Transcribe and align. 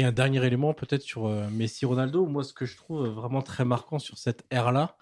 Et 0.00 0.04
un 0.04 0.12
dernier 0.12 0.42
élément, 0.46 0.72
peut-être 0.72 1.02
sur 1.02 1.26
euh, 1.26 1.46
Messi 1.50 1.84
Ronaldo. 1.84 2.24
Moi, 2.24 2.42
ce 2.42 2.54
que 2.54 2.64
je 2.64 2.74
trouve 2.74 3.06
vraiment 3.08 3.42
très 3.42 3.66
marquant 3.66 3.98
sur 3.98 4.16
cette 4.16 4.46
ère-là, 4.50 4.96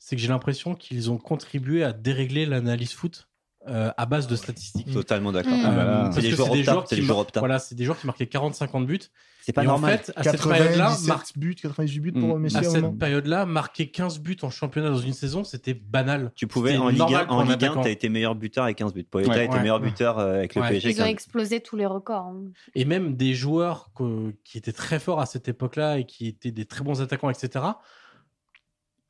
c'est 0.00 0.16
que 0.16 0.22
j'ai 0.22 0.26
l'impression 0.26 0.74
qu'ils 0.74 1.08
ont 1.08 1.18
contribué 1.18 1.84
à 1.84 1.92
dérégler 1.92 2.46
l'analyse 2.46 2.92
foot 2.92 3.28
euh, 3.68 3.90
à 3.96 4.06
base 4.06 4.26
de 4.26 4.36
statistiques. 4.36 4.90
Totalement 4.92 5.32
d'accord. 5.32 5.52
Mmh. 5.52 5.62
Ah 5.66 5.70
bah 5.70 6.10
C'est 6.14 6.30
joueurs 6.30 6.50
des 6.50 6.64
joueurs 6.64 6.84
c'est 6.88 6.96
qui 6.96 7.02
mar-. 7.02 7.26
Voilà, 7.36 7.58
c'est 7.58 7.74
des 7.74 7.84
joueurs 7.84 7.98
qui 7.98 8.06
marquaient 8.06 8.24
40-50 8.24 8.86
buts. 8.86 8.98
C'est 9.42 9.52
pas 9.54 9.62
et 9.64 9.66
normal. 9.66 9.94
en 9.94 9.96
fait, 9.96 10.12
à 10.16 10.22
cette 10.22 10.42
période-là, 10.42 10.84
97 10.90 11.08
mar- 11.08 11.24
buts, 11.36 11.54
98 11.54 12.00
buts 12.00 12.12
pour 12.12 12.36
Mm. 12.38 12.42
Messi 12.42 12.56
à 12.58 12.62
cette 12.62 12.98
période-là, 12.98 13.46
marquer 13.46 13.90
15 13.90 14.18
buts 14.20 14.36
en 14.42 14.50
championnat 14.50 14.90
dans 14.90 14.98
une 14.98 15.14
saison, 15.14 15.44
c'était 15.44 15.72
banal. 15.74 16.30
Tu 16.34 16.46
pouvais 16.46 16.76
en 16.76 16.88
Ligue 16.88 16.98
normal 16.98 17.22
1, 17.22 17.26
pour 17.26 17.36
en 17.36 17.42
Ligue 17.42 17.50
1, 17.52 17.54
attaquant. 17.54 17.80
t'as 17.82 17.90
été 17.90 18.08
meilleur 18.10 18.34
buteur 18.34 18.64
avec 18.64 18.76
15 18.78 18.92
buts. 18.92 19.04
Poeta 19.04 19.30
Ouais. 19.30 19.44
était 19.46 19.54
Ouais. 19.54 19.60
meilleur 19.60 19.80
buteur 19.80 20.18
euh, 20.18 20.34
avec 20.36 20.54
le. 20.54 20.62
PSG. 20.62 20.90
Ils 20.90 20.94
ont 20.96 21.04
15. 21.04 21.08
explosé 21.08 21.60
tous 21.60 21.76
les 21.76 21.86
records. 21.86 22.26
hein. 22.26 22.36
Et 22.74 22.84
même 22.84 23.14
des 23.16 23.34
joueurs 23.34 23.90
que- 23.94 24.34
qui 24.44 24.58
étaient 24.58 24.72
très 24.72 24.98
forts 24.98 25.20
à 25.20 25.26
cette 25.26 25.48
époque-là 25.48 25.98
et 25.98 26.04
qui 26.04 26.26
étaient 26.28 26.50
des 26.52 26.66
très 26.66 26.82
bons 26.84 27.00
attaquants, 27.00 27.30
etc. 27.30 27.64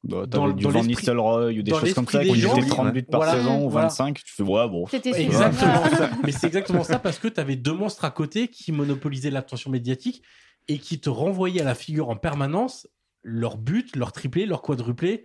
Bah, 0.02 0.24
Dans- 0.26 0.48
du 0.48 0.62
dans 0.64 0.70
Van 0.70 0.82
Nistelrooy 0.82 1.58
ou 1.58 1.62
des 1.62 1.72
choses 1.72 1.92
comme 1.92 2.06
ça 2.08 2.24
qui 2.24 2.30
oui. 2.30 2.66
30 2.68 2.92
buts 2.92 3.02
par 3.02 3.20
Voilà. 3.20 3.36
saison 3.36 3.66
ou 3.66 3.70
Voilà. 3.70 3.88
25. 3.88 4.22
Tu 4.24 4.32
fais, 4.32 4.42
ouais, 4.42 4.66
bon. 4.68 4.86
Exactement 4.92 5.84
ça. 5.90 6.10
Mais 6.24 6.32
c'est 6.32 6.46
exactement 6.46 6.84
ça 6.84 6.98
parce 6.98 7.18
que 7.18 7.28
tu 7.28 7.38
avais 7.38 7.56
deux 7.56 7.74
monstres 7.74 8.04
à 8.06 8.10
côté 8.10 8.48
qui 8.48 8.72
monopolisaient 8.72 9.30
l'attention 9.30 9.70
médiatique 9.70 10.22
et 10.68 10.78
qui 10.78 11.00
te 11.00 11.10
renvoyaient 11.10 11.60
à 11.60 11.64
la 11.64 11.74
figure 11.74 12.08
en 12.08 12.16
permanence 12.16 12.86
leur 13.22 13.58
but, 13.58 13.94
leur 13.94 14.12
triplé, 14.12 14.46
leur 14.46 14.62
quadruplé, 14.62 15.24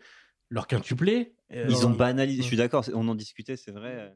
leur 0.50 0.68
quintuplé. 0.68 1.34
Euh, 1.54 1.68
Ils 1.70 1.86
ont 1.88 1.92
banalisé, 1.92 2.42
je 2.42 2.48
suis 2.48 2.58
d'accord, 2.58 2.84
c'est- 2.84 2.94
on 2.94 3.08
en 3.08 3.16
discutait, 3.16 3.56
c'est 3.56 3.72
vrai. 3.72 4.14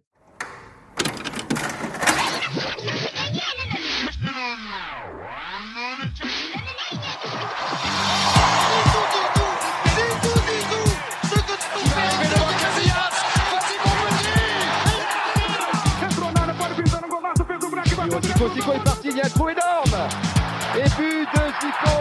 Zico, 18.22 18.50
Zico 18.53 18.73
est 18.73 18.84
parti, 18.84 19.09
il 19.09 19.17
y 19.17 19.22
a 19.22 19.25
un 19.25 19.30
trou 19.30 19.50
énorme 19.50 20.08
Et 20.75 20.89
but 20.98 21.28
de 21.34 21.42
Zico 21.62 21.95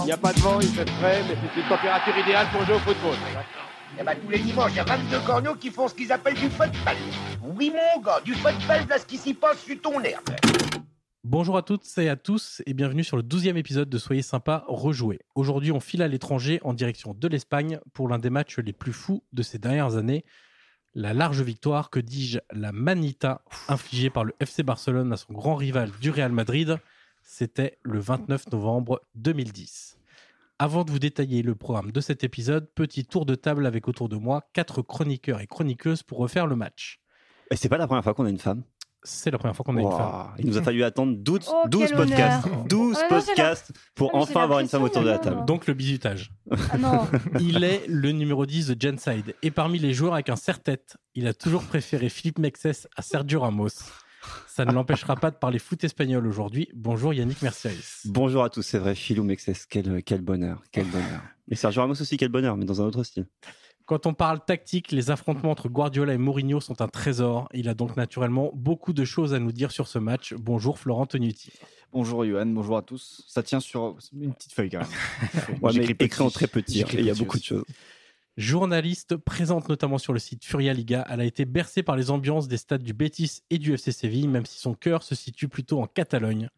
Il 0.00 0.06
n'y 0.06 0.12
a 0.12 0.16
pas 0.16 0.32
de 0.32 0.40
vent, 0.40 0.60
il 0.60 0.68
fait 0.68 0.88
frais, 0.90 1.22
mais 1.28 1.36
c'est 1.36 1.60
une 1.60 1.68
température 1.68 2.16
idéale 2.18 2.46
pour 2.52 2.64
jouer 2.64 2.74
au 2.74 2.78
football. 2.78 3.16
Eh 3.98 4.04
ben, 4.04 4.14
tous 4.22 4.30
les 4.30 4.38
dimanches, 4.38 4.70
il 4.72 4.76
y 4.76 4.80
a 4.80 4.84
22 4.84 5.20
corneaux 5.26 5.54
qui 5.54 5.70
font 5.70 5.88
ce 5.88 5.94
qu'ils 5.94 6.12
appellent 6.12 6.34
du 6.34 6.48
football. 6.48 6.96
Oui, 7.42 7.72
mon 7.74 8.00
gars, 8.02 8.20
du 8.24 8.34
football, 8.34 8.86
là, 8.88 8.98
ce 8.98 9.06
qui 9.06 9.18
s'y 9.18 9.34
passe 9.34 9.58
sur 9.58 9.80
ton 9.80 10.00
herbe. 10.02 10.30
Bonjour 11.24 11.56
à 11.56 11.62
toutes 11.62 11.86
et 11.98 12.08
à 12.08 12.16
tous 12.16 12.62
et 12.66 12.72
bienvenue 12.72 13.04
sur 13.04 13.16
le 13.16 13.22
12e 13.22 13.56
épisode 13.56 13.90
de 13.90 13.98
Soyez 13.98 14.22
sympa, 14.22 14.64
rejouer. 14.68 15.20
Aujourd'hui, 15.34 15.70
on 15.72 15.80
file 15.80 16.02
à 16.02 16.08
l'étranger 16.08 16.60
en 16.62 16.72
direction 16.72 17.12
de 17.12 17.28
l'Espagne 17.28 17.78
pour 17.92 18.08
l'un 18.08 18.18
des 18.18 18.30
matchs 18.30 18.58
les 18.58 18.72
plus 18.72 18.92
fous 18.92 19.22
de 19.32 19.42
ces 19.42 19.58
dernières 19.58 19.96
années. 19.96 20.24
La 20.96 21.14
large 21.14 21.40
victoire, 21.42 21.88
que 21.88 22.00
dis-je, 22.00 22.40
la 22.50 22.72
manita 22.72 23.42
infligée 23.68 24.10
par 24.10 24.24
le 24.24 24.34
FC 24.40 24.64
Barcelone 24.64 25.12
à 25.12 25.16
son 25.16 25.32
grand 25.32 25.54
rival 25.54 25.88
du 26.00 26.10
Real 26.10 26.32
Madrid, 26.32 26.78
c'était 27.22 27.78
le 27.84 28.00
29 28.00 28.50
novembre 28.50 29.00
2010. 29.14 29.98
Avant 30.58 30.82
de 30.82 30.90
vous 30.90 30.98
détailler 30.98 31.42
le 31.42 31.54
programme 31.54 31.92
de 31.92 32.00
cet 32.00 32.24
épisode, 32.24 32.68
petit 32.74 33.04
tour 33.04 33.24
de 33.24 33.36
table 33.36 33.66
avec 33.66 33.86
autour 33.86 34.08
de 34.08 34.16
moi 34.16 34.50
quatre 34.52 34.82
chroniqueurs 34.82 35.40
et 35.40 35.46
chroniqueuses 35.46 36.02
pour 36.02 36.18
refaire 36.18 36.48
le 36.48 36.56
match. 36.56 37.00
Et 37.52 37.56
c'est 37.56 37.68
pas 37.68 37.78
la 37.78 37.86
première 37.86 38.02
fois 38.02 38.12
qu'on 38.12 38.26
a 38.26 38.30
une 38.30 38.38
femme. 38.38 38.64
C'est 39.02 39.30
la 39.30 39.38
première 39.38 39.56
fois 39.56 39.64
qu'on 39.64 39.76
a 39.76 39.80
une 39.80 39.86
Wow. 39.86 39.96
femme. 39.96 40.34
Il 40.38 40.46
nous 40.46 40.58
a 40.58 40.62
fallu 40.62 40.84
attendre 40.84 41.16
12, 41.16 41.48
Oh, 41.50 41.68
12 41.68 41.86
quel 41.88 41.96
podcasts. 41.96 42.46
honneur. 42.46 42.64
12 42.66 42.96
Ouais, 42.96 43.02
non, 43.10 43.20
j'ai 43.20 43.26
podcasts 43.26 43.72
pour 43.94 44.10
Ah, 44.12 44.18
enfin 44.18 44.42
avoir 44.42 44.60
une 44.60 44.68
femme 44.68 44.82
autour 44.82 45.02
de 45.02 45.08
la 45.08 45.18
table. 45.18 45.44
Donc 45.46 45.66
le 45.66 45.74
bisutage. 45.74 46.32
Ah 46.70 46.76
non, 46.78 47.06
Il 47.40 47.64
est 47.64 47.86
le 47.88 48.12
numéro 48.12 48.44
10 48.44 48.66
de 48.68 48.76
Genside. 48.80 49.34
Et 49.42 49.50
parmi 49.50 49.78
les 49.78 49.94
joueurs 49.94 50.12
avec 50.14 50.28
un 50.28 50.36
serre-tête, 50.36 50.96
il 51.14 51.26
a 51.26 51.32
toujours 51.34 51.62
préféré 51.62 52.08
Philippe 52.10 52.38
Mexès 52.38 52.86
à 52.96 53.02
Sergio 53.02 53.40
Ramos. 53.40 53.68
Ça 54.46 54.66
ne 54.66 54.72
l'empêchera 54.72 55.16
pas 55.16 55.30
de 55.30 55.36
parler 55.36 55.58
foot 55.58 55.82
espagnol 55.82 56.26
aujourd'hui. 56.26 56.68
Bonjour 56.74 57.14
Yannick 57.14 57.40
Mercialis. 57.40 58.02
Bonjour 58.04 58.44
à 58.44 58.50
tous, 58.50 58.60
c'est 58.60 58.78
vrai, 58.78 58.94
Philou 58.94 59.24
Mexès, 59.24 59.64
quel, 59.66 60.02
quel 60.02 60.20
bonheur, 60.20 60.62
quel 60.72 60.84
bonheur. 60.86 61.22
Et 61.50 61.54
Sergio 61.56 61.80
Ramos 61.80 61.94
aussi, 61.94 62.18
quel 62.18 62.28
bonheur, 62.28 62.56
mais 62.58 62.66
dans 62.66 62.82
un 62.82 62.84
autre 62.84 63.02
style. 63.02 63.26
Quand 63.90 64.06
on 64.06 64.14
parle 64.14 64.38
tactique, 64.38 64.92
les 64.92 65.10
affrontements 65.10 65.50
entre 65.50 65.68
Guardiola 65.68 66.14
et 66.14 66.16
Mourinho 66.16 66.60
sont 66.60 66.80
un 66.80 66.86
trésor. 66.86 67.48
Il 67.52 67.68
a 67.68 67.74
donc 67.74 67.96
naturellement 67.96 68.52
beaucoup 68.54 68.92
de 68.92 69.04
choses 69.04 69.34
à 69.34 69.40
nous 69.40 69.50
dire 69.50 69.72
sur 69.72 69.88
ce 69.88 69.98
match. 69.98 70.32
Bonjour 70.34 70.78
Florent 70.78 71.06
Tonuti. 71.06 71.50
Bonjour 71.92 72.24
Johan, 72.24 72.46
bonjour 72.46 72.76
à 72.76 72.82
tous. 72.82 73.24
Ça 73.26 73.42
tient 73.42 73.58
sur 73.58 73.96
une 74.12 74.32
petite 74.32 74.52
feuille 74.52 74.70
quand 74.70 74.78
même. 74.78 75.58
Ouais, 75.60 75.72
J'écris 75.72 75.96
écrit 75.98 76.22
en 76.22 76.30
très 76.30 76.46
petit, 76.46 76.84
hein, 76.84 76.86
il 76.92 77.04
y 77.04 77.10
a 77.10 77.14
beaucoup 77.14 77.36
de 77.36 77.42
choses. 77.42 77.64
Journaliste, 78.36 79.16
présente 79.16 79.68
notamment 79.68 79.98
sur 79.98 80.12
le 80.12 80.20
site 80.20 80.44
Furia 80.44 80.72
Liga, 80.72 81.04
elle 81.10 81.20
a 81.20 81.24
été 81.24 81.44
bercée 81.44 81.82
par 81.82 81.96
les 81.96 82.12
ambiances 82.12 82.46
des 82.46 82.58
stades 82.58 82.84
du 82.84 82.92
Betis 82.92 83.42
et 83.50 83.58
du 83.58 83.74
FC 83.74 83.90
Séville, 83.90 84.28
même 84.28 84.46
si 84.46 84.60
son 84.60 84.74
cœur 84.74 85.02
se 85.02 85.16
situe 85.16 85.48
plutôt 85.48 85.82
en 85.82 85.88
Catalogne. 85.88 86.48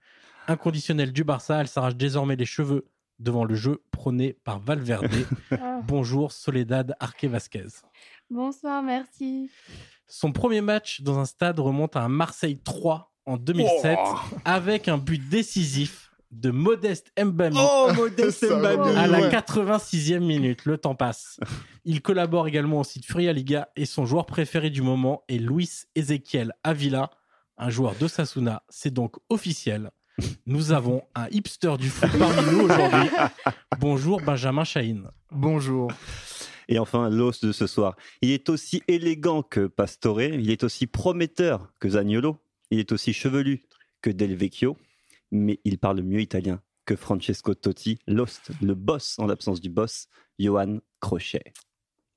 Inconditionnelle 0.49 1.15
du 1.15 1.25
Barça, 1.25 1.63
elle 1.63 1.69
s'arrache 1.69 1.97
désormais 1.97 2.37
les 2.37 2.45
cheveux 2.45 2.85
devant 3.23 3.45
le 3.45 3.55
jeu 3.55 3.83
prôné 3.91 4.35
par 4.45 4.59
Valverde. 4.61 5.09
Ah. 5.53 5.81
Bonjour 5.87 6.33
Soledad 6.33 6.95
Arque 7.01 7.25
Vasquez. 7.25 7.67
bonsoir, 8.31 8.83
merci. 8.83 9.51
Son 10.07 10.33
premier 10.33 10.61
match 10.61 11.01
dans 11.03 11.19
un 11.19 11.25
stade 11.25 11.59
remonte 11.59 11.97
à 11.97 12.03
un 12.03 12.09
Marseille 12.09 12.59
3 12.63 13.13
en 13.27 13.37
2007 13.37 13.99
Oh. 14.05 14.15
avec 14.45 14.89
un 14.89 14.99
but 14.99 15.21
décisif 15.29 16.11
de 16.31 16.51
Modeste 16.51 17.13
Mbami 17.23 17.57
Oh, 17.61 17.91
Modeste 17.95 18.45
Mbami. 18.51 18.97
à 18.97 19.07
la 19.07 19.21
Ouais. 19.21 19.29
86e 19.31 20.21
minute. 20.21 20.65
Le 20.65 20.79
temps 20.79 20.95
passe. 20.95 21.39
Il 21.85 22.01
collabore 22.03 22.49
également 22.49 22.81
au 22.81 22.85
site 22.85 23.05
Furia 23.05 23.33
Liga 23.33 23.69
et 23.77 23.85
son 23.87 24.07
joueur 24.07 24.25
préféré 24.27 24.71
du 24.71 24.83
moment 24.83 25.25
est 25.29 25.37
Luis 25.39 25.83
Ezequiel 25.95 26.53
Avila, 26.65 27.11
un 27.59 27.69
joueur 27.71 27.95
de 28.01 28.09
Sasuna. 28.09 28.63
C'est 28.71 28.93
donc 28.95 29.17
officiel. 29.29 29.91
Nous 30.47 30.73
avons 30.73 31.03
un 31.15 31.29
hipster 31.31 31.77
du 31.79 31.89
foot 31.89 32.11
parmi 32.19 32.53
nous 32.53 32.61
aujourd'hui. 32.65 33.09
Bonjour 33.81 34.21
Benjamin 34.21 34.65
Chahine. 34.65 35.09
Bonjour. 35.31 35.91
Et 36.69 36.79
enfin, 36.79 37.09
l'os 37.09 37.41
de 37.41 37.53
ce 37.53 37.67
soir. 37.67 37.97
Il 38.21 38.31
est 38.31 38.49
aussi 38.49 38.83
élégant 38.89 39.43
que 39.43 39.67
Pastore, 39.67 40.23
il 40.23 40.51
est 40.51 40.65
aussi 40.65 40.87
prometteur 40.87 41.73
que 41.81 41.89
Zaniolo, 41.91 42.39
il 42.71 42.79
est 42.79 42.93
aussi 42.93 43.13
chevelu 43.13 43.63
que 44.01 44.11
Del 44.11 44.35
Vecchio, 44.35 44.77
mais 45.31 45.61
il 45.65 45.79
parle 45.79 46.03
mieux 46.03 46.21
italien 46.21 46.61
que 46.85 46.97
Francesco 46.97 47.55
Totti, 47.55 47.99
l'host, 48.07 48.51
le 48.61 48.75
boss 48.75 49.19
en 49.19 49.27
l'absence 49.27 49.61
du 49.61 49.71
boss, 49.71 50.09
Johan 50.39 50.79
Crochet. 51.01 51.53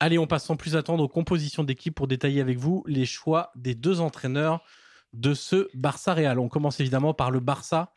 Allez, 0.00 0.18
on 0.18 0.26
passe 0.26 0.44
sans 0.44 0.56
plus 0.56 0.76
attendre 0.76 1.04
aux 1.04 1.08
compositions 1.08 1.64
d'équipe 1.64 1.94
pour 1.94 2.06
détailler 2.06 2.40
avec 2.40 2.58
vous 2.58 2.84
les 2.86 3.06
choix 3.06 3.52
des 3.54 3.74
deux 3.74 4.00
entraîneurs 4.00 4.62
de 5.16 5.34
ce 5.34 5.68
Barça 5.74 6.14
Real. 6.14 6.38
On 6.38 6.48
commence 6.48 6.78
évidemment 6.80 7.14
par 7.14 7.30
le 7.30 7.40
Barça. 7.40 7.92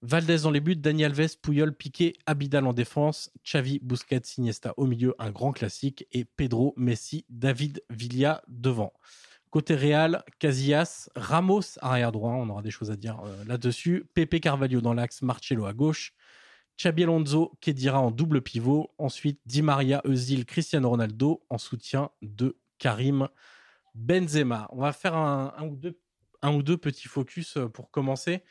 Valdez 0.00 0.38
dans 0.38 0.50
les 0.50 0.60
buts, 0.60 0.76
Dani 0.76 1.04
Alves, 1.04 1.36
Puyol, 1.40 1.72
Piqué, 1.72 2.14
Abidal 2.26 2.66
en 2.66 2.72
défense, 2.72 3.30
Xavi, 3.44 3.78
Busquets, 3.82 4.22
Iniesta 4.36 4.74
au 4.76 4.86
milieu, 4.86 5.14
un 5.20 5.30
grand 5.30 5.52
classique, 5.52 6.06
et 6.10 6.24
Pedro, 6.24 6.74
Messi, 6.76 7.24
David, 7.28 7.84
Villa 7.88 8.42
devant. 8.48 8.92
Côté 9.50 9.76
Real, 9.76 10.24
Casillas, 10.40 11.08
Ramos 11.14 11.78
arrière 11.80 12.10
droit, 12.10 12.32
on 12.32 12.48
aura 12.48 12.62
des 12.62 12.70
choses 12.70 12.90
à 12.90 12.96
dire 12.96 13.20
euh, 13.24 13.44
là-dessus, 13.44 14.08
Pepe 14.14 14.40
Carvalho 14.40 14.80
dans 14.80 14.94
l'axe, 14.94 15.22
Marcelo 15.22 15.66
à 15.66 15.72
gauche, 15.72 16.14
Xabi 16.80 17.04
Kedira 17.60 18.00
en 18.00 18.10
double 18.10 18.40
pivot. 18.40 18.90
Ensuite, 18.98 19.40
Di 19.46 19.62
Maria, 19.62 20.00
Özil, 20.04 20.46
Cristiano 20.46 20.88
Ronaldo 20.88 21.44
en 21.48 21.58
soutien 21.58 22.10
de 22.22 22.56
Karim 22.78 23.28
Benzema. 23.94 24.68
On 24.72 24.80
va 24.80 24.92
faire 24.92 25.14
un 25.14 25.52
ou, 25.62 25.76
deux, 25.76 25.96
un 26.42 26.52
ou 26.54 26.62
deux 26.62 26.76
petits 26.76 27.08
focus 27.08 27.56
euh, 27.56 27.68
pour 27.68 27.90
commencer. 27.90 28.42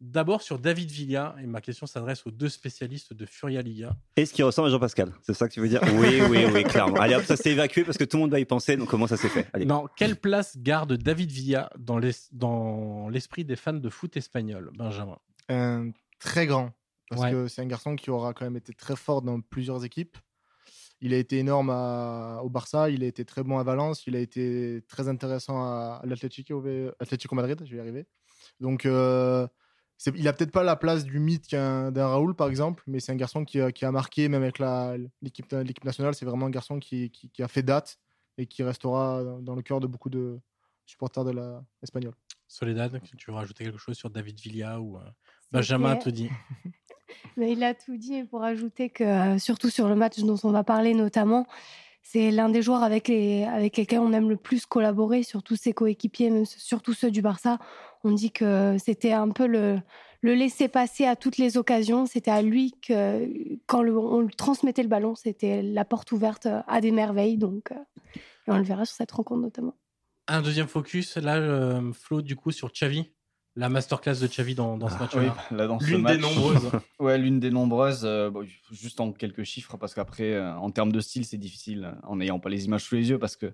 D'abord 0.00 0.40
sur 0.40 0.58
David 0.58 0.90
Villa, 0.90 1.36
et 1.42 1.46
ma 1.46 1.60
question 1.60 1.86
s'adresse 1.86 2.26
aux 2.26 2.30
deux 2.30 2.48
spécialistes 2.48 3.12
de 3.12 3.26
Furia 3.26 3.60
Liga. 3.60 3.94
Est-ce 4.16 4.32
qu'il 4.32 4.44
ressemble 4.44 4.68
à 4.68 4.70
Jean-Pascal 4.70 5.12
C'est 5.22 5.34
ça 5.34 5.46
que 5.46 5.52
tu 5.52 5.60
veux 5.60 5.68
dire? 5.68 5.82
Oui, 5.96 6.22
oui, 6.30 6.46
oui, 6.50 6.64
clairement. 6.64 6.96
Allez 6.96 7.16
hop, 7.16 7.24
ça 7.24 7.36
s'est 7.36 7.50
évacué 7.50 7.84
parce 7.84 7.98
que 7.98 8.04
tout 8.04 8.16
le 8.16 8.22
monde 8.22 8.30
va 8.30 8.40
y 8.40 8.46
penser, 8.46 8.78
donc 8.78 8.88
comment 8.88 9.06
ça 9.06 9.18
s'est 9.18 9.28
fait? 9.28 9.46
Allez. 9.52 9.66
Non, 9.66 9.86
quelle 9.98 10.16
place 10.16 10.56
garde 10.56 10.94
David 10.96 11.30
Villa 11.30 11.68
dans 11.78 11.98
l'es- 11.98 12.30
dans 12.32 13.10
l'esprit 13.10 13.44
des 13.44 13.56
fans 13.56 13.74
de 13.74 13.90
foot 13.90 14.16
espagnol, 14.16 14.70
Benjamin? 14.74 15.18
Un 15.50 15.90
très 16.18 16.46
grand. 16.46 16.70
Parce 17.10 17.22
Ouais. 17.22 17.32
que 17.32 17.48
c'est 17.48 17.60
un 17.60 17.66
garçon 17.66 17.94
qui 17.96 18.08
aura 18.10 18.32
quand 18.32 18.46
même 18.46 18.56
été 18.56 18.72
très 18.72 18.96
fort 18.96 19.20
dans 19.20 19.40
plusieurs 19.42 19.84
équipes. 19.84 20.16
Il 21.02 21.14
a 21.14 21.16
été 21.16 21.38
énorme 21.38 21.70
à- 21.70 22.40
au 22.42 22.50
Barça, 22.50 22.90
il 22.90 23.02
a 23.02 23.06
été 23.06 23.24
très 23.24 23.42
bon 23.42 23.58
à 23.58 23.62
Valence, 23.62 24.06
il 24.06 24.14
a 24.16 24.18
été 24.20 24.82
très 24.88 25.08
intéressant 25.08 25.62
à, 25.62 26.00
à 26.02 26.06
l'Atlético 26.06 26.62
Atlético 26.98 27.34
Madrid, 27.34 27.58
je 27.64 27.70
vais 27.70 27.76
y 27.78 27.80
arriver. 27.80 28.06
Donc, 28.60 28.84
euh, 28.84 29.46
il 30.14 30.26
a 30.28 30.32
peut-être 30.32 30.52
pas 30.52 30.62
la 30.62 30.76
place 30.76 31.04
du 31.04 31.18
mythe 31.18 31.50
d'un 31.52 32.06
Raoul, 32.08 32.34
par 32.34 32.48
exemple, 32.48 32.82
mais 32.86 33.00
c'est 33.00 33.12
un 33.12 33.16
garçon 33.16 33.44
qui 33.44 33.60
a, 33.60 33.72
qui 33.72 33.84
a 33.84 33.92
marqué, 33.92 34.28
même 34.28 34.42
avec 34.42 34.58
l'équipe 35.22 35.84
nationale, 35.84 36.14
c'est 36.14 36.24
vraiment 36.26 36.46
un 36.46 36.50
garçon 36.50 36.78
qui, 36.78 37.10
qui- 37.10 37.30
qui 37.30 37.42
a 37.42 37.48
fait 37.48 37.62
date 37.62 37.98
et 38.38 38.46
qui 38.46 38.62
restera 38.62 39.22
dans- 39.40 39.54
le 39.54 39.62
cœur 39.62 39.80
de 39.80 39.86
beaucoup 39.86 40.08
de 40.10 40.38
supporters 40.86 41.24
de 41.24 41.30
la 41.32 41.62
espagnole. 41.82 42.14
Soledad, 42.48 43.00
tu 43.16 43.30
veux 43.30 43.36
rajouter 43.36 43.64
quelque 43.64 43.78
chose 43.78 43.96
sur 43.96 44.10
David 44.10 44.38
Villa 44.40 44.80
ou, 44.80 44.96
euh, 44.96 45.00
Benjamin 45.52 45.96
dit. 46.08 46.28
Mais 47.36 47.52
il 47.52 47.62
a 47.62 47.74
tout 47.74 47.96
dit 47.96 48.14
et 48.14 48.24
pour 48.24 48.42
ajouter 48.42 48.90
que, 48.90 49.04
euh, 49.04 49.38
surtout 49.38 49.70
sur 49.70 49.88
le 49.88 49.94
match 49.94 50.18
dont 50.18 50.36
on 50.44 50.50
va 50.50 50.64
parler 50.64 50.94
notamment, 50.94 51.46
c'est 52.02 52.30
l'un 52.30 52.48
des 52.48 52.62
joueurs 52.62 52.82
avec, 52.82 53.08
les, 53.08 53.44
avec 53.44 53.76
lesquels 53.76 54.00
on 54.00 54.12
aime 54.12 54.30
le 54.30 54.36
plus 54.36 54.66
collaborer, 54.66 55.22
surtout 55.22 55.56
ses 55.56 55.72
coéquipiers, 55.72 56.44
surtout 56.44 56.94
ceux 56.94 57.10
du 57.10 57.22
Barça. 57.22 57.58
On 58.04 58.12
dit 58.12 58.30
que 58.30 58.76
c'était 58.78 59.12
un 59.12 59.28
peu 59.28 59.46
le, 59.46 59.78
le 60.22 60.34
laisser 60.34 60.68
passer 60.68 61.06
à 61.06 61.16
toutes 61.16 61.36
les 61.38 61.56
occasions. 61.56 62.06
C'était 62.06 62.30
à 62.30 62.42
lui 62.42 62.74
que, 62.86 63.28
quand 63.66 63.84
on 63.84 64.20
lui 64.20 64.34
transmettait 64.34 64.82
le 64.82 64.88
ballon, 64.88 65.14
c'était 65.14 65.62
la 65.62 65.84
porte 65.84 66.12
ouverte 66.12 66.48
à 66.66 66.80
des 66.80 66.90
merveilles. 66.90 67.36
Donc, 67.36 67.72
euh, 67.72 67.76
on 68.46 68.56
le 68.56 68.64
verra 68.64 68.84
sur 68.84 68.96
cette 68.96 69.12
rencontre 69.12 69.42
notamment. 69.42 69.74
Un 70.26 70.42
deuxième 70.42 70.68
focus, 70.68 71.16
là, 71.16 71.36
euh, 71.36 71.92
Flo, 71.92 72.22
du 72.22 72.36
coup, 72.36 72.50
sur 72.50 72.70
Xavi. 72.72 73.10
La 73.60 73.68
masterclass 73.68 74.14
de 74.20 74.26
Xavi 74.26 74.54
dans, 74.54 74.78
dans 74.78 74.88
ce 74.88 74.94
Ah, 74.98 75.02
match-là. 75.02 75.20
Oui, 75.50 75.56
là, 75.58 75.66
dans 75.66 75.78
ce 75.78 75.84
L'une 75.86 76.04
des 76.04 76.16
nombreuses. 76.16 76.70
Ouais, 76.98 77.18
l'une 77.18 77.40
des 77.40 77.50
nombreuses. 77.50 78.02
euh, 78.04 78.30
bon, 78.30 78.46
juste 78.72 79.00
en 79.00 79.12
quelques 79.12 79.44
chiffres, 79.44 79.76
parce 79.76 79.92
qu'après, 79.94 80.32
euh, 80.32 80.54
en 80.56 80.70
termes 80.70 80.92
de 80.92 81.00
style, 81.00 81.26
c'est 81.26 81.36
difficile 81.36 81.84
euh, 81.84 82.06
en 82.06 82.16
n'ayant 82.16 82.38
pas 82.38 82.48
les 82.48 82.64
images 82.64 82.84
sous 82.84 82.94
les 82.94 83.10
yeux, 83.10 83.18
parce 83.18 83.36
que 83.36 83.52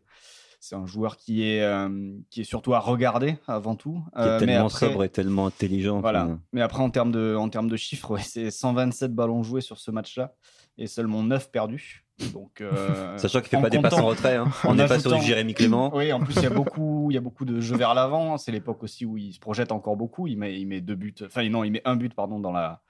c'est 0.61 0.77
un 0.77 0.87
joueur 0.87 1.17
qui 1.17 1.43
est, 1.49 1.61
euh, 1.63 2.13
qui 2.31 2.43
est 2.43 2.45
surtout 2.45 2.73
à 2.75 2.79
regarder 2.79 3.37
avant 3.49 3.75
tout. 3.75 4.01
Qui 4.15 4.23
est 4.23 4.25
mais 4.27 4.39
tellement 4.47 4.67
après- 4.67 4.87
sobre 4.87 5.03
et 5.05 5.09
tellement 5.09 5.47
intelligent. 5.47 6.01
Voilà. 6.01 6.39
Mais 6.53 6.61
après, 6.63 6.83
en 6.83 6.91
termes 6.91 7.11
de, 7.13 7.35
en 7.37 7.49
termes 7.49 7.69
de 7.69 7.77
chiffres, 7.77 8.13
ouais, 8.13 8.23
c'est 8.23 8.51
127 8.53 9.13
ballons 9.15 9.43
joués 9.43 9.61
sur 9.61 9.79
ce 9.79 9.91
match-là 9.91 10.35
et 10.79 10.87
seulement 10.87 11.23
9 11.23 11.51
perdus. 11.51 12.05
Donc, 12.33 12.61
euh, 12.61 13.17
Sachant 13.19 13.41
qu'il 13.41 13.51
fait 13.51 13.57
en 13.57 13.63
pas 13.63 13.71
des 13.71 13.79
passes 13.81 13.95
en 13.95 14.07
retrait. 14.07 14.37
hein. 14.37 14.51
en 14.65 14.71
On 14.71 14.75
n'est 14.75 14.87
pas 14.87 14.99
sur 14.99 15.15
du 15.15 15.23
Jérémy 15.23 15.55
Clément. 15.55 15.95
Oui, 15.95 16.13
en 16.13 16.21
plus, 16.21 16.35
il 16.37 16.43
y 16.43 16.47
a 16.47 16.51
beaucoup, 16.51 17.11
il 17.11 17.15
y 17.15 17.19
a 17.19 17.21
beaucoup 17.21 17.45
de 17.45 17.61
jeux 17.61 17.77
vers 17.77 17.95
l'avant. 17.95 18.39
C'est 18.39 18.53
l'époque 18.53 18.83
aussi 18.83 19.05
où 19.05 19.17
il 19.17 19.33
se 19.33 19.41
projette 19.41 19.73
encore 19.73 19.97
beaucoup. 19.97 20.27
Il 20.27 20.39
met, 20.39 20.59
il 20.59 20.67
met 20.67 20.81
deux 20.81 20.95
buts, 20.95 21.15
enfin, 21.23 21.49
non, 21.49 21.65
il 21.65 21.71
met 21.73 21.83
un 21.85 21.97
but, 21.97 22.15
pardon, 22.15 22.41
dans 22.41 22.53
la, 22.53 22.83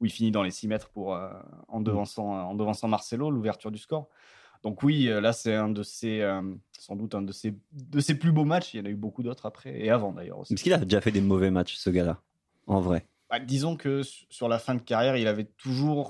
où 0.00 0.06
il 0.06 0.10
finit 0.10 0.32
dans 0.32 0.42
les 0.42 0.50
6 0.50 0.66
mètres 0.68 0.88
pour, 0.90 1.14
euh, 1.14 1.28
en, 1.68 1.80
devançant, 1.80 2.26
en 2.26 2.54
devançant 2.54 2.88
Marcelo, 2.88 3.30
l'ouverture 3.30 3.70
du 3.70 3.78
score. 3.78 4.08
Donc, 4.64 4.82
oui, 4.84 5.08
euh, 5.08 5.20
là, 5.20 5.32
c'est 5.32 5.54
un 5.54 5.68
de 5.68 5.82
ses, 5.82 6.20
euh, 6.20 6.40
sans 6.78 6.94
doute 6.96 7.14
un 7.14 7.22
de 7.22 7.32
ses, 7.32 7.54
de 7.72 8.00
ses 8.00 8.16
plus 8.16 8.30
beaux 8.32 8.44
matchs. 8.44 8.74
Il 8.74 8.78
y 8.78 8.80
en 8.80 8.86
a 8.86 8.90
eu 8.90 8.96
beaucoup 8.96 9.22
d'autres 9.22 9.46
après 9.46 9.80
et 9.80 9.90
avant 9.90 10.12
d'ailleurs 10.12 10.38
aussi. 10.40 10.54
Est-ce 10.54 10.62
qu'il 10.62 10.72
a 10.72 10.78
déjà 10.78 11.00
fait 11.00 11.10
des 11.10 11.20
mauvais 11.20 11.50
matchs, 11.50 11.74
ce 11.76 11.90
gars-là? 11.90 12.20
En 12.68 12.80
vrai. 12.80 13.06
Bah, 13.32 13.38
disons 13.38 13.76
que 13.76 14.02
su- 14.02 14.26
sur 14.28 14.46
la 14.46 14.58
fin 14.58 14.74
de 14.74 14.82
carrière, 14.82 15.16
il 15.16 15.26
avait 15.26 15.46
toujours 15.56 16.08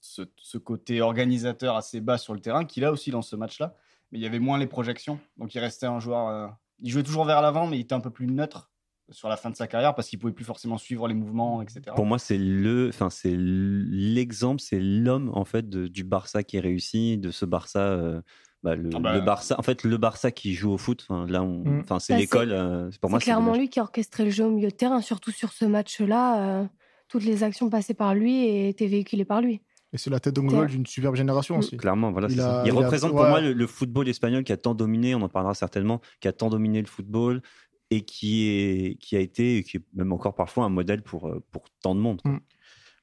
ce, 0.00 0.56
côté 0.56 1.02
organisateur 1.02 1.76
assez 1.76 2.00
bas 2.00 2.16
sur 2.16 2.32
le 2.32 2.40
terrain, 2.40 2.64
qu'il 2.64 2.82
a 2.82 2.90
aussi 2.90 3.10
dans 3.10 3.20
ce 3.20 3.36
match-là. 3.36 3.74
Mais 4.10 4.18
il 4.18 4.22
y 4.22 4.26
avait 4.26 4.38
moins 4.38 4.56
les 4.56 4.66
projections. 4.66 5.20
Donc 5.36 5.54
il 5.54 5.58
restait 5.58 5.84
un 5.84 6.00
joueur. 6.00 6.28
euh, 6.28 6.48
il 6.80 6.90
jouait 6.90 7.02
toujours 7.02 7.26
vers 7.26 7.42
l'avant, 7.42 7.66
mais 7.66 7.76
il 7.76 7.82
était 7.82 7.94
un 7.94 8.00
peu 8.00 8.08
plus 8.08 8.26
neutre 8.26 8.70
sur 9.10 9.28
la 9.28 9.36
fin 9.36 9.50
de 9.50 9.54
sa 9.56 9.66
carrière 9.66 9.94
parce 9.94 10.08
qu'il 10.08 10.18
pouvait 10.18 10.32
plus 10.32 10.46
forcément 10.46 10.78
suivre 10.78 11.06
les 11.06 11.14
mouvements, 11.14 11.60
etc. 11.60 11.82
Pour 11.94 12.06
moi, 12.06 12.18
c'est 12.18 12.38
le, 12.38 12.90
c'est 13.10 13.36
l'exemple, 13.36 14.62
c'est 14.62 14.80
l'homme 14.80 15.30
en 15.34 15.44
fait 15.44 15.68
du 15.68 16.04
Barça 16.04 16.42
qui 16.42 16.58
réussit, 16.58 17.20
de 17.20 17.30
ce 17.30 17.44
Barça, 17.44 17.80
euh, 17.80 18.22
bah, 18.62 18.74
le, 18.74 18.90
Ah 18.94 18.98
bah. 18.98 19.14
le 19.14 19.20
Barça, 19.22 19.56
en 19.58 19.62
fait, 19.62 19.84
le 19.84 19.96
Barça 19.96 20.30
qui 20.30 20.54
joue 20.54 20.70
au 20.72 20.78
foot. 20.78 21.06
Là, 21.28 21.42
on- 21.42 21.64
Mm. 21.64 21.80
enfin, 21.80 21.98
c'est 21.98 22.12
Bah, 22.14 22.18
l'école. 22.18 22.52
euh, 22.52 22.90
pour 23.00 23.08
C'est 23.08 23.10
moi, 23.10 23.20
c'est 23.20 23.24
clairement 23.24 23.54
lui 23.56 23.68
qui 23.68 23.80
a 23.80 23.82
orchestré 23.82 24.24
le 24.24 24.30
jeu 24.30 24.44
au 24.44 24.50
milieu 24.50 24.68
de 24.68 24.74
terrain, 24.74 25.00
surtout 25.00 25.30
sur 25.30 25.52
ce 25.52 25.64
match-là. 25.64 26.60
euh, 26.62 26.66
toutes 27.08 27.24
les 27.24 27.42
actions 27.42 27.68
passées 27.68 27.94
par 27.94 28.14
lui 28.14 28.44
et 28.44 28.68
étaient 28.68 28.86
véhiculées 28.86 29.24
par 29.24 29.40
lui. 29.40 29.60
Et 29.92 29.98
c'est 29.98 30.10
la 30.10 30.20
tête 30.20 30.38
Ouais. 30.38 30.66
d'une 30.66 30.86
superbe 30.86 31.16
génération 31.16 31.56
Mm. 31.56 31.58
aussi. 31.58 31.76
Clairement, 31.76 32.12
voilà. 32.12 32.28
Il 32.28 32.34
c'est 32.36 32.40
a- 32.40 32.44
ça. 32.44 32.62
Il, 32.64 32.68
il 32.68 32.70
a- 32.70 32.74
représente 32.80 33.10
pour 33.10 33.22
ouais. 33.22 33.28
moi 33.30 33.40
le, 33.40 33.52
le 33.52 33.66
football 33.66 34.08
espagnol 34.08 34.44
qui 34.44 34.52
a 34.52 34.56
tant 34.56 34.74
dominé. 34.76 35.16
On 35.16 35.22
en 35.22 35.28
parlera 35.28 35.54
certainement, 35.54 36.00
qui 36.20 36.28
a 36.28 36.32
tant 36.32 36.50
dominé 36.50 36.80
le 36.80 36.86
football 36.86 37.42
et 37.90 38.02
qui 38.02 38.46
est, 38.46 38.96
qui 39.00 39.16
a 39.16 39.18
été, 39.18 39.56
et 39.56 39.62
qui 39.64 39.78
est 39.78 39.82
même 39.94 40.12
encore 40.12 40.36
parfois 40.36 40.64
un 40.64 40.68
modèle 40.68 41.02
pour 41.02 41.26
euh, 41.26 41.42
pour 41.50 41.64
tant 41.82 41.96
de 41.96 42.00
monde. 42.00 42.20
Mm. 42.24 42.36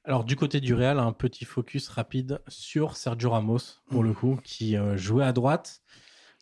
Alors, 0.08 0.24
du 0.24 0.36
côté 0.36 0.60
du 0.60 0.72
Real, 0.72 0.98
un 0.98 1.12
petit 1.12 1.44
focus 1.44 1.88
rapide 1.88 2.40
sur 2.48 2.96
Sergio 2.96 3.28
Ramos, 3.28 3.58
pour 3.90 4.02
le 4.02 4.14
coup, 4.14 4.38
qui 4.42 4.74
euh, 4.74 4.96
jouait 4.96 5.22
à 5.24 5.34
droite. 5.34 5.82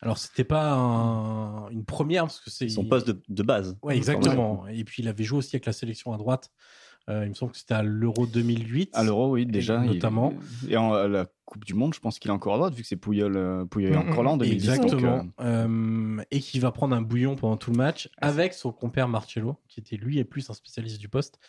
Alors, 0.01 0.17
c'était 0.17 0.45
pas 0.45 0.71
un- 0.71 1.67
une 1.69 1.83
première, 1.83 2.23
parce 2.23 2.39
que 2.39 2.49
c'est. 2.49 2.69
Son 2.69 2.85
poste 2.85 3.07
de, 3.07 3.21
de 3.27 3.43
base. 3.43 3.77
Ouais, 3.83 3.97
exactement. 3.97 4.65
Et 4.69 4.85
puis, 4.85 5.03
il 5.03 5.09
avait 5.09 5.25
joué 5.25 5.39
aussi 5.39 5.57
avec 5.57 5.65
la 5.65 5.73
sélection 5.73 6.13
à 6.13 6.17
droite. 6.17 6.49
Euh, 7.09 7.23
il 7.25 7.29
me 7.29 7.33
semble 7.33 7.51
que 7.51 7.57
c'était 7.57 7.73
à 7.73 7.83
l'Euro 7.83 8.25
2008. 8.25 8.91
À 8.93 9.03
l'Euro, 9.03 9.31
oui, 9.31 9.45
déjà. 9.45 9.83
il- 9.83 9.91
notamment. 9.91 10.33
et 10.69 10.77
en, 10.77 10.93
à 10.93 11.07
la 11.09 11.25
Coupe 11.45 11.63
du 11.65 11.73
Monde, 11.73 11.93
je 11.93 11.99
pense 12.01 12.19
qu'il 12.19 12.29
est 12.31 12.33
encore 12.33 12.53
à 12.53 12.57
droite, 12.57 12.73
vu 12.73 12.81
que 12.83 12.87
c'est 12.87 12.97
Pouyol, 12.97 13.35
euh, 13.37 13.65
Pouyol 13.65 13.93
est 13.93 13.95
Mm, 13.97 14.09
encore 14.09 14.23
là 14.23 14.31
en 14.31 14.37
2010. 14.37 14.65
donc, 14.65 14.75
Exactement. 14.85 15.25
euh, 15.41 15.67
Euh, 15.67 16.23
et 16.31 16.39
qui 16.41 16.59
va 16.59 16.71
prendre 16.71 16.93
un 16.95 17.01
bouillon 17.01 17.35
pendant 17.37 17.55
tout 17.57 17.71
le 17.71 17.77
match 17.77 18.09
avec 18.17 18.53
son 18.53 18.71
compère 18.73 19.07
Marcello, 19.07 19.57
qui 19.69 19.79
était 19.81 19.95
lui 19.97 20.19
et 20.19 20.25
plus 20.25 20.49
un 20.49 20.53
spécialiste 20.53 20.99
du 20.99 21.07
poste. 21.09 21.39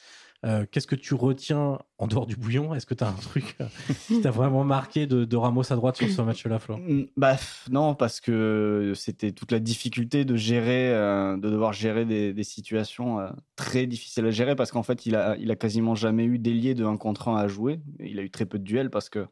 Euh, 0.47 0.65
Qu'est-ce 0.71 0.87
que 0.87 0.95
tu 0.95 1.15
retiens 1.15 1.79
en 1.99 2.07
dehors 2.07 2.27
du 2.27 2.37
bouillon? 2.37 2.73
Est-ce 2.73 2.87
que 2.87 2.95
tu 2.95 3.03
as 3.03 3.09
un 3.09 3.13
truc 3.15 3.57
euh, 3.61 3.67
qui 4.07 4.21
t'a 4.21 4.31
vraiment 4.31 4.63
marqué 4.63 5.07
de, 5.07 5.37
Ramos 5.37 5.73
à 5.73 5.77
droite 5.77 5.97
sur 5.97 6.09
ce 6.09 6.23
match-là, 6.23 6.61
Flo? 6.61 6.77
Mm, 6.77 7.07
Bah 7.17 7.37
non, 7.71 7.97
parce 7.97 8.21
que 8.21 8.93
c'était 8.95 9.33
toute 9.33 9.51
la 9.51 9.59
difficulté 9.59 10.25
de 10.25 10.37
gérer, 10.37 10.93
euh, 10.93 11.37
de 11.37 11.51
devoir 11.51 11.73
gérer 11.73 12.05
des, 12.05 12.45
situations 12.45 13.19
très 13.57 13.87
difficiles 13.87 14.25
à 14.27 14.31
gérer 14.31 14.55
parce 14.55 14.71
qu'en 14.71 14.85
fait, 14.85 15.07
il 15.07 15.17
a, 15.17 15.37
il 15.39 15.51
a 15.51 15.57
quasiment 15.57 15.95
jamais 15.95 16.25
eu 16.25 16.39
d'ailier 16.39 16.75
de 16.75 16.85
1 16.85 16.97
contre 16.97 17.29
1 17.29 17.37
à 17.37 17.49
jouer. 17.49 17.81
Il 17.99 18.19
a 18.21 18.23
eu 18.23 18.31
très 18.31 18.47
peu 18.47 18.59
de 18.59 18.65
duels 18.65 18.91
parce 18.91 19.09
que, 19.09 19.27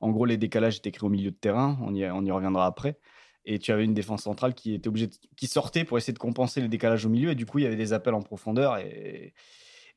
en 0.00 0.10
gros, 0.10 0.24
les 0.24 0.36
décalages 0.36 0.78
étaient 0.78 0.90
créés 0.90 1.06
au 1.06 1.10
milieu 1.10 1.30
de 1.30 1.36
terrain. 1.36 1.78
On 1.82 1.94
y, 1.94 2.04
on 2.10 2.24
y 2.24 2.30
reviendra 2.30 2.66
après. 2.66 2.98
Et 3.44 3.58
tu 3.58 3.70
avais 3.72 3.84
une 3.84 3.94
défense 3.94 4.24
centrale 4.24 4.54
qui 4.54 4.74
était 4.74 4.88
obligée, 4.88 5.08
qui 5.36 5.46
sortait 5.46 5.84
pour 5.84 5.96
essayer 5.96 6.12
de 6.12 6.18
compenser 6.18 6.60
les 6.60 6.68
décalages 6.68 7.06
au 7.06 7.08
milieu. 7.08 7.30
Et 7.30 7.34
du 7.36 7.46
coup, 7.46 7.60
il 7.60 7.62
y 7.62 7.66
avait 7.66 7.76
des 7.76 7.92
appels 7.92 8.14
en 8.14 8.22
profondeur 8.22 8.78
et 8.78 9.32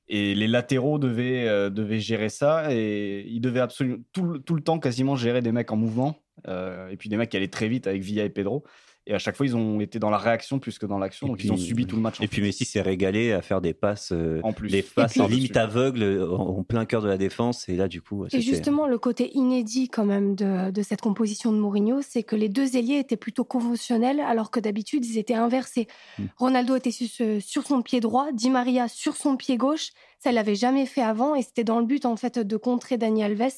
et 0.08 0.36
les 0.36 0.48
latéraux 0.48 1.00
devaient, 1.00 1.48
euh, 1.48 1.70
devaient 1.70 2.00
gérer 2.00 2.30
ça 2.30 2.74
et 2.74 3.26
ils 3.28 3.42
devaient 3.42 3.62
absolument 3.62 4.04
tout, 4.12 4.40
tout 4.40 4.56
le 4.56 4.62
temps 4.62 4.80
quasiment 4.80 5.16
gérer 5.16 5.42
des 5.42 5.52
mecs 5.52 5.72
en 5.72 5.78
mouvement 5.78 6.20
euh, 6.48 6.90
et 6.90 6.98
puis 6.98 7.10
des 7.10 7.18
mecs 7.18 7.30
qui 7.30 7.38
allaient 7.38 7.48
très 7.48 7.68
vite 7.68 7.88
avec 7.88 8.02
Villa 8.02 8.24
et 8.24 8.30
Pedro. 8.30 8.64
Et 9.06 9.14
à 9.14 9.20
chaque 9.20 9.36
fois, 9.36 9.46
ils 9.46 9.56
ont 9.56 9.82
été 9.82 10.00
dans 10.00 10.10
la 10.10 10.18
réaction 10.18 10.60
plus 10.60 10.80
que 10.80 10.86
dans 10.86 10.98
l'action, 10.98 11.28
donc 11.28 11.38
puis- 11.38 11.48
ils 11.50 11.52
ont 11.52 11.58
subi 11.58 11.86
tout 11.86 11.98
le 11.98 12.02
match. 12.02 12.22
Et 12.22 12.28
puis 12.28 12.38
fait. 12.38 12.48
Messi 12.48 12.64
s'est 12.66 12.82
régalé 12.82 13.34
à 13.34 13.42
faire 13.42 13.60
des 13.60 13.74
passes, 13.74 14.12
euh, 14.14 14.40
en 14.44 14.54
plus. 14.54 14.70
des 14.70 14.82
passes 14.82 15.14
puis- 15.14 15.22
limite 15.28 15.58
aveugles 15.58 16.24
en, 16.32 16.60
en 16.60 16.64
plein 16.64 16.86
cœur 16.86 17.02
de 17.02 17.08
la 17.10 17.18
défense. 17.18 17.68
Et 17.68 17.76
là, 17.76 17.88
du 17.90 18.02
coup, 18.02 18.26
Et 18.32 18.40
justement, 18.42 18.88
le 18.88 18.98
côté 18.98 19.32
inédit 19.36 19.90
quand 19.90 20.06
même 20.06 20.36
de, 20.36 20.72
de 20.72 20.82
cette 20.82 21.02
composition 21.02 21.52
de 21.52 21.58
Mourinho, 21.58 22.02
c'est 22.02 22.24
que 22.24 22.36
les 22.38 22.48
deux 22.50 22.78
ailiers 22.78 23.00
étaient 23.00 23.18
plutôt 23.18 23.44
conventionnels, 23.44 24.22
alors 24.22 24.52
que 24.52 24.60
d'habitude, 24.62 25.06
ils 25.06 25.18
étaient 25.18 25.34
inversés. 25.34 25.88
Mm. 26.18 26.24
Ronaldo 26.38 26.76
était 26.78 26.92
sur, 26.92 27.64
son 27.68 27.82
pied 27.82 28.00
droit, 28.00 28.32
Di 28.32 28.50
Maria 28.50 28.88
sur 28.88 29.18
son 29.18 29.36
pied 29.36 29.58
gauche. 29.58 29.90
Ça, 30.20 30.30
il 30.32 30.36
l'avait 30.36 30.56
jamais 30.56 30.86
fait 30.86 31.02
avant, 31.02 31.36
et 31.36 31.42
c'était 31.42 31.66
dans 31.66 31.80
le 31.80 31.86
but 31.86 32.06
en 32.06 32.16
fait 32.16 32.40
de 32.40 32.56
contrer 32.58 32.98
Dani 32.98 33.24
Alves, 33.24 33.52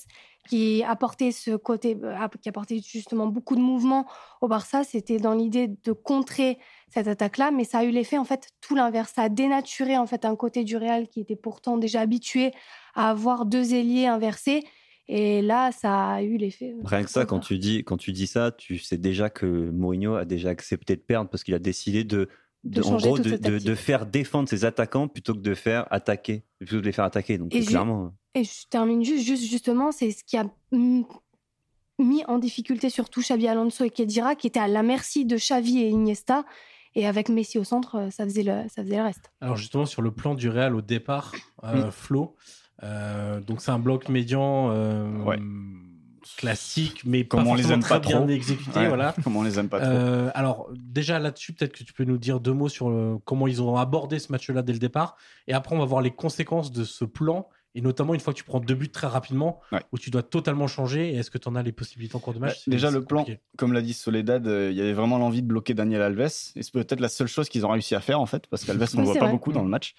qui 0.49 0.83
apportait 0.83 1.31
ce 1.31 1.55
côté, 1.55 1.97
euh, 2.03 2.15
qui 2.41 2.49
apportait 2.49 2.79
justement 2.79 3.27
beaucoup 3.27 3.55
de 3.55 3.61
mouvement 3.61 4.05
au 4.41 4.47
Barça. 4.47 4.83
C'était 4.83 5.17
dans 5.17 5.33
l'idée 5.33 5.67
de 5.83 5.91
contrer 5.91 6.57
cette 6.89 7.07
attaque-là, 7.07 7.51
mais 7.51 7.63
ça 7.63 7.79
a 7.79 7.83
eu 7.83 7.91
l'effet 7.91 8.17
en 8.17 8.25
fait 8.25 8.49
tout 8.61 8.75
l'inverse. 8.75 9.11
Ça 9.15 9.23
a 9.23 9.29
dénaturé 9.29 9.97
en 9.97 10.05
fait 10.07 10.25
un 10.25 10.35
côté 10.35 10.63
du 10.63 10.77
Real 10.77 11.07
qui 11.07 11.21
était 11.21 11.35
pourtant 11.35 11.77
déjà 11.77 12.01
habitué 12.01 12.51
à 12.93 13.09
avoir 13.09 13.45
deux 13.45 13.73
ailiers 13.73 14.07
inversés. 14.07 14.63
Et 15.07 15.41
là, 15.43 15.71
ça 15.71 16.13
a 16.13 16.21
eu 16.23 16.37
l'effet. 16.37 16.73
euh, 16.73 16.81
Rien 16.83 17.03
que 17.03 17.11
ça, 17.11 17.25
quand 17.25 17.39
tu 17.39 17.59
dis, 17.59 17.83
quand 17.83 17.97
tu 17.97 18.11
dis 18.11 18.25
ça, 18.27 18.51
tu 18.51 18.79
sais 18.79 18.97
déjà 18.97 19.29
que 19.29 19.45
Mourinho 19.45 20.15
a 20.15 20.25
déjà 20.25 20.49
accepté 20.49 20.95
de 20.95 21.01
perdre 21.01 21.29
parce 21.29 21.43
qu'il 21.43 21.53
a 21.53 21.59
décidé 21.59 22.03
de, 22.03 22.27
De 22.63 22.81
en 22.81 22.97
gros, 22.97 23.19
de, 23.19 23.75
faire 23.75 24.07
défendre 24.07 24.49
ses 24.49 24.65
attaquants 24.65 25.07
plutôt 25.07 25.33
que 25.35 25.39
de 25.41 25.53
faire 25.53 25.85
attaquer, 25.91 26.43
plutôt 26.57 26.77
que 26.77 26.81
de 26.81 26.85
les 26.87 26.91
faire 26.91 27.05
attaquer. 27.05 27.37
Donc 27.37 27.53
Et 27.53 27.61
ju- 27.61 27.67
clairement, 27.67 28.13
Et 28.35 28.43
je 28.43 28.67
termine 28.69 29.03
juste, 29.03 29.25
juste 29.25 29.49
justement, 29.49 29.91
c'est 29.91 30.11
ce 30.11 30.23
qui 30.23 30.37
a 30.37 30.43
mm, 30.71 31.03
mis 31.99 32.23
en 32.27 32.37
difficulté 32.37 32.89
surtout 32.89 33.21
Xabi 33.21 33.47
Alonso 33.47 33.83
et 33.85 33.89
Kedira, 33.89 34.35
qui 34.35 34.47
étaient 34.47 34.59
à 34.59 34.67
la 34.67 34.83
merci 34.83 35.25
de 35.25 35.37
Xavi 35.37 35.79
et 35.79 35.89
Iniesta. 35.89 36.45
Et 36.97 37.07
avec 37.07 37.27
Messi 37.29 37.57
au 37.57 37.63
centre, 37.65 37.95
euh, 37.95 38.09
ça 38.09 38.23
faisait 38.23 38.43
le, 38.43 38.63
ça 38.69 38.81
faisait 38.83 38.97
le 38.97 39.03
reste. 39.03 39.31
Alors 39.41 39.57
justement 39.57 39.85
sur 39.85 40.01
le 40.01 40.11
plan 40.11 40.33
du 40.33 40.47
Real 40.49 40.75
au 40.75 40.81
départ, 40.81 41.33
euh, 41.65 41.91
Flo, 41.91 42.35
euh, 42.83 43.41
donc 43.41 43.59
c'est 43.61 43.71
un 43.71 43.79
bloc 43.79 44.07
médian 44.07 44.69
euh, 44.71 45.11
Ouais. 45.23 45.37
classique, 46.37 47.01
mais 47.05 47.25
Comme 47.25 47.43
pas 47.43 47.49
on 47.49 47.55
les 47.55 47.71
aime 47.71 47.81
très 47.81 47.95
pas 47.95 47.99
bien 47.99 48.19
trop. 48.21 48.29
exécuté, 48.29 48.79
Ouais, 48.79 48.87
voilà. 48.87 49.13
Comme 49.23 49.35
on 49.35 49.43
les 49.43 49.59
aime 49.59 49.67
pas 49.69 49.79
trop. 49.81 49.89
Euh, 49.89 50.31
alors 50.35 50.69
déjà 50.73 51.19
là-dessus, 51.19 51.51
peut-être 51.53 51.73
que 51.77 51.83
tu 51.83 51.91
peux 51.93 52.05
nous 52.05 52.17
dire 52.17 52.39
deux 52.39 52.53
mots 52.53 52.69
sur 52.69 52.89
le- 52.89 53.17
comment 53.25 53.47
ils 53.47 53.61
ont 53.61 53.75
abordé 53.75 54.17
ce 54.19 54.31
match-là 54.31 54.61
dès 54.61 54.73
le 54.73 54.79
départ, 54.79 55.17
et 55.47 55.53
après 55.53 55.75
on 55.75 55.79
va 55.79 55.85
voir 55.85 56.01
les 56.01 56.11
conséquences 56.11 56.71
de 56.71 56.83
ce 56.85 57.03
plan, 57.05 57.47
et 57.75 57.82
notamment 57.82 58.13
une 58.13 58.20
fois 58.20 58.34
que 58.34 58.38
tu 58.39 58.44
prends 58.46 58.60
deux 58.60 58.74
buts 58.74 58.89
très 58.89 59.05
rapidement, 59.08 59.60
Ouais. 59.72 59.82
où 59.91 60.00
tu 60.00 60.10
dois 60.10 60.24
totalement 60.24 60.65
changer. 60.67 61.13
Est-ce 61.13 61.29
que 61.29 61.38
tu 61.38 61.48
en 61.50 61.55
as 61.55 61.62
les 61.62 61.72
possibilités 61.74 62.15
en 62.15 62.20
cours 62.20 62.34
de 62.34 62.39
match 62.39 62.63
Bah, 62.65 62.72
déjà, 62.72 62.89
le 62.89 63.03
plan, 63.03 63.25
comme 63.58 63.74
l'a 63.74 63.82
dit 63.82 63.94
Soledad, 63.94 64.48
euh, 64.48 64.70
il 64.72 64.77
y 64.77 64.82
avait 64.82 64.94
vraiment 64.94 65.17
l'envie 65.17 65.41
de 65.41 65.48
bloquer 65.48 65.74
Daniel 65.74 66.01
Alves. 66.01 66.22
Et 66.55 66.63
c'est 66.63 66.72
peut-être 66.72 67.00
la 67.01 67.10
seule 67.10 67.27
chose 67.27 67.50
qu'ils 67.50 67.65
ont 67.65 67.70
réussi 67.70 67.94
à 67.94 68.00
faire, 68.00 68.20
en 68.22 68.25
fait, 68.25 68.48
parce 68.48 68.63
qu'Alves, 68.65 68.82
on 68.94 68.98
Oui, 68.98 69.00
ne 69.01 69.03
voit 69.05 69.13
c'est 69.13 69.20
pas 69.20 69.25
vrai. 69.25 69.34
beaucoup 69.34 69.51
dans 69.51 69.62
le 69.63 69.70
match. 69.70 69.94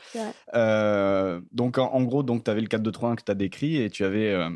Euh, 0.54 1.40
donc, 1.52 1.78
en, 1.78 1.92
en 1.92 2.02
gros, 2.02 2.22
donc, 2.22 2.44
tu 2.44 2.50
avais 2.50 2.60
le 2.60 2.68
4-2-3-1 2.68 3.16
que 3.16 3.22
tu 3.24 3.30
as 3.32 3.34
décrit 3.34 3.76
et 3.76 3.90
tu 3.90 4.04
avais, 4.04 4.32
euh, 4.32 4.48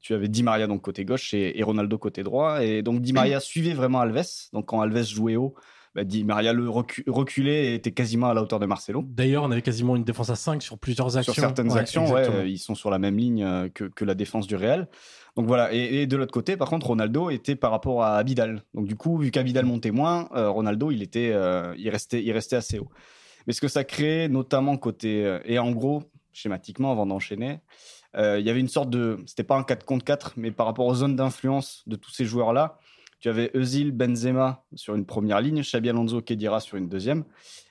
tu 0.00 0.14
avais 0.14 0.28
Di 0.28 0.42
Maria 0.42 0.66
donc, 0.66 0.82
côté 0.82 1.04
gauche 1.04 1.34
et, 1.34 1.58
et 1.58 1.62
Ronaldo 1.62 1.98
côté 1.98 2.22
droit. 2.22 2.62
Et 2.64 2.82
donc, 2.82 3.00
Di 3.02 3.12
Maria 3.12 3.40
suivait 3.40 3.74
vraiment 3.74 4.00
Alves. 4.00 4.48
Donc, 4.52 4.66
quand 4.66 4.80
Alves 4.80 5.04
jouait 5.04 5.36
haut, 5.36 5.54
bah, 5.94 6.04
Di 6.04 6.24
Maria 6.24 6.52
le 6.52 6.68
recu- 6.68 7.04
reculait 7.06 7.66
et 7.66 7.74
était 7.74 7.92
quasiment 7.92 8.28
à 8.28 8.34
la 8.34 8.42
hauteur 8.42 8.58
de 8.58 8.66
Marcelo. 8.66 9.04
D'ailleurs, 9.06 9.44
on 9.44 9.50
avait 9.50 9.62
quasiment 9.62 9.94
une 9.96 10.04
défense 10.04 10.30
à 10.30 10.36
5 10.36 10.62
sur 10.62 10.78
plusieurs 10.78 11.16
actions. 11.16 11.32
Sur 11.32 11.42
certaines 11.42 11.70
Ouais, 11.70 11.78
actions, 11.78 12.10
ouais, 12.12 12.50
ils 12.50 12.58
sont 12.58 12.74
sur 12.74 12.90
la 12.90 12.98
même 12.98 13.18
ligne 13.18 13.44
euh, 13.44 13.68
que, 13.68 13.84
que 13.84 14.04
la 14.04 14.14
défense 14.14 14.46
du 14.46 14.56
Real. 14.56 14.88
Donc 15.36 15.46
voilà, 15.46 15.72
et, 15.72 16.02
et 16.02 16.06
de 16.06 16.16
l'autre 16.16 16.32
côté, 16.32 16.56
par 16.56 16.68
contre, 16.68 16.86
Ronaldo 16.88 17.30
était 17.30 17.56
par 17.56 17.70
rapport 17.70 18.02
à 18.02 18.16
Abidal. 18.16 18.62
Donc 18.74 18.86
du 18.86 18.96
coup, 18.96 19.16
vu 19.18 19.30
qu'Abidal 19.30 19.64
montait 19.64 19.90
moins, 19.90 20.28
euh, 20.34 20.50
Ronaldo, 20.50 20.90
il, 20.90 21.02
était, 21.02 21.30
euh, 21.32 21.74
il, 21.78 21.88
restait, 21.90 22.22
il 22.22 22.32
restait 22.32 22.56
assez 22.56 22.78
haut. 22.78 22.90
Mais 23.46 23.52
ce 23.52 23.60
que 23.60 23.68
ça 23.68 23.82
crée, 23.84 24.28
notamment 24.28 24.76
côté... 24.76 25.38
et 25.46 25.58
en 25.58 25.72
gros, 25.72 26.04
schématiquement, 26.32 26.92
avant 26.92 27.06
d'enchaîner, 27.06 27.60
euh, 28.16 28.38
il 28.38 28.46
y 28.46 28.50
avait 28.50 28.60
une 28.60 28.68
sorte 28.68 28.90
de... 28.90 29.18
C'était 29.26 29.42
pas 29.42 29.56
un 29.56 29.62
4 29.64 29.84
contre 29.84 30.04
4, 30.04 30.34
mais 30.36 30.50
par 30.50 30.66
rapport 30.66 30.86
aux 30.86 30.94
zones 30.94 31.16
d'influence 31.16 31.82
de 31.86 31.96
tous 31.96 32.10
ces 32.10 32.24
joueurs-là, 32.24 32.78
tu 33.22 33.28
avais 33.28 33.52
Özil, 33.54 33.92
Benzema 33.92 34.64
sur 34.74 34.96
une 34.96 35.06
première 35.06 35.40
ligne, 35.40 35.62
Xabi 35.62 35.88
Alonso, 35.88 36.20
Kedira 36.20 36.60
sur 36.60 36.76
une 36.76 36.88
deuxième. 36.88 37.24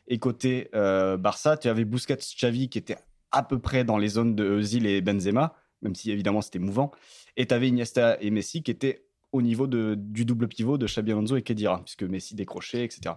Et 0.08 0.18
côté 0.18 0.70
euh, 0.74 1.18
Barça, 1.18 1.58
tu 1.58 1.68
avais 1.68 1.84
Busquets, 1.84 2.18
Xavi 2.38 2.70
qui 2.70 2.78
était 2.78 2.96
à 3.32 3.44
peu 3.44 3.60
près 3.60 3.84
dans 3.84 3.98
les 3.98 4.08
zones 4.08 4.34
de 4.34 4.46
Özil 4.46 4.88
et 4.88 5.02
Benzema, 5.02 5.54
même 5.82 5.94
si 5.94 6.10
évidemment 6.10 6.40
c'était 6.42 6.60
mouvant. 6.60 6.92
Et 7.36 7.48
tu 7.48 7.54
avais 7.54 7.68
Iniesta 7.68 8.18
et 8.22 8.32
Messi 8.32 8.64
qui 8.64 8.72
étaient 8.72 9.04
au 9.34 9.42
niveau 9.42 9.68
de, 9.68 9.96
du 9.98 10.24
double 10.24 10.48
pivot 10.48 10.78
de 10.78 10.86
Xabi 10.86 11.12
Alonso 11.12 11.36
et 11.36 11.42
Kedira, 11.42 11.84
puisque 11.84 12.04
Messi 12.04 12.34
décrochait, 12.34 12.86
etc. 12.86 13.16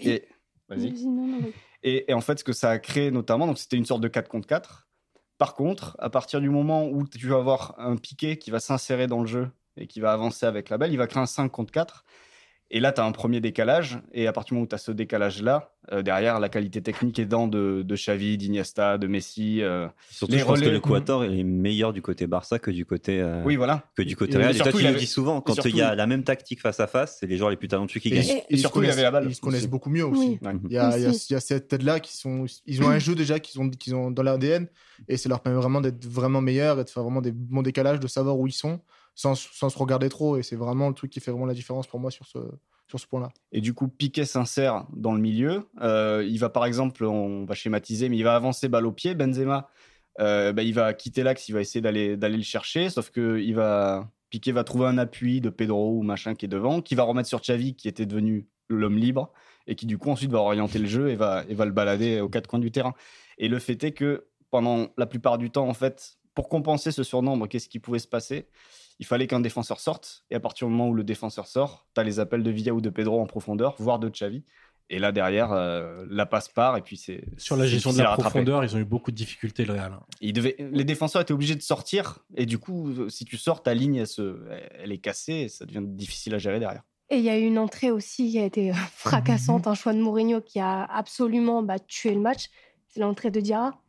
Et, 0.00 0.28
vas-y. 0.68 0.92
En 2.12 2.20
fait, 2.20 2.38
ce 2.38 2.44
que 2.44 2.52
ça 2.52 2.70
a 2.70 2.78
créé 2.78 3.10
notamment, 3.10 3.46
donc 3.46 3.58
c'était 3.58 3.78
une 3.78 3.86
sorte 3.86 4.02
de 4.02 4.08
4 4.08 4.28
contre 4.28 4.46
4. 4.46 4.86
Par 5.38 5.54
contre, 5.54 5.96
à 5.98 6.10
partir 6.10 6.42
du 6.42 6.50
moment 6.50 6.86
où 6.86 7.06
tu 7.06 7.26
vas 7.26 7.36
avoir 7.36 7.74
un 7.78 7.96
piqué 7.96 8.36
qui 8.36 8.50
va 8.50 8.60
s'insérer 8.60 9.06
dans 9.06 9.20
le 9.20 9.26
jeu 9.26 9.50
et 9.76 9.86
qui 9.86 10.00
va 10.00 10.12
avancer 10.12 10.46
avec 10.46 10.68
la 10.70 10.78
balle, 10.78 10.92
il 10.92 10.98
va 10.98 11.06
créer 11.06 11.22
un 11.22 11.26
5 11.26 11.48
contre 11.50 11.72
4. 11.72 12.04
Et 12.70 12.80
là, 12.80 12.92
tu 12.92 13.00
as 13.00 13.04
un 13.04 13.12
premier 13.12 13.40
décalage. 13.40 13.98
Et 14.12 14.26
à 14.26 14.32
partir 14.32 14.48
du 14.48 14.54
moment 14.54 14.64
où 14.64 14.68
tu 14.68 14.74
as 14.74 14.78
ce 14.78 14.90
décalage-là, 14.90 15.70
euh, 15.92 16.02
derrière, 16.02 16.40
la 16.40 16.48
qualité 16.48 16.80
technique 16.82 17.18
aidant 17.18 17.46
de, 17.46 17.82
de 17.84 17.94
Xavi, 17.94 18.38
d'Iniesta, 18.38 18.96
de 18.98 19.06
Messi. 19.06 19.60
euh, 19.62 19.86
Surtout, 20.10 20.32
Les 20.32 20.38
je 20.40 20.44
pense 20.44 20.58
que 20.58 20.64
relais- 20.64 20.72
le 20.74 20.80
Quator 20.80 21.24
est 21.24 21.42
meilleur 21.44 21.92
du 21.92 22.00
côté 22.00 22.26
Barça 22.26 22.58
que 22.58 22.70
du 22.70 22.86
côté, 22.86 23.20
euh, 23.20 23.42
Oui, 23.44 23.56
voilà. 23.56 23.84
que 23.94 24.02
du 24.02 24.16
côté 24.16 24.32
Et 24.34 24.36
Real. 24.38 24.56
Et 24.56 24.58
toi, 24.58 24.72
tu 24.72 24.78
le 24.82 24.88
avait- 24.88 24.98
dis 24.98 25.06
souvent, 25.06 25.40
quand 25.42 25.52
surtout, 25.52 25.68
il 25.68 25.76
y 25.76 25.82
a 25.82 25.94
la 25.94 26.06
même 26.06 26.24
tactique 26.24 26.62
face 26.62 26.80
à 26.80 26.86
face, 26.86 27.18
c'est 27.20 27.26
les 27.26 27.36
joueurs 27.36 27.50
les 27.50 27.56
plus 27.56 27.68
talentueux 27.68 28.00
qui 28.00 28.08
Et, 28.08 28.12
gagnent. 28.12 28.24
et 28.28 28.32
Et 28.38 28.44
ils 28.50 28.56
se 28.56 28.62
surtout, 28.62 28.78
il 28.78 28.82
connaissent- 28.82 28.94
avait 28.94 29.02
la 29.02 29.10
balle 29.10 29.26
Ils 29.28 29.34
se 29.34 29.40
connaissent 29.42 29.68
beaucoup 29.68 29.90
mieux 29.90 30.06
aussi. 30.06 30.38
Oui. 30.42 30.48
Ouais. 30.48 30.54
Il 30.64 30.72
y 30.72 30.78
a, 30.78 30.96
il 30.96 31.02
y 31.02 31.06
a- 31.06 31.10
il 31.10 31.32
y 31.32 31.36
a 31.36 31.40
cette 31.40 31.68
tête-là 31.68 32.00
qui 32.00 32.16
sont, 32.16 32.46
ils 32.66 32.82
ont 32.82 32.88
un 32.88 32.98
jeu 32.98 33.14
déjà 33.14 33.38
qu'ils 33.40 33.60
ont, 33.60 33.68
qu'ils 33.68 33.94
ont 33.94 34.10
dans 34.10 34.22
l'ADN 34.22 34.66
et 35.06 35.18
ça 35.18 35.28
leur 35.28 35.40
permet 35.40 35.58
vraiment 35.60 35.82
d'être 35.82 36.04
vraiment 36.06 36.40
meilleurs 36.40 36.80
et 36.80 36.84
de 36.84 36.88
faire 36.90 37.02
vraiment 37.02 37.20
des 37.20 37.32
bons 37.32 37.62
décalages, 37.62 38.00
de 38.00 38.06
savoir 38.08 38.38
où 38.38 38.46
ils 38.46 38.52
sont 38.52 38.80
sans, 39.14 39.34
se 39.34 39.78
regarder 39.78 40.08
trop. 40.08 40.36
Et 40.36 40.42
c'est 40.42 40.56
vraiment 40.56 40.88
le 40.88 40.94
truc 40.94 41.10
qui 41.10 41.20
fait 41.20 41.30
vraiment 41.30 41.46
la 41.46 41.54
différence 41.54 41.86
pour 41.86 42.00
moi 42.00 42.10
sur 42.10 42.26
ce, 42.26 42.38
sur 42.86 43.00
ce 43.00 43.06
point-là. 43.06 43.30
Et 43.52 43.60
du 43.60 43.74
coup, 43.74 43.88
Piquet 43.88 44.24
s'insère 44.24 44.86
dans 44.92 45.12
le 45.12 45.20
milieu. 45.20 45.68
Euh, 45.80 46.26
il 46.28 46.38
va, 46.38 46.50
par 46.50 46.64
exemple, 46.64 47.04
on 47.04 47.44
va 47.44 47.54
schématiser, 47.54 48.08
mais 48.08 48.16
il 48.16 48.24
va 48.24 48.36
avancer 48.36 48.68
balle 48.68 48.86
au 48.86 48.92
pied. 48.92 49.14
Benzema, 49.14 49.68
euh, 50.20 50.52
bah, 50.52 50.62
il 50.62 50.74
va 50.74 50.94
quitter 50.94 51.22
l'axe, 51.22 51.48
il 51.48 51.52
va 51.52 51.60
essayer 51.60 51.80
d'aller 51.80 52.16
d'aller 52.16 52.36
le 52.36 52.42
chercher, 52.42 52.88
sauf 52.90 53.10
que 53.10 53.40
il 53.40 53.54
va 53.54 54.08
Piquet 54.30 54.52
va 54.52 54.64
trouver 54.64 54.86
un 54.86 54.98
appui 54.98 55.40
de 55.40 55.48
Pedro 55.48 55.92
ou 55.92 56.02
machin 56.02 56.34
qui 56.34 56.46
est 56.46 56.48
devant, 56.48 56.82
qui 56.82 56.94
va 56.94 57.04
remettre 57.04 57.28
sur 57.28 57.40
Xavi, 57.40 57.74
qui 57.74 57.88
était 57.88 58.06
devenu 58.06 58.48
l'homme 58.68 58.96
libre, 58.96 59.32
et 59.66 59.74
qui 59.74 59.86
du 59.86 59.98
coup 59.98 60.10
ensuite 60.10 60.30
va 60.30 60.40
orienter 60.40 60.78
le 60.78 60.86
jeu 60.86 61.10
et 61.10 61.14
va, 61.14 61.44
et 61.48 61.54
va 61.54 61.64
le 61.64 61.72
balader 61.72 62.20
aux 62.20 62.28
quatre 62.28 62.48
coins 62.48 62.58
du 62.58 62.70
terrain. 62.70 62.94
Et 63.38 63.48
le 63.48 63.58
fait 63.58 63.82
est 63.84 63.92
que 63.92 64.26
pendant 64.50 64.88
la 64.96 65.06
plupart 65.06 65.38
du 65.38 65.50
temps, 65.50 65.68
en 65.68 65.74
fait, 65.74 66.18
pour 66.34 66.48
compenser 66.48 66.92
ce 66.92 67.02
surnombre, 67.02 67.48
qu'est-ce 67.48 67.68
qui 67.68 67.78
pouvait 67.78 67.98
se 67.98 68.08
passer? 68.08 68.48
Il 68.98 69.06
fallait 69.06 69.26
qu'un 69.26 69.40
défenseur 69.40 69.80
sorte. 69.80 70.24
Et 70.30 70.34
à 70.34 70.40
partir 70.40 70.66
du 70.66 70.72
moment 70.72 70.88
où 70.88 70.94
le 70.94 71.04
défenseur 71.04 71.46
sort, 71.46 71.86
tu 71.94 72.00
as 72.00 72.04
les 72.04 72.20
appels 72.20 72.42
de 72.42 72.50
Villa 72.50 72.72
ou 72.74 72.80
de 72.80 72.90
Pedro 72.90 73.20
en 73.20 73.26
profondeur, 73.26 73.74
voire 73.78 73.98
de 73.98 74.08
Xavi. 74.08 74.44
Et 74.90 74.98
là, 74.98 75.12
derrière, 75.12 75.50
euh, 75.52 76.04
la 76.10 76.26
passe 76.26 76.48
part. 76.48 76.76
Et 76.76 76.82
puis, 76.82 76.98
c'est. 76.98 77.24
Sur 77.38 77.56
la 77.56 77.66
gestion 77.66 77.92
de 77.92 77.98
la 77.98 78.10
rattraper. 78.10 78.30
profondeur, 78.30 78.62
ils 78.64 78.76
ont 78.76 78.78
eu 78.78 78.84
beaucoup 78.84 79.10
de 79.10 79.16
difficultés, 79.16 79.64
le 79.64 79.72
Real. 79.72 79.98
Ils 80.20 80.34
devaient- 80.34 80.56
Les 80.58 80.84
défenseurs 80.84 81.22
étaient 81.22 81.32
obligés 81.32 81.54
de 81.54 81.62
sortir. 81.62 82.18
Et 82.36 82.44
du 82.44 82.58
coup, 82.58 83.08
si 83.08 83.24
tu 83.24 83.38
sors, 83.38 83.62
ta 83.62 83.72
ligne, 83.72 83.96
elle, 83.96 84.06
se... 84.06 84.46
elle 84.78 84.92
est 84.92 84.98
cassée. 84.98 85.32
Et 85.32 85.48
ça 85.48 85.64
devient 85.64 85.82
difficile 85.82 86.34
à 86.34 86.38
gérer 86.38 86.60
derrière. 86.60 86.82
Et 87.10 87.16
il 87.16 87.24
y 87.24 87.30
a 87.30 87.38
eu 87.38 87.44
une 87.44 87.58
entrée 87.58 87.90
aussi 87.90 88.30
qui 88.30 88.38
a 88.38 88.44
été 88.44 88.70
euh, 88.70 88.74
fracassante, 88.94 89.66
un 89.66 89.74
choix 89.74 89.92
de 89.94 90.00
Mourinho 90.00 90.40
qui 90.40 90.60
a 90.60 90.84
absolument 90.84 91.62
bah, 91.62 91.78
tué 91.78 92.12
le 92.12 92.20
match. 92.20 92.50
C'est 92.88 93.00
l'entrée 93.00 93.30
de 93.30 93.40
Diarra. 93.40 93.80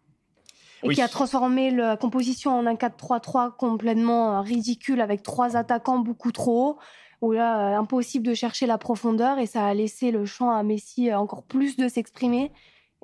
Et 0.91 0.95
qui 0.95 1.01
a 1.01 1.07
transformé 1.07 1.71
la 1.71 1.97
composition 1.97 2.51
en 2.51 2.65
un 2.65 2.75
4-3-3 2.75 3.55
complètement 3.55 4.37
euh, 4.37 4.41
ridicule 4.41 5.01
avec 5.01 5.23
trois 5.23 5.57
attaquants 5.57 5.99
beaucoup 5.99 6.31
trop 6.31 6.69
hauts. 6.69 6.77
Où 7.21 7.31
là, 7.31 7.73
euh, 7.73 7.79
impossible 7.79 8.27
de 8.27 8.33
chercher 8.33 8.67
la 8.67 8.77
profondeur 8.77 9.39
et 9.39 9.45
ça 9.45 9.65
a 9.65 9.73
laissé 9.73 10.11
le 10.11 10.25
champ 10.25 10.51
à 10.51 10.61
Messi 10.63 11.09
euh, 11.09 11.17
encore 11.17 11.43
plus 11.43 11.77
de 11.77 11.87
s'exprimer. 11.87 12.51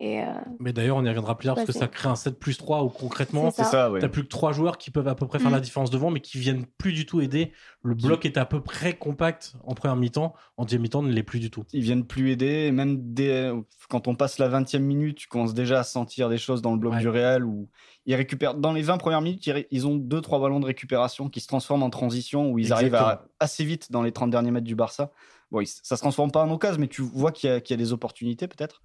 Et 0.03 0.19
euh, 0.19 0.25
Mais 0.59 0.73
d'ailleurs, 0.73 0.97
on 0.97 1.05
y 1.05 1.07
reviendra 1.07 1.37
plus 1.37 1.45
tard 1.45 1.53
parce 1.53 1.67
que 1.67 1.73
Bah, 1.73 1.79
ça 1.79 1.87
crée 1.87 2.09
un 2.09 2.15
7 2.15 2.39
plus 2.39 2.57
3 2.57 2.83
où 2.83 2.89
concrètement, 2.89 3.43
ouais. 3.45 3.51
t'as 3.99 4.09
plus 4.09 4.23
que 4.23 4.27
trois 4.29 4.51
joueurs 4.51 4.79
qui 4.79 4.89
peuvent 4.89 5.07
à 5.07 5.13
peu 5.13 5.27
près 5.27 5.37
faire 5.37 5.51
Mm. 5.51 5.53
la 5.53 5.59
différence 5.59 5.91
devant, 5.91 6.09
mais 6.09 6.21
qui 6.21 6.39
viennent 6.39 6.65
plus 6.79 6.91
du 6.91 7.05
tout 7.05 7.21
aider. 7.21 7.51
Le 7.83 7.93
bloc 7.93 8.25
est 8.25 8.35
à 8.37 8.45
peu 8.45 8.61
près 8.61 8.93
compact 8.97 9.53
en 9.63 9.75
première 9.75 9.95
mi-temps, 9.95 10.33
en 10.57 10.63
deuxième 10.65 10.81
mi-temps 10.81 11.03
ne 11.03 11.11
l'est 11.11 11.21
plus 11.21 11.39
du 11.39 11.51
tout. 11.51 11.65
Ils 11.71 11.83
viennent 11.83 12.03
plus 12.07 12.31
aider. 12.31 12.71
Même 12.71 13.13
dès... 13.13 13.51
quand 13.89 14.07
on 14.07 14.15
passe 14.15 14.39
la 14.39 14.49
20e 14.49 14.79
minute, 14.79 15.17
tu 15.19 15.27
commences 15.27 15.53
déjà 15.53 15.81
à 15.81 15.83
sentir 15.83 16.29
des 16.29 16.39
choses 16.39 16.63
dans 16.63 16.71
le 16.73 16.79
bloc 16.79 16.93
Ouais. 16.93 16.99
du 16.99 17.07
Real 17.07 17.45
où 17.45 17.69
ils 18.07 18.15
récupèrent. 18.15 18.55
Dans 18.55 18.73
les 18.73 18.81
20 18.81 18.97
premières 18.97 19.21
minutes, 19.21 19.47
ils 19.69 19.85
ont 19.87 19.97
2-3 19.97 20.41
ballons 20.41 20.59
de 20.59 20.65
récupération 20.65 21.29
qui 21.29 21.41
se 21.41 21.47
transforment 21.47 21.83
en 21.83 21.89
transition 21.91 22.49
où 22.49 22.57
ils 22.57 22.73
arrivent 22.73 22.95
à... 22.95 23.27
Assez 23.39 23.63
vite 23.63 23.91
dans 23.91 24.01
les 24.01 24.11
30 24.11 24.31
derniers 24.31 24.49
mètres 24.49 24.65
du 24.65 24.75
Barça. 24.75 25.11
Bon, 25.51 25.61
ça 25.65 25.95
se 25.95 26.01
transforme 26.01 26.31
pas 26.31 26.43
en 26.43 26.49
occasion, 26.49 26.79
mais 26.79 26.87
tu 26.87 27.03
vois 27.03 27.31
qu'il 27.31 27.49
y, 27.51 27.53
a- 27.53 27.61
qu'il 27.61 27.73
y 27.73 27.79
a 27.79 27.83
des 27.83 27.93
opportunités 27.93 28.47
peut-être. 28.47 28.81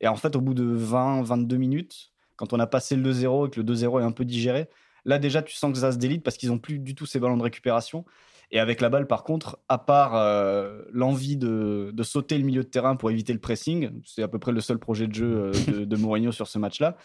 Et 0.00 0.08
en 0.08 0.16
fait, 0.16 0.36
au 0.36 0.40
bout 0.40 0.54
de 0.54 0.64
20-22 0.64 1.56
minutes, 1.56 2.12
quand 2.36 2.52
on 2.52 2.60
a 2.60 2.66
passé 2.66 2.96
le 2.96 3.12
2-0 3.12 3.46
et 3.46 3.50
que 3.50 3.60
le 3.60 3.66
2-0 3.74 4.00
est 4.00 4.04
un 4.04 4.12
peu 4.12 4.24
digéré, 4.24 4.68
là 5.04 5.18
déjà 5.18 5.42
tu 5.42 5.54
sens 5.54 5.72
que 5.72 5.78
ça 5.78 5.92
se 5.92 5.96
délite 5.96 6.22
parce 6.22 6.36
qu'ils 6.36 6.52
ont 6.52 6.58
plus 6.58 6.78
du 6.78 6.94
tout 6.94 7.06
ces 7.06 7.18
ballons 7.18 7.36
de 7.36 7.42
récupération. 7.42 8.04
Et 8.52 8.60
avec 8.60 8.80
la 8.80 8.88
balle, 8.88 9.08
par 9.08 9.24
contre, 9.24 9.58
à 9.68 9.78
part 9.78 10.14
euh, 10.14 10.82
l'envie 10.92 11.36
de, 11.36 11.90
de 11.92 12.02
sauter 12.04 12.38
le 12.38 12.44
milieu 12.44 12.62
de 12.62 12.68
terrain 12.68 12.94
pour 12.94 13.10
éviter 13.10 13.32
le 13.32 13.40
pressing, 13.40 13.90
c'est 14.04 14.22
à 14.22 14.28
peu 14.28 14.38
près 14.38 14.52
le 14.52 14.60
seul 14.60 14.78
projet 14.78 15.08
de 15.08 15.14
jeu 15.14 15.26
euh, 15.26 15.52
de, 15.72 15.84
de 15.84 15.96
Mourinho 15.96 16.30
sur 16.30 16.46
ce 16.46 16.58
match-là. 16.58 16.96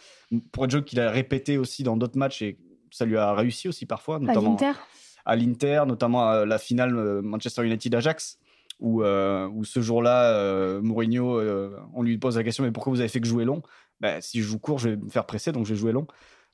Pour 0.51 0.65
être 0.65 0.71
jeu 0.71 0.81
qu'il 0.81 0.99
a 0.99 1.09
répété 1.09 1.57
aussi 1.57 1.81
dans 1.81 1.97
d'autres 1.97 2.17
matchs 2.17 2.43
et 2.43 2.59
ça 2.91 3.05
lui 3.05 3.17
a 3.17 3.33
réussi 3.33 3.67
aussi 3.67 3.85
parfois, 3.85 4.19
notamment 4.19 4.51
l'Inter, 4.51 4.73
à 5.25 5.35
l'Inter, 5.35 5.83
notamment 5.87 6.29
à 6.29 6.45
la 6.45 6.57
finale 6.59 6.95
euh, 6.95 7.21
Manchester 7.23 7.65
United-Ajax, 7.65 8.37
où, 8.81 9.03
euh, 9.03 9.47
où 9.47 9.63
ce 9.63 9.79
jour-là, 9.81 10.33
euh, 10.33 10.81
Mourinho, 10.81 11.39
euh, 11.39 11.77
on 11.93 12.01
lui 12.03 12.17
pose 12.17 12.35
la 12.37 12.43
question 12.43 12.63
Mais 12.63 12.71
pourquoi 12.71 12.91
vous 12.91 12.99
avez 12.99 13.09
fait 13.09 13.21
que 13.21 13.27
jouer 13.27 13.45
long? 13.45 13.61
Ben, 14.01 14.19
Si 14.21 14.41
je 14.41 14.47
joue 14.47 14.59
court, 14.59 14.79
je 14.79 14.89
vais 14.89 14.97
me 14.97 15.09
faire 15.09 15.25
presser, 15.25 15.51
donc 15.51 15.65
je 15.65 15.73
vais 15.73 15.79
jouer 15.79 15.91
long. 15.93 16.07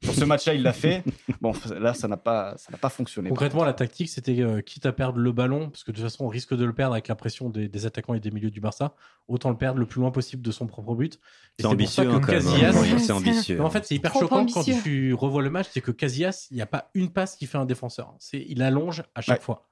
Sur 0.04 0.14
ce 0.14 0.26
match-là, 0.26 0.54
il 0.54 0.62
l'a 0.62 0.74
fait. 0.74 1.04
Bon, 1.42 1.54
là, 1.80 1.94
ça 1.96 2.08
n'a 2.08 2.18
pas, 2.18 2.56
ça 2.58 2.72
n'a 2.72 2.78
pas 2.78 2.90
fonctionné. 2.90 3.30
Concrètement, 3.30 3.64
la 3.64 3.74
tactique, 3.74 4.10
c'était 4.10 4.42
euh, 4.42 4.62
quitte 4.62 4.86
à 4.86 4.92
perdre 4.92 5.18
le 5.20 5.32
ballon, 5.32 5.70
parce 5.72 5.84
que 5.84 5.90
de 5.92 5.96
toute 5.98 6.04
façon, 6.04 6.26
on 6.26 6.28
risque 6.28 6.56
de 6.56 6.66
le 6.66 6.74
perdre 6.74 6.94
avec 6.94 7.08
la 7.08 7.16
pression 7.16 7.50
des, 7.50 7.68
des 7.68 7.86
attaquants 7.88 8.14
et 8.14 8.20
des 8.20 8.30
milieux 8.30 8.52
du 8.52 8.60
Barça, 8.60 8.94
autant 9.28 9.50
le 9.50 9.58
perdre 9.58 9.80
le 9.80 9.88
plus 9.88 10.00
loin 10.02 10.12
possible 10.12 10.44
de 10.44 10.52
son 10.52 10.68
propre 10.68 10.94
but. 10.94 11.16
Et 11.16 11.20
C'est 11.58 11.64
pour 11.64 11.72
ambitieux, 11.72 12.04
ça 12.04 12.10
hein, 12.16 12.20
que. 12.20 12.32
Casillas- 12.32 12.76
hein, 12.78 12.84
C'est- 12.90 13.00
C'est 13.00 13.12
ambitieux. 13.12 13.56
Mais 13.58 13.64
en 13.64 13.70
fait, 13.72 13.86
c'est 13.86 13.96
hyper 13.96 14.12
Trop 14.12 14.20
choquant 14.22 14.42
ambitieux. 14.42 14.74
quand 14.76 14.82
tu 14.84 15.14
revois 15.16 15.42
le 15.42 15.50
match, 15.50 15.68
c'est 15.72 15.82
que 15.82 15.90
Casillas, 15.92 16.48
il 16.52 16.56
n'y 16.58 16.62
a 16.62 16.68
pas 16.68 16.92
une 16.94 17.10
passe 17.10 17.36
qui 17.36 17.48
fait 17.48 17.58
un 17.58 17.66
défenseur. 17.66 18.14
C'est, 18.20 18.46
il 18.48 18.62
allonge 18.62 19.04
à 19.16 19.22
chaque 19.22 19.40
Ouais. 19.40 19.44
fois. 19.46 19.68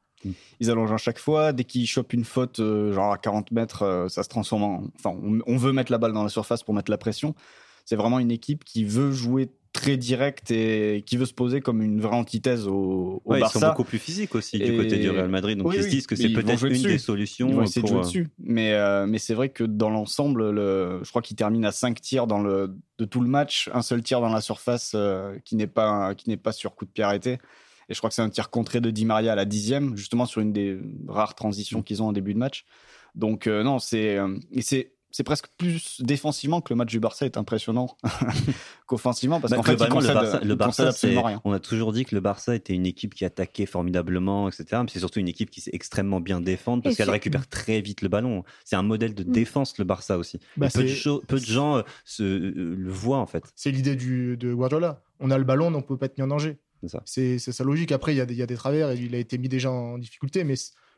Ils 0.59 0.71
allongent 0.71 0.93
à 0.93 0.97
chaque 0.97 1.19
fois. 1.19 1.53
Dès 1.53 1.63
qu'ils 1.63 1.87
chopent 1.87 2.13
une 2.13 2.23
faute, 2.25 2.59
euh, 2.59 2.91
genre 2.93 3.11
à 3.11 3.17
40 3.17 3.51
mètres, 3.51 3.83
euh, 3.83 4.07
ça 4.09 4.23
se 4.23 4.29
transforme 4.29 4.63
en. 4.63 4.83
Enfin, 4.97 5.15
on, 5.21 5.39
on 5.45 5.57
veut 5.57 5.71
mettre 5.71 5.91
la 5.91 5.97
balle 5.97 6.13
dans 6.13 6.23
la 6.23 6.29
surface 6.29 6.63
pour 6.63 6.73
mettre 6.73 6.89
la 6.89 6.97
pression. 6.97 7.35
C'est 7.85 7.95
vraiment 7.95 8.17
une 8.19 8.31
équipe 8.31 8.63
qui 8.63 8.83
veut 8.83 9.11
jouer 9.11 9.49
très 9.73 9.97
direct 9.97 10.49
et 10.51 11.03
qui 11.05 11.17
veut 11.17 11.25
se 11.25 11.33
poser 11.33 11.59
comme 11.59 11.81
une 11.81 11.99
vraie 11.99 12.15
antithèse 12.15 12.65
au, 12.65 13.21
au 13.23 13.31
Ouais, 13.31 13.37
ils 13.37 13.41
Barça. 13.41 13.59
sont 13.59 13.67
beaucoup 13.67 13.83
plus 13.83 13.99
physiques 13.99 14.33
aussi 14.33 14.57
du 14.57 14.75
côté 14.75 14.97
du 14.97 15.09
Real 15.09 15.27
Madrid. 15.29 15.57
Donc 15.57 15.67
Oui, 15.67 15.75
ils 15.75 15.81
se 15.81 15.85
oui, 15.87 15.91
disent 15.91 16.07
que 16.07 16.15
c'est 16.15 16.29
peut-être 16.29 16.57
jouer 16.57 16.69
une 16.69 16.75
dessus. 16.77 16.87
des 16.87 16.97
solutions. 16.97 17.49
Ils 17.49 17.55
vont 17.55 17.61
essayer 17.63 17.81
de 17.81 17.87
pour, 17.87 17.89
jouer 17.89 17.99
euh, 17.99 18.05
dessus. 18.05 18.29
Mais, 18.39 18.73
euh, 18.73 19.05
mais 19.05 19.19
c'est 19.19 19.33
vrai 19.33 19.49
que 19.49 19.65
dans 19.65 19.89
l'ensemble, 19.89 20.49
le, 20.49 21.01
je 21.03 21.09
crois 21.09 21.21
qu'il 21.21 21.35
termine 21.35 21.65
à 21.65 21.71
5 21.73 21.99
tirs 22.01 22.25
dans 22.25 22.41
le, 22.41 22.73
de 22.97 23.05
tout 23.05 23.19
le 23.19 23.27
match, 23.27 23.69
un 23.73 23.81
seul 23.81 24.01
tir 24.01 24.21
dans 24.21 24.29
la 24.29 24.41
surface 24.41 24.93
euh, 24.95 25.37
qui 25.43 25.57
n'est 25.57 25.67
pas, 25.67 26.15
qui 26.15 26.29
n'est 26.29 26.37
pas 26.37 26.53
sur 26.53 26.73
coup 26.73 26.85
de 26.85 26.91
pied 26.91 27.03
arrêté. 27.03 27.37
Et 27.89 27.93
je 27.93 27.99
crois 27.99 28.09
que 28.09 28.15
c'est 28.15 28.21
un 28.21 28.29
tir 28.29 28.49
contré 28.49 28.81
de 28.81 28.89
Di 28.91 29.05
Maria 29.05 29.33
à 29.33 29.35
la 29.35 29.45
dixième, 29.45 29.95
justement 29.95 30.25
sur 30.25 30.41
une 30.41 30.53
des 30.53 30.79
rares 31.07 31.35
transitions 31.35 31.81
qu'ils 31.83 32.01
ont 32.03 32.07
en 32.07 32.13
début 32.13 32.33
de 32.33 32.39
match. 32.39 32.65
Donc 33.15 33.47
euh, 33.47 33.63
non, 33.63 33.79
c'est 33.79 34.17
euh, 34.17 34.37
c'est 34.61 34.91
c'est 35.11 35.23
presque 35.23 35.47
plus 35.57 36.01
défensivement 36.01 36.59
que 36.59 36.73
le 36.73 36.77
match 36.77 36.89
du 36.89 36.99
Barça 36.99 37.25
est 37.25 37.37
impressionnant 37.37 37.95
qu'offensivement 38.85 39.39
parce 39.39 39.51
Bah, 39.51 39.57
qu'en 39.57 39.63
fait, 39.63 39.71
le 39.71 39.77
Barça, 39.77 40.39
le 40.43 40.55
Barça, 40.55 40.91
rien. 41.01 41.41
on 41.45 41.53
a 41.53 41.59
toujours 41.59 41.93
dit 41.93 42.03
que 42.05 42.13
le 42.15 42.21
Barça 42.21 42.53
était 42.55 42.73
une 42.73 42.85
équipe 42.85 43.13
qui 43.15 43.25
attaquait 43.25 43.65
formidablement, 43.65 44.49
etc. 44.49 44.81
Mais 44.83 44.87
c'est 44.91 44.99
surtout 44.99 45.19
une 45.19 45.27
équipe 45.29 45.49
qui 45.49 45.61
sait 45.61 45.71
extrêmement 45.73 46.19
bien 46.19 46.41
défendre 46.41 46.83
parce 46.83 46.95
qu'elle 46.97 47.09
récupère 47.09 47.47
très 47.47 47.79
vite 47.81 48.01
le 48.01 48.09
ballon. 48.09 48.43
C'est 48.65 48.75
un 48.75 48.83
modèle 48.83 49.15
de 49.15 49.23
Mm. 49.23 49.31
défense, 49.31 49.77
le 49.77 49.85
Barça 49.85 50.17
aussi. 50.17 50.39
Bah, 50.57 50.67
peu, 50.73 50.83
de 50.83 51.25
peu 51.25 51.37
gens 51.37 51.77
euh, 51.77 51.81
se, 52.03 52.23
euh, 52.23 52.75
le 52.77 52.91
voient 52.91 53.19
en 53.19 53.25
fait. 53.25 53.45
C'est 53.55 53.71
l'idée 53.71 53.95
de 53.95 54.53
Guardiola. 54.53 55.01
On 55.21 55.31
a 55.31 55.37
le 55.37 55.45
ballon, 55.45 55.71
donc 55.71 55.85
on 55.85 55.87
peut 55.87 55.97
pas 55.97 56.07
être 56.07 56.17
mis 56.17 56.23
en 56.23 56.27
danger. 56.27 56.57
C'est 57.05 57.39
sa 57.39 57.63
logique. 57.63 57.91
Après, 57.91 58.13
il 58.13 58.17
y, 58.17 58.21
a 58.21 58.25
des- 58.25 58.35
y 58.35 58.41
a 58.41 58.45
des 58.47 58.55
travers 58.55 58.91
et 58.91 58.95
il 58.97 59.15
a 59.15 59.17
été 59.17 59.37
mis 59.37 59.49
déjà 59.49 59.71
en 59.71 59.97
difficulté, 59.97 60.43
mais 60.43 60.55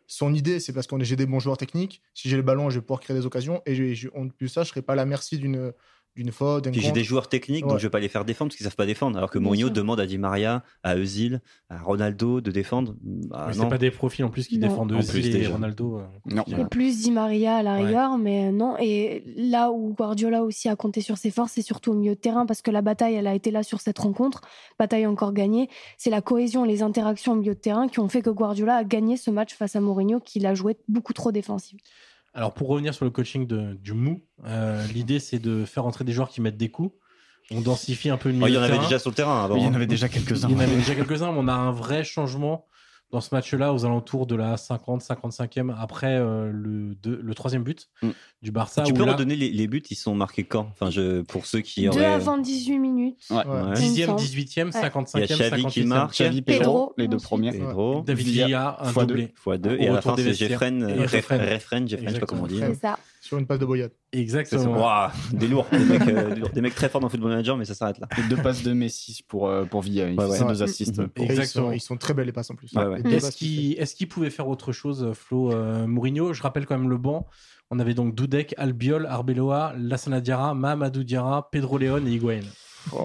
son 0.08 0.34
idée, 0.34 0.60
c'est 0.60 0.74
parce 0.74 0.88
qu'on 0.88 1.00
j'ai 1.02 1.16
des 1.16 1.26
bons 1.26 1.40
joueurs 1.40 1.58
techniques. 1.58 2.02
Si 2.14 2.30
j'ai 2.30 2.38
le 2.38 2.44
ballon, 2.44 2.70
je 2.70 2.76
vais 2.80 2.82
pouvoir 2.82 3.00
créer 3.02 3.16
des 3.18 3.26
occasions. 3.26 3.62
Et 3.66 3.76
je, 3.76 3.94
je- 3.94 4.10
en 4.16 4.28
plus 4.30 4.48
ça, 4.50 4.64
je 4.64 4.70
serai 4.70 4.82
pas 4.82 4.94
à 4.94 4.96
la 4.96 5.06
merci 5.06 5.38
d'une 5.38 5.74
d'une 6.18 6.32
faute, 6.32 6.66
d'un 6.66 6.72
Puis 6.72 6.82
j'ai 6.82 6.92
des 6.92 7.04
joueurs 7.04 7.30
techniques, 7.30 7.62
donc 7.64 7.74
Ouais. 7.74 7.80
je 7.80 7.84
vais 7.84 7.90
pas 7.90 8.00
les 8.00 8.10
faire 8.10 8.26
défendre 8.26 8.50
parce 8.50 8.58
qu'ils 8.58 8.64
savent 8.66 8.76
pas 8.76 8.86
défendre. 8.86 9.18
Alors 9.18 9.30
que 9.30 9.38
Mourinho 9.40 9.70
demande 9.70 10.00
à 10.00 10.06
Di 10.06 10.18
Maria, 10.18 10.64
à 10.84 10.96
Özil, 10.98 11.40
à 11.70 11.78
Ronaldo 11.80 12.42
de 12.42 12.52
défendre. 12.52 12.96
Bah, 13.04 13.46
Mais 13.48 13.54
c'est 13.54 13.60
non. 13.60 13.70
pas 13.70 13.78
des 13.78 13.92
profils 13.92 14.26
en 14.26 14.30
plus 14.30 14.48
qui 14.48 14.58
Non. 14.58 14.68
défendent 14.68 14.92
En 14.94 14.98
Özil 15.00 15.12
plus, 15.12 15.28
et 15.28 15.30
déjà. 15.32 15.52
Ronaldo. 15.52 16.00
euh, 16.00 16.04
Non. 16.26 16.44
Et 16.48 16.66
plus 16.66 17.02
Di 17.04 17.12
Maria 17.12 17.58
à 17.58 17.64
la 17.64 17.76
Ouais. 17.78 17.86
rigueur, 17.86 18.18
mais 18.18 18.52
non. 18.52 18.76
Et 18.80 19.24
là 19.38 19.72
où 19.72 19.94
Guardiola 19.94 20.44
aussi 20.44 20.68
a 20.70 20.76
compté 20.76 21.02
sur 21.02 21.18
ses 21.18 21.30
forces, 21.32 21.52
c'est 21.54 21.62
surtout 21.62 21.92
au 21.92 21.96
milieu 21.96 22.16
de 22.16 22.20
terrain, 22.20 22.46
parce 22.46 22.62
que 22.62 22.72
la 22.72 22.82
bataille, 22.82 23.14
elle 23.16 23.28
a 23.28 23.36
été 23.36 23.52
là 23.52 23.64
sur 23.64 23.80
cette 23.82 24.00
rencontre, 24.00 24.42
bataille 24.80 25.06
encore 25.06 25.34
gagnée. 25.34 25.70
C'est 25.98 26.10
la 26.10 26.22
cohésion, 26.22 26.64
les 26.64 26.82
interactions 26.82 27.34
au 27.34 27.36
milieu 27.36 27.54
de 27.54 27.60
terrain 27.60 27.88
qui 27.88 28.00
ont 28.00 28.10
fait 28.10 28.22
que 28.22 28.30
Guardiola 28.32 28.78
a 28.78 28.84
gagné 28.84 29.18
ce 29.18 29.30
match 29.30 29.54
face 29.54 29.76
à 29.76 29.82
Mourinho, 29.82 30.20
qu'il 30.20 30.46
a 30.46 30.56
joué 30.56 30.78
beaucoup 30.88 31.14
trop 31.14 31.32
défensif. 31.32 31.80
Alors 32.38 32.54
pour 32.54 32.68
revenir 32.68 32.94
sur 32.94 33.04
le 33.04 33.10
coaching 33.10 33.48
de- 33.48 33.74
du 33.82 33.94
mou, 33.94 34.22
euh, 34.46 34.86
l'idée 34.94 35.20
c'est 35.20 35.40
de 35.40 35.66
faire 35.66 35.86
entrer 35.88 36.04
des 36.06 36.12
joueurs 36.14 36.30
qui 36.30 36.40
mettent 36.40 36.56
des 36.56 36.70
coups. 36.70 36.96
On 37.50 37.62
densifie 37.62 38.10
un 38.12 38.18
peu 38.18 38.30
le 38.30 38.36
Oh, 38.36 38.38
milieu 38.46 38.50
il 38.50 38.54
y 38.54 38.58
en 38.58 38.62
avait 38.62 38.74
terrain. 38.74 38.84
déjà 38.84 39.00
sur 39.00 39.10
le 39.10 39.16
terrain 39.16 39.44
avant. 39.44 39.56
Il 39.56 39.64
y 39.64 39.66
en 39.66 39.72
hein. 39.72 39.74
avait 39.74 39.88
déjà 39.88 40.08
quelques-uns. 40.10 40.48
Il 40.48 40.54
y 40.54 40.56
en 40.56 40.60
avait 40.60 40.76
déjà 40.76 40.94
quelques-uns, 40.94 41.32
mais 41.32 41.40
on 41.42 41.48
a 41.48 41.54
un 41.54 41.72
vrai 41.72 42.04
changement 42.04 42.66
dans 43.12 43.22
ce 43.22 43.34
match-là 43.34 43.74
aux 43.74 43.86
alentours 43.86 44.28
de 44.28 44.36
la 44.36 44.58
50-55e 44.58 45.74
après 45.80 46.18
euh, 46.18 46.52
le, 46.54 46.94
deux- 46.96 47.20
le 47.24 47.34
troisième 47.36 47.64
but 47.64 47.88
Mm. 48.02 48.10
du 48.42 48.52
Barça. 48.52 48.84
Tu 48.84 48.94
peux 48.94 49.06
là, 49.06 49.14
redonner 49.14 49.36
les, 49.36 49.50
les 49.50 49.68
buts, 49.68 49.82
ils 49.90 49.96
sont 49.96 50.14
marqués 50.16 50.44
quand? 50.44 50.68
Enfin, 50.74 50.90
je, 50.90 51.22
pour 51.22 51.46
ceux 51.46 51.62
qui 51.62 51.88
auraient. 51.88 52.06
avant 52.06 52.38
18 52.38 52.80
minutes. 52.80 53.18
Ouais. 53.30 53.38
Ouais. 53.38 53.46
Ouais. 53.46 53.74
10e, 53.74 54.06
semble. 54.08 54.20
18e, 54.20 54.66
Ouais. 54.74 54.82
55e, 54.82 55.12
Il 55.16 55.20
y 55.20 55.24
a 55.24 55.26
Xavi 55.50 55.66
qui 55.68 55.82
58e. 55.82 55.86
marque. 55.86 56.14
Xavi, 56.14 56.42
Pedro, 56.42 56.60
Pedro, 56.64 56.94
les 56.98 57.08
deux 57.08 57.18
premiers. 57.18 57.52
Pedro, 57.52 58.02
David 58.06 58.28
Villa, 58.28 58.78
un 58.82 58.86
fois 58.92 59.06
deux. 59.06 59.14
doublé. 59.16 59.34
fois 59.36 59.58
deux. 59.58 59.76
Au 59.76 59.80
Et 59.80 59.88
à 59.88 59.94
la 59.94 60.02
fin, 60.02 60.16
c'est. 60.18 60.34
Jeffren, 60.34 61.08
Jeffren, 61.08 61.88
je 61.88 61.96
sais 61.96 62.20
pas 62.20 62.26
comment 62.26 62.44
on 62.44 62.48
dit. 62.48 62.60
C'est 62.60 62.76
ça. 62.76 63.00
Sur 63.28 63.38
une 63.38 63.46
passe 63.46 63.60
de 63.60 63.66
Boyat. 63.66 63.90
Exactement. 64.14 64.78
Ouah, 64.78 65.12
des 65.34 65.48
lourds, 65.48 65.68
des 65.72 65.80
mecs, 65.80 66.08
euh, 66.08 66.34
des 66.34 66.40
lourds. 66.40 66.50
Des 66.50 66.62
mecs 66.62 66.76
très 66.76 66.88
forts 66.90 67.02
dans 67.02 67.10
Football 67.10 67.32
Manager, 67.32 67.58
mais 67.58 67.66
ça 67.66 67.74
s'arrête 67.76 68.00
là. 68.00 68.08
Et 68.18 68.28
deux 68.30 68.38
passes 68.38 68.64
de 68.64 68.72
Messi 68.74 69.22
pour, 69.28 69.48
euh, 69.50 69.66
pour 69.66 69.82
Villa. 69.82 70.10
Il 70.10 70.18
Ouais, 70.18 70.26
fait 70.26 70.32
ouais. 70.32 70.38
ses 70.38 70.44
Ouais. 70.44 70.50
deux 70.50 70.64
assists. 70.64 70.98
Mhm. 70.98 71.10
Et 71.18 71.24
ils 71.24 71.32
Exactement. 71.32 71.68
sont, 71.68 71.72
ils 71.74 71.80
sont 71.82 71.98
très 71.98 72.14
belles 72.14 72.26
les 72.26 72.32
passes 72.32 72.50
en 72.50 72.56
plus. 72.56 72.72
Ouais, 72.74 72.86
ouais. 72.86 72.98
Les 72.98 73.04
deux 73.04 73.10
Est-ce 73.12 73.26
passes 73.28 73.36
qu'il 73.36 73.48
fait. 73.50 73.74
qu'il 73.74 73.82
est 73.84 73.94
qu'il 73.96 74.08
pouvait 74.08 74.30
faire 74.30 74.48
autre 74.48 74.72
chose, 74.72 75.12
Flo 75.14 75.52
euh, 75.52 75.86
Mourinho? 75.88 76.34
Je 76.34 76.42
rappelle 76.42 76.66
quand 76.66 76.78
même 76.78 76.90
le 76.90 76.98
banc. 76.98 77.28
On 77.70 77.80
avait 77.80 77.94
donc 77.94 78.16
Dudek, 78.16 78.56
Albiol, 78.58 79.06
Arbeloa, 79.08 79.74
Lassana 79.78 80.22
Diarra, 80.22 80.54
Mahamadou 80.54 81.04
Diarra, 81.04 81.50
Pedro 81.52 81.78
Leon 81.78 82.06
et 82.06 82.12
Higuain. 82.12 82.40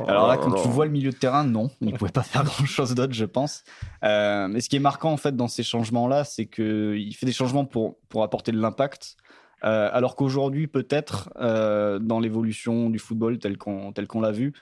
Alors 0.07 0.29
là, 0.29 0.37
quand 0.37 0.53
tu 0.53 0.69
vois 0.69 0.85
le 0.85 0.93
milieu 0.93 1.11
de 1.11 1.17
terrain, 1.17 1.43
non, 1.43 1.69
il 1.81 1.89
ne 1.89 1.97
pouvait 1.97 2.13
pas 2.13 2.23
faire 2.23 2.45
grand-chose 2.45 2.95
d'autre, 2.95 3.15
je 3.15 3.25
pense. 3.25 3.65
Euh, 4.05 4.47
mais 4.47 4.61
ce 4.61 4.69
qui 4.69 4.77
est 4.77 4.81
marquant 4.81 5.11
en 5.11 5.17
fait 5.17 5.35
dans 5.37 5.49
ces 5.49 5.65
changements-là, 5.65 6.23
c'est 6.23 6.47
que 6.47 6.95
il 6.97 7.13
fait 7.15 7.27
des 7.27 7.33
changements 7.33 7.65
pour 7.65 7.97
pour 8.09 8.23
apporter 8.23 8.53
de 8.53 8.61
l'impact, 8.61 9.17
euh, 9.65 9.89
alors 9.93 10.17
qu'aujourd'hui 10.17 10.67
peut-être 10.67 11.31
euh, 11.41 11.99
dans 11.99 12.21
l'évolution 12.21 12.91
du 12.91 12.99
football 12.99 13.39
tel 13.39 13.57
qu'on 13.59 14.21
l'a 14.21 14.33
vu, 14.33 14.53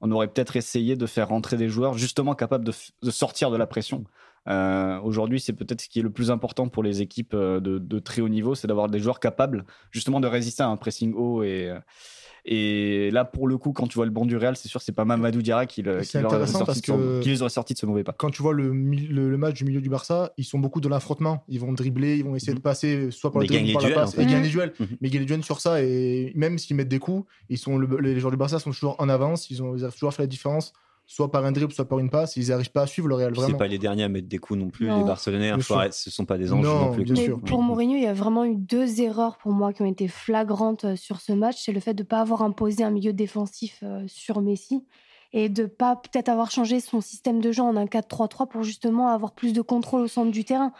on 0.00 0.10
aurait 0.10 0.28
peut-être 0.28 0.56
essayé 0.56 0.96
de 0.96 1.06
faire 1.06 1.28
rentrer 1.28 1.56
des 1.56 1.68
joueurs 1.68 1.98
justement 1.98 2.34
capables 2.34 2.64
de, 2.64 2.72
de 3.02 3.10
sortir 3.10 3.50
de 3.50 3.56
la 3.56 3.66
pression. 3.66 4.04
Euh, 4.48 4.98
Aujourd'hui, 5.00 5.40
c'est 5.40 5.52
peut-être 5.52 5.82
ce 5.82 5.88
qui 5.88 6.00
est 6.00 6.02
le 6.02 6.10
plus 6.10 6.30
important 6.30 6.68
pour 6.68 6.82
les 6.82 7.02
équipes 7.02 7.34
euh, 7.34 7.60
de, 7.60 7.78
de 7.78 7.98
très 7.98 8.22
haut 8.22 8.28
niveau, 8.28 8.54
c'est 8.54 8.66
d'avoir 8.66 8.88
des 8.88 8.98
joueurs 8.98 9.20
capables 9.20 9.64
justement 9.90 10.20
de 10.20 10.26
résister 10.26 10.62
à 10.62 10.68
un 10.68 10.76
pressing 10.76 11.12
haut 11.14 11.42
et 11.42 11.68
euh, 11.68 11.78
et 12.44 13.10
là, 13.12 13.24
pour 13.24 13.46
le 13.48 13.58
coup, 13.58 13.72
quand 13.72 13.86
tu 13.86 13.94
vois 13.96 14.04
le 14.06 14.10
banc 14.10 14.24
du 14.26 14.36
Real, 14.36 14.56
c'est 14.56 14.68
sûr, 14.68 14.80
c'est 14.82 14.92
pas 14.92 15.04
Mamadou 15.04 15.42
Diarra 15.42 15.66
qui, 15.66 15.82
le, 15.82 16.02
C'est 16.02 16.18
qui 16.18 16.22
leur 16.22 16.48
sorti 16.48 16.64
parce 16.64 16.80
que- 16.80 17.20
qui 17.20 17.28
les 17.28 17.42
aurait 17.42 17.50
sortis 17.50 17.74
de 17.74 17.78
ce 17.78 17.86
mauvais 17.86 18.04
pas. 18.04 18.12
Quand 18.16 18.30
tu 18.30 18.42
vois 18.42 18.52
le, 18.54 18.72
mi- 18.72 19.06
le, 19.08 19.30
le 19.30 19.36
match 19.36 19.54
du 19.54 19.64
milieu 19.64 19.80
du 19.80 19.88
Barça, 19.88 20.32
ils 20.36 20.44
sont 20.44 20.58
beaucoup 20.58 20.80
dans 20.80 20.88
l'affrontement. 20.88 21.44
Ils 21.48 21.60
vont 21.60 21.72
dribbler, 21.72 22.16
ils 22.16 22.24
vont 22.24 22.34
essayer 22.36 22.54
de 22.54 22.60
passer 22.60 23.10
soit 23.10 23.30
par 23.32 23.42
le 23.42 23.46
dribble, 23.46 23.72
par 23.74 23.82
la 23.82 23.88
les 23.88 23.94
passe. 23.94 24.10
en 24.18 24.22
ils 24.22 24.28
fait. 24.42 24.48
duels. 24.48 24.72
Mhm. 24.78 24.86
Mais 25.00 25.08
ils 25.08 25.10
gagnent 25.10 25.20
les 25.20 25.26
duels 25.26 25.44
sur 25.44 25.60
ça. 25.60 25.82
Et 25.82 26.32
même 26.34 26.58
s'ils 26.58 26.76
mettent 26.76 26.88
des 26.88 26.98
coups, 26.98 27.26
ils 27.48 27.58
sont 27.58 27.76
le- 27.78 27.98
les 28.00 28.18
joueurs 28.20 28.30
du 28.30 28.36
Barça 28.36 28.58
sont 28.58 28.70
toujours 28.70 28.96
en 28.98 29.08
avance. 29.08 29.50
Ils, 29.50 29.62
ont, 29.62 29.74
ils 29.76 29.82
arrivent 29.84 29.94
toujours 29.94 30.08
à 30.08 30.12
faire 30.12 30.22
la 30.24 30.26
différence, 30.28 30.72
soit 31.10 31.28
par 31.28 31.44
un 31.44 31.50
dribble, 31.50 31.72
soit 31.72 31.88
par 31.88 31.98
une 31.98 32.08
passe. 32.08 32.36
Ils 32.36 32.50
n'arrivent 32.50 32.70
pas 32.70 32.82
à 32.82 32.86
suivre 32.86 33.08
le 33.08 33.16
Real 33.16 33.32
vraiment. 33.34 33.48
C'est 33.48 33.58
pas 33.58 33.66
les 33.66 33.78
derniers 33.78 34.04
à 34.04 34.08
mettre 34.08 34.28
des 34.28 34.38
coups 34.38 34.60
non 34.60 34.70
plus. 34.70 34.86
Non. 34.86 35.00
Les 35.00 35.04
Barcelonais, 35.04 35.50
arrêter, 35.50 35.88
ce 35.90 36.08
sont 36.08 36.24
pas 36.24 36.38
des 36.38 36.52
anges 36.52 36.64
Non, 36.64 36.86
non, 36.86 36.92
plus. 36.92 37.02
bien 37.02 37.14
Mais 37.14 37.24
sûr. 37.24 37.40
pour 37.40 37.62
Mourinho, 37.62 37.96
il 37.96 38.04
y 38.04 38.06
a 38.06 38.12
vraiment 38.14 38.44
eu 38.44 38.54
deux 38.54 39.00
erreurs 39.00 39.36
pour 39.38 39.50
moi 39.50 39.72
qui 39.72 39.82
ont 39.82 39.86
été 39.86 40.06
flagrantes 40.06 40.84
euh, 40.84 40.94
sur 40.94 41.20
ce 41.20 41.32
match. 41.32 41.56
C'est 41.64 41.72
le 41.72 41.80
fait 41.80 41.94
de 41.94 42.04
ne 42.04 42.06
pas 42.06 42.20
avoir 42.20 42.42
imposé 42.42 42.84
un 42.84 42.90
milieu 42.90 43.12
défensif 43.12 43.80
euh, 43.82 44.04
sur 44.06 44.40
Messi 44.40 44.84
et 45.32 45.48
de 45.48 45.66
pas 45.66 45.96
peut-être 45.96 46.28
avoir 46.28 46.52
changé 46.52 46.78
son 46.78 47.00
système 47.00 47.40
de 47.40 47.50
jeu 47.50 47.62
en 47.64 47.76
un 47.76 47.86
4-3-3 47.86 48.46
pour 48.48 48.62
justement 48.62 49.08
avoir 49.08 49.32
plus 49.32 49.52
de 49.52 49.62
contrôle 49.62 50.02
au 50.02 50.08
centre 50.08 50.30
du 50.30 50.44
terrain. 50.44 50.72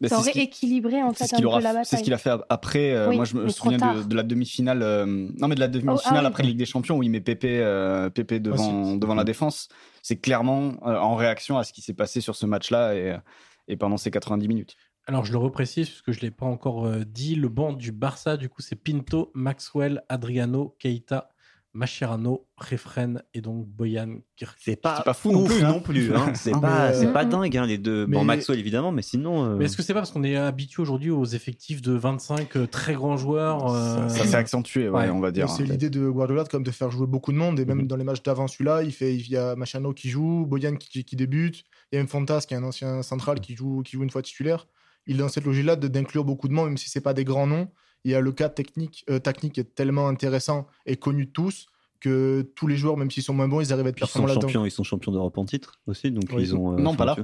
Mais 0.00 0.08
Ça 0.08 0.16
c'est 0.16 0.20
aurait 0.22 0.32
qui- 0.32 0.40
équilibré 0.40 1.02
en 1.02 1.12
fait 1.12 1.26
ce 1.26 1.34
un 1.34 1.38
qu'il 1.38 1.46
peu 1.46 1.50
la 1.60 1.60
c'est 1.60 1.68
ce 1.68 1.74
bataille. 1.90 2.02
qu'il 2.04 2.14
a 2.14 2.18
fait 2.18 2.30
après. 2.48 2.92
euh, 2.92 3.08
Oui, 3.08 3.16
moi, 3.16 3.24
je 3.24 3.34
me 3.36 3.44
mais 3.44 3.52
trop 3.52 3.64
souviens 3.70 3.78
de, 3.78 3.82
tard. 3.98 4.06
de 4.06 4.14
la 4.16 4.22
demi-finale. 4.22 4.82
euh, 4.82 5.04
non, 5.06 5.48
mais 5.48 5.54
de 5.56 5.60
la 5.60 5.68
demi-finale 5.68 5.98
ah 6.18 6.20
oui. 6.20 6.26
après 6.26 6.42
Ligue 6.44 6.56
des 6.58 6.64
Champions 6.66 6.96
où 6.96 7.02
il 7.02 7.10
met 7.10 7.20
Pépé, 7.20 7.58
euh, 7.60 8.08
Pépé 8.08 8.40
devant, 8.40 8.96
devant 8.96 9.14
la 9.14 9.24
défense. 9.24 9.68
C'est 10.02 10.16
clairement 10.16 10.74
euh, 10.86 10.96
en 10.96 11.16
réaction 11.16 11.58
à 11.58 11.64
ce 11.64 11.72
qui 11.72 11.82
s'est 11.82 11.92
passé 11.94 12.20
sur 12.20 12.34
ce 12.36 12.46
match-là 12.46 12.94
et, 12.94 13.16
et 13.68 13.76
pendant 13.76 13.96
ces 13.96 14.10
90 14.10 14.48
minutes. 14.48 14.76
Alors 15.06 15.24
je 15.24 15.32
le 15.32 15.38
reprécise 15.38 15.88
parce 15.88 16.02
que 16.02 16.12
je 16.12 16.20
l'ai 16.20 16.30
pas 16.30 16.46
encore 16.46 16.86
euh, 16.86 17.02
dit. 17.04 17.34
Le 17.34 17.48
banc 17.48 17.72
du 17.72 17.90
Barça, 17.92 18.36
du 18.36 18.48
coup, 18.48 18.62
c'est 18.62 18.76
Pinto, 18.76 19.32
Maxwell, 19.34 20.02
Adriano, 20.08 20.76
Keita, 20.78 21.30
Mascherano, 21.72 22.46
Refren 22.56 23.22
et 23.32 23.40
donc 23.40 23.66
Boyan 23.66 24.16
Kirk. 24.36 24.58
C'est 24.60 24.76
pas, 24.76 24.96
C'est 24.98 25.04
pas 25.04 25.14
fou 25.14 25.32
non 25.32 25.44
plus, 25.44 25.62
hein. 25.62 25.68
non 25.68 25.80
plus. 25.80 26.14
hein. 26.14 26.32
C'est 26.34 26.50
pas, 26.52 26.92
euh, 26.92 27.12
pas 27.12 27.24
dingue 27.24 27.56
hein, 27.56 27.66
les 27.66 27.78
deux. 27.78 28.06
Bon, 28.06 28.24
Maxwell 28.24 28.58
évidemment, 28.58 28.90
mais 28.92 29.02
sinon. 29.02 29.44
euh, 29.44 29.56
Mais 29.56 29.66
est-ce 29.66 29.76
que 29.76 29.82
c'est 29.82 29.92
pas 29.94 30.00
parce 30.00 30.10
qu'on 30.10 30.24
est 30.24 30.36
habitué 30.36 30.82
aujourd'hui 30.82 31.10
aux 31.10 31.24
effectifs 31.24 31.80
de 31.82 31.92
25 31.92 32.56
euh, 32.56 32.66
très 32.66 32.94
grands 32.94 33.16
joueurs 33.16 33.72
euh, 33.72 34.08
Ça 34.08 34.24
s'est 34.26 34.34
accentué, 34.36 34.88
ouais, 34.88 35.00
ouais. 35.04 35.10
on 35.10 35.20
va 35.20 35.30
dire. 35.30 35.48
C'est 35.48 35.62
l'idée 35.64 35.90
de 35.90 36.08
Guardiola 36.08 36.44
comme 36.44 36.62
de 36.64 36.70
faire 36.70 36.90
jouer 36.90 37.06
beaucoup 37.06 37.32
de 37.32 37.36
monde 37.38 37.60
et 37.60 37.64
même 37.64 37.78
Mhm. 37.82 37.86
dans 37.86 37.96
les 37.96 38.04
matchs 38.04 38.22
d'avant 38.22 38.48
celui-là, 38.48 38.82
il 38.82 38.92
fait 38.92 39.14
il 39.14 39.28
y 39.30 39.36
a 39.36 39.54
Machano 39.56 39.92
qui 39.92 40.10
joue, 40.10 40.46
Boyan 40.46 40.74
qui, 40.76 41.04
qui 41.04 41.16
débute, 41.16 41.64
il 41.92 41.96
y 41.96 41.98
a 41.98 42.00
même 42.00 42.08
Fontas 42.08 42.44
qui 42.48 42.54
est 42.54 42.56
un 42.56 42.64
ancien 42.64 43.02
central 43.02 43.40
qui 43.40 43.54
joue 43.54 43.82
qui 43.82 43.92
joue 43.96 44.02
une 44.02 44.10
fois 44.10 44.22
titulaire. 44.22 44.66
Il 45.06 45.16
est 45.16 45.18
dans 45.20 45.28
cette 45.28 45.44
logique-là 45.44 45.76
d'inclure 45.76 46.24
beaucoup 46.24 46.46
de 46.48 46.52
monde 46.52 46.66
même 46.66 46.76
si 46.78 46.90
c'est 46.90 47.00
pas 47.00 47.14
des 47.14 47.24
grands 47.24 47.46
noms. 47.46 47.68
Il 48.04 48.10
y 48.12 48.14
a 48.14 48.20
le 48.20 48.32
cas 48.32 48.48
technique 48.48 49.04
euh, 49.10 49.18
technique 49.18 49.58
est 49.58 49.74
tellement 49.74 50.08
intéressant 50.08 50.66
et 50.86 50.96
connu 50.96 51.26
de 51.26 51.30
tous 51.30 51.66
que 52.00 52.50
tous 52.56 52.66
les 52.66 52.76
joueurs 52.76 52.96
même 52.96 53.10
s'ils 53.10 53.22
sont 53.22 53.34
moins 53.34 53.46
bons, 53.48 53.60
ils 53.60 53.72
arrivent 53.72 53.84
à 53.86 53.90
être 53.90 53.96
Puis 53.96 54.04
ils 54.04 54.08
sont 54.08 54.20
performants 54.20 54.28
là-dedans. 54.28 54.48
champions, 54.48 54.64
ils 54.64 54.70
sont 54.70 54.84
champions 54.84 55.12
d'Europe 55.12 55.36
en 55.36 55.44
titre 55.44 55.80
aussi, 55.86 56.10
donc 56.10 56.24
Oui. 56.32 56.42
ils 56.44 56.56
ont. 56.56 56.72
euh, 56.72 56.80
Non, 56.80 56.94
pas 56.96 57.04
là. 57.04 57.16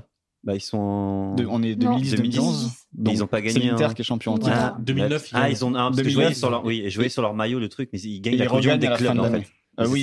Bah 0.44 0.54
ils 0.54 0.60
sont. 0.60 0.76
en- 0.78 1.34
De- 1.34 1.46
on 1.46 1.62
est 1.62 1.74
Non. 1.76 1.96
2010-2011. 1.98 2.70
Mais 2.98 3.12
ils 3.14 3.22
ont 3.24 3.26
pas 3.26 3.38
C'est 3.38 3.54
gagné. 3.54 3.70
l'Inter 3.70 3.84
hein. 3.84 3.94
qui 3.94 4.02
est 4.02 4.04
champion 4.04 4.34
en 4.34 4.38
titre. 4.38 4.52
Ah, 4.54 4.76
2009, 4.78 5.30
Ah, 5.32 5.50
ils 5.50 5.64
ont. 5.64 5.74
Ah, 5.74 5.88
parce 5.88 5.96
que 5.96 6.02
je 6.04 6.08
2009, 6.10 6.14
voyais 6.24 6.34
sur 6.34 6.50
leur, 6.50 6.64
oui, 6.64 6.84
je 6.88 6.94
voyais 6.94 7.08
sur 7.08 7.22
leur 7.22 7.34
maillot 7.34 7.58
le 7.58 7.68
truc, 7.68 7.88
mais 7.92 7.98
ils 8.00 8.20
gagnent 8.20 8.34
Et 8.34 8.36
la 8.36 8.46
Coupe 8.46 8.60
du 8.60 8.68
Monde 8.68 8.76
regagnent 8.76 8.92
des 8.92 8.96
clubs 9.04 9.18
en 9.18 9.30
fait. 9.30 9.46
Ah 9.78 9.84
C'est 9.84 9.90
oui, 9.92 10.00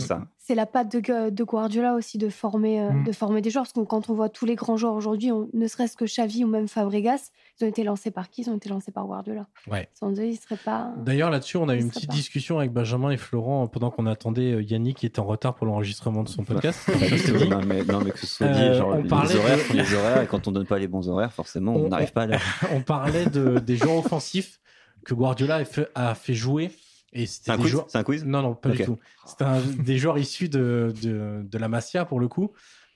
ça. 0.00 0.22
La 0.54 0.66
patte 0.66 0.92
de, 0.92 1.00
Gu- 1.00 1.30
de 1.30 1.44
Guardiola 1.44 1.94
aussi 1.94 2.18
de 2.18 2.28
former, 2.28 2.80
euh, 2.80 2.90
Mm. 2.92 3.04
de 3.04 3.12
former 3.12 3.40
des 3.40 3.50
joueurs. 3.50 3.64
Parce 3.64 3.72
que 3.72 3.80
quand 3.80 4.10
on 4.10 4.14
voit 4.14 4.28
tous 4.28 4.44
les 4.46 4.54
grands 4.54 4.76
joueurs 4.76 4.94
aujourd'hui, 4.94 5.32
on- 5.32 5.48
ne 5.52 5.66
serait-ce 5.66 5.96
que 5.96 6.04
Xavi 6.04 6.44
ou 6.44 6.48
même 6.48 6.68
Fabregas, 6.68 7.30
ils 7.60 7.64
ont 7.64 7.68
été 7.68 7.82
lancés 7.82 8.10
par 8.10 8.28
qui? 8.30 8.42
Ils 8.42 8.50
ont 8.50 8.56
été 8.56 8.68
lancés 8.68 8.92
par 8.92 9.06
Guardiola. 9.06 9.46
Ouais. 9.70 9.88
Sans 9.94 10.12
eux, 10.12 10.24
ils 10.26 10.32
ne 10.32 10.36
seraient 10.36 10.56
pas. 10.62 10.92
D'ailleurs, 10.98 11.30
là-dessus, 11.30 11.56
on 11.56 11.68
a 11.68 11.74
eu 11.74 11.80
une 11.80 11.88
petite 11.90 12.08
pas. 12.10 12.14
discussion 12.14 12.58
avec 12.58 12.72
Benjamin 12.72 13.10
et 13.10 13.16
Florent 13.16 13.66
pendant 13.66 13.90
qu'on 13.90 14.06
attendait 14.06 14.52
euh, 14.52 14.62
Yannick 14.62 14.98
qui 14.98 15.06
était 15.06 15.20
en 15.20 15.24
retard 15.24 15.54
pour 15.54 15.66
l'enregistrement 15.66 16.22
de 16.22 16.28
son 16.28 16.44
podcast. 16.44 16.80
non, 17.50 17.60
mais, 17.66 17.82
non, 17.84 18.00
mais 18.04 18.10
que 18.10 18.18
ce 18.20 18.26
soit 18.26 18.48
dit, 18.48 18.60
Euh, 18.60 18.74
genre, 18.78 18.88
on 18.90 19.02
les 19.02 19.08
parlait 19.08 19.36
horaires 19.36 19.56
de- 19.56 19.62
sont 19.62 19.72
les 19.74 19.94
horaires, 19.94 20.22
et 20.22 20.26
quand 20.26 20.46
on 20.46 20.52
donne 20.52 20.66
pas 20.66 20.78
les 20.78 20.88
bons 20.88 21.08
horaires, 21.08 21.32
forcément, 21.32 21.74
on 21.74 21.88
n'arrive 21.88 22.12
pas 22.12 22.24
à 22.24 22.26
on 22.72 22.82
parlait 22.82 23.26
de, 23.26 23.58
des 23.58 23.76
joueurs 23.76 23.96
offensifs 23.98 24.60
que 25.04 25.14
Guardiola 25.14 25.56
a 25.56 25.64
fait, 25.64 25.88
a 25.94 26.14
fait 26.14 26.34
jouer. 26.34 26.70
Et 27.16 27.26
C'est 27.26 27.38
c'était 27.38 27.50
un 27.52 27.56
des 27.56 27.62
quiz 27.62 27.72
joueurs. 27.72 27.86
C'est 27.88 27.98
un 27.98 28.02
quiz 28.04 28.24
Non, 28.24 28.42
non, 28.42 28.54
pas 28.54 28.70
du 28.70 28.84
tout. 28.84 28.98
C'était 29.26 29.44
un- 29.44 29.60
des 29.82 29.98
joueurs 29.98 30.18
issus 30.18 30.48
de, 30.48 30.92
de, 31.02 31.42
de 31.50 31.58
la 31.58 31.68
Masia, 31.68 32.04
pour 32.04 32.20
le 32.20 32.28
coup. 32.28 32.52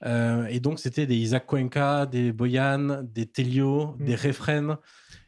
Euh, 0.07 0.47
et 0.47 0.61
donc, 0.61 0.79
c'était 0.79 1.05
des 1.07 1.17
Isaac 1.17 1.47
Cuenca, 1.47 2.07
des 2.07 2.33
Boyan, 2.33 3.03
des 3.03 3.27
Telio, 3.27 3.97
Mm. 3.99 4.05
des 4.05 4.15
Refren. 4.15 4.77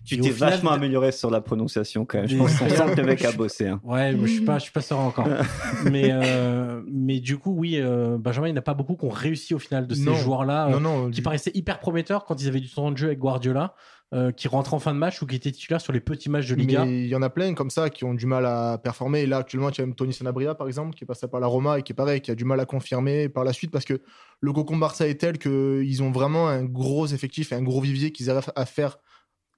Tu 0.05 0.19
t'es 0.19 0.31
final, 0.31 0.51
vachement 0.51 0.71
amélioré 0.73 1.13
sur 1.13 1.31
la 1.31 1.41
prononciation 1.41 2.05
quand 2.07 2.19
même. 2.19 2.29
Je 2.29 2.37
pense 2.37 2.59
qu'on 2.59 2.69
sent 2.69 2.95
que 2.97 3.01
le 3.01 3.07
mec 3.07 3.25
a 3.25 3.33
bossé. 3.33 3.69
hein. 3.69 3.81
Ouais, 3.85 4.13
mais 4.15 4.27
je 4.27 4.33
suis 4.33 4.45
pas, 4.45 4.59
je 4.59 4.65
suis 4.65 4.73
pas 4.73 4.81
serein 4.81 5.05
encore. 5.05 5.29
mais, 5.93 6.09
euh, 6.11 6.83
mais 6.91 7.21
du 7.21 7.39
coup, 7.39 7.53
oui, 7.57 7.77
euh, 7.79 8.17
Benjamin, 8.19 8.49
il 8.49 8.53
n'y 8.53 8.59
en 8.59 8.61
a 8.61 8.63
pas 8.63 8.75
beaucoup 8.75 8.97
qui 8.97 9.05
ont 9.05 9.11
réussi 9.11 9.55
au 9.55 9.59
final 9.61 9.87
de 9.87 9.95
ces 9.95 10.03
Non. 10.05 10.15
joueurs-là, 10.15 10.69
euh, 10.71 11.05
qui 11.11 11.17
du- 11.17 11.23
paraissaient 11.23 11.53
hyper 11.55 11.79
prometteurs 11.79 12.25
quand 12.25 12.41
ils 12.43 12.49
avaient 12.49 12.61
du 12.61 12.71
temps 12.71 12.91
de 12.91 12.97
jeu 12.97 13.07
avec 13.09 13.19
Guardiola, 13.21 13.75
euh, 14.15 14.31
qui 14.31 14.47
rentrent 14.47 14.75
en 14.75 14.79
fin 14.79 14.93
de 14.93 14.99
match 14.99 15.23
ou 15.23 15.27
qui 15.27 15.37
étaient 15.37 15.51
titulaires 15.51 15.81
sur 15.81 15.93
les 15.93 16.01
petits 16.01 16.29
matchs 16.29 16.49
de 16.49 16.55
Liga. 16.55 16.85
Il 16.85 17.07
y 17.07 17.15
en 17.15 17.23
a 17.23 17.31
plein 17.31 17.55
comme 17.55 17.71
ça 17.71 17.89
qui 17.89 18.05
ont 18.05 18.13
du 18.13 18.27
mal 18.27 18.45
à 18.45 18.77
performer. 18.77 19.21
Et 19.21 19.27
là, 19.27 19.39
actuellement, 19.39 19.71
tu 19.71 19.81
as 19.81 19.87
même 19.87 19.95
Tony 19.95 20.13
Sanabria, 20.13 20.55
par 20.55 20.67
exemple, 20.67 20.95
qui 20.95 21.05
est 21.05 21.07
passé 21.07 21.27
par 21.29 21.41
la 21.41 21.47
Roma 21.47 21.79
et 21.79 21.83
qui 21.83 21.93
est 21.93 21.95
pareil, 21.95 22.21
qui 22.21 22.31
a 22.31 22.35
du 22.35 22.45
mal 22.45 22.61
à 22.61 22.67
confirmer 22.67 23.31
par 23.31 23.43
la 23.43 23.55
suite 23.55 23.71
parce 23.71 23.87
que 23.87 24.03
le 24.41 24.53
cocon 24.53 24.77
Barça 24.77 25.09
est 25.09 25.15
tel 25.15 25.39
qu'ils 25.39 26.03
ont 26.03 26.11
vraiment 26.11 26.49
un 26.49 26.63
gros 26.65 27.07
effectif 27.07 27.53
et 27.53 27.55
un 27.55 27.63
gros 27.63 27.81
vivier 27.81 28.13
qu'ils 28.13 28.29
arrivent 28.29 28.53
à 28.55 28.67
faire 28.67 28.99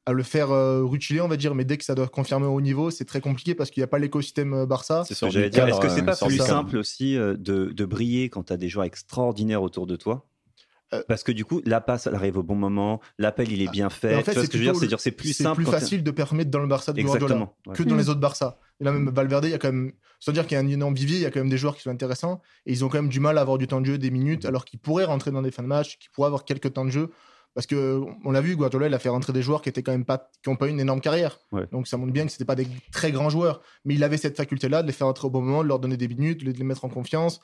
à 0.07 0.13
le 0.13 0.23
faire 0.23 0.51
euh, 0.51 0.85
rutiler, 0.85 1.21
on 1.21 1.29
va 1.29 1.37
dire, 1.37 1.55
mais 1.55 1.65
dès 1.65 1.79
que 1.79 1.85
ça 1.85 1.95
doit 1.95 2.09
confirmer 2.09 2.47
au 2.47 2.61
niveau, 2.61 2.91
c'est 2.91 3.07
très 3.07 3.21
compliqué 3.21 3.55
parce 3.55 3.71
qu'il 3.71 3.81
n'y 3.81 3.85
a 3.85 3.89
pas 3.89 3.99
l'écosystème 3.99 4.53
euh, 4.53 4.67
Barça. 4.67 5.03
C'est 5.09 5.15
ce 5.15 5.25
que 5.25 5.31
j'allais 5.31 5.51
dire. 5.51 5.67
Est-ce 5.67 5.81
que 5.81 5.89
c'est 5.89 6.03
euh, 6.03 6.05
pas 6.05 6.17
plus 6.17 6.37
simple 6.37 6.77
aussi 6.77 7.15
de, 7.15 7.37
de 7.37 7.85
briller 7.85 8.29
quand 8.29 8.45
tu 8.45 8.53
as 8.53 8.57
des 8.57 8.69
joueurs 8.69 8.85
extraordinaires 8.85 9.63
autour 9.63 9.87
de 9.87 9.97
toi 9.97 10.27
Parce 11.09 11.23
que 11.23 11.33
du 11.33 11.45
coup, 11.45 11.61
la 11.65 11.81
passe, 11.81 12.07
elle 12.07 12.15
arrive 12.15 12.37
au 12.39 12.43
bon 12.43 12.55
moment, 12.55 13.01
l'appel, 13.19 13.51
il 13.53 13.63
est 13.63 13.71
bien 13.71 13.91
fait. 13.91 14.17
En 14.17 14.23
fait, 14.23 14.33
tu 14.33 14.35
vois 14.35 14.41
c'est 14.43 14.47
ce 14.47 14.51
que 14.53 14.59
je 14.59 14.71
veux 14.71 14.87
dire? 14.87 15.01
c'est 15.01 15.11
plus 15.11 15.33
c'est 15.33 15.43
simple. 15.43 15.57
plus 15.57 15.65
quand- 15.67 15.73
facile 15.73 16.03
de 16.03 16.11
permettre 16.11 16.51
dans 16.51 16.61
le 16.61 16.67
Barça 16.69 16.93
de 16.93 17.03
Guardiola 17.03 17.51
ouais. 17.67 17.75
que 17.75 17.83
dans 17.83 17.95
Mm. 17.95 17.99
les 17.99 18.09
autres 18.09 18.21
Barça. 18.21 18.59
Et 18.81 18.85
là, 18.85 18.93
même 18.93 19.09
Valverde, 19.11 19.45
il 19.45 19.51
y 19.51 19.55
a 19.55 19.59
quand 19.59 19.73
même, 19.73 19.93
sans 20.21 20.33
dire 20.33 20.47
qu'il 20.47 20.55
y 20.57 20.59
a 20.59 20.61
un 20.63 20.69
énorme 20.69 20.95
vivier, 20.95 21.17
il 21.17 21.23
y 21.23 21.27
a 21.27 21.31
quand 21.31 21.41
même 21.41 21.49
des 21.51 21.59
joueurs 21.59 21.77
qui 21.77 21.83
sont 21.83 21.91
intéressants 21.91 22.41
et 22.67 22.73
ils 22.73 22.85
ont 22.85 22.89
quand 22.89 22.99
même 22.99 23.09
du 23.11 23.21
mal 23.21 23.39
à 23.39 23.41
avoir 23.41 23.59
du 23.59 23.67
temps 23.67 23.81
de 23.81 23.87
jeu, 23.87 23.99
des 23.99 24.11
minutes, 24.11 24.45
alors 24.45 24.65
qu'ils 24.65 24.81
pourraient 24.81 25.05
rentrer 25.05 25.31
dans 25.31 25.43
des 25.43 25.51
fins 25.51 25.63
de 25.63 25.69
match, 25.69 25.99
qu'ils 25.99 26.11
pourraient 26.11 26.27
avoir 26.29 26.45
quelques 26.45 26.73
temps 26.73 26.85
de 26.85 26.91
jeu. 26.91 27.11
Parce 27.55 27.69
que 27.69 28.01
on 28.25 28.33
l'a 28.33 28.41
vu, 28.41 28.57
Guardiola, 28.57 28.89
il 28.89 28.95
a 28.95 28.99
fait 28.99 29.09
rentrer 29.11 29.33
des 29.33 29.41
joueurs 29.43 29.63
qui 29.63 29.69
étaient 29.69 29.85
quand 29.85 29.93
même 29.93 30.05
pas, 30.05 30.29
qui 30.43 30.51
n'ont 30.51 30.57
pas 30.57 30.67
eu 30.67 30.71
une 30.71 30.81
énorme 30.81 31.01
carrière. 31.01 31.39
Ouais. 31.53 31.69
Donc 31.71 31.87
ça 31.87 31.97
montre 31.97 32.13
bien 32.13 32.27
que 32.27 32.33
c'était 32.33 32.45
pas 32.45 32.57
des 32.57 32.67
très 32.91 33.13
grands 33.13 33.31
joueurs, 33.31 33.61
mais 33.85 33.95
il 33.95 34.03
avait 34.03 34.17
cette 34.17 34.37
faculté-là 34.37 34.83
de 34.83 34.89
les 34.89 34.93
faire 34.93 35.07
rentrer 35.07 35.29
au 35.29 35.31
bon 35.31 35.41
moment, 35.41 35.63
de 35.63 35.69
leur 35.69 35.79
donner 35.79 35.97
des 35.97 36.09
minutes, 36.09 36.45
de 36.45 36.51
les 36.51 36.65
mettre 36.65 36.85
en 36.85 36.89
confiance. 36.89 37.41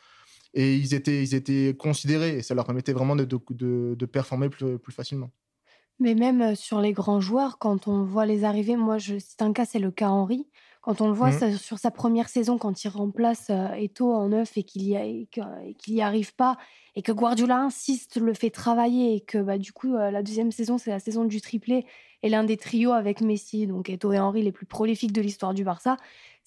Et 0.55 0.77
ils 0.77 0.95
étaient, 0.95 1.23
ils 1.23 1.35
étaient 1.35 1.77
considérés 1.79 2.39
et 2.39 2.43
ça 2.43 2.55
leur 2.55 2.65
permettait 2.67 2.93
vraiment 2.93 3.17
de, 3.17 3.25
de, 3.25 3.39
de- 3.51 3.95
de 3.99 4.07
performer 4.07 4.49
plus, 4.49 4.79
plus 4.79 4.93
facilement. 4.93 5.31
Mais 5.99 6.15
même 6.15 6.41
euh, 6.41 6.55
sur 6.55 6.81
les 6.81 6.93
grands 6.93 7.21
joueurs, 7.21 7.59
quand 7.59 7.87
on 7.87 8.05
voit 8.05 8.25
les 8.27 8.45
arriver, 8.45 8.77
moi, 8.77 8.97
je, 8.99 9.17
c'est 9.19 9.43
un 9.43 9.53
cas, 9.53 9.67
c'est 9.67 9.79
le 9.79 9.91
cas 9.91 10.09
Henry. 10.09 10.49
Quand 10.83 11.03
on 11.03 11.09
le 11.09 11.13
voit 11.13 11.31
ça- 11.31 11.53
sur 11.59 11.79
sa 11.79 11.91
première 11.91 12.31
saison, 12.31 12.57
quand 12.57 12.85
il 12.85 12.89
remplace 12.89 13.51
euh, 13.51 13.69
Eto'o 13.75 14.15
en 14.15 14.29
neuf 14.31 14.57
et 14.57 14.63
qu'il 14.63 14.83
y, 14.85 14.97
a- 14.97 15.05
et 15.05 15.29
que- 15.31 15.41
et 15.69 15.75
qu'il 15.75 15.95
y 15.95 16.01
arrive 16.01 16.35
pas, 16.35 16.57
et 16.97 17.03
que 17.03 17.13
Guardiola 17.13 17.59
insiste, 17.59 18.17
le 18.17 18.33
fait 18.33 18.49
travailler, 18.51 19.15
et 19.17 19.21
que 19.21 19.37
bah, 19.39 19.59
du 19.59 19.73
coup, 19.75 19.95
euh, 19.95 20.11
la 20.11 20.23
deuxième 20.23 20.53
saison, 20.53 20.79
c'est 20.79 20.91
la 20.91 21.01
saison 21.01 21.27
du 21.27 21.43
triplé, 21.43 21.85
et 22.23 22.31
l'un 22.31 22.45
des 22.45 22.57
trios 22.57 22.93
avec 22.93 23.21
Messi, 23.21 23.67
donc 23.67 23.91
Eto'o 23.91 24.13
et 24.13 24.19
Henry, 24.19 24.43
les 24.43 24.53
plus 24.53 24.67
prolifiques 24.67 25.13
de 25.13 25.21
l'histoire 25.21 25.53
du 25.53 25.65
Barça, 25.65 25.97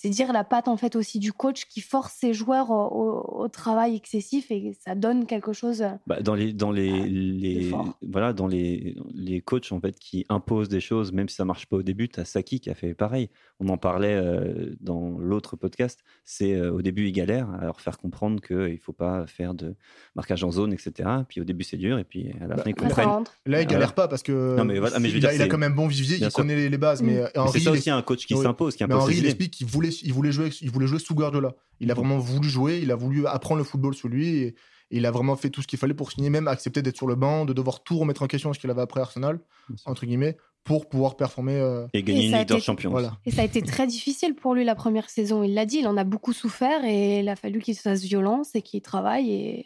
c'est 0.04 0.10
dire 0.10 0.34
la 0.34 0.44
patte 0.44 0.68
en 0.68 0.76
fait 0.76 0.98
aussi 0.98 1.18
du 1.18 1.32
coach 1.32 1.63
qui 1.66 1.80
force 1.80 2.13
ses 2.13 2.34
joueurs 2.34 2.70
au, 2.72 2.76
au- 2.76 3.44
au 3.44 3.48
travail 3.48 3.96
excessif, 3.96 4.52
et 4.52 4.76
ça 4.86 4.96
donne 4.96 5.26
quelque 5.26 5.54
chose. 5.54 5.82
euh, 5.82 5.92
Bah, 6.08 6.20
dans 6.22 6.36
les 6.36 6.52
dans 6.52 6.72
les, 6.72 7.08
les 7.08 7.70
fort. 7.70 7.98
voilà 8.06 8.34
dans 8.34 8.48
les 8.48 8.96
les 9.13 9.39
coachs 9.39 9.72
en 9.72 9.80
fait 9.80 9.98
qui 9.98 10.26
imposent 10.28 10.68
des 10.70 10.82
choses 10.82 11.13
même 11.13 11.30
si 11.30 11.36
ça 11.38 11.46
marche 11.46 11.66
pas 11.68 11.78
au 11.78 11.84
début 11.84 12.10
t'as 12.10 12.26
Saki 12.26 12.60
qui 12.60 12.70
a 12.70 12.76
fait 12.76 12.94
pareil 12.94 13.30
on 13.62 13.70
en 13.70 13.78
parlait 13.78 14.13
euh, 14.16 14.76
dans 14.82 15.18
l'autre 15.20 15.56
podcast 15.56 16.02
c'est 16.26 16.54
euh, 16.54 16.72
au 16.74 16.82
début 16.82 17.08
il 17.08 17.12
galère 17.13 17.50
à 17.60 17.63
leur 17.66 17.80
faire 17.80 17.98
comprendre 17.98 18.42
que 18.42 18.70
il 18.70 18.78
faut 18.80 18.92
pas 18.94 19.26
faire 19.26 19.54
de 19.54 19.76
marquage 20.16 20.44
en 20.44 20.52
zone 20.52 20.74
etc 20.74 21.10
puis 21.28 21.39
au 21.39 21.46
début 21.46 21.63
c'est 21.63 21.78
dur 21.78 21.98
et 21.98 22.04
puis 22.04 22.32
à 22.42 22.48
la 22.48 22.56
Bah, 22.56 22.63
fin 22.63 22.70
ils 22.72 22.76
comprennent. 22.76 23.24
Là, 23.46 23.62
il 23.62 23.68
galère 23.68 23.94
pas 23.94 24.08
parce 24.08 24.24
que 24.24 24.56
Non, 24.58 24.66
mais 24.66 24.80
voilà, 24.80 25.00
mais 25.00 25.10
je 25.10 25.18
il, 25.18 25.26
a, 25.26 25.30
dire, 25.30 25.39
il 25.39 25.42
a 25.44 25.48
quand 25.48 25.58
même 25.58 25.76
bon 25.76 25.88
vivier, 25.88 26.18
Bien 26.18 26.28
il 26.28 26.32
sûr. 26.32 26.38
connaît 26.42 26.56
les, 26.56 26.70
les 26.70 26.78
bases. 26.78 27.02
Mm. 27.02 27.06
Mais 27.06 27.13
Mais 27.34 27.38
Henry, 27.39 27.52
c'est 27.54 27.60
ça 27.60 27.70
il 27.72 27.78
aussi 27.78 27.89
un 27.89 28.02
coach 28.02 28.26
qui 28.26 28.34
Oui. 28.36 28.42
s'impose 28.42 28.76
qui 28.76 28.84
Mais 28.84 28.94
impose 28.94 29.04
Henry, 29.04 29.13
ses 29.16 29.20
il 29.20 29.26
explique 29.26 29.52
qu'il 29.52 29.68
voulait, 29.68 29.92
il 30.01 30.13
voulait 30.13 30.32
jouer, 30.32 30.49
il 30.62 30.71
voulait 30.71 30.88
jouer 30.88 30.99
sous 30.99 31.13
Guardiola. 31.15 31.53
Il 31.79 31.91
a 31.91 31.93
vraiment 31.93 32.17
voulu 32.17 32.49
jouer, 32.49 32.79
il 32.82 32.91
a 32.91 32.95
voulu 32.95 33.27
apprendre 33.27 33.60
le 33.60 33.63
football 33.63 33.93
sous 33.93 34.08
lui 34.08 34.27
et, 34.29 34.45
et 34.47 34.56
il 34.97 35.06
a 35.06 35.12
vraiment 35.12 35.36
fait 35.36 35.49
tout 35.49 35.62
ce 35.62 35.67
qu'il 35.67 35.77
fallait 35.79 35.93
pour 35.93 36.12
signer, 36.12 36.29
même 36.29 36.47
accepter 36.47 36.82
d'être 36.82 36.97
sur 36.97 37.08
le 37.08 37.15
banc, 37.15 37.45
de 37.45 37.53
devoir 37.53 37.84
tout 37.84 37.97
remettre 37.97 38.21
en 38.23 38.27
question 38.27 38.51
ce 38.53 38.60
qu'il 38.60 38.69
avait 38.69 38.82
après 38.82 39.01
Arsenal, 39.01 39.39
entre 39.86 40.06
guillemets, 40.06 40.38
pour 40.63 40.88
pouvoir 40.88 41.15
performer. 41.17 41.56
euh, 41.58 41.88
et 41.93 42.03
gagner 42.03 42.25
Et 42.25 42.29
une 42.29 42.36
été- 42.36 42.60
Champions 42.60 42.91
voilà. 42.91 43.17
Et 43.25 43.32
ça 43.32 43.41
a 43.41 43.45
été 43.45 43.62
très 43.62 43.86
difficile 43.88 44.34
pour 44.36 44.53
lui 44.56 44.63
la 44.63 44.75
première 44.75 45.10
saison. 45.10 45.43
Il 45.43 45.53
l'a 45.53 45.65
dit, 45.65 45.77
il 45.79 45.88
en 45.88 45.97
a 45.97 46.03
beaucoup 46.03 46.32
souffert 46.34 46.84
et 46.86 47.19
il 47.19 47.29
a 47.29 47.36
fallu 47.36 47.60
qu'il 47.60 47.75
se 47.75 47.82
fasse 47.82 48.01
violence 48.03 48.56
et 48.56 48.62
qu'il 48.62 48.82
travaille. 48.82 49.32
Et 49.32 49.65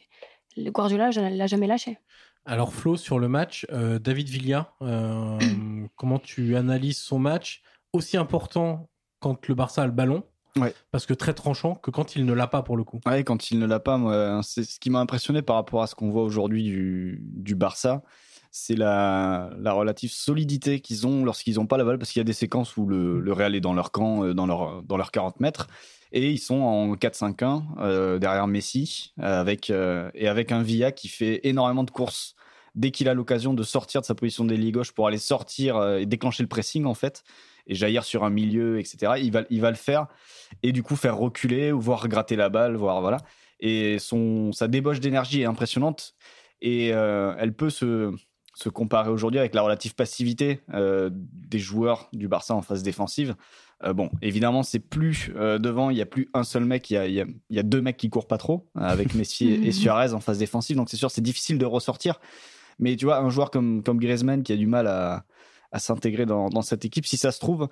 le 0.56 0.72
Guardiola 0.72 1.12
je- 1.12 1.20
l'a 1.22 1.48
jamais 1.48 1.68
lâché. 1.68 1.98
Alors 2.46 2.74
Flo, 2.74 2.96
sur 2.96 3.20
le 3.20 3.28
match, 3.28 3.68
euh, 3.74 4.00
David 4.00 4.30
Villa, 4.30 4.74
euh, 4.82 5.38
comment 5.98 6.18
tu 6.20 6.56
analyses 6.56 6.98
son 6.98 7.20
match? 7.20 7.62
Aussi 7.94 8.16
important 8.18 8.90
quand 9.20 9.48
le 9.48 9.56
Barça 9.56 9.84
a 9.84 9.86
le 9.86 9.92
ballon, 9.92 10.24
Ouais. 10.58 10.74
parce 10.92 11.06
que 11.06 11.14
très 11.14 11.34
tranchant 11.36 11.76
que 11.76 11.92
quand 11.92 12.16
il 12.16 12.26
ne 12.26 12.34
l'a 12.34 12.48
pas 12.48 12.64
pour 12.64 12.78
le 12.78 12.84
coup. 12.84 13.00
Ouais, 13.06 13.24
quand 13.24 13.52
il 13.52 13.60
ne 13.60 13.68
l'a 13.68 13.80
pas, 13.80 13.98
moi, 13.98 14.40
c'est 14.44 14.64
ce 14.64 14.80
qui 14.80 14.90
m'a 14.90 15.00
impressionné 15.00 15.42
par 15.44 15.56
rapport 15.56 15.84
à 15.84 15.88
ce 15.88 15.94
qu'on 15.94 16.10
voit 16.10 16.24
aujourd'hui 16.24 16.64
du, 16.64 17.22
du 17.22 17.54
Barça, 17.56 18.02
c'est 18.50 18.76
la, 18.76 19.52
la 19.60 19.74
relative 19.74 20.10
solidité 20.12 20.80
qu'ils 20.80 21.06
ont 21.06 21.24
lorsqu'ils 21.24 21.56
n'ont 21.56 21.68
pas 21.68 21.78
la 21.78 21.84
balle, 21.84 22.00
parce 22.00 22.12
qu'il 22.12 22.20
y 22.20 22.22
a 22.22 22.24
des 22.24 22.34
séquences 22.34 22.76
où 22.76 22.88
le, 22.88 23.20
le 23.20 23.34
Real 23.34 23.54
est 23.54 23.60
dans 23.60 23.74
leur 23.74 23.92
camp, 23.92 24.24
euh, 24.24 24.34
dans 24.34 24.48
leur, 24.48 24.82
dans 24.84 24.98
leurs 24.98 25.12
40 25.12 25.40
mètres, 25.42 25.68
et 26.12 26.32
ils 26.32 26.40
sont 26.40 26.62
en 26.62 26.96
4-5-1 26.96 27.64
euh, 27.80 28.18
derrière 28.18 28.48
Messi, 28.48 29.14
euh, 29.20 29.42
avec, 29.42 29.70
euh, 29.70 30.10
et 30.16 30.28
avec 30.28 30.52
un 30.52 30.64
Villa 30.64 30.92
qui 30.92 31.08
fait 31.08 31.42
énormément 31.44 31.84
de 31.84 31.92
courses. 31.92 32.34
Dès 32.74 32.92
qu'il 32.92 33.10
a 33.10 33.14
l'occasion 33.14 33.54
de 33.54 33.64
sortir 33.64 34.02
de 34.02 34.06
sa 34.06 34.16
position 34.16 34.46
d'ailier 34.46 34.72
gauche 34.72 34.92
pour 34.92 35.08
aller 35.08 35.18
sortir 35.18 35.84
et 35.98 36.06
déclencher 36.06 36.42
le 36.44 36.50
pressing, 36.50 36.86
en 36.86 36.94
fait, 36.94 37.24
et 37.68 37.76
jaillir 37.76 38.04
sur 38.04 38.24
un 38.24 38.30
milieu, 38.30 38.80
etc., 38.80 39.14
il 39.22 39.32
va, 39.32 39.44
il 39.50 39.62
va 39.62 39.70
le 39.70 39.76
faire 39.78 40.08
et 40.64 40.72
du 40.72 40.84
coup 40.84 40.96
faire 40.96 41.18
reculer 41.18 41.72
ou 41.72 41.80
voir 41.80 42.08
gratter 42.08 42.36
la 42.36 42.50
balle, 42.50 42.76
voir 42.76 43.02
voilà. 43.02 43.18
Et 43.60 44.00
son 44.00 44.52
sa 44.52 44.68
débauche 44.68 45.00
d'énergie 45.00 45.42
est 45.42 45.46
impressionnante 45.46 46.16
et 46.62 46.92
euh, 46.94 47.36
elle 47.38 47.54
peut 47.54 47.70
se 47.70 48.14
se 48.56 48.70
comparer 48.70 49.12
aujourd'hui 49.12 49.40
avec 49.40 49.54
la 49.54 49.62
relative 49.62 49.94
passivité 49.94 50.62
euh, 50.74 51.12
des 51.14 51.60
joueurs 51.60 52.10
du 52.12 52.28
Barça 52.28 52.56
en 52.56 52.64
phase 52.64 52.82
défensive. 52.82 53.36
Euh, 53.84 53.94
bon, 53.94 54.10
évidemment, 54.24 54.64
c'est 54.64 54.80
plus 54.80 55.32
euh, 55.36 55.60
devant, 55.60 55.92
il 55.92 55.98
y 55.98 56.02
a 56.02 56.08
plus 56.08 56.28
un 56.34 56.44
seul 56.44 56.66
mec, 56.66 56.90
il 56.90 56.96
y 56.96 56.98
a, 56.98 57.08
y 57.08 57.22
a- 57.22 57.28
y 57.52 57.60
a 57.60 57.64
deux 57.64 57.82
mecs 57.82 57.98
qui 57.98 58.10
courent 58.10 58.26
pas 58.26 58.40
trop, 58.40 58.68
avec 58.74 59.14
Messi 59.14 59.50
et, 59.50 59.68
et 59.68 59.72
Suarez 59.72 60.14
en 60.14 60.20
phase 60.22 60.40
défensive. 60.40 60.76
Donc 60.76 60.90
c'est 60.90 60.98
sûr, 60.98 61.12
c'est 61.12 61.22
difficile 61.22 61.60
de 61.60 61.66
ressortir. 61.66 62.20
Mais 62.80 62.96
tu 62.96 63.06
vois, 63.06 63.20
un 63.20 63.30
joueur 63.30 63.52
comme, 63.52 63.84
comme 63.84 64.00
Griezmann 64.00 64.42
qui 64.42 64.54
a 64.54 64.56
du 64.58 64.66
mal 64.66 64.88
à, 64.88 65.24
à 65.72 65.80
s'intégrer 65.80 66.26
dans, 66.26 66.50
dans 66.50 66.62
cette 66.62 66.86
équipe, 66.86 67.06
si 67.06 67.18
ça 67.18 67.32
se 67.32 67.40
trouve, 67.40 67.68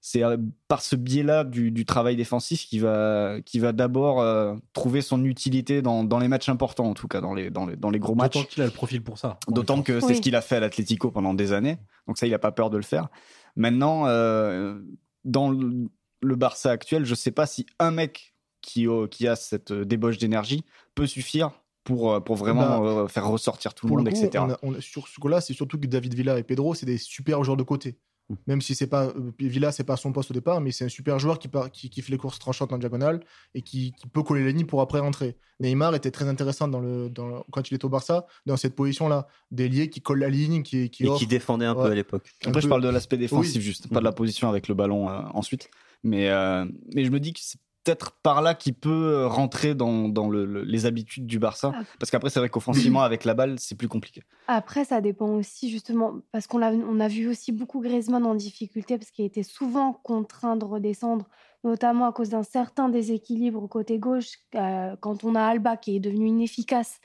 c'est 0.00 0.22
euh, 0.22 0.36
par 0.68 0.80
ce 0.82 0.96
biais-là 0.96 1.44
du, 1.44 1.70
du 1.70 1.84
travail 1.84 2.16
défensif 2.16 2.66
qui 2.66 2.78
va, 2.78 3.36
qui 3.44 3.58
va 3.58 3.72
d'abord 3.72 4.20
euh, 4.20 4.54
trouver 4.72 5.02
son 5.02 5.24
utilité 5.24 5.82
dans, 5.82 6.04
dans 6.04 6.18
les 6.18 6.28
matchs 6.28 6.48
importants, 6.48 6.88
en 6.88 6.94
tout 6.94 7.08
cas 7.08 7.20
dans 7.20 7.34
les, 7.34 7.50
dans 7.50 7.66
les, 7.66 7.76
dans 7.76 7.90
les 7.90 7.98
gros 7.98 8.14
matchs. 8.14 8.34
D'autant 8.34 8.46
qu'il 8.46 8.62
a 8.62 8.66
le 8.66 8.70
profil 8.72 9.02
pour 9.02 9.18
ça. 9.18 9.38
D'autant 9.48 9.82
que 9.82 10.00
c'est 10.00 10.06
Oui. 10.06 10.16
ce 10.16 10.20
qu'il 10.20 10.36
a 10.36 10.40
fait 10.40 10.56
à 10.56 10.60
l'Atlético 10.60 11.10
pendant 11.10 11.34
des 11.34 11.52
années. 11.52 11.78
Donc 12.06 12.18
ça, 12.18 12.26
il 12.26 12.30
n'a 12.30 12.38
pas 12.38 12.52
peur 12.52 12.70
de 12.70 12.76
le 12.76 12.82
faire. 12.82 13.08
Maintenant, 13.56 14.06
euh, 14.06 14.80
dans 15.24 15.50
le, 15.50 15.88
le 16.22 16.36
Barça 16.36 16.70
actuel, 16.70 17.04
je 17.04 17.10
ne 17.10 17.16
sais 17.16 17.32
pas 17.32 17.46
si 17.46 17.66
un 17.78 17.90
mec 17.90 18.34
qui, 18.62 18.86
euh, 18.86 19.06
qui 19.06 19.26
a 19.26 19.36
cette 19.36 19.72
débauche 19.72 20.18
d'énergie 20.18 20.64
peut 20.94 21.06
suffire 21.06 21.50
pour, 21.84 22.12
euh, 22.12 22.20
pour 22.20 22.36
vraiment 22.36 22.84
euh, 22.84 23.06
faire 23.08 23.26
ressortir 23.26 23.74
tout 23.74 23.86
le 23.86 23.94
monde, 23.94 24.08
coup, 24.08 24.16
etc. 24.16 24.44
on 24.46 24.50
a- 24.50 24.58
on 24.62 24.74
a- 24.74 24.80
sur 24.80 25.08
ce 25.08 25.18
coup-là, 25.18 25.40
c'est 25.40 25.54
surtout 25.54 25.78
que 25.78 25.86
David 25.86 26.14
Villa 26.14 26.38
et 26.38 26.42
Pedro, 26.42 26.74
c'est 26.74 26.86
des 26.86 26.98
super 26.98 27.42
joueurs 27.44 27.56
de 27.56 27.62
côté. 27.62 27.98
Mm. 28.28 28.34
Même 28.46 28.60
si 28.60 28.74
c'est 28.74 28.86
pas 28.86 29.06
euh, 29.06 29.32
Villa, 29.40 29.72
c'est 29.72 29.82
pas 29.84 29.96
son 29.96 30.12
poste 30.12 30.30
au 30.30 30.34
départ, 30.34 30.60
mais 30.60 30.70
c'est 30.72 30.84
un 30.84 30.88
super 30.88 31.18
joueur 31.18 31.38
qui, 31.38 31.48
part- 31.48 31.70
qui, 31.70 31.90
qui 31.90 32.00
fait 32.02 32.12
les 32.12 32.18
courses 32.18 32.38
tranchantes 32.38 32.72
en 32.72 32.78
diagonale 32.78 33.20
et 33.54 33.62
qui, 33.62 33.92
qui 33.92 34.06
peut 34.06 34.22
coller 34.22 34.44
les 34.44 34.52
lignes 34.52 34.66
pour 34.66 34.82
après 34.82 35.00
rentrer. 35.00 35.36
Neymar 35.58 35.94
était 35.94 36.10
très 36.12 36.28
intéressant 36.28 36.68
dans 36.68 36.80
le, 36.80 37.08
dans 37.08 37.26
le- 37.26 37.40
quand 37.50 37.70
il 37.70 37.74
est 37.74 37.84
au 37.84 37.88
Barça, 37.88 38.26
dans 38.46 38.56
cette 38.56 38.76
position-là, 38.76 39.26
d'ailier 39.50 39.90
qui 39.90 40.00
colle 40.00 40.20
la 40.20 40.28
ligne, 40.28 40.62
qui, 40.62 40.90
qui 40.90 41.06
et 41.06 41.10
qui 41.16 41.26
défendait 41.26 41.66
un 41.66 41.74
peu 41.74 41.86
à 41.86 41.94
l'époque 41.94 42.30
Après, 42.46 42.60
je 42.60 42.68
parle 42.68 42.82
de 42.82 42.88
l'aspect 42.88 43.16
défensif, 43.16 43.56
Oui. 43.56 43.62
juste, 43.62 43.88
pas 43.88 43.98
de 44.00 44.04
la 44.04 44.12
position 44.12 44.48
avec 44.48 44.68
le 44.68 44.74
ballon 44.74 45.08
euh, 45.08 45.20
ensuite. 45.34 45.68
Mais, 46.04 46.30
euh, 46.30 46.64
mais 46.94 47.04
je 47.04 47.10
me 47.10 47.18
dis 47.20 47.32
que 47.32 47.40
c'est 47.42 47.58
peut-être 47.84 48.12
par 48.22 48.42
là 48.42 48.54
qu'il 48.54 48.74
peut 48.74 48.90
euh, 48.90 49.26
rentrer 49.28 49.74
dans, 49.74 50.08
dans 50.08 50.28
le- 50.28 50.44
le- 50.44 50.62
les 50.62 50.86
habitudes 50.86 51.26
du 51.26 51.38
Barça. 51.38 51.72
Ah. 51.74 51.82
Parce 51.98 52.10
qu'après, 52.10 52.30
c'est 52.30 52.38
vrai 52.40 52.48
qu'offensivement, 52.48 53.02
avec 53.02 53.24
la 53.24 53.34
balle, 53.34 53.58
c'est 53.58 53.74
plus 53.76 53.88
compliqué. 53.88 54.22
Après, 54.48 54.84
ça 54.84 55.00
dépend 55.00 55.28
aussi 55.30 55.70
justement, 55.70 56.14
parce 56.32 56.46
qu'on 56.46 56.60
on 56.62 57.00
a 57.00 57.08
vu 57.08 57.28
aussi 57.28 57.52
beaucoup 57.52 57.80
Griezmann 57.80 58.24
en 58.26 58.34
difficulté, 58.34 58.98
parce 58.98 59.10
qu'il 59.10 59.24
était 59.24 59.42
souvent 59.42 59.92
contraint 59.92 60.56
de 60.56 60.64
redescendre, 60.64 61.26
notamment 61.64 62.06
à 62.06 62.12
cause 62.12 62.28
d'un 62.30 62.42
certain 62.42 62.88
déséquilibre 62.88 63.66
côté 63.68 63.98
gauche, 63.98 64.32
euh, 64.54 64.96
quand 65.00 65.24
on 65.24 65.34
a 65.34 65.42
Alba 65.42 65.76
qui 65.76 65.96
est 65.96 66.00
devenu 66.00 66.28
inefficace, 66.28 67.00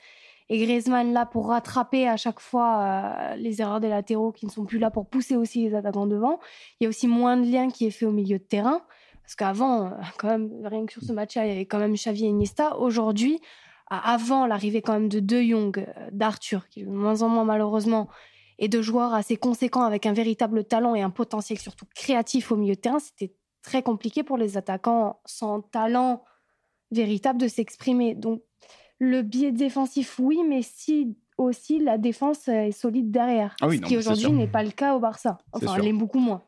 et 0.48 0.64
Griezmann 0.64 1.12
là 1.12 1.26
pour 1.26 1.48
rattraper 1.48 2.08
à 2.08 2.16
chaque 2.16 2.38
fois 2.38 2.78
euh, 2.80 3.36
les 3.36 3.60
erreurs 3.60 3.80
des 3.80 3.88
latéraux 3.88 4.30
qui 4.30 4.46
ne 4.46 4.50
sont 4.52 4.64
plus 4.64 4.78
là 4.78 4.90
pour 4.92 5.08
pousser 5.08 5.36
aussi 5.36 5.68
les 5.68 5.74
attaquants 5.74 6.06
devant. 6.06 6.38
Il 6.80 6.84
y 6.84 6.86
a 6.86 6.88
aussi 6.88 7.08
moins 7.08 7.36
de 7.36 7.50
lien 7.50 7.68
qui 7.68 7.84
est 7.86 7.90
fait 7.90 8.06
au 8.06 8.12
milieu 8.12 8.38
de 8.38 8.44
terrain, 8.44 8.80
parce 9.26 9.34
qu'avant, 9.34 9.86
euh, 9.86 9.90
quand 10.18 10.28
même, 10.28 10.64
rien 10.64 10.86
que 10.86 10.92
sur 10.92 11.02
ce 11.02 11.12
match-là, 11.12 11.46
il 11.46 11.48
y 11.48 11.52
avait 11.52 11.66
quand 11.66 11.80
même 11.80 11.94
Xavi 11.94 12.26
et 12.26 12.28
Iniesta. 12.28 12.78
Aujourd'hui, 12.78 13.40
avant 13.88 14.46
l'arrivée 14.46 14.82
quand 14.82 14.92
même 14.92 15.08
de 15.08 15.18
De 15.18 15.42
Jong, 15.42 15.78
euh, 15.78 16.08
d'Arthur, 16.12 16.68
qui 16.68 16.82
est 16.82 16.84
de 16.84 16.90
moins 16.90 17.22
en 17.22 17.28
moins 17.28 17.44
malheureusement, 17.44 18.08
et 18.60 18.68
de 18.68 18.80
joueurs 18.80 19.14
assez 19.14 19.36
conséquents 19.36 19.82
avec 19.82 20.06
un 20.06 20.12
véritable 20.12 20.62
talent 20.62 20.94
et 20.94 21.02
un 21.02 21.10
potentiel 21.10 21.58
surtout 21.58 21.86
créatif 21.92 22.52
au 22.52 22.56
milieu 22.56 22.76
de 22.76 22.80
terrain, 22.80 23.00
c'était 23.00 23.34
très 23.62 23.82
compliqué 23.82 24.22
pour 24.22 24.38
les 24.38 24.56
attaquants 24.56 25.20
sans 25.24 25.60
talent 25.60 26.22
véritable 26.92 27.40
de 27.40 27.48
s'exprimer. 27.48 28.14
Donc 28.14 28.42
le 29.00 29.22
biais 29.22 29.50
défensif, 29.50 30.20
oui, 30.20 30.38
mais 30.48 30.62
si 30.62 31.16
aussi 31.36 31.80
la 31.80 31.98
défense 31.98 32.46
est 32.46 32.70
solide 32.70 33.10
derrière. 33.10 33.56
Ah 33.60 33.66
oui, 33.66 33.78
ce 33.78 33.82
non, 33.82 33.88
qui 33.88 33.96
aujourd'hui 33.96 34.30
n'est 34.30 34.46
pas 34.46 34.62
le 34.62 34.70
cas 34.70 34.94
au 34.94 35.00
Barça. 35.00 35.38
Enfin, 35.52 35.74
elle 35.78 35.88
est 35.88 35.92
beaucoup 35.92 36.20
moins. 36.20 36.42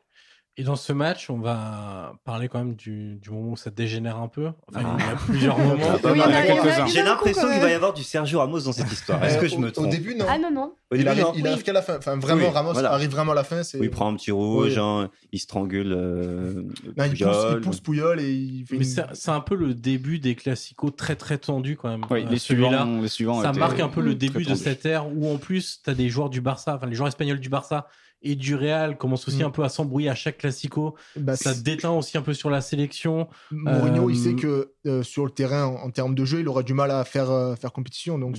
Et 0.60 0.64
dans 0.64 0.74
ce 0.74 0.92
match, 0.92 1.30
on 1.30 1.38
va 1.38 2.14
parler 2.24 2.48
quand 2.48 2.58
même 2.58 2.74
du, 2.74 3.14
du 3.14 3.30
moment 3.30 3.52
où 3.52 3.56
ça 3.56 3.70
dégénère 3.70 4.16
un 4.18 4.26
peu. 4.26 4.48
Enfin, 4.68 4.80
Ah. 4.84 4.96
il 4.98 5.06
y 5.06 5.08
a 5.08 5.14
plusieurs 5.14 5.56
moments. 5.56 5.84
Ah, 5.88 5.96
Oui, 6.02 6.10
il 6.14 6.18
y 6.18 6.20
en 6.20 6.26
mal. 6.26 6.34
a- 6.34 6.44
il 6.44 6.48
y 6.48 6.52
en 6.52 6.54
a 6.58 6.62
quelques-uns. 6.64 6.86
eu 6.86 6.90
J'ai 6.90 7.02
l'impression 7.04 7.48
qu'il 7.48 7.60
va 7.60 7.70
y 7.70 7.74
avoir 7.74 7.94
du 7.94 8.02
Sergio 8.02 8.40
Ramos 8.40 8.60
dans 8.62 8.72
cette 8.72 8.90
histoire. 8.90 9.22
Est-ce 9.22 9.36
Euh, 9.36 9.40
que 9.40 9.46
je 9.46 9.54
au- 9.54 9.58
me 9.60 9.68
Au 9.68 9.70
trompe 9.70 9.90
début, 9.90 10.16
non. 10.16 10.24
Ah 10.28 10.36
non, 10.36 10.50
non. 10.50 10.72
Au 10.90 10.94
il 10.96 10.98
début, 10.98 11.10
arrive, 11.10 11.22
non. 11.22 11.32
il 11.36 11.42
Oui. 11.44 11.48
arrive 11.48 11.62
qu'à 11.62 11.72
la 11.72 11.82
fin. 11.82 11.98
Enfin, 11.98 12.16
vraiment, 12.16 12.46
Oui, 12.48 12.52
Ramos 12.52 12.72
voilà. 12.72 12.92
arrive 12.92 13.10
vraiment 13.10 13.32
à 13.32 13.34
la 13.36 13.44
fin. 13.44 13.60
Il 13.80 13.88
prend 13.90 14.08
un 14.08 14.16
petit 14.16 14.32
rouge, 14.32 14.72
Oui. 14.72 14.78
hein, 14.82 15.10
il 15.30 15.38
strangule 15.38 15.92
euh, 15.96 16.54
Non, 16.96 17.04
il, 17.04 17.10
pousse, 17.24 17.36
il 17.52 17.60
pousse 17.60 17.80
Pouyol 17.80 18.20
et 18.20 18.28
il 18.32 18.66
fait 18.66 18.78
Mais 18.78 18.84
une- 18.84 19.04
c'est 19.14 19.30
un 19.30 19.40
peu 19.40 19.54
le 19.54 19.74
début 19.74 20.18
des 20.18 20.34
classicos 20.34 20.90
très 20.96 21.14
très 21.14 21.38
tendus 21.38 21.76
quand 21.76 21.88
même. 21.88 22.04
Oui, 22.10 22.24
Euh, 22.24 22.30
les 22.30 22.38
celui-là. 22.38 22.68
suivants, 22.80 23.00
les 23.02 23.08
suivants 23.08 23.42
Ça 23.42 23.52
marque 23.52 23.78
un 23.78 23.88
peu 23.88 24.00
le 24.00 24.16
début 24.16 24.42
de 24.44 24.56
cette 24.56 24.84
ère 24.86 25.06
où 25.06 25.32
en 25.32 25.36
plus 25.38 25.82
tu 25.84 25.90
as 25.90 25.94
des 25.94 26.08
joueurs 26.08 26.30
du 26.30 26.40
Barça, 26.40 26.74
enfin 26.74 26.86
les 26.88 26.96
joueurs 26.96 27.06
espagnols 27.08 27.38
du 27.38 27.48
Barça 27.48 27.86
et 28.22 28.34
du 28.34 28.54
Real 28.54 28.96
commencent 28.98 29.28
aussi 29.28 29.42
Mm. 29.42 29.46
un 29.46 29.50
peu 29.50 29.62
à 29.64 29.68
s'embrouiller 29.68 30.08
à 30.08 30.14
chaque 30.14 30.38
classico. 30.38 30.96
Bah, 31.16 31.36
Ça 31.36 31.54
déteint 31.54 31.90
aussi 31.90 32.18
un 32.18 32.22
peu 32.22 32.34
sur 32.34 32.50
la 32.50 32.60
sélection. 32.60 33.28
Mourinho, 33.50 34.10
il 34.10 34.16
Euh, 34.16 34.22
sait 34.22 34.34
que 34.34 34.72
euh, 34.86 35.02
sur 35.02 35.24
le 35.24 35.30
terrain, 35.30 35.64
en, 35.66 35.74
en 35.86 35.90
termes 35.90 36.14
de 36.14 36.24
jeu, 36.24 36.40
il 36.40 36.48
aura 36.48 36.62
du 36.62 36.74
mal 36.74 36.90
à 36.90 37.04
faire, 37.04 37.30
euh, 37.30 37.54
faire 37.54 37.72
compétition. 37.72 38.18
Donc, 38.18 38.36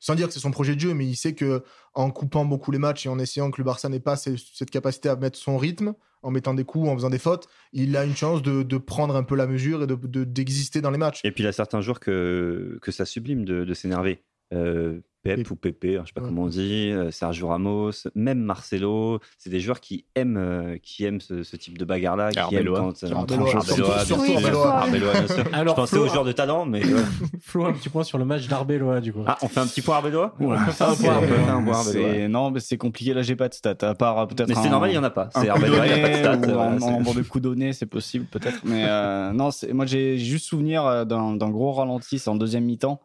sans 0.00 0.14
dire 0.14 0.26
que 0.28 0.32
c'est 0.32 0.40
son 0.40 0.50
projet 0.50 0.74
de 0.74 0.80
jeu, 0.80 0.94
mais 0.94 1.06
il 1.06 1.14
sait 1.16 1.34
que 1.34 1.62
en 1.94 2.10
coupant 2.10 2.44
beaucoup 2.44 2.70
les 2.70 2.78
matchs 2.78 3.06
et 3.06 3.08
en 3.08 3.18
essayant 3.18 3.50
que 3.50 3.60
le 3.60 3.64
Barça 3.64 3.88
n'ait 3.88 4.00
pas 4.00 4.16
ce- 4.16 4.36
cette 4.36 4.70
capacité 4.70 5.08
à 5.08 5.16
mettre 5.16 5.38
son 5.38 5.58
rythme, 5.58 5.92
en 6.22 6.30
mettant 6.30 6.52
des 6.54 6.64
coups, 6.64 6.88
en 6.88 6.94
faisant 6.94 7.08
des 7.10 7.18
fautes, 7.18 7.48
il 7.72 7.96
a 7.96 8.04
une 8.04 8.14
chance 8.16 8.42
de, 8.42 8.62
de 8.62 8.78
prendre 8.78 9.16
un 9.16 9.22
peu 9.22 9.36
la 9.36 9.46
mesure 9.46 9.82
et 9.82 9.86
de- 9.86 9.94
de- 9.94 10.24
d'exister 10.24 10.80
dans 10.80 10.90
les 10.90 10.98
matchs. 10.98 11.20
Et 11.24 11.32
puis 11.32 11.44
il 11.44 11.46
a 11.46 11.52
certains 11.52 11.80
jours 11.80 11.98
que, 12.00 12.78
que 12.82 12.92
ça 12.92 13.04
sublime 13.06 13.44
de, 13.44 13.64
de 13.64 13.74
s'énerver. 13.74 14.22
Euh, 14.52 15.00
Pep 15.22 15.38
Et- 15.40 15.52
ou 15.52 15.54
Pépé, 15.56 15.96
hein, 15.98 16.02
je 16.04 16.08
sais 16.08 16.12
pas 16.14 16.22
Ouais. 16.22 16.28
comment 16.28 16.44
on 16.44 16.48
dit, 16.48 16.90
euh, 16.90 17.10
Sergio 17.10 17.48
Ramos, 17.48 17.90
même 18.14 18.38
Marcelo, 18.40 19.20
c'est 19.38 19.50
des 19.50 19.60
joueurs 19.60 19.80
qui 19.80 20.06
aiment, 20.14 20.38
euh, 20.38 20.76
qui 20.82 21.04
aiment 21.04 21.20
ce, 21.20 21.42
ce 21.42 21.56
type 21.56 21.76
de 21.76 21.84
bagarre-là, 21.84 22.30
qui 22.30 22.38
aiment 22.38 22.44
Arbeloa. 22.46 22.78
quand 22.80 23.04
euh, 23.04 23.14
Arbeloa, 23.14 23.48
Arbeloa, 23.56 23.60
surtout- 24.04 24.22
bien 24.24 24.40
sûr. 24.40 24.50
Bien. 24.90 25.44
Alors, 25.52 25.74
je 25.76 25.80
pensais 25.82 25.96
Flo- 25.96 26.04
aux 26.04 26.08
joueurs 26.08 26.24
de 26.24 26.32
talent, 26.32 26.64
mais 26.64 26.82
ouais. 26.84 27.00
Flo, 27.42 27.66
un 27.66 27.72
petit 27.74 27.90
point 27.90 28.02
sur 28.02 28.16
le 28.16 28.24
match 28.24 28.48
d'Arbeloa 28.48 29.00
du 29.02 29.12
coup. 29.12 29.22
ah, 29.26 29.36
on 29.42 29.48
fait 29.48 29.60
un 29.60 29.66
petit 29.66 29.82
point 29.82 29.96
Arbeloa 29.96 30.34
Ouais, 30.40 30.56
on 30.58 30.64
peut 30.64 30.70
faire 30.72 30.88
Ah, 30.88 31.52
un 31.52 31.62
point. 31.64 31.82
C'est- 31.82 32.28
Non, 32.28 32.50
mais 32.50 32.60
c'est 32.60 32.78
compliqué. 32.78 33.12
Là, 33.12 33.20
j'ai 33.22 33.36
pas 33.36 33.48
de 33.50 33.54
stats. 33.54 33.76
À 33.82 33.94
part 33.94 34.26
peut-être. 34.26 34.48
Mais 34.48 34.54
c'est 34.54 34.68
un- 34.68 34.70
normal, 34.70 34.90
il 34.90 34.94
y 34.94 34.98
en 34.98 35.04
a 35.04 35.10
pas. 35.10 35.28
C'est 35.34 35.48
Arbeloa, 35.50 35.86
il 35.86 35.90
y 35.90 36.00
a 36.02 36.02
pas 36.02 36.08
de 36.08 36.16
stats. 36.18 36.36
voilà, 36.54 36.70
en 36.70 36.78
nombre 36.78 37.14
de 37.14 37.22
coups 37.22 37.42
donnés, 37.42 37.72
c'est 37.74 37.86
possible 37.86 38.24
peut-être. 38.24 38.60
Mais 38.64 38.84
euh, 38.88 39.32
non, 39.32 39.50
c'est- 39.50 39.72
moi 39.74 39.84
j'ai 39.86 40.16
juste 40.18 40.46
souvenir 40.46 41.04
d'un 41.06 41.36
d'un 41.36 41.50
gros 41.50 41.72
ralenti, 41.72 42.18
c'est 42.18 42.30
en 42.30 42.36
deuxième 42.36 42.64
mi-temps 42.64 43.00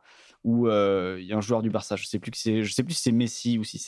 où 0.46 0.68
euh, 0.70 1.18
il 1.20 1.26
y 1.26 1.34
a 1.34 1.38
un 1.38 1.42
joueur 1.42 1.62
du 1.62 1.72
Barça, 1.72 1.96
je 1.96 2.06
sais 2.06 2.20
plus 2.20 2.30
que 2.32 2.38
c'est, 2.38 2.64
sais 2.64 2.84
plus 2.84 2.94
si 2.94 3.02
c'est 3.02 3.12
Messi 3.12 3.58
ou 3.58 3.64
si 3.66 3.80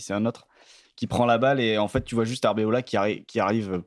c'est 0.00 0.14
un 0.14 0.24
autre 0.24 0.48
qui 0.96 1.06
prend 1.06 1.26
la 1.26 1.38
balle 1.38 1.60
et 1.60 1.78
en 1.78 1.88
fait 1.88 2.02
tu 2.02 2.14
vois 2.14 2.24
juste 2.24 2.44
Arbeola 2.44 2.82
qui, 2.82 2.96
arri- 2.96 3.24
qui 3.26 3.38
arrive. 3.38 3.82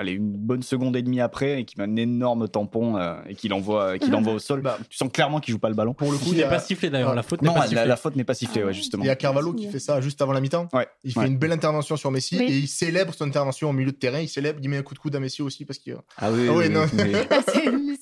Allez, 0.00 0.12
une 0.12 0.30
bonne 0.30 0.62
seconde 0.62 0.94
et 0.96 1.02
demie 1.02 1.20
après, 1.20 1.60
et 1.60 1.64
qui 1.64 1.76
met 1.76 1.82
un 1.84 1.96
énorme 1.96 2.48
tampon 2.48 2.96
euh, 2.96 3.16
et 3.28 3.34
qui 3.34 3.48
l'envoie, 3.48 3.98
qui 3.98 4.08
l'envoie 4.10 4.32
au 4.34 4.38
sol. 4.38 4.60
Bah, 4.62 4.78
tu 4.88 4.96
sens 4.96 5.10
clairement 5.12 5.40
qu'il 5.40 5.50
joue 5.52 5.58
pas 5.58 5.68
le 5.68 5.74
ballon. 5.74 5.92
Pour 5.92 6.12
le 6.12 6.18
coup, 6.18 6.26
Il 6.28 6.36
n'est 6.36 6.44
a, 6.44 6.48
pas 6.48 6.60
sifflé 6.60 6.88
d'ailleurs, 6.88 7.16
la 7.16 7.24
faute 7.24 7.42
n'est 7.42 7.48
pas 7.52 7.58
la, 7.60 7.66
sifflée. 7.66 7.84
la 7.86 7.96
faute 7.96 8.14
n'est 8.14 8.22
pas 8.22 8.34
sifflée, 8.34 8.62
Ah 8.62 8.66
ouais, 8.66 8.72
justement. 8.72 9.02
il 9.02 9.08
y 9.08 9.10
a 9.10 9.16
Carvalho 9.16 9.52
qui 9.52 9.66
fait 9.66 9.80
ça 9.80 10.00
juste 10.00 10.22
avant 10.22 10.32
la 10.32 10.40
mi-temps. 10.40 10.68
Ouais, 10.72 10.86
Il 11.02 11.12
fait 11.12 11.18
ouais. 11.20 11.26
une 11.26 11.36
belle 11.36 11.50
intervention 11.50 11.96
sur 11.96 12.12
Messi 12.12 12.36
Oui. 12.38 12.44
et 12.48 12.56
il 12.58 12.68
célèbre 12.68 13.12
son 13.12 13.24
intervention 13.26 13.70
au 13.70 13.72
milieu 13.72 13.90
de 13.90 13.96
terrain. 13.96 14.20
Il 14.20 14.28
célèbre, 14.28 14.60
il 14.62 14.68
met 14.68 14.76
un 14.76 14.82
coup 14.82 14.94
de 14.94 15.00
coude 15.00 15.16
à 15.16 15.20
Messi 15.20 15.42
aussi 15.42 15.64
parce 15.64 15.80
que 15.80 15.90
Ah 16.16 16.30
oui, 16.30 16.46
Ah 16.48 16.52
oui, 16.52 16.64
oui, 16.66 16.70
non. 16.70 16.84
oui. 16.96 17.12
Ah, 17.30 17.40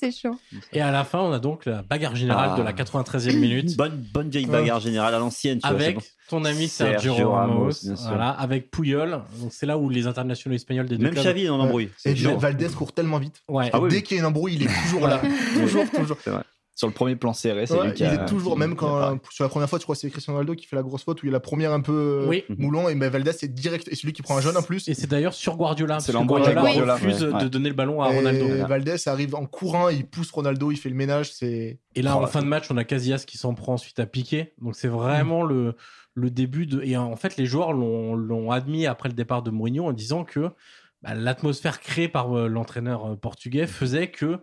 c'est- 0.00 0.12
chaud. 0.12 0.36
Et 0.72 0.80
à 0.82 0.90
la 0.92 1.02
fin, 1.04 1.18
on 1.18 1.32
a 1.32 1.38
donc 1.40 1.64
la 1.64 1.82
bagarre 1.82 2.14
générale 2.14 2.50
Ah. 2.52 2.58
de 2.58 2.62
la 2.62 2.72
93e 2.74 3.36
minute 3.38 3.76
Bonne, 3.76 4.04
bonne 4.14 4.28
vieille 4.28 4.46
bagarre 4.46 4.78
générale 4.80 5.14
à 5.14 5.18
l'ancienne. 5.18 5.58
avec 5.64 5.96
ton 6.28 6.44
ami 6.44 6.68
Sergio, 6.68 7.14
Sergio 7.14 7.30
Ramos, 7.30 7.70
Ramos, 7.84 8.00
voilà, 8.08 8.30
avec 8.30 8.70
Puyol. 8.70 9.22
Donc 9.40 9.52
c'est 9.52 9.66
là 9.66 9.78
où 9.78 9.88
les 9.88 10.06
internationaux 10.06 10.56
espagnols 10.56 10.86
des 10.86 10.96
deux 10.96 11.04
Même 11.04 11.12
clubs. 11.12 11.24
Xavi 11.24 11.44
est 11.44 11.48
dans 11.48 11.56
l'embrouille. 11.58 11.90
et. 12.04 12.14
Valdez 12.14 12.68
court 12.68 12.92
tellement 12.92 13.18
vite. 13.18 13.42
Ouais. 13.48 13.70
Ah 13.72 13.80
oui, 13.80 13.90
Dès 13.90 14.02
qu'il 14.02 14.16
y 14.16 14.20
a 14.20 14.22
une 14.22 14.26
embrouille, 14.26 14.54
il 14.54 14.62
est 14.64 14.82
toujours 14.84 15.06
là. 15.06 15.20
toujours, 15.60 15.90
toujours. 15.90 16.16
Sur 16.76 16.86
le 16.88 16.92
premier 16.92 17.16
plan 17.16 17.32
serré, 17.32 17.66
c'est 17.66 17.74
Ouais, 17.76 17.86
lui 17.88 17.94
qui 17.94 18.02
il 18.02 18.06
a- 18.06 18.14
est 18.22 18.26
toujours, 18.26 18.52
qui- 18.52 18.58
même 18.60 18.76
quand 18.76 18.96
apparaît. 18.98 19.18
sur 19.30 19.44
la 19.44 19.48
première 19.48 19.68
fois, 19.68 19.78
je 19.78 19.84
crois 19.84 19.94
que 19.94 20.00
c'est 20.02 20.10
Cristiano 20.10 20.36
Ronaldo 20.36 20.54
qui 20.54 20.66
fait 20.66 20.76
la 20.76 20.82
grosse 20.82 21.02
faute 21.04 21.22
où 21.22 21.26
il 21.26 21.30
y 21.30 21.32
a 21.32 21.32
la 21.32 21.40
première 21.40 21.72
un 21.72 21.80
peu 21.80 22.22
euh, 22.24 22.28
Oui. 22.28 22.44
moulon 22.58 22.88
et 22.90 22.94
ben 22.94 23.08
Valdez 23.10 23.32
c'est 23.32 23.52
direct 23.52 23.88
et 23.90 23.94
celui 23.94 24.12
qui 24.12 24.20
prend 24.20 24.36
un 24.36 24.42
jaune 24.42 24.58
en 24.58 24.62
plus. 24.62 24.86
Et 24.86 24.92
c'est 24.94 25.06
d'ailleurs 25.06 25.32
sur 25.32 25.56
Guardiola. 25.56 26.00
C'est 26.00 26.12
Guardiola, 26.12 26.52
Guardiola, 26.60 26.94
refuse 26.96 27.24
ouais. 27.24 27.42
de 27.42 27.48
donner 27.48 27.70
le 27.70 27.74
ballon 27.74 28.02
à 28.02 28.12
Et 28.12 28.16
Ronaldo. 28.16 28.66
Valdez 28.68 28.96
arrive 29.08 29.34
en 29.34 29.46
courant, 29.46 29.88
il 29.88 30.06
pousse 30.06 30.30
Ronaldo, 30.30 30.70
il 30.70 30.76
fait 30.76 30.90
le 30.90 30.94
ménage, 30.96 31.32
c'est 31.32 31.80
Et 31.94 32.02
là, 32.02 32.12
Oh 32.14 32.18
en 32.18 32.20
là 32.20 32.26
fin 32.26 32.42
de 32.42 32.46
match, 32.46 32.66
on 32.70 32.76
a 32.76 32.84
Casillas 32.84 33.24
qui 33.26 33.38
s'en 33.38 33.54
prend 33.54 33.72
ensuite 33.72 33.98
à 33.98 34.04
Piqué. 34.04 34.52
Donc 34.60 34.76
c'est 34.76 34.88
vraiment 34.88 35.44
le, 35.44 35.76
le 36.12 36.30
début 36.30 36.66
de. 36.66 36.82
Et 36.82 36.96
en 36.98 37.16
fait, 37.16 37.38
les 37.38 37.46
joueurs 37.46 37.72
l'ont 37.72 38.14
l'ont 38.14 38.50
admis 38.50 38.84
après 38.86 39.08
le 39.08 39.14
départ 39.14 39.42
de 39.42 39.50
Mourinho 39.50 39.86
en 39.86 39.92
disant 39.92 40.24
que 40.24 40.50
bah, 41.02 41.14
l'atmosphère 41.14 41.80
créée 41.80 42.08
par 42.08 42.36
euh, 42.36 42.48
l'entraîneur 42.48 43.06
euh, 43.12 43.16
portugais 43.16 43.66
faisait 43.66 44.08
que 44.10 44.40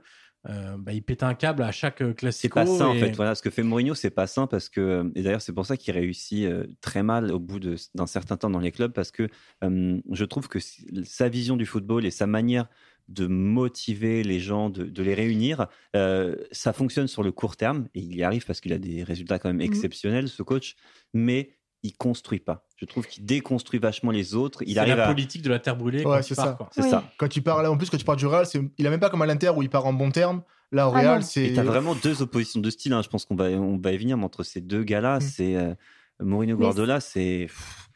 euh, 0.49 0.77
bah, 0.77 0.93
il 0.93 1.03
pétait 1.03 1.23
un 1.23 1.35
câble 1.35 1.63
à 1.63 1.71
chaque 1.71 2.01
euh, 2.01 2.13
C'est 2.13 2.17
classico. 2.19 2.53
pas 2.53 2.65
sain 2.65 2.87
en 2.87 2.95
fait. 2.95 3.15
Voilà, 3.15 3.35
ce 3.35 3.41
que 3.41 3.49
fait 3.49 3.63
Mourinho, 3.63 3.95
c'est 3.95 4.09
pas 4.09 4.27
sain 4.27 4.47
parce 4.47 4.69
que 4.69 5.11
et 5.15 5.21
d'ailleurs 5.23 5.41
c'est 5.41 5.53
pour 5.53 5.65
ça 5.65 5.77
qu'il 5.77 5.93
réussit 5.93 6.45
euh, 6.45 6.65
très 6.81 7.03
mal 7.03 7.31
au 7.31 7.39
bout 7.39 7.59
de- 7.59 7.75
d'un 7.95 8.07
certain 8.07 8.37
temps 8.37 8.49
dans 8.49 8.59
les 8.59 8.71
clubs 8.71 8.93
parce 8.93 9.11
que 9.11 9.27
euh, 9.63 9.99
je 10.11 10.25
trouve 10.25 10.47
que 10.47 10.59
sa 11.03 11.29
vision 11.29 11.57
du 11.57 11.65
football 11.65 12.05
et 12.05 12.11
sa 12.11 12.25
manière 12.27 12.69
de 13.09 13.27
motiver 13.27 14.23
les 14.23 14.39
gens, 14.39 14.69
de, 14.69 14.85
de 14.85 15.03
les 15.03 15.13
réunir, 15.13 15.67
euh, 15.95 16.37
ça 16.53 16.71
fonctionne 16.71 17.07
sur 17.07 17.21
le 17.23 17.31
court 17.33 17.57
terme 17.57 17.87
et 17.93 17.99
il 17.99 18.15
y 18.15 18.23
arrive 18.23 18.45
parce 18.45 18.61
qu'il 18.61 18.71
a 18.73 18.77
des 18.79 19.03
résultats 19.03 19.39
quand 19.39 19.49
même 19.49 19.61
Mhm. 19.61 19.65
exceptionnels 19.65 20.29
ce 20.29 20.41
coach, 20.43 20.75
mais 21.13 21.51
il 21.83 21.95
construit 21.95 22.39
pas. 22.39 22.65
Je 22.77 22.85
trouve 22.85 23.05
qu'il 23.07 23.25
déconstruit 23.25 23.79
vachement 23.79 24.11
les 24.11 24.35
autres. 24.35 24.63
Il 24.65 24.79
arrive 24.79 24.95
la 24.95 25.05
à 25.05 25.07
politique 25.07 25.41
de 25.41 25.49
la 25.49 25.59
terre 25.59 25.75
brûlée. 25.77 26.03
Ouais, 26.05 26.19
il 26.19 26.23
c'est 26.23 26.35
ça. 26.35 26.57
c'est 26.71 26.81
Oui. 26.83 26.89
ça. 26.89 27.03
quand 27.17 27.27
tu 27.27 27.41
parles 27.41 27.65
en 27.67 27.77
plus 27.77 27.89
quand 27.89 27.97
tu 27.97 28.05
parles 28.05 28.17
du 28.17 28.25
Real, 28.25 28.45
c'est 28.45 28.61
il 28.77 28.87
a 28.87 28.89
même 28.89 28.99
pas 28.99 29.09
comme 29.09 29.21
à 29.21 29.25
l'Inter 29.25 29.51
où 29.55 29.61
il 29.61 29.69
part 29.69 29.85
en 29.85 29.93
bon 29.93 30.09
terme. 30.11 30.41
Là 30.71 30.89
au 30.89 30.93
Ah 30.95 30.99
Real, 30.99 31.23
c'est 31.23 31.53
t'as 31.53 31.63
vraiment 31.63 31.93
deux 31.95 32.21
oppositions 32.21 32.59
de 32.59 32.69
style. 32.69 32.93
hein. 32.93 33.01
Je 33.03 33.07
pense 33.09 33.25
qu'on 33.25 33.35
va, 33.35 33.45
on 33.45 33.77
va 33.77 33.91
y 33.91 33.97
venir 33.97 34.17
mais 34.17 34.23
entre 34.25 34.43
ces 34.43 34.59
deux 34.61 34.83
gars-là. 34.83 35.17
Mm. 35.17 35.21
C'est 35.21 35.55
euh, 35.55 35.75
Mourinho 36.19 36.55
Guardiola, 36.57 36.99
c'est 36.99 37.47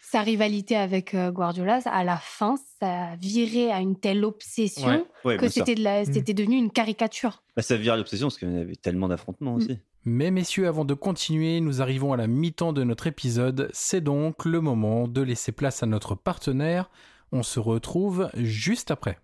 Sa 0.09 0.21
rivalité 0.21 0.77
avec 0.77 1.13
euh, 1.13 1.31
Guardiola, 1.31 1.79
à 1.85 2.03
la 2.05 2.15
fin, 2.15 2.55
ça 2.79 3.07
a 3.09 3.15
viré 3.17 3.71
à 3.73 3.81
une 3.81 3.99
telle 3.99 4.23
obsession 4.23 4.87
Ouais. 4.87 5.05
ouais, 5.25 5.37
que 5.37 5.49
sûr. 5.49 5.65
c'était 5.65 5.75
de 5.75 5.83
la- 5.83 6.05
c'était 6.05 6.33
devenu 6.33 6.55
une 6.55 6.71
caricature. 6.71 7.43
Bah, 7.57 7.61
ça 7.61 7.75
vire 7.75 7.97
l'obsession 7.97 8.27
parce 8.27 8.37
qu'il 8.37 8.49
y 8.53 8.57
avait 8.57 8.75
tellement 8.77 9.09
d'affrontements 9.09 9.53
Mm. 9.53 9.57
aussi. 9.57 9.79
Mais 10.05 10.31
messieurs, 10.31 10.65
avant 10.69 10.85
de 10.85 10.93
continuer, 10.93 11.59
nous 11.59 11.81
arrivons 11.81 12.13
à 12.13 12.17
la 12.17 12.27
mi-temps 12.27 12.71
de 12.71 12.85
notre 12.85 13.07
épisode. 13.07 13.69
C'est 13.73 13.99
donc 13.99 14.45
le 14.45 14.61
moment 14.61 15.09
de 15.09 15.21
laisser 15.21 15.51
place 15.51 15.83
à 15.83 15.85
notre 15.87 16.15
partenaire. 16.15 16.89
On 17.33 17.43
se 17.43 17.59
retrouve 17.59 18.29
juste 18.35 18.91
après. 18.91 19.19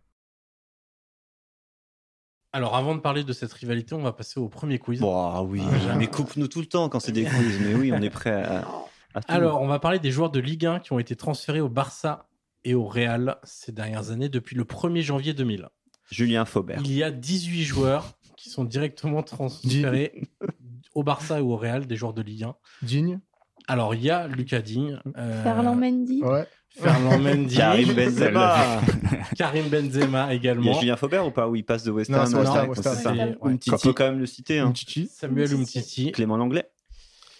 Alors, 2.52 2.76
avant 2.76 2.93
de 2.93 3.00
parler 3.00 3.24
de 3.24 3.32
cette 3.32 3.54
rivalité, 3.54 3.96
on 3.96 4.02
va 4.04 4.12
passer 4.12 4.39
au 4.39 4.50
premier 4.50 4.78
quiz. 4.80 5.02
Ah 5.02 5.41
oui, 5.43 5.62
Ah, 5.89 5.96
mais 5.96 6.08
coupe-nous 6.08 6.48
tout 6.50 6.60
le 6.60 6.65
temps 6.67 6.89
quand 6.89 7.00
c'est 7.00 7.13
des 7.13 7.24
quiz. 7.24 7.60
Mais 7.62 7.74
oui, 7.74 7.91
on 7.93 8.02
est 8.02 8.10
prêt 8.10 8.32
à, 8.34 8.60
à. 8.67 8.86
Alors, 9.28 9.62
on 9.62 9.67
va 9.67 9.80
parler 9.80 9.99
des 9.99 10.12
joueurs 10.12 10.30
de 10.32 10.39
Ligue 10.39 10.65
1 10.65 10.80
qui 10.80 10.93
ont 10.93 10.99
été 10.99 11.15
transférés 11.15 11.62
au 11.62 11.69
Barça 11.69 12.28
et 12.63 12.73
au 12.76 12.86
Real 12.86 13.38
ces 13.43 13.71
dernières 13.71 14.12
années 14.12 14.30
depuis 14.30 14.56
le 14.56 14.63
1er 14.63 15.02
janvier 15.02 15.34
2000. 15.34 15.69
Julien 16.12 16.45
Faubert. 16.45 16.80
Il 16.84 16.93
y 16.93 17.04
a 17.04 17.12
18 17.12 17.63
joueurs 17.63 18.13
qui 18.38 18.49
sont 18.49 18.63
directement 18.63 19.23
transférés 19.23 20.23
au 20.95 21.04
Barça 21.04 21.39
et 21.39 21.41
au 21.41 21.56
Real, 21.56 21.88
des 21.88 21.95
joueurs 21.95 22.13
de 22.13 22.21
Ligue 22.21 22.43
1. 22.43 22.56
digne. 22.82 23.19
Alors, 23.67 23.95
il 23.95 24.02
y 24.04 24.10
a 24.10 24.28
Lucas 24.28 24.62
Digne, 24.62 24.99
euh, 25.17 25.41
Ferland 25.43 25.76
Mendy. 25.80 26.21
Ouais. 26.21 26.45
Ferland 26.69 27.19
Mendy, 27.23 27.56
Karim 27.56 27.93
Benzema. 27.93 28.82
Karim 29.38 29.69
Benzema 29.69 30.28
Il 30.32 30.34
y 30.34 30.38
également. 30.38 30.71
a 30.76 30.80
Julien 30.82 30.97
Faubert 30.97 31.26
ou 31.26 31.32
pas 31.32 31.47
Où 31.47 31.56
il 31.56 31.63
passe 31.63 31.84
de 31.84 31.91
West 31.91 32.12
Ham 32.12 32.19
à- 32.36 32.65
West 32.65 32.86
Ham. 33.06 33.36
On 33.41 33.58
peut 33.78 33.93
quand 33.93 34.04
même 34.04 34.19
le 34.19 34.26
citer. 34.26 34.60
hein. 34.60 34.73
Samuel 35.10 35.54
Umtiti. 35.54 35.78
Umtiti. 35.80 36.12
Clément 36.12 36.36
Langlais. 36.36 36.69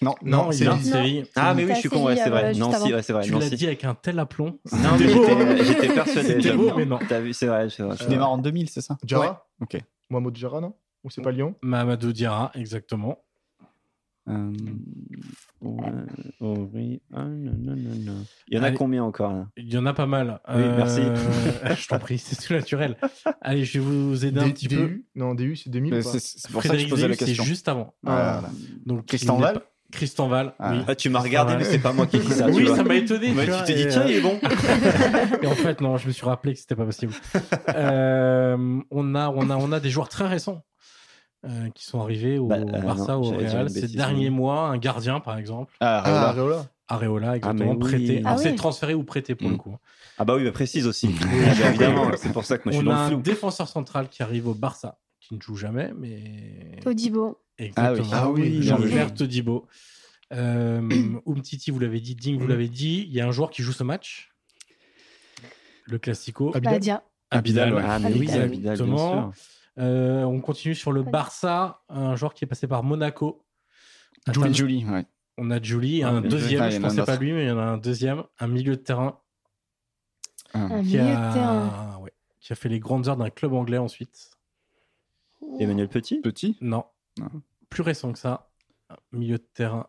Non, 0.04 0.16
Non, 0.24 0.48
de 0.48 0.52
Séville. 0.54 0.84
Séville. 0.84 1.26
Ah, 1.36 1.54
mais 1.54 1.66
oui, 1.66 1.72
je 1.76 1.80
suis 1.80 1.90
con, 1.90 2.06
ouais, 2.06 2.16
c'est 2.16 2.30
vrai. 2.30 2.54
euh, 2.56 2.60
Nancy, 2.60 2.94
ouais, 2.94 3.02
c'est 3.02 3.14
vrai. 3.14 3.24
Tu 3.24 3.32
l'as 3.32 3.50
dit 3.50 3.66
avec 3.68 3.84
un 3.86 3.96
tel 3.96 4.20
aplomb. 4.20 4.60
Non, 4.72 4.78
mais 5.00 5.14
beau. 5.14 5.26
j'étais- 5.64 5.88
persuadé. 5.94 6.28
C'était 6.28 6.42
j'avoue. 6.42 6.70
beau, 6.70 6.78
mais 6.78 6.86
non. 6.86 7.00
T'as 7.08 7.20
vu, 7.20 7.34
c'est 7.34 7.48
vrai. 7.48 7.70
c'est 7.70 7.84
vrai. 7.84 7.96
Tu 7.98 8.06
démarres 8.06 8.32
en 8.32 8.38
2000, 8.38 8.70
c'est 8.70 8.82
ça? 8.82 8.98
Jara. 9.06 9.48
Ok. 9.62 9.78
Mohamed 10.10 10.36
Jara, 10.36 10.62
non? 10.62 10.74
Ou 11.04 11.10
c'est 11.10 11.22
pas 11.22 11.32
Lyon? 11.32 11.56
Mamadou 11.62 12.14
Diarra, 12.14 12.52
exactement. 12.56 13.20
Euh, 14.30 14.54
ouais, 15.62 16.68
oui. 16.74 17.02
Ah, 17.14 17.24
non, 17.26 17.52
non, 17.58 17.76
non, 17.76 17.96
non. 18.14 18.26
Il 18.48 18.56
y 18.56 18.60
en 18.60 18.64
a 18.64 18.68
Allez. 18.68 18.78
combien 18.78 19.04
encore 19.04 19.34
là? 19.34 19.48
Il 19.58 19.72
y 19.74 19.78
en 19.78 19.86
a 19.86 19.94
pas 19.94 20.06
mal. 20.06 20.40
Oui, 20.48 20.62
merci. 20.78 21.02
je 21.78 21.88
t'en 21.88 22.00
prie, 22.00 22.18
c'est 22.18 22.36
tout 22.42 22.54
naturel. 22.54 22.96
Allez, 23.42 23.66
je 23.66 23.80
vais 23.80 23.86
vous 23.86 24.26
aider 24.26 24.40
un 24.40 24.46
D- 24.48 24.54
petit 24.54 24.68
peu. 24.70 25.02
Non, 25.16 25.36
DU, 25.36 25.56
c'est 25.58 25.70
2000 25.70 25.94
ou 25.94 25.98
Mais 25.98 26.04
pas? 26.04 26.10
C'est 26.10 26.20
c'est 26.22 26.52
pour 26.52 26.64
ça 26.64 26.70
que 26.70 26.78
je 26.78 26.88
posais 26.88 27.02
la 27.04 27.08
Deus, 27.10 27.16
c'est 27.20 27.26
question. 27.26 27.44
juste 27.44 27.68
avant. 27.68 27.94
Ah, 28.06 28.40
Voilà. 28.42 28.50
Donc, 28.86 29.12
n'est 29.12 29.20
Val 29.40 29.62
Tristan 29.94 30.28
Val, 30.28 30.54
Ah. 30.60 30.72
oui. 30.74 30.80
Ah, 30.88 30.96
tu 30.96 31.10
m'as 31.10 31.20
regardé, 31.20 31.56
mais 31.56 31.64
c'est 31.64 31.80
pas 31.80 31.94
moi 31.94 32.06
qui 32.08 32.20
dis 32.20 32.28
ça. 32.32 32.46
tu 32.52 32.56
oui, 32.58 32.68
ça 32.68 32.84
m'a 32.84 32.96
étonné. 32.96 33.34
Tu 33.34 33.64
t'es 33.66 33.74
dit, 33.76 33.88
tiens, 33.90 34.02
euh, 34.02 34.10
il 34.10 34.16
est 34.18 34.22
bon. 34.22 34.40
Et 35.42 35.48
en 35.48 35.56
fait, 35.56 35.80
non, 35.82 35.98
je 35.98 36.08
me 36.08 36.12
suis 36.12 36.26
rappelé 36.26 36.54
que 36.54 36.60
c'était 36.60 36.76
pas 36.76 36.86
possible. 36.86 37.14
Euh, 37.70 38.80
on, 38.92 39.16
a, 39.16 39.30
on, 39.30 39.50
a, 39.50 39.56
on 39.58 39.72
a 39.72 39.80
des 39.80 39.90
joueurs 39.90 40.10
très 40.10 40.28
récents 40.28 40.64
euh, 41.46 41.70
qui 41.76 41.86
sont 41.86 42.02
arrivés 42.02 42.38
au 42.38 42.48
Bah, 42.48 42.56
euh, 42.58 42.66
Barça, 42.66 43.14
non, 43.14 43.20
au 43.22 43.38
Real 43.38 43.70
ces 43.70 43.88
derniers 43.88 44.30
mois. 44.30 44.68
Un 44.68 44.78
gardien, 44.78 45.20
par 45.20 45.38
exemple. 45.38 45.74
Ah, 45.80 46.02
Ah, 46.06 46.30
Areola. 46.30 46.30
Areola. 46.30 46.66
Areola, 46.90 47.36
exactement, 47.38 47.76
prêté. 47.78 48.16
oui. 48.18 48.24
Ah 48.26 48.38
c'est 48.38 48.56
transféré 48.56 48.94
ou 48.94 49.04
prêté 49.04 49.36
pour 49.36 49.48
le 49.50 49.56
Mm. 49.56 49.58
coup. 49.58 49.76
Ah 50.18 50.26
bah 50.26 50.36
oui, 50.36 50.44
mais 50.44 50.52
précise 50.52 50.86
aussi. 50.86 51.08
Ah 51.22 51.26
bah, 51.60 51.70
évidemment, 51.70 52.12
c'est 52.18 52.32
pour 52.32 52.46
ça 52.46 52.58
que 52.58 52.64
moi 52.66 52.74
je 52.74 52.78
suis 52.80 52.88
on 52.88 52.92
dans 52.92 52.96
a 52.98 53.00
le 53.02 53.06
un 53.06 53.10
flou. 53.10 53.22
défenseur 53.22 53.68
central 53.68 54.10
qui 54.10 54.22
arrive 54.22 54.48
au 54.48 54.54
Barça, 54.54 54.98
qui 55.20 55.34
ne 55.36 55.42
joue 55.42 55.56
jamais, 55.56 55.92
mais. 55.98 56.80
Todibo. 56.84 57.40
Exactement. 57.58 58.08
Ah 58.12 58.30
oui. 58.30 58.42
Ah 58.42 58.48
oui, 58.50 58.62
Jean-Pierre 58.64 58.88
Jean-Pierre. 58.88 59.14
Todibo. 59.14 59.68
Euh, 60.34 60.82
Umtiti, 61.28 61.72
vous 61.72 61.80
l'avez 61.80 62.00
dit, 62.00 62.16
Ding, 62.16 62.38
vous 62.38 62.44
Mhm. 62.46 62.50
l'avez 62.50 62.68
dit. 62.70 63.06
Il 63.08 63.14
y 63.14 63.22
a 63.22 63.28
un 63.28 63.32
joueur 63.32 63.50
qui 63.52 63.62
joue 63.64 63.72
ce 63.74 63.84
match. 63.84 64.32
Le 65.86 66.00
Classico. 66.00 66.50
Abidal. 66.56 66.74
Badia. 66.74 67.04
Abidal, 67.30 67.74
ouais. 67.74 67.82
Ah, 67.86 68.00
mais 68.00 68.08
oui, 68.14 68.20
Abidal. 68.30 68.42
Abidal, 68.44 68.62
bien 68.62 68.72
Exactement. 68.72 69.32
sûr. 69.34 69.44
Euh, 69.80 70.24
on 70.24 70.40
continue 70.40 70.76
sur 70.76 70.92
le 70.92 71.02
Barça, 71.04 71.82
un 71.90 72.16
joueur 72.16 72.34
qui 72.34 72.44
est 72.46 72.48
passé 72.48 72.68
par 72.68 72.84
Monaco. 72.84 73.44
Julie, 74.32 74.54
Julie, 74.54 74.86
ouais. 74.86 75.06
On 75.38 75.50
a 75.50 75.62
Julie, 75.62 76.04
Ah, 76.04 76.10
un 76.10 76.22
deuxième, 76.22 76.62
Ah, 76.62 76.70
je 76.70 76.78
un 76.78 76.82
pensais 76.82 77.04
pas 77.04 77.18
lui, 77.18 77.34
mais 77.34 77.46
il 77.46 77.48
y 77.48 77.52
en 77.52 77.58
a 77.58 77.64
un 77.64 77.78
deuxième, 77.78 78.24
un 78.40 78.48
milieu 78.48 78.76
de 78.76 78.82
terrain 78.82 79.20
Ah. 80.54 80.60
Un 80.66 80.82
qui 80.84 80.90
milieu 80.98 81.02
a, 81.02 81.30
de 81.30 81.34
terrain. 81.34 81.98
ouais, 82.02 82.14
qui 82.40 82.54
a 82.54 82.56
fait 82.56 82.70
les 82.70 82.80
grandes 82.80 83.08
heures 83.08 83.18
d'un 83.18 83.32
club 83.32 83.54
anglais 83.54 83.80
ensuite. 83.80 84.30
Emmanuel 85.60 85.90
Petit? 85.90 86.22
Petit? 86.22 86.56
Non, 86.62 86.86
Non. 87.20 87.30
plus 87.70 87.82
récent 87.84 88.12
que 88.12 88.20
ça, 88.20 88.50
un 88.90 88.96
milieu 89.12 89.38
de 89.38 89.44
terrain 89.54 89.88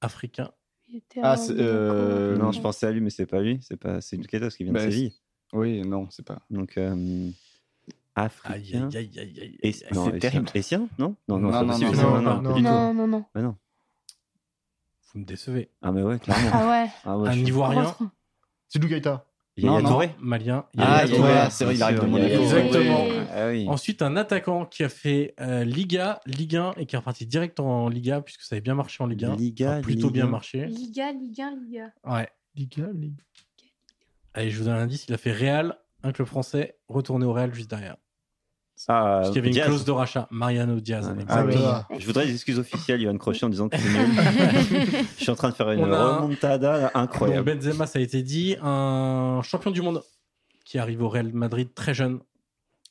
africain. 0.00 0.50
Milieu 0.88 1.00
de 1.00 1.04
terrain, 1.08 1.28
Ah, 1.30 1.36
c'est, 1.36 1.54
euh, 1.58 2.36
Non, 2.36 2.52
je 2.52 2.60
pensais 2.60 2.86
à 2.86 2.90
lui, 2.92 3.00
mais 3.00 3.10
c'est 3.10 3.26
pas 3.26 3.40
lui. 3.40 3.58
C'est 3.62 3.76
pas, 3.76 4.00
c'est 4.00 4.16
Ducatos 4.16 4.56
qui 4.56 4.64
vient 4.64 4.72
de 4.72 4.78
Bah, 4.78 4.84
Séville. 4.84 5.12
Oui, 5.52 5.80
non, 5.82 6.08
c'est 6.10 6.24
pas. 6.24 6.40
Donc, 6.50 6.76
euh, 6.78 6.92
Aïe, 6.94 8.26
africain. 8.26 8.88
aïe, 8.92 8.96
aïe, 8.96 9.18
aïe, 9.18 9.40
aïe. 9.40 9.58
Et, 9.62 9.74
non, 9.94 10.06
c'est 10.06 10.18
terrible. 10.18 10.48
Essien 10.54 10.88
Non? 10.98 11.16
Non, 11.28 11.38
Non, 11.38 11.50
c'est 11.72 11.86
pas 11.86 11.92
non, 11.96 12.20
non, 12.20 12.20
non, 12.20 12.42
non, 12.42 12.42
non. 12.42 12.60
Non, 12.60 12.94
non, 12.94 13.06
non. 13.08 13.24
Bah 13.34 13.42
non. 13.42 13.56
Vous 15.12 15.20
me 15.20 15.24
décevez. 15.24 15.70
Ah, 15.82 15.90
mais 15.90 16.02
ouais, 16.02 16.18
clairement. 16.20 16.50
Ah 16.52 16.68
ouais. 16.70 16.90
Ah 17.04 17.18
ouais, 17.18 17.28
un 17.30 17.32
Ivoirien, 17.34 17.96
C'est 18.68 18.78
Dougaïta. 18.78 19.26
Il 19.60 19.64
y 19.64 19.68
a 19.68 19.70
Non, 19.70 19.76
Yaya. 19.78 19.88
Touré. 19.88 20.10
malien. 20.20 20.64
Ah, 20.78 21.04
Yaya 21.04 21.16
Touré. 21.16 21.32
c'est 21.50 21.64
vrai, 21.64 21.74
il 21.74 21.82
arrive 21.82 22.00
de 22.00 22.06
Monaco. 22.06 22.42
Exactement. 22.42 23.04
Oui. 23.04 23.16
Ah 23.34 23.48
oui. 23.48 23.66
Ensuite, 23.68 24.02
un 24.02 24.16
attaquant 24.16 24.64
qui 24.66 24.82
a 24.84 24.88
fait 24.88 25.34
euh, 25.40 25.64
Liga, 25.64 26.20
Ligue 26.26 26.56
1 26.56 26.72
et 26.78 26.86
qui 26.86 26.94
est 26.94 26.98
reparti 26.98 27.26
direct 27.26 27.60
en 27.60 27.88
Liga 27.88 28.20
puisque 28.22 28.42
ça 28.42 28.54
avait 28.54 28.60
bien 28.62 28.74
marché 28.74 29.02
en 29.02 29.06
Ligue 29.06 29.24
1. 29.24 29.36
Liga, 29.36 29.70
Enfin, 29.72 29.80
plutôt 29.82 30.06
Ligue 30.08 30.14
bien 30.14 30.26
1. 30.26 30.28
marché. 30.28 30.66
Liga, 30.66 31.12
Liga, 31.12 31.50
Liga. 31.50 31.92
Ouais. 32.04 32.28
Liga, 32.54 32.88
Liga. 32.94 33.22
Allez, 34.34 34.50
je 34.50 34.58
vous 34.58 34.64
donne 34.64 34.74
un 34.74 34.82
indice. 34.82 35.06
Il 35.08 35.14
a 35.14 35.18
fait 35.18 35.32
Real, 35.32 35.76
un 36.02 36.12
club 36.12 36.26
français, 36.26 36.78
retourné 36.88 37.26
au 37.26 37.32
Real 37.32 37.52
juste 37.54 37.68
derrière. 37.70 37.96
Ah, 38.88 39.18
Parce 39.20 39.28
qu'il 39.28 39.36
y 39.36 39.38
avait 39.40 39.48
une 39.48 39.54
Diaz. 39.54 39.66
clause 39.66 39.84
de 39.84 39.90
rachat. 39.92 40.26
Mariano 40.30 40.80
Diaz. 40.80 41.12
Ah, 41.28 41.44
Ah. 41.46 41.86
Je 41.98 42.06
voudrais 42.06 42.26
des 42.26 42.32
excuses 42.32 42.58
officielles, 42.58 43.00
Johan 43.02 43.16
Crochet, 43.18 43.44
en 43.44 43.48
disant 43.50 43.68
que 43.68 43.76
c'est 43.76 43.88
nul. 43.88 44.06
Je 45.18 45.22
suis 45.22 45.30
en 45.30 45.34
train 45.36 45.50
de 45.50 45.54
faire 45.54 45.70
une 45.70 45.80
On 45.84 45.92
a- 45.92 46.16
remontada 46.18 46.80
Donc, 46.82 46.90
incroyable. 46.94 47.54
Benzema, 47.54 47.86
ça 47.86 47.98
a 47.98 48.02
été 48.02 48.22
dit, 48.22 48.56
un 48.62 49.40
champion 49.42 49.70
du 49.70 49.82
monde 49.82 50.02
qui 50.64 50.78
arrive 50.78 51.02
au 51.02 51.08
Real 51.08 51.30
Madrid 51.32 51.68
très 51.74 51.94
jeune. 51.94 52.20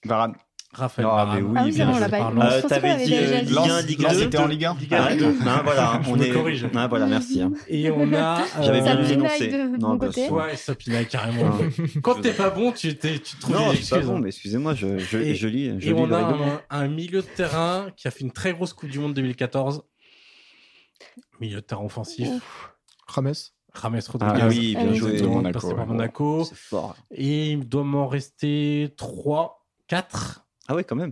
Varane. 0.06 0.36
Raphaël 0.72 1.08
Ah, 1.12 1.16
Varane. 1.26 1.36
mais 1.38 1.42
oui, 1.48 1.54
Ah 1.58 1.64
oui, 1.66 1.72
bien 1.72 1.86
bon, 1.86 1.92
on 1.92 1.94
joué. 1.96 2.02
l'a 2.02 2.10
pas 2.10 2.18
par 2.20 2.32
eu. 2.32 2.36
Lens. 2.36 2.52
Je 2.52 2.58
Euh, 2.58 2.70
T'avais 2.70 3.04
dit 3.04 3.16
euh. 3.16 3.42
Ligue 3.42 3.58
1, 3.58 3.82
Ligue 3.82 4.02
Lens 4.02 4.14
2. 4.18 4.24
était 4.24 4.38
en 4.38 4.46
Ligue 4.48 4.66
1. 4.66 4.74
Ligue 4.80 4.94
1, 4.94 5.02
Ah, 5.04 5.10
Ligue 5.10 5.20
2. 5.20 5.36
ah, 5.48 5.62
voilà, 5.64 6.02
Je 6.04 6.10
on 6.12 6.16
me 6.16 6.24
est. 6.24 6.30
corrige. 6.30 6.68
Ah, 6.76 6.88
voilà, 6.88 7.06
merci. 7.08 7.42
hein. 7.42 7.52
Et 7.68 7.90
on 7.90 8.14
a. 8.14 8.44
J'avais 8.62 8.80
euh, 8.80 8.84
bien 8.84 8.96
pinaille 8.98 9.10
l'énoncé. 9.10 9.48
de 9.48 9.78
Non, 9.78 9.96
bien 9.96 10.08
côté. 10.10 10.26
sûr. 10.28 10.34
Ouais, 10.34 10.56
ça 10.56 10.76
pinaille 10.76 11.08
carrément. 11.08 11.50
Non. 11.56 11.70
Quand 12.04 12.22
t'es 12.22 12.34
pas 12.34 12.52
bon, 12.52 12.72
tu, 12.72 12.96
t'es- 12.96 13.18
tu 13.18 13.36
te 13.36 13.42
trouves 13.42 13.56
Non, 13.56 13.72
des 13.72 13.78
je 13.78 13.82
suis 13.82 13.90
pas 13.90 13.96
excuses. 13.98 14.06
bon, 14.12 14.18
hein. 14.18 14.22
mais 14.22 14.28
excusez-moi, 14.30 14.74
je, 14.76 14.98
je, 15.00 15.18
Et- 15.18 15.34
je 15.36 15.48
lis, 15.48 15.66
je 15.80 15.90
Et 15.90 15.94
lis 15.94 16.00
on 16.00 16.12
a 16.12 16.20
un, 16.20 16.62
un 16.70 16.88
milieu 16.88 17.22
de 17.24 17.28
terrain 17.28 17.88
qui 17.98 18.08
a 18.08 18.12
fait 18.12 18.22
une 18.24 18.32
très 18.32 18.54
grosse 18.54 18.74
Coupe 18.74 18.90
du 18.92 19.00
Monde 19.00 19.16
2014. 19.16 19.82
Milieu 21.42 21.56
de 21.56 21.62
terrain 21.62 21.84
offensif. 21.84 22.28
James. 23.16 23.34
James 23.82 24.02
Rodriguez. 24.08 24.40
Ah 24.42 24.48
oui, 24.48 24.76
Ah 24.78 24.84
bien 24.84 24.94
joué. 24.94 25.22
Monaco, 25.24 25.60
passé 25.60 25.74
par. 25.74 25.88
Monaco. 25.88 26.46
C'est 26.46 26.56
fort. 26.58 26.96
Et 27.12 27.52
il 27.54 27.68
doit 27.68 27.84
m'en 27.84 28.08
rester 28.08 28.94
3, 28.98 29.66
4. 29.88 30.46
Ah 30.70 30.76
ouais, 30.76 30.84
quand 30.86 30.96
même. 30.96 31.12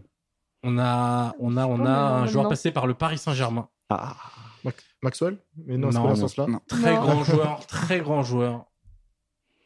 On 0.63 0.77
a, 0.79 1.33
on 1.39 1.57
a, 1.57 1.65
on 1.65 1.79
a 1.79 1.83
mais 1.83 1.89
un 1.89 2.21
mais 2.21 2.27
joueur 2.29 2.43
non. 2.45 2.49
passé 2.49 2.71
par 2.71 2.87
le 2.87 2.93
Paris 2.93 3.17
Saint-Germain. 3.17 3.67
Ah, 3.89 4.15
Mac- 4.63 4.75
Maxwell? 5.03 5.37
Mais 5.65 5.77
non, 5.77 5.91
c'est 5.91 5.97
Non, 5.97 6.03
pas 6.03 6.09
dans 6.09 6.15
ce 6.15 6.21
non, 6.21 6.27
sens-là. 6.27 6.47
non. 6.47 6.59
Très 6.67 6.95
Non. 6.95 7.01
grand 7.01 7.23
joueur, 7.25 7.65
très 7.67 7.99
grand 7.99 8.23
joueur. 8.23 8.65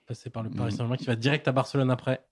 Passé 0.08 0.30
par 0.30 0.44
le 0.44 0.50
Paris 0.50 0.66
Mhm. 0.66 0.72
Saint-Germain 0.72 0.98
qui 0.98 1.06
va 1.06 1.16
direct 1.16 1.48
à 1.48 1.52
Barcelone 1.52 1.92
après. 1.92 2.26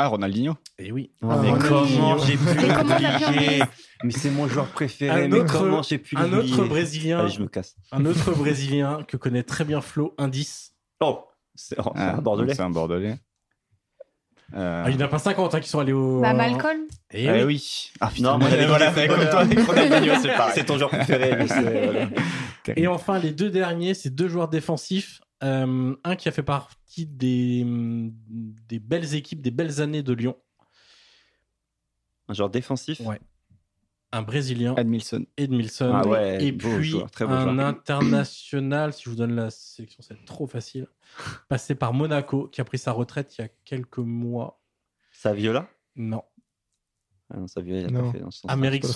Ah, 0.00 0.06
Ronaldinho. 0.06 0.54
Et 0.78 0.92
oui. 0.92 1.10
Ah, 1.22 1.38
mais 1.42 1.52
comment 1.58 2.18
j'ai 2.18 2.36
pu 2.36 2.44
Mais 2.44 2.68
comment 2.68 2.84
t'as 2.88 2.96
pu 3.18 3.24
l'oublier 3.24 3.46
oublier 3.46 3.62
Mais 4.04 4.10
c'est 4.12 4.30
mon 4.30 4.46
joueur 4.46 4.66
préféré. 4.68 5.24
Un 5.24 5.28
mais 5.28 5.40
autre- 5.40 5.52
comment 5.58 5.82
j'ai 5.82 5.98
pu 5.98 6.16
Un 6.16 6.32
autre 6.32 6.64
Brésilien, 6.66 7.18
Allez, 7.20 7.30
je 7.30 7.40
me 7.42 7.48
casse. 7.48 7.74
un 7.90 8.04
autre 8.06 8.30
Brésilien 8.32 9.02
que 9.02 9.16
connaît 9.16 9.42
très 9.42 9.64
bien 9.64 9.80
Flo, 9.80 10.14
indice. 10.16 10.74
Oh, 11.00 11.24
c'est 11.56 11.76
oh, 11.80 11.90
c'est 11.96 12.00
un 12.02 12.18
Bordelais. 12.18 12.54
C'est 12.54 12.62
un 12.62 12.70
Bordelais. 12.70 13.18
Euh, 14.54 14.82
Ah, 14.86 14.90
il 14.90 14.96
n'y 14.96 15.02
en 15.02 15.06
a 15.06 15.08
pas 15.08 15.18
50 15.18 15.54
hein, 15.54 15.60
qui 15.60 15.68
sont 15.68 15.78
allés 15.78 15.92
au. 15.92 16.20
Bah, 16.20 16.32
Malcolm. 16.32 16.80
Et 17.10 17.24
eh 17.24 17.30
oui. 17.32 17.42
oui. 17.44 17.92
Ah, 18.00 18.10
Non, 18.20 18.38
moi, 18.38 18.48
voilà, 18.66 18.92
c'est 18.94 20.36
pareil. 20.36 20.52
C'est 20.54 20.64
ton 20.64 20.78
joueur 20.78 20.88
préféré. 20.90 21.36
mais 21.36 21.46
c'est- 21.48 21.84
voilà. 21.84 22.08
Et 22.76 22.86
enfin, 22.86 23.18
les 23.18 23.32
deux 23.32 23.50
derniers, 23.50 23.94
c'est 23.94 24.10
deux 24.10 24.28
joueurs 24.28 24.48
défensifs. 24.48 25.20
Euh, 25.44 25.94
un 26.02 26.16
qui 26.16 26.28
a 26.28 26.32
fait 26.32 26.42
partie 26.42 27.06
des, 27.06 27.64
des 27.66 28.78
belles 28.78 29.14
équipes, 29.14 29.40
des 29.40 29.50
belles 29.52 29.80
années 29.80 30.02
de 30.02 30.12
Lyon. 30.12 30.36
Un 32.28 32.34
joueur 32.34 32.50
défensif? 32.50 33.00
Ouais. 33.00 33.20
Un 34.10 34.22
Brésilien, 34.22 34.74
Admilson. 34.76 35.26
Edmilson. 35.36 35.92
Ah 35.94 36.06
ouais, 36.06 36.42
et 36.42 36.50
beau 36.52 36.76
puis 36.76 36.84
joueur, 36.84 37.10
très 37.10 37.26
beau 37.26 37.32
un 37.32 37.42
joueur. 37.52 37.66
international, 37.66 38.92
si 38.94 39.04
je 39.04 39.10
vous 39.10 39.16
donne 39.16 39.34
la 39.34 39.50
sélection, 39.50 40.02
c'est 40.02 40.24
trop 40.24 40.46
facile. 40.46 40.86
Passé 41.48 41.74
par 41.74 41.92
Monaco, 41.92 42.48
qui 42.48 42.60
a 42.62 42.64
pris 42.64 42.78
sa 42.78 42.92
retraite 42.92 43.36
il 43.36 43.42
y 43.42 43.44
a 43.44 43.48
quelques 43.66 43.98
mois. 43.98 44.60
Saviola? 45.12 45.68
Non. 45.96 46.22
Ah 47.30 47.36
non, 47.38 47.46
Saviola, 47.46 47.80
il 47.80 47.86
a 47.86 47.90
Non. 47.90 48.06
pas 48.06 48.12
fait 48.12 48.20
dans. 48.20 48.30
Amérique 48.48 48.82
pas 48.84 48.88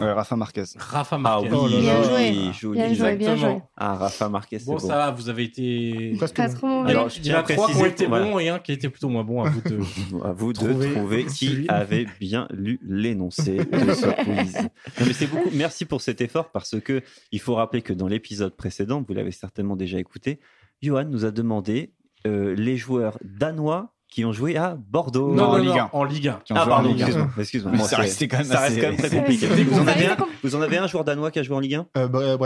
Euh, 0.00 0.14
Rafa 0.14 0.36
Marquez. 0.36 0.64
Rafa 0.76 1.16
Ah 1.16 1.18
Marquez. 1.18 1.48
oui, 1.50 1.58
Oh 1.60 1.66
là 1.68 1.80
Bien 1.80 2.02
joué. 2.04 2.52
joli. 2.52 2.78
Bien 2.78 2.94
joué, 2.94 3.16
bien 3.16 3.36
joué. 3.36 3.58
Ah, 3.76 3.94
Rafa 3.94 4.28
Marquez, 4.28 4.58
Bon, 4.64 4.78
ça 4.78 4.96
va, 4.96 5.10
vous 5.10 5.28
avez 5.28 5.44
été. 5.44 6.14
Presque 6.16 6.36
Pas 6.36 6.48
bon. 6.48 6.84
Alors, 6.84 7.08
je 7.08 7.20
tiens 7.20 7.36
à 7.36 7.38
a 7.40 7.42
trois 7.42 7.68
qui 7.68 7.76
ont 7.76 7.84
été 7.86 8.06
bons 8.06 8.38
et 8.38 8.48
un 8.48 8.58
qui 8.58 8.70
a 8.70 8.74
été 8.74 8.88
plutôt 8.88 9.08
moins 9.08 9.24
bon 9.24 9.42
à 9.42 9.50
vous 9.50 9.60
de. 9.62 9.78
À 10.24 10.32
vous 10.32 10.52
de 10.52 10.58
Trouver 10.58 10.92
trouver 10.92 11.24
qui 11.34 11.64
avait 11.68 12.06
bien 12.20 12.46
lu 12.52 12.78
l'énoncé 12.82 13.56
de 13.56 13.92
ce 13.94 14.06
quiz. 14.24 14.56
Non, 15.00 15.06
mais 15.06 15.12
c'est 15.12 15.26
beaucoup. 15.26 15.50
Merci 15.52 15.84
pour 15.84 16.00
cet 16.00 16.20
effort 16.20 16.50
parce 16.52 16.78
que 16.80 17.02
il 17.32 17.40
faut 17.40 17.54
rappeler 17.54 17.82
que 17.82 17.92
dans 17.92 18.06
l'épisode 18.06 18.54
précédent, 18.56 19.04
vous 19.06 19.14
l'avez 19.14 19.32
certainement 19.32 19.74
déjà 19.76 19.98
écouté, 19.98 20.38
Johan 20.80 21.04
nous 21.04 21.24
a 21.24 21.30
demandé 21.30 21.92
euh, 22.26 22.54
les 22.54 22.76
joueurs 22.76 23.18
danois 23.24 23.94
qui 24.12 24.24
ont 24.26 24.32
joué 24.32 24.56
à 24.58 24.76
Bordeaux. 24.78 25.32
Non, 25.32 25.44
en 25.44 25.56
Ligue 25.56 25.78
1. 25.78 25.90
En 25.92 26.04
Ligue 26.04 26.28
1. 26.28 26.40
Qui 26.44 26.52
ont 26.52 26.56
Ah 26.56 26.64
joué 26.64 26.72
en 26.72 26.76
pardon, 26.76 26.88
Ligue 26.90 27.02
1. 27.02 27.30
excuse-moi, 27.40 27.72
Moi, 27.72 27.84
ça 27.88 27.96
c'est- 27.96 28.02
restait 28.02 28.28
quand 28.28 28.38
même 28.38 28.46
ça 28.46 28.60
reste 28.60 28.76
quand 28.80 28.88
même 28.88 28.96
très 28.98 29.10
compliqué. 29.16 29.46
Vous 29.46 29.78
en, 29.80 29.86
avez 29.88 30.06
un, 30.06 30.16
compliqué. 30.16 30.38
vous 30.44 30.54
en 30.54 30.60
avez 30.62 30.76
un 30.78 30.86
joueur 30.86 31.04
danois 31.04 31.30
qui 31.30 31.38
a 31.38 31.42
joué 31.42 31.56
en 31.56 31.60
Ligue 31.60 31.74
1 31.76 31.86
Euh, 31.96 32.36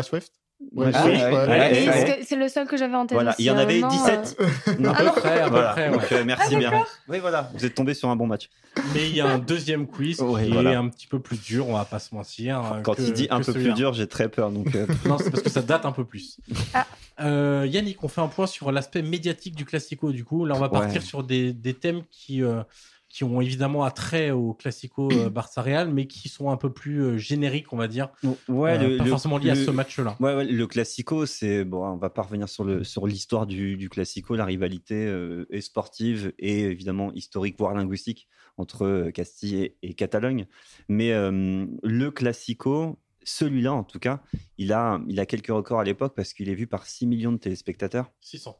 Ouais, 0.75 0.91
Ah, 0.95 1.05
ouais, 1.07 1.15
ouais, 1.47 2.17
que 2.21 2.25
C'est 2.27 2.37
le 2.37 2.49
seul 2.49 2.67
que 2.67 2.79
j'avais 2.79 2.95
en 2.95 3.05
tête. 3.07 3.15
Voilà, 3.17 3.35
il 3.39 3.45
y 3.45 3.51
en 3.51 3.59
avait 3.59 3.79
non, 3.81 3.89
17. 3.89 4.37
À 4.41 4.73
peu 4.95 5.21
près, 5.21 5.41
à 5.41 5.45
peu 5.45 5.51
Voilà. 5.51 5.73
près, 5.73 5.89
ouais. 5.91 5.93
Donc, 5.99 6.13
euh, 6.13 6.23
merci 6.25 6.57
bien. 6.57 6.73
Oui, 7.09 7.19
voilà, 7.19 7.51
vous 7.55 7.67
êtes 7.67 7.75
tombé 7.75 7.93
sur 7.93 8.09
un 8.09 8.17
bon 8.17 8.27
match. 8.27 8.49
Mais 8.95 9.07
il 9.09 9.15
y 9.15 9.21
a 9.21 9.27
un 9.27 9.39
deuxième 9.39 9.87
quiz 9.87 10.17
qui 10.17 10.51
voilà. 10.53 10.73
est 10.73 10.75
un 10.77 10.89
petit 10.89 11.07
peu 11.09 11.19
plus 11.21 11.39
dur, 11.43 11.69
on 11.69 11.75
va 11.75 11.85
pas 11.85 11.99
se 11.99 12.15
mentir. 12.15 12.59
euh, 12.61 12.81
Quand 12.83 12.95
que- 12.95 13.03
il 13.03 13.13
dit 13.13 13.27
un 13.31 13.41
peu 13.41 13.53
plus 13.53 13.73
dur, 13.75 13.93
j'ai 13.93 14.07
très 14.07 14.29
peur. 14.31 14.51
Donc, 14.51 14.75
euh, 14.75 14.87
Non, 15.07 15.19
c'est 15.19 15.31
parce 15.31 15.43
que 15.43 15.51
ça 15.51 15.61
date 15.63 15.85
un 15.85 15.93
peu 15.93 16.05
plus. 16.05 16.39
Ah. 16.73 16.87
Euh, 17.21 17.67
Yannick, 17.69 18.03
on 18.05 18.09
fait 18.09 18.21
un 18.21 18.29
point 18.29 18.47
sur 18.47 18.71
l'aspect 18.73 19.03
médiatique 19.03 19.55
du 19.55 19.65
Classico. 19.65 20.13
Du 20.13 20.25
coup, 20.25 20.45
là, 20.45 20.55
on 20.55 20.59
va 20.59 20.67
Ouais. 20.67 20.73
partir 20.73 21.03
sur 21.03 21.23
des, 21.23 21.53
des 21.53 21.75
thèmes 21.75 22.03
qui, 22.11 22.43
euh, 22.43 22.63
qui 23.09 23.25
ont 23.25 23.41
évidemment 23.41 23.85
attrait 23.85 24.31
au 24.33 24.53
Classico 24.53 25.11
euh, 25.11 25.31
Barça 25.31 25.63
Real, 25.63 25.91
mais 25.93 26.07
qui 26.07 26.29
sont 26.29 26.51
un 26.51 26.57
peu 26.59 26.71
plus 26.73 27.19
génériques, 27.19 27.73
on 27.73 27.77
va 27.79 27.89
dire. 27.89 28.09
ouais, 28.49 28.77
Euh, 28.79 28.89
le- 28.91 28.97
pas 28.99 29.05
le- 29.05 29.11
forcément 29.11 29.39
liés 29.39 29.51
à 29.51 29.55
ce 29.55 29.71
match-là. 29.71 30.17
Ouais, 30.21 30.35
ouais, 30.35 30.45
le 30.45 30.67
classico, 30.67 31.25
c'est 31.25 31.65
bon. 31.65 31.87
On 31.87 31.97
va 31.97 32.11
pas 32.11 32.23
revenir 32.23 32.49
sur 32.49 32.65
le 32.65 32.85
sur 32.85 33.07
l'histoire 33.07 33.47
du, 33.47 33.77
du 33.79 33.89
classico. 33.89 34.35
La 34.37 34.45
rivalité 34.45 35.07
est 35.51 35.61
sportive 35.63 36.33
et 36.39 36.61
évidemment 36.65 37.13
historique, 37.15 37.57
voire 37.59 37.75
linguistique 37.75 38.29
entre 38.59 39.11
Castille 39.15 39.57
et, 39.63 39.77
et 39.83 39.95
Catalogne. 39.95 40.47
Mais 40.89 41.11
le 41.13 42.09
classico, 42.11 42.99
celui-là 43.29 43.73
en 43.75 43.85
tout 43.85 43.99
cas, 43.99 44.23
il 44.57 44.73
a 44.73 45.01
il 45.09 45.21
a 45.21 45.27
quelques 45.27 45.49
records 45.49 45.81
à 45.81 45.85
l'époque 45.85 46.15
parce 46.17 46.33
qu'il 46.33 46.49
est 46.49 46.55
vu 46.55 46.67
par 46.67 46.87
6 46.87 47.07
millions 47.07 47.33
de 47.33 47.39
téléspectateurs. 47.39 48.11
600. 48.21 48.59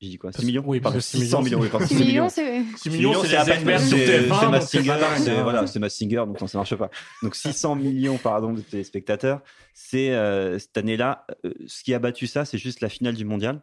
J'ai 0.00 0.10
dit 0.10 0.18
quoi? 0.18 0.30
Parce- 0.30 0.40
6 0.42 0.46
millions? 0.46 0.62
oui, 0.66 0.78
parce 0.80 0.92
Pardon, 0.92 0.98
que 0.98 1.04
6 1.04 1.18
600 1.20 1.42
millions. 1.42 1.56
millions, 1.58 1.62
oui, 1.64 1.68
pardon, 1.70 1.86
6 1.86 1.96
6 1.96 2.04
millions, 2.04 2.28
c'est. 2.28 2.62
6 2.76 2.90
millions, 2.90 3.12
c'est 3.14 3.28
sur 3.28 3.44
c'est- 3.44 3.64
TF1. 3.64 3.88
c'est 3.88 4.28
donc 4.28 4.38
c'est 4.38 4.48
Massinger, 4.50 4.88
pas 4.90 4.98
dingue, 5.00 5.18
c'est- 5.24 5.30
hein. 5.30 5.42
voilà, 5.42 5.66
c'est 5.66 5.78
Massinger, 5.78 6.16
donc 6.26 6.38
non, 6.40 6.46
ça 6.46 6.58
marche 6.58 6.74
pas. 6.76 6.90
Donc 7.22 7.34
600 7.34 7.74
millions 7.76 8.18
pardon, 8.18 8.52
de 8.52 8.60
téléspectateurs. 8.60 9.40
C'est 9.72 10.10
euh, 10.10 10.58
cette 10.58 10.76
année-là, 10.76 11.26
euh, 11.46 11.54
ce 11.66 11.82
qui 11.82 11.94
a 11.94 11.98
battu 11.98 12.26
ça, 12.26 12.44
c'est 12.44 12.58
juste 12.58 12.82
la 12.82 12.90
finale 12.90 13.14
du 13.14 13.24
mondial 13.24 13.62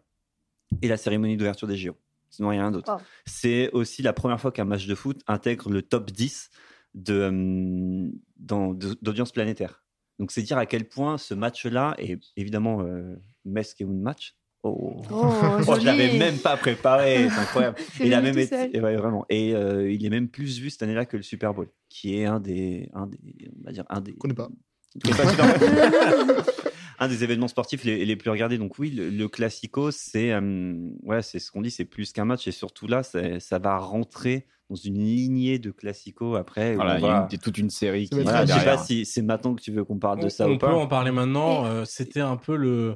et 0.81 0.87
la 0.87 0.97
cérémonie 0.97 1.37
d'ouverture 1.37 1.67
des 1.67 1.77
JO. 1.77 1.95
Sinon, 2.31 2.49
rien 2.49 2.71
d'autre. 2.71 2.97
C'est 3.27 3.69
aussi 3.73 4.01
la 4.01 4.11
première 4.13 4.41
fois 4.41 4.51
qu'un 4.51 4.65
match 4.65 4.87
de 4.87 4.95
foot 4.95 5.21
intègre 5.27 5.69
le 5.69 5.83
top 5.83 6.09
10 6.11 6.49
de, 6.95 7.13
euh, 7.31 8.09
d'audience 9.03 9.31
planétaire. 9.31 9.82
Donc 10.19 10.31
c'est 10.31 10.41
dire 10.41 10.57
à 10.57 10.65
quel 10.65 10.87
point 10.87 11.17
ce 11.17 11.33
match-là 11.33 11.95
est 11.97 12.19
évidemment 12.37 12.81
euh, 12.81 13.15
Metz 13.45 13.75
et 13.79 13.85
match. 13.85 14.35
Oh, 14.63 15.01
Oh, 15.11 15.33
Oh, 15.67 15.75
je 15.79 15.85
l'avais 15.85 16.17
même 16.17 16.37
pas 16.37 16.55
préparé, 16.55 17.27
c'est 17.29 17.39
incroyable. 17.39 17.77
Il 17.99 18.13
a 18.13 18.21
même 18.21 18.37
été, 18.37 18.75
et 18.75 18.79
ouais, 18.79 18.95
vraiment. 18.95 19.25
Et 19.29 19.53
euh, 19.53 19.91
il 19.91 20.05
est 20.05 20.09
même 20.09 20.29
plus 20.29 20.59
vu 20.59 20.69
cette 20.69 20.83
année-là 20.83 21.05
que 21.05 21.17
le 21.17 21.23
Super 21.23 21.53
Bowl, 21.53 21.67
qui 21.89 22.17
est 22.17 22.25
un 22.25 22.39
des, 22.39 22.89
un 22.93 23.07
des, 23.07 23.19
on 23.61 23.65
va 23.65 23.71
dire 23.71 23.83
un 23.89 23.99
des, 23.99 24.13
connais 24.13 24.33
pas. 24.33 24.49
un 26.99 27.07
des 27.07 27.23
événements 27.23 27.47
sportifs 27.47 27.83
les, 27.83 28.05
les 28.05 28.15
plus 28.15 28.29
regardés. 28.29 28.57
Donc 28.57 28.79
oui, 28.79 28.91
le, 28.91 29.09
le 29.09 29.27
Classico, 29.27 29.91
c'est 29.91 30.31
euh, 30.31 30.73
ouais, 31.01 31.21
c'est 31.21 31.39
ce 31.39 31.51
qu'on 31.51 31.61
dit, 31.61 31.71
c'est 31.71 31.85
plus 31.85 32.13
qu'un 32.13 32.25
match 32.25 32.47
et 32.47 32.51
surtout 32.51 32.87
là, 32.87 33.03
ça 33.03 33.59
va 33.59 33.77
rentrer 33.77 34.47
dans 34.69 34.75
une 34.75 34.97
lignée 35.03 35.59
de 35.59 35.71
Classico 35.71 36.35
après. 36.35 36.75
Voilà, 36.75 36.95
on 36.95 36.97
il 36.97 37.01
y 37.03 37.05
a 37.07 37.27
une- 37.31 37.37
toute 37.39 37.57
une 37.57 37.69
série 37.69 38.09
qui 38.09 38.21
Voilà, 38.21 38.45
je 38.45 38.53
sais 38.53 38.65
pas 38.65 38.77
si 38.77 39.05
c'est 39.05 39.21
maintenant 39.21 39.53
que 39.55 39.61
tu 39.61 39.71
veux 39.71 39.83
qu'on 39.83 39.99
parle 39.99 40.19
de 40.19 40.25
on, 40.25 40.29
ça 40.29 40.47
on 40.47 40.51
ou 40.53 40.57
peut 40.57 40.67
pas. 40.67 40.73
en 40.75 40.87
parler 40.87 41.11
maintenant. 41.11 41.65
Euh, 41.65 41.85
C'était 41.85 42.21
un 42.21 42.37
peu 42.37 42.55
le. 42.55 42.95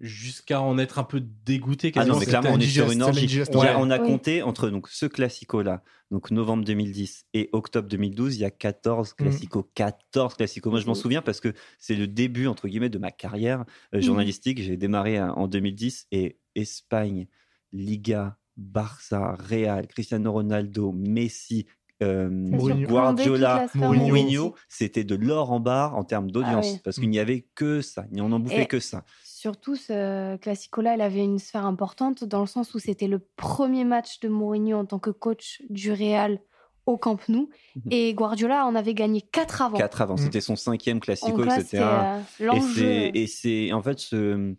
Jusqu'à 0.00 0.60
en 0.60 0.78
être 0.78 0.98
un 0.98 1.04
peu 1.04 1.20
dégoûté. 1.20 1.92
Ah 1.94 2.04
non, 2.04 2.18
mais 2.18 2.26
clairement, 2.26 2.50
on 2.54 2.58
est 2.58 2.66
sur 2.66 2.90
une 2.90 3.02
orgie. 3.02 3.40
On 3.54 3.60
a, 3.60 3.64
Ouais. 3.66 3.72
on 3.78 3.88
a 3.88 4.00
Oui. 4.00 4.06
compté 4.08 4.42
entre 4.42 4.68
donc, 4.68 4.88
ce 4.88 5.06
classico-là, 5.06 5.84
donc 6.10 6.32
novembre 6.32 6.64
2010 6.64 7.26
et 7.34 7.48
octobre 7.52 7.86
2012, 7.88 8.34
il 8.36 8.40
y 8.40 8.44
a 8.44 8.50
14 8.50 9.12
classicos. 9.12 9.64
14 9.76 10.34
classicos. 10.34 10.72
Moi, 10.72 10.80
je 10.80 10.86
m'en 10.86 10.92
Mhm. 10.94 10.98
souviens 10.98 11.22
parce 11.22 11.38
que 11.40 11.52
c'est 11.78 11.94
le 11.94 12.08
début, 12.08 12.48
entre 12.48 12.66
guillemets, 12.66 12.88
de 12.88 12.98
ma 12.98 13.12
carrière 13.12 13.64
euh, 13.94 14.00
journalistique. 14.00 14.60
J'ai 14.60 14.76
démarré 14.76 15.18
euh, 15.20 15.30
en 15.34 15.46
2010 15.46 16.08
et 16.10 16.36
Espagne, 16.56 17.28
Liga, 17.72 18.36
Barça, 18.56 19.36
Real, 19.38 19.86
Cristiano 19.86 20.32
Ronaldo, 20.32 20.92
Messi, 20.92 21.66
euh, 22.02 22.28
Mourinho. 22.30 22.88
Guardiola, 22.88 23.68
sphère 23.68 23.92
Mourinho. 23.92 24.54
c'était 24.68 25.04
de 25.04 25.14
l'or 25.14 25.52
en 25.52 25.60
barre 25.60 25.96
en 25.96 26.04
termes 26.04 26.30
d'audience 26.30 26.66
Ah 26.68 26.72
oui. 26.74 26.80
parce 26.84 26.96
qu'il 26.98 27.10
n'y 27.10 27.18
avait 27.20 27.46
que 27.54 27.80
ça. 27.80 28.04
On 28.16 28.32
en 28.32 28.40
bouffait 28.40 28.62
Et- 28.62 28.66
que 28.66 28.80
ça. 28.80 29.04
Surtout, 29.24 29.74
ce 29.76 30.36
Classico-là, 30.36 30.94
il 30.94 31.00
avait 31.00 31.24
une 31.24 31.38
sphère 31.38 31.66
importante 31.66 32.24
dans 32.24 32.40
le 32.40 32.46
sens 32.46 32.74
où 32.74 32.78
c'était 32.78 33.08
le 33.08 33.18
premier 33.36 33.84
match 33.84 34.20
de 34.20 34.28
Mourinho 34.28 34.78
en 34.78 34.84
tant 34.84 34.98
que 34.98 35.10
coach 35.10 35.62
du 35.70 35.92
Real 35.92 36.40
au 36.86 36.96
Camp 36.96 37.18
Nou. 37.28 37.48
Mhm. 37.76 37.82
Et 37.92 38.14
Guardiola 38.14 38.66
en 38.66 38.74
avait 38.74 38.94
gagné 38.94 39.20
4 39.20 39.62
avant. 39.62 39.78
4 39.78 40.00
avant, 40.02 40.14
Mm. 40.14 40.18
c'était 40.18 40.40
son 40.40 40.56
cinquième 40.56 40.98
classico, 41.00 41.44
etc. 41.44 41.78
euh, 41.84 42.20
Et 42.40 42.44
l'enjeu. 42.44 42.74
c'est, 42.74 43.10
et 43.14 43.26
c'est, 43.28 43.72
en 43.72 43.82
fait, 43.82 43.98
ce, 44.00 44.54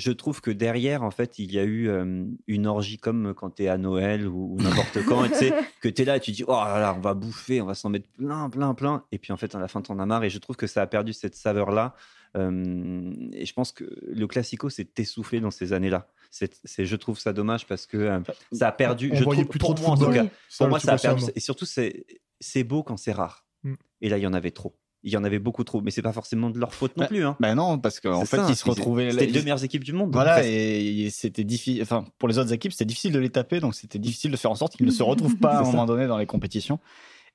je 0.00 0.10
trouve 0.12 0.40
que 0.40 0.50
derrière, 0.50 1.02
en 1.02 1.10
fait, 1.10 1.38
il 1.38 1.52
y 1.52 1.58
a 1.58 1.64
eu 1.64 1.88
euh, 1.88 2.24
une 2.46 2.66
orgie 2.66 2.98
comme 2.98 3.34
quand 3.34 3.50
tu 3.50 3.64
es 3.64 3.68
à 3.68 3.76
Noël 3.76 4.26
ou, 4.26 4.54
ou 4.54 4.56
n'importe 4.62 5.04
quand, 5.06 5.24
et 5.24 5.30
tu 5.30 5.36
sais, 5.36 5.54
que 5.80 5.88
tu 5.88 6.02
es 6.02 6.04
là 6.04 6.16
et 6.16 6.20
tu 6.20 6.30
dis, 6.30 6.42
oh 6.46 6.52
là 6.52 6.80
là, 6.80 6.94
on 6.96 7.00
va 7.00 7.14
bouffer, 7.14 7.60
on 7.60 7.66
va 7.66 7.74
s'en 7.74 7.90
mettre 7.90 8.08
plein, 8.08 8.48
plein, 8.48 8.74
plein. 8.74 9.04
Et 9.12 9.18
puis, 9.18 9.32
en 9.32 9.36
fait, 9.36 9.54
à 9.54 9.58
la 9.58 9.68
fin, 9.68 9.82
t'en 9.82 9.98
as 9.98 10.06
marre. 10.06 10.24
Et 10.24 10.30
je 10.30 10.38
trouve 10.38 10.56
que 10.56 10.66
ça 10.66 10.80
a 10.80 10.86
perdu 10.86 11.12
cette 11.12 11.34
saveur-là. 11.34 11.94
Euh, 12.36 13.12
et 13.32 13.44
je 13.44 13.52
pense 13.52 13.72
que 13.72 13.84
le 14.02 14.26
classico 14.26 14.70
s'est 14.70 14.88
essoufflé 14.96 15.40
dans 15.40 15.50
ces 15.50 15.72
années-là. 15.72 16.08
C'est, 16.30 16.54
je 16.64 16.96
trouve 16.96 17.18
ça 17.18 17.32
dommage 17.32 17.66
parce 17.66 17.86
que 17.86 17.96
euh, 17.96 18.20
ça 18.52 18.68
a 18.68 18.72
perdu. 18.72 19.10
On 19.12 19.16
je 19.16 19.24
voyait 19.24 19.42
trouve, 19.42 19.50
plus 19.50 19.58
pour 19.58 19.74
trop 19.74 19.74
de 19.74 19.80
moi, 19.80 19.90
en 19.90 19.96
tout 19.96 20.12
cas, 20.12 20.26
pour 20.58 20.68
moi, 20.68 20.80
ça 20.80 20.92
a 20.92 20.98
perdu. 20.98 21.24
Et 21.34 21.40
surtout, 21.40 21.66
c'est, 21.66 22.06
c'est 22.38 22.64
beau 22.64 22.82
quand 22.82 22.96
c'est 22.96 23.12
rare. 23.12 23.44
Mm. 23.64 23.74
Et 24.00 24.08
là, 24.08 24.18
il 24.18 24.22
y 24.22 24.26
en 24.26 24.32
avait 24.32 24.52
trop. 24.52 24.79
Il 25.02 25.10
y 25.12 25.16
en 25.16 25.24
avait 25.24 25.38
beaucoup 25.38 25.64
trop. 25.64 25.80
Mais 25.80 25.90
c'est 25.90 26.02
pas 26.02 26.12
forcément 26.12 26.50
de 26.50 26.58
leur 26.58 26.74
faute 26.74 26.96
non 26.96 27.02
Ouais. 27.04 27.08
plus. 27.08 27.24
Hein. 27.24 27.36
Bah 27.40 27.54
non, 27.54 27.78
parce 27.78 28.00
qu'en 28.00 28.24
fait, 28.24 28.36
ça, 28.36 28.46
ils 28.48 28.56
se 28.56 28.68
retrouvaient. 28.68 29.10
C'était 29.12 29.26
les 29.26 29.32
deux 29.32 29.40
meilleures 29.42 29.64
équipes 29.64 29.84
du 29.84 29.92
monde. 29.92 30.10
Voilà, 30.12 30.46
et 30.46 31.04
et 31.04 31.10
c'était 31.10 31.44
difficile. 31.44 31.80
Enfin, 31.82 32.04
pour 32.18 32.28
les 32.28 32.38
autres 32.38 32.52
équipes, 32.52 32.72
c'était 32.72 32.84
difficile 32.84 33.12
de 33.12 33.18
les 33.18 33.30
taper, 33.30 33.60
donc 33.60 33.74
c'était 33.74 33.98
difficile 33.98 34.30
de 34.30 34.36
faire 34.36 34.50
en 34.50 34.56
sorte 34.56 34.76
qu'ils 34.76 34.86
ne 34.86 34.90
se 34.90 35.02
retrouvent 35.02 35.36
pas 35.40 35.52
à 35.56 35.60
un 35.60 35.64
ça. 35.64 35.70
moment 35.70 35.86
donné 35.86 36.06
dans 36.06 36.18
les 36.18 36.26
compétitions. 36.26 36.78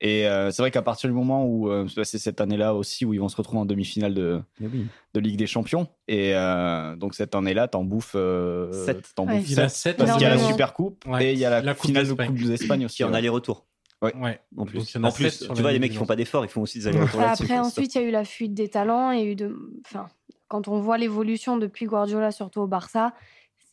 Et 0.01 0.28
euh, 0.28 0.51
c'est 0.51 0.61
vrai 0.61 0.72
qu'à 0.72 0.82
partir 0.82 1.09
du 1.09 1.16
moment 1.16 1.45
où 1.45 1.70
euh, 1.70 1.88
c'est 2.03 2.18
cette 2.18 2.41
année-là 2.41 2.76
aussi 2.76 3.05
où 3.05 3.13
ils 3.13 3.20
vont 3.20 3.30
se 3.30 3.38
retrouver 3.38 3.59
en 3.61 3.66
demi-finale 3.66 4.13
de, 4.13 4.41
oui. 4.59 4.88
de 5.13 5.20
Ligue 5.22 5.38
des 5.38 5.47
Champions. 5.47 5.88
Et 6.09 6.36
euh, 6.36 6.97
donc 6.97 7.16
cette 7.16 7.34
année-là, 7.34 7.70
t'en 7.70 7.86
bouffes, 7.86 8.11
euh, 8.16 8.86
Sept. 8.86 9.13
t'en 9.16 9.26
Ouais. 9.26 9.38
bouffes 9.39 9.49
Il 9.49 9.59
a 9.61 9.70
sept, 9.70 9.95
7 9.95 9.97
parce 9.97 10.11
qu'il 10.18 10.24
y 10.24 10.26
a 10.26 10.36
la. 10.36 10.38
Super 10.38 10.74
Coupe 10.74 11.05
Ouais. 11.07 11.28
et 11.28 11.32
il 11.34 11.39
y 11.39 11.45
a 11.45 11.49
la, 11.49 11.61
La 11.61 11.74
Coupe 11.74 11.86
finale 11.88 12.07
de. 12.09 12.13
Coupe 12.13 12.36
d'Espagne 12.36 12.86
aussi. 12.86 12.97
Qui 12.97 13.03
en 13.05 13.13
aller-retour. 13.13 13.66
Ouais. 14.01 14.39
En 14.57 14.65
plus. 14.65 14.95
En 14.95 15.03
en 15.03 15.11
plus, 15.11 15.39
tu 15.39 15.61
vois, 15.61 15.71
les 15.71 15.79
mecs 15.79 15.91
qui 15.91 15.97
font 15.97 16.05
pas 16.05 16.15
d'efforts, 16.15 16.45
ils 16.45 16.49
font 16.49 16.61
aussi 16.61 16.79
des 16.79 16.87
allers-retours 16.87 17.21
Après, 17.21 17.57
ensuite, 17.57 17.95
il 17.95 18.01
y 18.01 18.03
a 18.03 18.07
eu 18.07 18.11
la 18.11 18.25
fuite 18.25 18.53
des 18.53 18.69
talents. 18.69 19.09
A 19.09 19.19
eu 19.19 19.35
de... 19.35 19.55
enfin, 19.85 20.07
quand 20.47 20.67
on 20.67 20.79
voit 20.79 20.97
l'évolution 20.97 21.57
depuis 21.57 21.85
Guardiola, 21.85 22.31
surtout 22.31 22.61
au 22.61 22.67
Barça, 22.67 23.13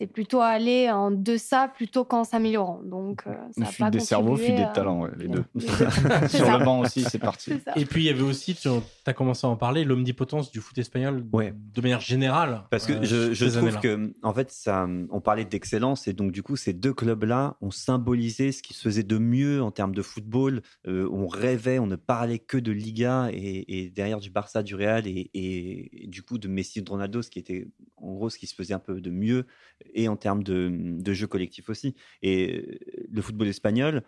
c'est 0.03 0.09
plutôt 0.09 0.41
aller 0.41 0.91
en 0.91 1.13
deçà 1.13 1.69
plutôt 1.69 2.05
qu'en 2.05 2.25
s'améliorant. 2.25 2.81
Donc, 2.85 3.23
euh, 3.29 3.35
ça 3.57 3.67
fuite 3.67 3.79
pas 3.79 3.91
des 3.91 4.01
cerveaux, 4.01 4.37
fuite 4.37 4.57
des 4.57 4.67
talents, 4.75 5.03
ouais, 5.03 5.11
les 5.17 5.29
deux. 5.29 5.45
Sur 5.61 6.45
ça. 6.47 6.59
le 6.59 6.65
banc 6.65 6.81
aussi, 6.81 7.03
c'est 7.05 7.21
parti. 7.21 7.53
Et 7.77 7.85
puis 7.85 8.03
il 8.03 8.07
y 8.07 8.11
avait 8.11 8.23
aussi, 8.23 8.57
tu 8.57 8.69
as 9.07 9.13
commencé 9.13 9.47
à 9.47 9.51
en 9.51 9.57
parler, 9.57 9.85
l'omnipotence 9.85 10.51
du 10.51 10.61
foot 10.61 10.77
espagnol 10.79 11.25
Ouais. 11.33 11.55
de 11.57 11.81
manière 11.81 12.01
générale. 12.01 12.63
Parce 12.71 12.87
que 12.87 12.95
euh, 12.95 13.33
je, 13.33 13.45
trouve 13.47 13.79
que, 13.79 14.13
en 14.25 14.33
fait, 14.35 14.51
ça, 14.51 14.89
on 15.11 15.21
parlait 15.21 15.45
d'excellence 15.45 16.09
et 16.09 16.13
donc 16.15 16.33
du 16.33 16.43
coup, 16.43 16.57
ces 16.57 16.73
deux 16.73 16.93
clubs-là 16.93 17.57
ont 17.61 17.71
symbolisé 17.71 18.51
ce 18.51 18.61
qui 18.63 18.75
se 18.75 18.83
faisait 18.83 19.05
de 19.05 19.19
mieux 19.19 19.63
en 19.63 19.71
termes 19.71 19.95
de 19.95 20.03
football. 20.03 20.63
Euh, 20.89 21.09
on 21.13 21.29
rêvait, 21.29 21.79
on 21.79 21.87
ne 21.87 21.97
parlait 21.97 22.41
que 22.41 22.59
de 22.59 22.73
Liga 22.73 23.29
et, 23.33 23.79
et 23.85 23.91
derrière 23.91 24.19
du 24.19 24.31
Barça, 24.31 24.65
du 24.65 24.75
Real 24.75 25.07
et, 25.07 25.31
et- 25.33 26.05
et 26.05 26.07
du 26.09 26.23
coup 26.23 26.39
de 26.39 26.49
Messi, 26.49 26.83
de 26.83 26.91
Ronaldo, 26.91 27.23
ce 27.23 27.31
qui 27.31 27.39
était 27.39 27.69
en 28.03 28.13
gros 28.15 28.29
ce 28.31 28.39
qui 28.39 28.47
se 28.47 28.55
faisait 28.55 28.75
un 28.75 28.79
peu 28.79 29.01
de 29.01 29.11
mieux 29.11 29.47
et 29.95 30.09
en 30.09 30.17
termes 30.17 30.43
de, 30.43 30.71
de 30.73 31.13
jeu 31.13 31.27
collectif 31.27 31.69
aussi. 31.69 31.95
Et 32.23 32.57
euh, 32.59 32.79
le 33.11 33.23
football 33.23 33.49
espagnol, 33.49 34.03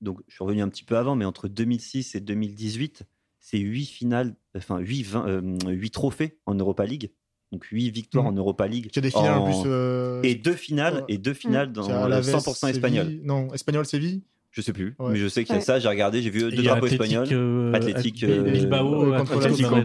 donc 0.00 0.20
je 0.28 0.34
suis 0.34 0.44
revenu 0.44 0.62
un 0.62 0.68
petit 0.68 0.84
peu 0.84 0.96
avant, 0.96 1.14
mais 1.16 1.24
entre 1.24 1.48
2006 1.48 2.14
et 2.14 2.20
2018, 2.20 3.04
c'est 3.40 3.58
8 3.58 3.86
finales, 3.86 4.34
enfin 4.56 4.78
8, 4.78 5.02
20, 5.04 5.28
euh, 5.28 5.58
8 5.68 5.90
trophées 5.90 6.38
en 6.46 6.54
Europa 6.54 6.84
League. 6.84 7.12
Donc 7.52 7.64
8 7.66 7.90
victoires 7.90 8.24
Mhm. 8.24 8.30
en 8.32 8.36
Europa 8.36 8.66
League. 8.66 8.88
Il 8.90 8.96
y 8.96 8.98
a 8.98 9.02
des 9.02 9.10
finales 9.10 9.38
en, 9.38 9.42
en- 9.46 9.62
plus. 9.62 9.70
euh, 9.70 10.20
Et 10.24 10.34
deux 10.34 10.52
finales, 10.54 11.04
et 11.08 11.16
deux 11.16 11.32
finales 11.32 11.72
dans 11.72 11.84
c'est 11.84 11.92
à 11.92 12.00
le 12.08 12.14
Alaves, 12.14 12.24
100% 12.28 12.68
espagnol. 12.68 13.20
Non, 13.22 13.54
espagnol 13.54 13.86
Séville? 13.86 14.22
Je 14.50 14.62
sais 14.62 14.72
plus, 14.72 14.96
Ouais. 14.98 15.12
mais 15.12 15.16
je 15.18 15.28
sais 15.28 15.44
qu'il 15.44 15.52
y 15.52 15.56
a 15.56 15.58
Ouais. 15.58 15.64
ça. 15.64 15.78
J'ai 15.78 15.86
regardé, 15.88 16.22
j'ai 16.22 16.30
vu 16.30 16.50
deux 16.50 16.62
drapeaux 16.62 16.86
espagnols. 16.86 17.28
euh, 17.30 17.72
Athletic, 17.74 18.16
Bil- 18.24 18.30
euh, 18.30 18.42
Bilbao, 18.50 19.12
euh, 19.12 19.24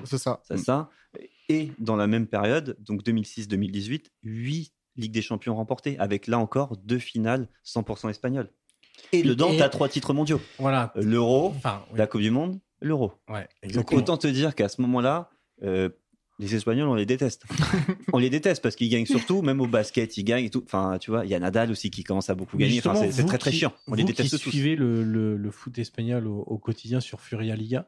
c'est 0.06 0.18
ça. 0.18 0.42
C'est 0.48 0.58
ça. 0.58 0.90
Et 1.52 1.72
dans 1.80 1.96
la 1.96 2.08
même 2.08 2.28
période, 2.28 2.78
donc 2.80 3.04
2006-2018, 3.04 4.06
8 4.24 4.72
Ligues 4.98 5.12
des 5.14 5.22
Champions 5.22 5.56
remportées, 5.56 5.98
avec 6.00 6.28
là 6.28 6.38
encore 6.38 6.76
deux 6.78 7.00
finales 7.00 7.48
100% 7.66 8.10
espagnoles. 8.10 8.50
Et 9.14 9.24
dedans, 9.24 9.50
tu 9.56 9.62
as 9.62 9.70
trois 9.70 9.88
titres 9.90 10.14
mondiaux 10.14 10.42
Voilà. 10.60 10.92
l'Euro, 10.96 11.54
Enfin, 11.56 11.82
oui. 11.92 11.98
la 11.98 12.08
Coupe 12.08 12.22
du 12.22 12.30
Monde, 12.30 12.60
l'Euro. 12.82 13.14
Ouais, 13.30 13.48
Donc 13.74 13.92
autant 13.94 14.18
te 14.18 14.28
dire 14.28 14.54
qu'à 14.54 14.68
ce 14.68 14.82
moment-là, 14.82 15.30
euh, 15.64 15.90
les 16.40 16.56
Espagnols, 16.56 16.88
on 16.90 16.96
les 16.96 17.06
déteste. 17.06 17.44
on 18.14 18.18
les 18.18 18.30
déteste 18.30 18.62
parce 18.62 18.76
qu'ils 18.76 18.90
gagnent 18.90 19.06
surtout, 19.06 19.42
même 19.42 19.62
au 19.62 19.68
basket, 19.68 20.18
ils 20.18 20.24
gagnent 20.24 20.46
et 20.46 20.50
tout. 20.50 20.64
Enfin, 20.66 20.98
tu 21.00 21.10
vois, 21.12 21.24
il 21.24 21.32
y 21.32 21.36
a 21.36 21.40
Nadal 21.40 21.72
aussi 21.72 21.90
qui 21.90 22.04
commence 22.04 22.30
à 22.30 22.36
beaucoup 22.36 22.58
gagner. 22.58 22.80
Enfin, 22.80 22.96
c'est 23.12 23.26
très 23.26 23.38
très 23.38 23.52
qui- 23.52 23.58
chiant. 23.60 23.74
On 23.88 23.94
les 23.94 24.02
vous 24.04 24.08
déteste 24.10 24.36
qui 24.38 24.44
tous. 24.44 24.50
suivez 24.50 24.76
le, 24.76 25.04
le- 25.04 25.38
le 25.38 25.52
foot 25.52 25.78
espagnol 25.80 26.28
au, 26.28 26.40
au 26.40 26.58
quotidien 26.58 27.00
sur 27.00 27.22
Furia 27.22 27.56
Liga, 27.56 27.86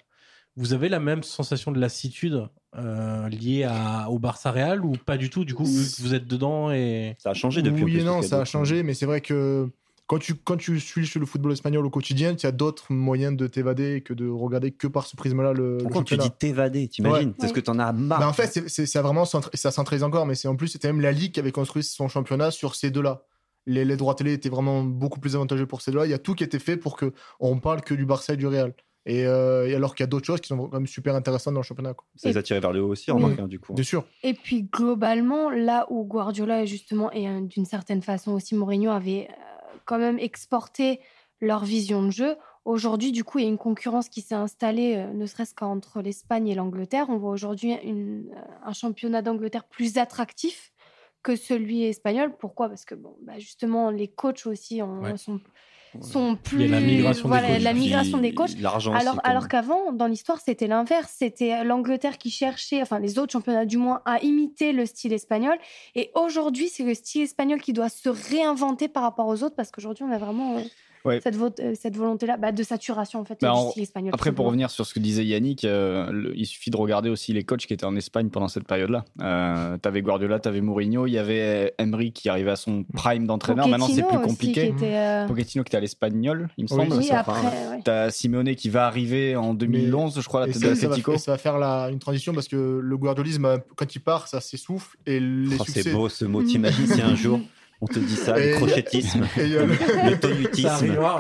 vous 0.56 0.74
avez 0.74 0.90
la 0.90 1.00
même 1.00 1.24
sensation 1.24 1.72
de 1.72 1.80
lassitude 1.80 2.48
euh, 2.76 3.28
liée 3.30 3.64
à, 3.64 4.10
au 4.10 4.20
Barça 4.20 4.52
Real 4.52 4.84
ou 4.86 4.94
pas 4.94 5.18
du 5.18 5.30
tout? 5.30 5.46
Du 5.46 5.54
coup, 5.56 5.66
vous 5.66 6.14
êtes 6.14 6.28
dedans 6.28 6.72
et 6.72 7.16
Ça 7.20 7.32
a 7.32 7.34
changé 7.34 7.62
depuis. 7.62 7.84
Oui 7.84 8.00
et 8.00 8.04
non, 8.04 8.16
parce 8.16 8.28
ça 8.28 8.42
a 8.42 8.46
changé, 8.46 8.84
mais 8.84 8.94
c'est 8.94 9.06
vrai 9.06 9.22
que 9.22 9.70
quand 10.06 10.20
tu, 10.20 10.36
quand 10.36 10.58
tu 10.58 10.80
suis 10.80 11.10
le 11.18 11.26
football 11.26 11.54
espagnol 11.54 11.86
au 11.86 11.90
quotidien, 11.90 12.36
tu 12.36 12.46
as 12.46 12.52
d'autres 12.52 12.92
moyens 12.92 13.36
de 13.38 13.48
t'évader 13.48 14.02
que 14.02 14.14
de 14.14 14.28
regarder 14.28 14.72
que 14.72 14.86
par 14.88 15.06
ce 15.08 15.16
prisme-là 15.16 15.54
le, 15.54 15.72
le 15.72 15.78
Pourquoi 15.78 16.04
tu 16.04 16.16
championnat. 16.16 16.24
dis 16.26 16.32
t'évader? 16.38 16.88
T'imagines? 16.88 17.30
Ouais. 17.30 17.36
C'est 17.40 17.48
ce 17.48 17.54
que 17.54 17.60
t'en 17.62 17.80
as 17.80 17.94
marre. 17.94 18.20
Bah, 18.20 18.28
en 18.28 18.34
fait, 18.34 18.48
c'est- 18.48 18.68
c'est- 18.70 18.86
ça 18.86 19.02
vraiment 19.02 19.24
ça 19.26 19.72
centralise 19.72 20.04
encore, 20.04 20.26
mais 20.26 20.36
c'est 20.36 20.48
en 20.48 20.56
plus 20.56 20.68
c'était 20.68 20.90
même 20.90 21.02
la 21.02 21.12
ligue 21.14 21.32
qui 21.32 21.40
avait 21.40 21.52
construit 21.54 21.84
son 21.84 22.08
championnat 22.10 22.52
sur 22.52 22.76
ces 22.76 22.92
deux-là. 22.92 23.24
Les, 23.66 23.86
les 23.86 23.96
droits 23.96 24.14
télé 24.14 24.34
étaient 24.34 24.50
vraiment 24.50 24.84
beaucoup 24.84 25.22
plus 25.22 25.36
avantageux 25.36 25.66
pour 25.66 25.82
ces 25.82 25.92
deux-là. 25.92 26.06
Il 26.06 26.10
y 26.12 26.14
a 26.14 26.20
tout 26.20 26.36
qui 26.36 26.44
était 26.44 26.60
fait 26.60 26.76
pour 26.76 26.98
que 26.98 27.14
on 27.40 27.60
parle 27.60 27.80
que 27.82 27.94
du 27.94 28.06
Barça 28.06 28.34
et 28.34 28.38
du 28.38 28.46
Real. 28.46 28.74
Et, 29.06 29.26
euh, 29.26 29.68
et 29.68 29.76
alors 29.76 29.96
qu'il 29.96 30.04
y 30.04 30.08
a 30.08 30.08
d'autres 30.08 30.26
choses 30.26 30.40
qui 30.40 30.48
sont 30.48 30.58
quand 30.58 30.72
même 30.74 30.88
super 30.88 31.14
intéressantes 31.16 31.54
dans 31.54 31.60
le 31.60 31.66
championnat. 31.66 31.94
Quoi. 31.94 32.06
Ça 32.16 32.30
les 32.30 32.38
a 32.38 32.44
tirés 32.44 32.62
vers 32.62 32.72
le 32.72 32.82
haut 32.82 32.88
aussi, 32.90 33.12
Oui. 33.12 33.22
remarque, 33.22 33.40
hein, 33.42 33.48
du 33.48 33.60
coup. 33.60 33.74
Bien 33.74 33.84
sûr. 33.84 34.06
Et 34.24 34.34
puis 34.34 34.64
globalement, 34.64 35.50
là 35.50 35.86
où 35.90 36.06
Guardiola 36.06 36.64
justement 36.66 37.12
et 37.12 37.28
euh, 37.28 37.42
d'une 37.42 37.66
certaine 37.66 38.02
façon 38.02 38.32
aussi 38.32 38.56
Mourinho 38.56 38.92
avaient 38.92 39.28
euh, 39.30 39.78
quand 39.86 39.98
même 39.98 40.20
exporté 40.20 41.02
leur 41.42 41.66
vision 41.66 42.02
de 42.04 42.12
jeu, 42.12 42.38
aujourd'hui 42.64 43.12
du 43.12 43.26
coup 43.26 43.40
il 43.40 43.44
y 43.44 43.46
a 43.46 43.50
une 43.50 43.58
concurrence 43.58 44.08
qui 44.08 44.22
s'est 44.22 44.36
installée, 44.36 44.96
euh, 44.96 45.12
ne 45.12 45.26
serait-ce 45.26 45.54
qu'entre 45.54 46.02
l'Espagne 46.02 46.48
et 46.48 46.56
l'Angleterre. 46.56 47.08
On 47.10 47.18
voit 47.18 47.32
aujourd'hui 47.32 47.74
un 48.64 48.72
championnat 48.74 49.22
d'Angleterre 49.22 49.66
plus 49.66 49.98
attractif 49.98 50.72
que 51.24 51.36
celui 51.36 51.84
espagnol. 51.84 52.34
Pourquoi? 52.40 52.70
Parce 52.70 52.86
que 52.86 52.96
bon, 52.96 53.18
bah, 53.24 53.40
justement 53.40 53.90
les 53.90 54.08
coachs 54.08 54.46
aussi 54.46 54.82
Ouais. 54.82 55.18
sont, 55.18 55.42
sont 56.02 56.36
plus 56.36 56.68
la 56.68 56.80
migration 56.80 57.24
des 57.24 57.30
voilà, 57.30 57.48
coachs. 57.48 57.62
la 57.62 57.74
migration 57.74 58.18
des 58.18 58.34
coachs. 58.34 58.60
L'argent 58.60 58.94
Alors, 58.94 59.20
alors 59.24 59.48
qu'avant, 59.48 59.92
dans 59.92 60.08
l'histoire, 60.08 60.40
c'était 60.40 60.68
l'inverse. 60.68 61.14
C'était 61.18 61.64
l'Angleterre 61.64 62.18
qui 62.18 62.32
cherchait, 62.32 62.82
enfin 62.82 63.00
les 63.00 63.20
autres 63.20 63.32
championnats 63.32 63.66
du 63.66 63.78
moins, 63.78 64.02
à 64.06 64.20
imiter 64.20 64.74
le 64.74 64.86
style 64.86 65.14
espagnol. 65.14 65.58
Et 65.96 66.12
aujourd'hui, 66.16 66.70
c'est 66.70 66.84
le 66.84 66.94
style 66.94 67.24
espagnol 67.24 67.62
qui 67.62 67.74
doit 67.74 67.90
se 67.90 68.10
réinventer 68.10 68.88
par 68.88 69.04
rapport 69.04 69.28
aux 69.28 69.44
autres 69.44 69.56
parce 69.56 69.72
qu'aujourd'hui, 69.72 70.04
on 70.04 70.12
a 70.12 70.18
vraiment. 70.18 70.58
Euh, 71.06 71.10
Ouais. 71.10 71.20
cette, 71.22 71.36
vo- 71.36 71.50
cette 71.80 71.98
volonté-là 71.98 72.38
bah, 72.38 72.52
de 72.52 72.64
saturation 72.64 73.20
en 73.20 73.26
fait 73.26 73.38
Bah, 73.42 73.50
du 73.50 73.54
en- 73.54 73.70
style 73.72 73.84
espagnol. 73.84 74.12
Après, 74.14 74.32
pour 74.32 74.46
revenir 74.46 74.70
sur 74.72 74.86
ce 74.86 74.94
que 74.94 75.00
disait 75.00 75.26
Yannick, 75.26 75.66
euh, 75.66 76.10
le- 76.12 76.38
il 76.38 76.46
suffit 76.46 76.70
de 76.70 76.78
regarder 76.78 77.10
aussi 77.10 77.34
les 77.34 77.44
coachs 77.44 77.66
qui 77.66 77.74
étaient 77.74 77.86
en 77.86 77.96
Espagne 77.96 78.30
pendant 78.30 78.48
cette 78.48 78.66
période-là. 78.66 79.04
Euh, 79.22 79.78
t'avais 79.78 80.02
Guardiola, 80.02 80.40
t'avais 80.40 80.62
Mourinho, 80.62 81.06
il 81.08 81.12
y 81.14 81.18
avait 81.18 81.74
Emery 81.78 82.14
qui 82.14 82.30
arrivait 82.30 82.52
à 82.52 82.56
son 82.56 82.84
prime 82.94 83.28
d'entraîneur. 83.28 83.68
Maintenant, 83.68 83.88
c'est 83.88 84.04
plus 84.08 84.20
compliqué. 84.20 84.70
qui 84.70 84.86
était, 84.86 84.96
euh, 84.96 85.28
Pochettino 85.28 85.64
qui 85.64 85.70
était 85.70 85.78
à 85.78 85.82
l'Espagnol, 85.82 86.48
il 86.58 86.66
me 86.66 86.70
Oui, 86.74 86.84
semble. 86.86 86.94
Oui, 86.98 87.04
ça, 87.06 87.20
après, 87.20 87.42
ouais. 87.42 87.82
T'as 87.84 88.10
Simeone 88.10 88.56
qui 88.56 88.70
va 88.70 88.86
arriver 88.88 89.36
en 89.36 89.54
2011, 89.54 90.20
je 90.22 90.26
crois, 90.28 90.44
à 90.44 90.48
la 90.48 90.54
tête 90.54 90.62
de 90.62 90.68
ça, 90.70 90.76
ça 90.76 90.82
va, 90.82 90.88
l'Atlético. 90.96 91.18
ça 91.18 91.32
va 91.34 91.38
faire 91.38 91.58
la- 91.58 91.90
une 91.92 92.00
transition 92.00 92.34
parce 92.34 92.48
que 92.48 92.80
le 92.82 92.98
guardiolisme, 92.98 93.60
quand 93.76 93.94
il 93.96 94.00
part, 94.00 94.28
ça 94.28 94.40
s'essouffle 94.42 94.98
et 95.06 95.20
les 95.20 95.58
Oh, 95.60 95.64
succès. 95.66 95.82
c'est 95.84 95.92
beau 95.92 96.08
ce 96.10 96.26
mot. 96.26 96.44
T'imagines 96.44 96.88
si 96.88 97.02
un 97.02 97.16
jour 97.16 97.40
on 97.84 97.88
te 97.88 98.00
dit 98.00 98.16
ça, 98.16 98.40
Et- 98.40 98.52
le 98.52 98.56
crochettisme, 98.58 99.24
Et 99.38 99.44
il 99.44 99.52
y 99.52 99.58
a 99.58 99.66
le- 99.66 99.74
le 100.12 100.20
tonutisme. 100.20 100.70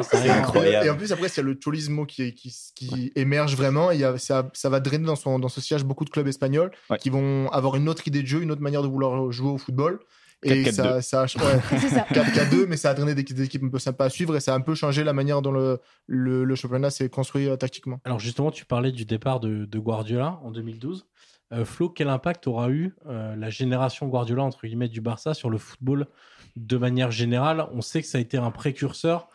C'est 0.03 0.30
incroyable. 0.30 0.88
Et 0.88 0.89
en 0.89 0.95
plus, 0.97 1.11
après, 1.11 1.28
c'est 1.30 1.41
le 1.41 1.57
cholismo 1.61 2.05
qui, 2.05 2.34
qui, 2.34 2.53
qui 2.76 3.11
émerge 3.16 3.55
vraiment. 3.55 3.91
Et 3.91 3.95
il 3.95 4.01
y 4.01 4.05
a- 4.05 4.18
ça, 4.18 4.49
ça 4.53 4.70
va 4.70 4.80
drainer 4.80 5.05
dans, 5.05 5.16
son, 5.16 5.39
dans 5.39 5.49
ce 5.49 5.61
sillage 5.61 5.84
beaucoup 5.84 6.05
de 6.05 6.09
clubs 6.09 6.28
espagnols 6.28 6.72
Ouais. 6.89 6.97
qui 6.97 7.09
vont 7.09 7.49
avoir 7.51 7.76
une 7.76 7.89
autre 7.89 8.07
idée 8.07 8.22
de 8.22 8.28
jeu, 8.28 8.41
une 8.41 8.51
autre 8.51 8.61
manière 8.61 8.82
de 8.82 8.88
vouloir 8.88 9.32
jouer 9.32 9.49
au 9.49 9.57
football. 9.57 9.99
Et 10.45 10.64
4-4-2. 10.64 10.72
ça, 10.74 11.01
ça, 11.01 11.24
ouais, 11.24 11.61
C'est 11.80 11.89
ça. 11.89 12.05
4-4-2, 12.11 12.66
mais 12.68 12.76
ça 12.76 12.89
a 12.89 12.93
drainé 12.93 13.16
des, 13.16 13.24
des 13.24 13.43
équipes 13.43 13.64
un 13.64 13.70
peu 13.70 13.80
sympas 13.80 14.05
à 14.05 14.09
suivre 14.09 14.36
et 14.36 14.41
ça 14.41 14.53
a 14.53 14.57
un 14.57 14.61
peu 14.61 14.76
changé 14.76 15.03
la 15.05 15.14
manière 15.14 15.41
dont 15.41 15.51
le, 15.53 15.80
le, 16.07 16.43
le 16.43 16.55
championnat 16.55 16.89
s'est 16.89 17.07
construit 17.07 17.47
euh, 17.47 17.55
tactiquement. 17.55 17.99
Alors 18.03 18.20
justement, 18.20 18.51
tu 18.51 18.66
parlais 18.66 18.91
du 18.91 19.05
départ 19.05 19.39
de, 19.39 19.64
de 19.64 19.80
Guardiola 19.80 20.39
en 20.43 20.51
2012. 20.51 21.05
Euh, 21.53 21.64
Flo, 21.64 21.88
quel 21.89 22.09
impact 22.09 22.47
aura 22.47 22.70
eu 22.72 22.93
euh, 23.07 23.36
la 23.38 23.49
génération 23.49 24.07
Guardiola 24.07 24.43
entre 24.43 24.66
guillemets 24.68 24.89
du 24.89 24.99
Barça 24.99 25.34
sur 25.34 25.49
le 25.49 25.57
football 25.57 26.07
de 26.56 26.78
manière 26.78 27.12
générale 27.12 27.66
On 27.74 27.82
sait 27.82 28.01
que 28.01 28.08
ça 28.08 28.18
a 28.18 28.22
été 28.22 28.38
un 28.38 28.51
précurseur 28.51 29.28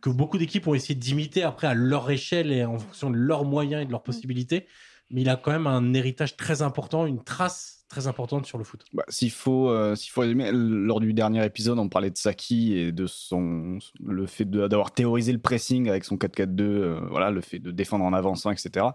que 0.00 0.08
beaucoup 0.10 0.38
d'équipes 0.38 0.66
ont 0.66 0.74
essayé 0.74 0.94
d'imiter 0.94 1.42
après 1.42 1.66
à 1.66 1.74
leur 1.74 2.10
échelle 2.10 2.50
et 2.52 2.64
en 2.64 2.78
fonction 2.78 3.10
de 3.10 3.16
leurs 3.16 3.44
moyens 3.44 3.82
et 3.82 3.86
de 3.86 3.90
leurs 3.90 4.02
possibilités. 4.02 4.66
Mais 5.10 5.22
il 5.22 5.28
a 5.28 5.36
quand 5.36 5.50
même 5.50 5.66
un 5.66 5.92
héritage 5.92 6.36
très 6.36 6.62
important, 6.62 7.04
une 7.04 7.22
trace 7.22 7.84
très 7.88 8.06
importante 8.06 8.46
sur 8.46 8.56
le 8.56 8.62
foot. 8.64 8.84
Bah, 8.94 9.02
s'il 9.08 9.32
faut, 9.32 9.68
euh, 9.68 9.96
s'il 9.96 10.12
faut 10.12 10.20
résumer, 10.20 10.50
lors 10.52 11.00
du 11.00 11.12
dernier 11.12 11.44
épisode, 11.44 11.78
on 11.80 11.88
parlait 11.88 12.10
de 12.10 12.16
Saki 12.16 12.78
et 12.78 12.92
de 12.92 13.06
son 13.08 13.78
le 14.02 14.26
fait 14.26 14.44
de- 14.44 14.68
d'avoir 14.68 14.92
théorisé 14.92 15.32
le 15.32 15.40
pressing 15.40 15.88
avec 15.88 16.04
son 16.04 16.16
4-4-2, 16.16 16.62
euh, 16.64 17.00
voilà, 17.10 17.30
le 17.32 17.40
fait 17.40 17.58
de 17.58 17.72
défendre 17.72 18.04
en 18.04 18.12
avançant, 18.12 18.52
etc. 18.52 18.86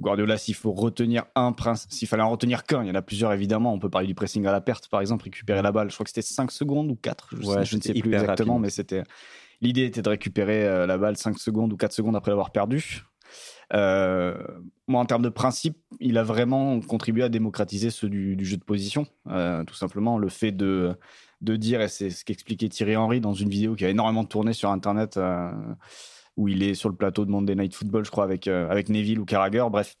Guardiola, 0.00 0.38
s'il 0.38 0.54
faut 0.54 0.72
retenir 0.72 1.24
un 1.34 1.52
principe, 1.52 1.92
s'il 1.92 2.08
fallait 2.08 2.22
en 2.22 2.30
retenir 2.30 2.64
qu'un, 2.64 2.82
il 2.82 2.88
y 2.88 2.90
en 2.90 2.94
a 2.94 3.02
plusieurs 3.02 3.32
évidemment. 3.32 3.72
On 3.74 3.78
peut 3.78 3.90
parler 3.90 4.06
du 4.06 4.14
pressing 4.14 4.46
à 4.46 4.52
la 4.52 4.60
perte, 4.60 4.88
par 4.88 5.00
exemple, 5.00 5.24
récupérer 5.24 5.60
la 5.62 5.72
balle. 5.72 5.90
Je 5.90 5.94
crois 5.94 6.04
que 6.04 6.10
c'était 6.10 6.22
5 6.22 6.50
secondes 6.50 6.90
ou 6.90 6.96
4, 6.96 7.28
je, 7.32 7.46
Ouais, 7.46 7.54
sais- 7.58 7.64
je 7.66 7.76
ne 7.76 7.80
sais 7.82 7.92
plus 7.94 8.12
exactement, 8.14 8.54
rapide. 8.54 8.62
mais 8.62 8.70
c'était 8.70 9.02
l'idée 9.60 9.84
était 9.84 10.00
de 10.02 10.08
récupérer 10.08 10.64
euh, 10.66 10.86
la 10.86 10.96
balle 10.96 11.16
5 11.18 11.38
secondes 11.38 11.72
ou 11.72 11.76
4 11.76 11.92
secondes 11.92 12.16
après 12.16 12.30
l'avoir 12.30 12.50
perdue. 12.50 13.02
Euh, 13.72 14.34
moi, 14.88 15.00
en 15.00 15.04
termes 15.06 15.22
de 15.22 15.28
principe, 15.28 15.76
il 16.00 16.18
a 16.18 16.22
vraiment 16.24 16.80
contribué 16.80 17.22
à 17.22 17.28
démocratiser 17.28 17.90
ceux 17.90 18.08
du, 18.08 18.36
du 18.36 18.44
jeu 18.44 18.56
de 18.56 18.64
position. 18.64 19.06
Euh, 19.28 19.62
tout 19.64 19.74
simplement, 19.74 20.18
le 20.18 20.28
fait 20.28 20.50
de, 20.52 20.96
de 21.40 21.56
dire, 21.56 21.80
et 21.80 21.88
c'est 21.88 22.10
ce 22.10 22.24
qu'expliquait 22.24 22.68
Thierry 22.68 22.96
Henry 22.96 23.20
dans 23.20 23.34
une 23.34 23.48
vidéo 23.48 23.74
qui 23.76 23.84
a 23.84 23.88
énormément 23.88 24.24
tourné 24.24 24.52
sur 24.52 24.70
Internet, 24.70 25.16
euh, 25.18 25.50
où 26.36 26.48
il 26.48 26.62
est 26.62 26.74
sur 26.74 26.88
le 26.88 26.94
plateau 26.94 27.24
de 27.24 27.30
Monday 27.30 27.54
Night 27.54 27.74
Football, 27.74 28.04
je 28.04 28.10
crois, 28.10 28.24
avec, 28.24 28.48
euh, 28.48 28.68
avec 28.70 28.88
Neville 28.88 29.18
ou 29.20 29.24
Carragher, 29.24 29.64
bref. 29.70 29.96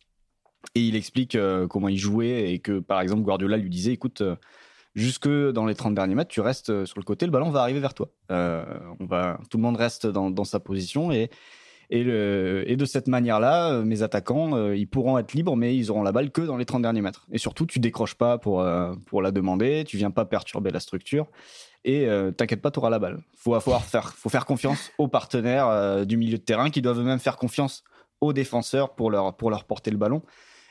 Et 0.74 0.80
il 0.80 0.96
explique 0.96 1.34
euh, 1.34 1.66
comment 1.66 1.88
il 1.88 1.96
jouait 1.98 2.52
et 2.52 2.58
que, 2.58 2.80
par 2.80 3.00
exemple, 3.00 3.22
Guardiola 3.22 3.56
lui 3.56 3.70
disait, 3.70 3.92
écoute, 3.92 4.20
euh, 4.20 4.36
jusque 4.94 5.28
dans 5.28 5.66
les 5.66 5.74
30 5.74 5.94
derniers 5.94 6.14
mètres, 6.14 6.30
tu 6.30 6.40
restes 6.40 6.84
sur 6.84 6.98
le 6.98 7.04
côté, 7.04 7.26
le 7.26 7.32
ballon 7.32 7.50
va 7.50 7.60
arriver 7.62 7.80
vers 7.80 7.94
toi. 7.94 8.10
On 8.28 9.06
va, 9.06 9.38
tout 9.50 9.56
le 9.58 9.62
monde 9.62 9.76
reste 9.76 10.06
dans, 10.06 10.30
dans 10.30 10.44
sa 10.44 10.60
position 10.60 11.12
et 11.12 11.30
et, 11.92 12.04
le- 12.04 12.62
et 12.70 12.76
de 12.76 12.84
cette 12.84 13.08
manière-là, 13.08 13.82
mes 13.82 14.02
attaquants, 14.04 14.70
ils 14.72 14.86
pourront 14.86 15.18
être 15.18 15.32
libres, 15.32 15.56
mais 15.56 15.76
ils 15.76 15.90
auront 15.90 16.04
la 16.04 16.12
balle 16.12 16.30
que 16.30 16.40
dans 16.40 16.56
les 16.56 16.64
30 16.64 16.82
derniers 16.82 17.00
mètres. 17.02 17.26
Et 17.32 17.38
surtout, 17.38 17.66
tu 17.66 17.80
décroches 17.80 18.14
pas 18.14 18.38
pour, 18.38 18.64
pour 19.06 19.22
la 19.22 19.32
demander, 19.32 19.82
tu 19.84 19.96
viens 19.96 20.12
pas 20.12 20.24
perturber 20.24 20.70
la 20.70 20.78
structure. 20.78 21.26
Et 21.84 22.06
euh, 22.06 22.30
t'inquiète 22.30 22.60
pas, 22.60 22.70
tu 22.70 22.78
auras 22.78 22.90
la 22.90 22.98
balle. 22.98 23.22
Faut, 23.36 23.58
faut, 23.60 23.78
faire, 23.78 24.12
faut 24.12 24.28
faire 24.28 24.44
confiance 24.44 24.92
aux 24.98 25.08
partenaires 25.08 25.66
euh, 25.68 26.04
du 26.04 26.16
milieu 26.16 26.36
de 26.36 26.42
terrain 26.42 26.70
qui 26.70 26.82
doivent 26.82 27.02
même 27.02 27.18
faire 27.18 27.36
confiance 27.36 27.84
aux 28.20 28.32
défenseurs 28.32 28.94
pour 28.94 29.10
leur, 29.10 29.36
pour 29.36 29.50
leur 29.50 29.64
porter 29.64 29.90
le 29.90 29.96
ballon. 29.96 30.22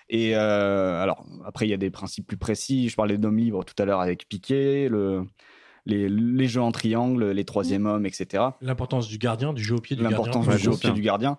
Et 0.10 0.36
euh, 0.36 1.01
alors, 1.01 1.26
après, 1.45 1.68
il 1.68 1.70
y 1.70 1.74
a 1.74 1.78
des 1.78 1.89
principes 1.89 2.28
plus 2.28 2.38
précis. 2.38 2.89
Je 2.89 2.95
parlais 2.95 3.18
d'hommes 3.18 3.38
libres 3.38 3.64
tout 3.64 3.76
à 3.82 3.86
l'heure 3.86 4.01
avec 4.01 4.28
Piqué, 4.28 4.89
le, 4.89 5.24
les, 5.86 6.10
les 6.10 6.47
jeux 6.47 6.62
en 6.62 6.72
triangle, 6.72 7.32
les 7.32 7.45
troisième 7.45 7.86
hommes, 7.86 8.05
etc 8.05 8.43
L'importance 8.62 9.07
du 9.07 9.18
gardien, 9.18 9.53
du 9.53 9.64
jeu 9.64 9.76
au 9.76 9.82
pied 9.82 9.95
du 9.95 10.03
gardien. 10.03 10.18
l'importance 10.18 10.47
du 10.47 10.57
jeu 10.57 10.72
au 10.72 10.78
pied 10.78 10.91
du 10.91 11.01
gardien. 11.01 11.38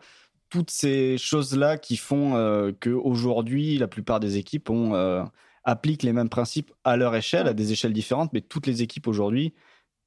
Toutes 0.50 0.70
ces 0.70 1.16
choses-là 1.16 1.78
qui 1.78 1.96
font 1.96 2.34
euh, 2.34 2.72
que 2.78 2.90
aujourd'hui, 2.90 3.78
la 3.78 3.86
plupart 3.86 4.18
des 4.18 4.36
équipes 4.36 4.68
ont, 4.70 4.94
euh, 4.94 5.22
appliquent 5.64 6.02
les 6.02 6.12
mêmes 6.12 6.28
principes 6.28 6.72
à 6.84 6.96
leur 6.96 7.14
échelle, 7.14 7.46
à 7.46 7.52
des 7.52 7.72
échelles 7.72 7.92
différentes, 7.92 8.32
mais 8.32 8.40
toutes 8.40 8.66
les 8.66 8.82
équipes 8.82 9.06
aujourd'hui 9.08 9.52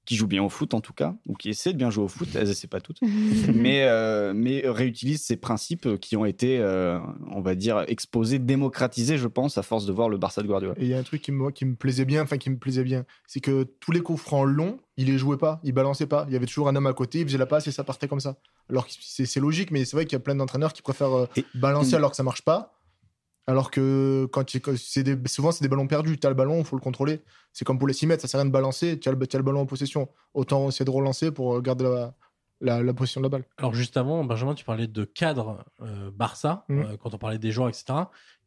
qui 0.06 0.18
jouent 0.18 0.28
bien 0.28 0.44
au 0.44 0.50
foot 0.50 0.74
en 0.74 0.82
tout 0.82 0.92
cas, 0.92 1.16
ou 1.28 1.34
qui 1.34 1.50
essaient 1.50 1.72
de 1.72 1.78
bien 1.78 1.90
jouer 1.90 2.04
au 2.04 2.08
foot, 2.10 2.28
elles 2.36 2.50
essaient 2.50 2.68
pas 2.68 2.82
toutes, 2.82 3.00
mais, 3.54 3.84
euh, 3.84 4.34
mais 4.36 4.62
réutilisent 4.66 5.24
ces 5.24 5.38
principes 5.38 5.98
qui 6.02 6.18
ont 6.18 6.26
été, 6.26 6.60
euh, 6.60 7.00
on 7.32 7.40
va 7.40 7.56
dire, 7.56 7.86
exposés, 7.88 8.38
démocratisés, 8.38 9.18
je 9.18 9.30
pense, 9.30 9.58
à 9.58 9.64
force 9.64 9.86
de 9.86 9.94
voir 9.94 10.10
le 10.10 10.18
Barça 10.18 10.42
de 10.42 10.48
Guardiola. 10.48 10.74
Et 10.78 10.84
il 10.84 10.88
y 10.90 10.94
a 10.94 10.98
un 10.98 11.04
truc 11.04 11.22
qui 11.22 11.32
me, 11.32 11.52
qui 11.52 11.64
me 11.64 11.76
plaisait 11.76 12.04
bien, 12.04 12.24
enfin 12.24 12.38
qui 12.38 12.50
me 12.50 12.58
plaisait 12.58 12.84
bien, 12.84 13.06
c'est 13.28 13.40
que 13.40 13.64
tous 13.80 13.94
les 13.94 14.02
coups 14.02 14.22
francs 14.22 14.46
longs, 14.46 14.78
il 14.98 15.08
les 15.08 15.18
jouait 15.18 15.38
pas, 15.38 15.62
il 15.64 15.72
balançait 15.72 16.06
pas. 16.06 16.26
Il 16.28 16.34
y 16.34 16.36
avait 16.36 16.48
toujours 16.48 16.68
un 16.68 16.76
homme 16.76 16.88
à 16.88 16.94
côté, 16.94 17.20
il 17.22 17.26
faisait 17.26 17.38
la 17.38 17.46
passe 17.46 17.68
et 17.68 17.72
ça 17.72 17.86
partait 17.86 18.10
comme 18.10 18.20
ça. 18.20 18.36
Alors 18.70 18.86
que 18.88 18.92
c'est 19.00 19.26
c'est 19.26 19.40
logique, 19.40 19.72
mais 19.72 19.86
c'est 19.86 19.96
vrai 19.96 20.06
qu'il 20.06 20.14
y 20.14 20.18
a 20.18 20.20
plein 20.20 20.36
d'entraîneurs 20.36 20.74
qui 20.74 20.82
préfèrent 20.82 21.18
euh, 21.18 21.26
Et- 21.38 21.46
balancer 21.56 21.96
alors 21.96 22.10
que 22.12 22.18
ça 22.18 22.24
marche 22.24 22.42
pas. 22.42 22.74
Alors 23.46 23.72
que 23.72 24.26
quand 24.32 24.44
c'est 24.78 25.04
des- 25.04 25.18
souvent 25.28 25.52
c'est 25.52 25.64
des 25.64 25.68
ballons 25.70 25.88
perdus, 25.88 26.18
tu 26.18 26.26
as 26.26 26.30
le 26.30 26.36
ballon, 26.36 26.60
il 26.60 26.66
faut 26.66 26.78
le 26.78 26.82
contrôler. 26.82 27.22
C'est 27.52 27.66
comme 27.66 27.78
pour 27.78 27.88
les 27.88 27.94
6 27.94 28.08
mètres, 28.08 28.22
ça 28.22 28.28
sert 28.30 28.40
à 28.40 28.44
rien 28.44 28.48
de 28.48 28.54
balancer, 28.54 29.00
tu 29.00 29.10
as, 29.10 29.12
le- 29.12 29.42
ballon 29.44 29.60
en 29.62 29.66
possession. 29.66 30.08
Autant 30.34 30.70
essayer 30.70 30.86
de 30.86 30.90
relancer 30.92 31.30
pour 31.32 31.62
garder 31.62 31.84
la, 31.84 32.14
la, 32.62 32.82
la 32.82 32.94
possession 32.94 33.20
de 33.20 33.26
la 33.26 33.30
balle. 33.30 33.44
Alors 33.58 33.74
juste 33.74 33.98
avant, 33.98 34.24
Benjamin, 34.24 34.54
tu 34.56 34.64
parlais 34.64 34.88
de 34.88 35.04
cadre 35.04 35.66
euh, 35.82 36.10
Barça, 36.12 36.64
Mhm. 36.70 36.80
euh, 36.84 36.98
quand 36.98 37.14
on 37.14 37.18
parlait 37.18 37.38
des 37.38 37.52
joueurs, 37.52 37.68
etc. 37.68 37.84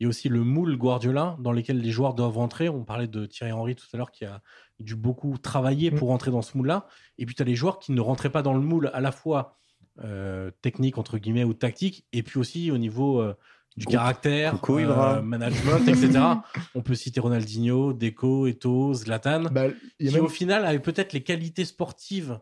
Il 0.00 0.04
y 0.04 0.06
a 0.06 0.08
aussi 0.08 0.30
le 0.30 0.42
moule 0.42 0.76
Guardiola 0.78 1.36
dans 1.40 1.52
lequel 1.52 1.78
les 1.80 1.90
joueurs 1.90 2.14
doivent 2.14 2.36
rentrer. 2.38 2.70
On 2.70 2.84
parlait 2.84 3.08
de 3.08 3.26
Thierry 3.26 3.52
Henry 3.52 3.74
tout 3.74 3.84
à 3.92 3.98
l'heure 3.98 4.10
qui 4.12 4.24
a 4.24 4.40
dû 4.80 4.94
beaucoup 4.96 5.36
travailler 5.36 5.90
Mhm. 5.90 5.98
pour 5.98 6.08
rentrer 6.08 6.30
dans 6.30 6.40
ce 6.42 6.56
moule-là. 6.56 6.86
Et 7.18 7.26
puis 7.26 7.34
tu 7.34 7.42
as 7.42 7.44
les 7.44 7.54
joueurs 7.54 7.78
qui 7.78 7.92
ne 7.92 8.00
rentraient 8.00 8.30
pas 8.32 8.40
dans 8.42 8.54
le 8.54 8.60
moule 8.60 8.90
à 8.94 9.00
la 9.02 9.12
fois 9.12 9.56
euh, 10.04 10.50
technique, 10.60 10.98
entre 10.98 11.16
guillemets, 11.16 11.44
ou 11.44 11.54
tactique, 11.54 12.06
et 12.12 12.22
puis 12.22 12.38
aussi 12.38 12.70
au 12.70 12.76
niveau 12.76 13.20
euh, 13.22 13.34
du 13.76 13.84
Coucou- 13.84 13.96
caractère, 13.96 14.52
coucou, 14.60 14.78
euh, 14.78 15.20
management, 15.22 15.86
etc. 15.86 16.18
on 16.74 16.80
peut 16.82 16.94
citer 16.94 17.20
Ronaldinho, 17.20 17.92
Deco, 17.92 18.46
Eto'o, 18.46 18.94
Zlatan 18.94 19.44
Bah, 19.50 19.64
a 19.64 19.68
qui 20.04 20.12
même- 20.14 20.24
au 20.24 20.28
final 20.28 20.64
avait 20.64 20.78
peut-être 20.78 21.12
les 21.12 21.22
qualités 21.22 21.64
sportives 21.66 22.40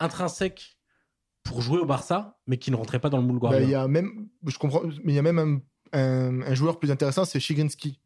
intrinsèques 0.00 0.76
pour 1.44 1.60
jouer 1.60 1.78
au 1.78 1.86
Barça, 1.86 2.36
mais 2.46 2.56
qui 2.56 2.70
ne 2.70 2.76
rentraient 2.76 2.98
pas 3.00 3.10
dans 3.10 3.18
le 3.18 3.24
moule 3.24 3.36
Bah, 3.38 3.48
Guardiola. 3.50 3.66
il 3.66 3.70
y 3.70 3.74
a 3.74 3.86
même, 3.88 4.28
je 4.46 4.58
comprends, 4.58 4.82
mais 5.04 5.12
il 5.12 5.14
y 5.14 5.18
a 5.18 5.22
même 5.22 5.38
un, 5.38 5.98
un- 5.98 6.42
un 6.42 6.54
joueur 6.54 6.78
plus 6.78 6.90
intéressant, 6.90 7.24
c'est 7.24 7.40
Shiginski. 7.40 7.98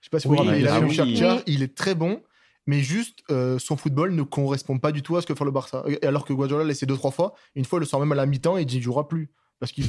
Je 0.00 0.06
sais 0.06 0.10
pas 0.10 0.20
si 0.20 0.28
vous 0.28 0.34
Oui, 0.34 0.38
vous 0.40 0.44
rappelez, 0.44 0.60
il 0.62 0.84
oui. 0.84 0.94
Shakhtar, 0.94 1.36
Oui. 1.38 1.42
il 1.46 1.62
est 1.62 1.74
très 1.74 1.94
bon, 1.94 2.22
mais 2.66 2.80
juste 2.80 3.20
euh, 3.30 3.58
son 3.58 3.76
football 3.76 4.14
ne 4.14 4.22
correspond 4.22 4.78
pas 4.78 4.92
du 4.92 5.02
tout 5.02 5.16
à 5.16 5.22
ce 5.22 5.26
que 5.26 5.34
fait 5.34 5.44
le 5.44 5.50
Barça. 5.50 5.82
Et 5.88 6.04
Alors 6.06 6.24
que 6.24 6.32
Guardiola 6.32 6.64
l'a 6.64 6.70
essayé 6.70 6.86
deux 6.86 6.96
trois 6.96 7.10
fois, 7.10 7.34
une 7.54 7.64
fois 7.64 7.78
il 7.78 7.80
le 7.80 7.86
sort 7.86 8.00
même 8.00 8.12
à 8.12 8.14
la 8.14 8.26
mi-temps 8.26 8.58
et 8.58 8.62
il 8.62 8.66
dit 8.66 8.76
il 8.76 8.82
jouera 8.82 9.08
plus 9.08 9.30
parce 9.60 9.72
qu'il 9.72 9.84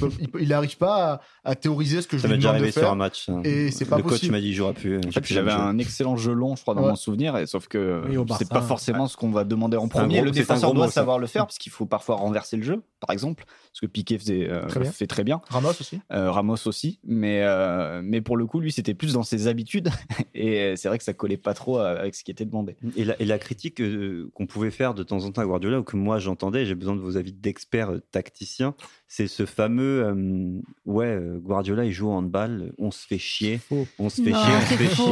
n'arrive 0.48 0.78
pas 0.78 1.22
à, 1.44 1.52
à 1.52 1.56
théoriser 1.56 2.02
ce 2.02 2.08
que 2.08 2.18
je 2.18 2.24
Ça 2.24 2.28
lui 2.28 2.38
demande 2.38 2.54
de 2.56 2.58
arrivé 2.60 2.72
sur 2.72 2.82
faire. 2.82 2.92
un 2.92 2.96
match. 2.96 3.30
hein. 3.30 3.42
Et 3.44 3.72
c'est 3.72 3.86
pas 3.86 3.98
le 3.98 4.04
coach 4.04 4.24
m'a 4.30 4.40
dit 4.42 4.54
fait, 4.56 5.22
plus 5.22 5.34
j'avais 5.34 5.52
un 5.52 5.78
excellent 5.78 6.16
gelon, 6.18 6.56
je 6.56 6.62
crois, 6.62 6.74
dans 6.76 6.82
Ouais. 6.84 6.90
mon 6.90 6.96
souvenir, 6.96 7.38
et 7.38 7.46
sauf 7.46 7.68
que 7.68 8.02
Oui, 8.08 8.18
c'est 8.38 8.50
pas 8.50 8.62
forcément 8.62 9.08
ce 9.08 9.18
qu'on 9.18 9.32
va 9.32 9.44
demander 9.44 9.78
en 9.78 9.88
premier. 9.88 10.16
gros- 10.18 10.26
le 10.26 10.32
défenseur 10.32 10.74
doit 10.74 10.86
mot, 10.86 10.90
ça. 10.92 10.96
savoir 10.96 11.20
le 11.20 11.28
faire, 11.28 11.46
parce 11.46 11.58
qu'il 11.58 11.72
faut 11.72 11.86
parfois 11.86 12.16
renverser 12.16 12.58
le 12.58 12.64
jeu, 12.64 12.82
par 13.00 13.12
exemple, 13.12 13.46
ce 13.74 13.82
que 13.82 13.86
Piqué 13.86 14.18
faisait, 14.18 14.50
euh, 14.50 14.66
Très 14.68 14.80
bien. 14.80 14.92
fait 14.92 15.08
très 15.08 15.24
bien. 15.24 15.42
Ramos 15.50 15.70
aussi. 15.80 16.00
Euh, 16.12 16.32
Ramos 16.32 16.56
aussi, 16.68 17.00
mais, 17.04 17.42
euh, 17.44 18.02
mais 18.04 18.22
pour 18.22 18.38
le 18.38 18.46
coup, 18.46 18.60
lui, 18.60 18.72
c'était 18.72 18.94
plus 18.94 19.14
dans 19.14 19.24
ses 19.24 19.48
habitudes, 19.48 19.90
et 20.34 20.74
c'est 20.78 20.88
vrai 20.88 20.98
que 20.98 21.04
ça 21.04 21.14
collait 21.14 21.38
pas 21.38 21.54
trop 21.54 21.80
avec 21.80 22.16
ce 22.16 22.24
qui 22.24 22.32
était 22.32 22.46
demandé. 22.46 22.76
Et 22.96 23.06
la, 23.06 23.22
et 23.22 23.26
la 23.26 23.38
critique 23.40 23.82
euh, 23.82 24.30
qu'on 24.34 24.46
pouvait 24.48 24.72
faire 24.72 24.94
de 24.94 25.04
temps 25.04 25.24
en 25.26 25.32
temps 25.32 25.42
à 25.42 25.46
Guardiola, 25.46 25.80
ou 25.80 25.84
que 25.84 25.96
moi 25.98 26.20
j'entendais, 26.20 26.66
j'ai 26.66 26.76
besoin 26.76 26.96
de 26.96 27.02
vos 27.02 27.18
avis 27.18 27.34
d'experts 27.34 27.92
tacticiens, 28.12 28.74
c'est 29.12 29.28
ce 29.28 29.46
fameux 29.46 30.04
euh, 30.06 30.62
ouais, 30.86 31.08
euh, 31.08 31.40
Guardiola 31.40 31.84
il 31.84 31.92
joue 31.92 32.08
au 32.08 32.14
handball, 32.14 32.72
on 32.78 32.92
se 32.92 33.06
fait 33.06 33.18
chier, 33.18 33.60
on 33.98 34.10
se 34.10 34.22
fait 34.22 34.30
Non, 34.30 34.40
chier, 34.42 34.54
on 34.56 34.62
se 34.62 34.74
fait 34.76 34.96
chier. 34.96 35.06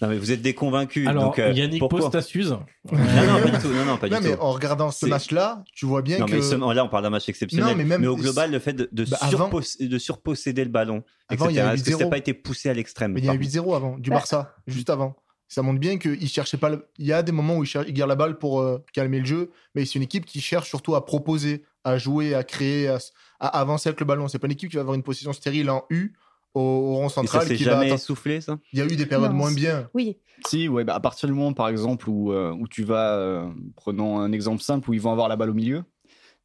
Non 0.00 0.06
mais 0.08 0.16
vous 0.18 0.30
êtes 0.30 0.42
déconvaincus. 0.42 1.08
Alors, 1.08 1.24
donc, 1.24 1.38
euh, 1.40 1.50
Yannick 1.50 1.80
pourquoi 1.80 1.98
pose 2.02 2.10
ta 2.10 2.22
suze. 2.22 2.50
non, 2.50 2.60
non, 2.92 3.42
pas 3.42 3.50
du 3.50 3.58
tout. 3.58 3.68
Non, 3.72 3.84
non, 3.84 3.96
pas 3.96 4.08
Non, 4.08 4.20
du 4.20 4.28
mais 4.28 4.36
tout. 4.36 4.40
en 4.42 4.52
regardant 4.52 4.90
ce 4.92 5.00
C'est- 5.00 5.08
match-là, 5.08 5.64
tu 5.74 5.86
vois 5.86 6.02
bien 6.02 6.18
Non, 6.18 6.26
que 6.26 6.32
mais 6.36 6.42
seulement- 6.42 6.72
là, 6.72 6.84
on 6.84 6.88
parle 6.88 7.02
d'un 7.02 7.10
match 7.10 7.28
exceptionnel. 7.28 7.66
Non, 7.70 7.74
mais 7.74 7.84
même- 7.84 8.04
au 8.06 8.14
global, 8.16 8.52
le 8.52 8.58
fait 8.60 8.74
de, 8.74 8.88
de, 8.92 9.04
Bah, 9.06 9.16
avant- 9.22 9.48
surpos- 9.50 9.82
de 9.82 9.98
surposséder 9.98 10.62
le 10.64 10.70
ballon, 10.70 11.02
Avant, 11.28 11.46
il 11.48 11.56
y 11.56 11.58
etc. 11.58 11.68
a 11.68 11.74
Est-ce 11.74 11.82
que 11.82 11.90
ça 11.90 11.96
8-0. 11.96 12.04
n'a 12.04 12.10
pas 12.10 12.18
été 12.18 12.32
poussé 12.32 12.68
à 12.68 12.74
l'extrême? 12.74 13.12
Mais 13.12 13.20
il 13.20 13.24
y 13.24 13.28
a 13.28 13.32
par- 13.32 13.40
8-0 13.40 13.74
avant, 13.74 13.98
du 13.98 14.10
Bah. 14.10 14.16
Barça, 14.16 14.54
juste 14.68 14.88
avant. 14.90 15.16
Ça 15.48 15.62
montre 15.62 15.80
bien 15.80 15.98
qu'il 15.98 16.28
cherchait 16.28 16.58
pas. 16.58 16.68
le- 16.68 16.86
Il 16.98 17.06
y 17.06 17.12
a 17.12 17.22
des 17.24 17.32
moments 17.32 17.56
où 17.56 17.64
il, 17.64 17.66
cher- 17.66 17.84
il 17.88 17.92
garde 17.94 18.10
la 18.10 18.14
balle 18.16 18.38
pour 18.38 18.60
euh, 18.60 18.78
calmer 18.92 19.18
le 19.18 19.24
jeu, 19.26 19.50
mais 19.74 19.84
c'est 19.84 19.94
une 19.96 20.02
équipe 20.02 20.26
qui 20.26 20.40
cherche 20.40 20.68
surtout 20.68 20.94
à 20.94 21.04
proposer, 21.06 21.64
à 21.82 21.98
jouer, 21.98 22.34
à 22.34 22.44
créer, 22.44 22.86
à, 22.86 22.98
à 23.40 23.48
avancer 23.60 23.88
avec 23.88 24.00
le 24.00 24.06
ballon. 24.06 24.28
C'est 24.28 24.38
pas 24.38 24.46
une 24.46 24.52
équipe 24.52 24.70
qui 24.70 24.76
va 24.76 24.82
avoir 24.82 24.94
une 24.94 25.02
position 25.02 25.32
stérile 25.32 25.70
en 25.70 25.84
U 25.90 26.12
au, 26.54 26.60
au 26.60 26.94
rond 26.96 27.06
Et 27.06 27.08
ça 27.08 27.14
central. 27.16 27.46
s'est 27.46 27.56
qui 27.56 27.64
va 27.64 27.72
jamais 27.72 27.86
attendre- 27.86 27.94
essoufflé, 28.00 28.40
ça? 28.40 28.58
Il 28.72 28.78
y 28.78 28.82
a 28.82 28.86
eu 28.86 28.96
des 28.96 29.06
périodes 29.06 29.30
Non, 29.30 29.36
moins 29.36 29.52
bien. 29.52 29.88
Oui, 29.94 30.18
Si, 30.46 30.68
ouais, 30.68 30.84
bah 30.84 30.94
à 30.94 31.00
partir 31.00 31.28
du 31.28 31.34
moment, 31.34 31.52
par 31.52 31.68
exemple, 31.68 32.08
où, 32.08 32.32
euh, 32.32 32.52
où 32.52 32.66
tu 32.68 32.84
vas, 32.84 33.14
euh, 33.14 33.48
prenons 33.76 34.18
un 34.20 34.32
exemple 34.32 34.62
simple, 34.62 34.88
où 34.90 34.94
ils 34.94 35.00
vont 35.00 35.12
avoir 35.12 35.28
la 35.28 35.36
balle 35.36 35.50
au 35.50 35.54
milieu, 35.54 35.84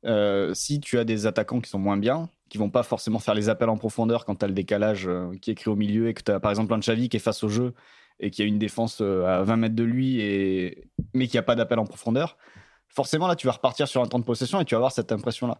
euh, 0.06 0.54
si 0.54 0.80
tu 0.80 0.98
as 1.00 1.06
des 1.06 1.26
attaquants 1.28 1.62
qui 1.62 1.70
sont 1.70 1.80
moins 1.80 1.98
bien, 1.98 2.30
qui 2.50 2.58
vont 2.58 2.70
pas 2.70 2.84
forcément 2.84 3.20
faire 3.20 3.34
les 3.34 3.50
appels 3.50 3.70
en 3.70 3.78
profondeur 3.78 4.26
quand 4.26 4.36
tu 4.36 4.46
as 4.46 4.48
le 4.48 4.54
décalage 4.54 5.08
euh, 5.08 5.32
qui 5.42 5.50
est 5.52 5.56
créé 5.56 5.72
au 5.72 5.76
milieu 5.78 6.10
et 6.10 6.14
que 6.14 6.22
tu 6.22 6.32
as 6.32 6.40
par 6.40 6.52
exemple 6.52 6.74
un 6.74 6.80
Xavi 6.80 7.10
qui 7.10 7.18
est 7.18 7.20
face 7.22 7.44
au 7.44 7.50
jeu 7.50 7.74
et 8.20 8.30
qui 8.30 8.42
a 8.44 8.46
une 8.46 8.60
défense 8.60 9.02
à 9.02 9.42
20 9.44 9.56
mètres 9.58 9.76
de 9.76 9.84
lui, 9.84 10.20
et... 10.22 10.84
mais 11.16 11.28
qui 11.28 11.38
a 11.38 11.42
pas 11.42 11.56
d'appel 11.56 11.80
en 11.80 11.86
profondeur, 11.86 12.38
forcément 12.88 13.28
là 13.28 13.36
tu 13.36 13.48
vas 13.48 13.54
repartir 13.54 13.88
sur 13.88 14.02
un 14.04 14.08
temps 14.08 14.20
de 14.20 14.24
possession 14.24 14.60
et 14.62 14.66
tu 14.66 14.76
vas 14.76 14.80
avoir 14.80 14.92
cette 14.92 15.12
impression-là. 15.12 15.58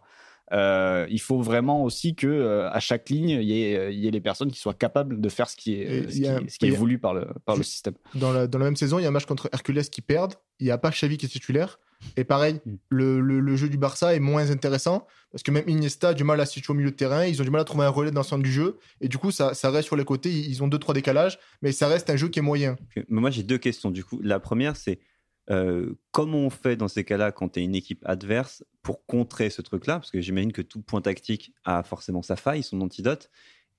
Euh, 0.52 1.06
il 1.10 1.20
faut 1.20 1.40
vraiment 1.40 1.82
aussi 1.84 2.14
que 2.14 2.26
euh, 2.26 2.68
à 2.70 2.78
chaque 2.80 3.08
ligne, 3.08 3.30
il 3.30 3.42
y, 3.44 3.62
ait, 3.62 3.92
il 3.94 3.98
y 3.98 4.06
ait 4.06 4.10
les 4.10 4.20
personnes 4.20 4.50
qui 4.52 4.58
soient 4.60 4.74
capables 4.74 5.20
de 5.20 5.28
faire 5.30 5.48
ce 5.48 5.56
qui 5.56 5.74
est, 5.74 6.10
ce 6.10 6.26
a- 6.28 6.40
ce 6.48 6.58
qui 6.58 6.70
voulu 6.70 6.98
par 6.98 7.14
le, 7.14 7.26
par 7.46 7.56
le 7.56 7.62
Juste- 7.62 7.72
système. 7.72 7.94
Dans 8.14 8.32
la, 8.32 8.46
dans 8.46 8.58
la 8.58 8.66
même 8.66 8.76
saison, 8.76 8.98
il 8.98 9.02
y 9.02 9.04
a 9.06 9.08
un 9.08 9.12
match 9.12 9.24
contre 9.26 9.48
Hercules 9.52 9.82
qui 9.90 10.02
perdent. 10.02 10.34
Il 10.60 10.66
n'y 10.66 10.70
a 10.70 10.78
pas 10.78 10.90
Xavi 10.90 11.16
qui 11.16 11.26
est 11.26 11.28
titulaire. 11.30 11.78
Et 12.18 12.24
pareil, 12.24 12.60
Mm. 12.66 12.74
le, 12.90 13.20
le- 13.20 13.40
le 13.40 13.56
jeu 13.56 13.68
du 13.70 13.78
Barça 13.78 14.14
est 14.14 14.20
moins 14.20 14.50
intéressant 14.50 15.06
parce 15.32 15.42
que 15.42 15.50
même 15.50 15.66
Iniesta 15.66 16.10
a 16.10 16.14
du 16.14 16.22
mal 16.24 16.38
à 16.40 16.44
se 16.46 16.52
situer 16.52 16.72
au 16.72 16.76
milieu 16.76 16.90
de 16.90 16.96
terrain. 16.96 17.24
Ils 17.24 17.40
ont 17.40 17.44
du 17.44 17.50
mal 17.50 17.62
à 17.62 17.64
trouver 17.64 17.86
un 17.86 17.88
relais 17.88 18.10
dans 18.10 18.20
le 18.20 18.26
centre 18.26 18.42
du 18.42 18.52
jeu. 18.52 18.78
Et 19.00 19.08
du 19.08 19.16
coup, 19.16 19.30
ça, 19.30 19.54
ça 19.54 19.70
reste 19.70 19.86
sur 19.86 19.96
les 19.96 20.04
côtés. 20.04 20.30
Ils 20.30 20.62
ont 20.62 20.68
deux, 20.68 20.78
trois 20.78 20.94
décalages. 20.94 21.38
Mais 21.62 21.72
ça 21.72 21.88
reste 21.88 22.10
un 22.10 22.16
jeu 22.16 22.28
qui 22.28 22.40
est 22.40 22.42
moyen. 22.42 22.76
Mais 22.96 23.04
Moi, 23.08 23.30
j'ai 23.30 23.42
deux 23.42 23.58
questions. 23.58 23.90
Du 23.90 24.04
coup, 24.04 24.20
la 24.22 24.38
première, 24.38 24.76
c'est 24.76 24.98
euh, 25.50 25.94
comment 26.10 26.38
on 26.38 26.50
fait 26.50 26.76
dans 26.76 26.88
ces 26.88 27.04
cas-là 27.04 27.32
quand 27.32 27.50
tu 27.50 27.60
es 27.60 27.64
une 27.64 27.74
équipe 27.74 28.02
adverse 28.06 28.64
pour 28.82 29.04
contrer 29.06 29.50
ce 29.50 29.62
truc-là? 29.62 29.94
Parce 29.94 30.10
que 30.10 30.20
j'imagine 30.20 30.52
que 30.52 30.62
tout 30.62 30.82
point 30.82 31.00
tactique 31.00 31.54
a 31.64 31.82
forcément 31.82 32.22
sa 32.22 32.36
faille, 32.36 32.62
son 32.62 32.80
antidote. 32.80 33.30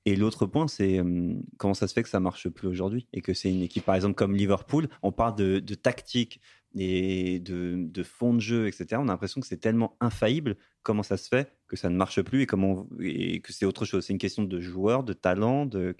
Et 0.07 0.16
l'autre 0.16 0.45
point, 0.45 0.68
c'est 0.68 0.99
hum, 0.99 1.41
comment 1.57 1.74
ça 1.74 1.88
se 1.88 1.93
fait 1.93 2.03
que 2.03 2.09
ça 2.09 2.20
marche 2.20 2.47
plus 2.49 2.68
aujourd'hui 2.68 3.07
et 3.11 3.22
que 3.22 3.34
c'est 3.34 3.49
une 3.49 3.63
équipe, 3.63 3.86
par 3.86 3.95
exemple, 3.95 4.13
comme 4.13 4.36
Liverpool, 4.36 4.88
on 5.01 5.11
parle 5.11 5.36
de, 5.36 5.59
tactique 5.74 6.39
et 6.76 7.39
de, 7.39 8.03
fond 8.03 8.34
de 8.36 8.39
jeu, 8.39 8.68
etc. 8.68 8.97
On 8.97 9.07
a 9.07 9.13
l'impression 9.13 9.41
que 9.41 9.47
c'est 9.47 9.57
tellement 9.57 9.97
infaillible. 9.99 10.57
Comment 10.84 11.01
ça 11.01 11.18
se 11.18 11.28
fait 11.28 11.51
que 11.68 11.76
ça 11.76 11.89
ne 11.89 11.95
marche 11.95 12.22
plus 12.22 12.43
et, 12.43 12.45
comment 12.45 12.88
et 12.99 13.39
que 13.41 13.51
c'est 13.51 13.66
autre 13.66 13.86
chose? 13.86 14.05
C'est 14.05 14.13
une 14.13 14.20
question 14.20 14.43
de 14.43 14.59
joueur, 14.59 15.03
de 15.03 15.13
talent, 15.13 15.66
de. 15.66 15.95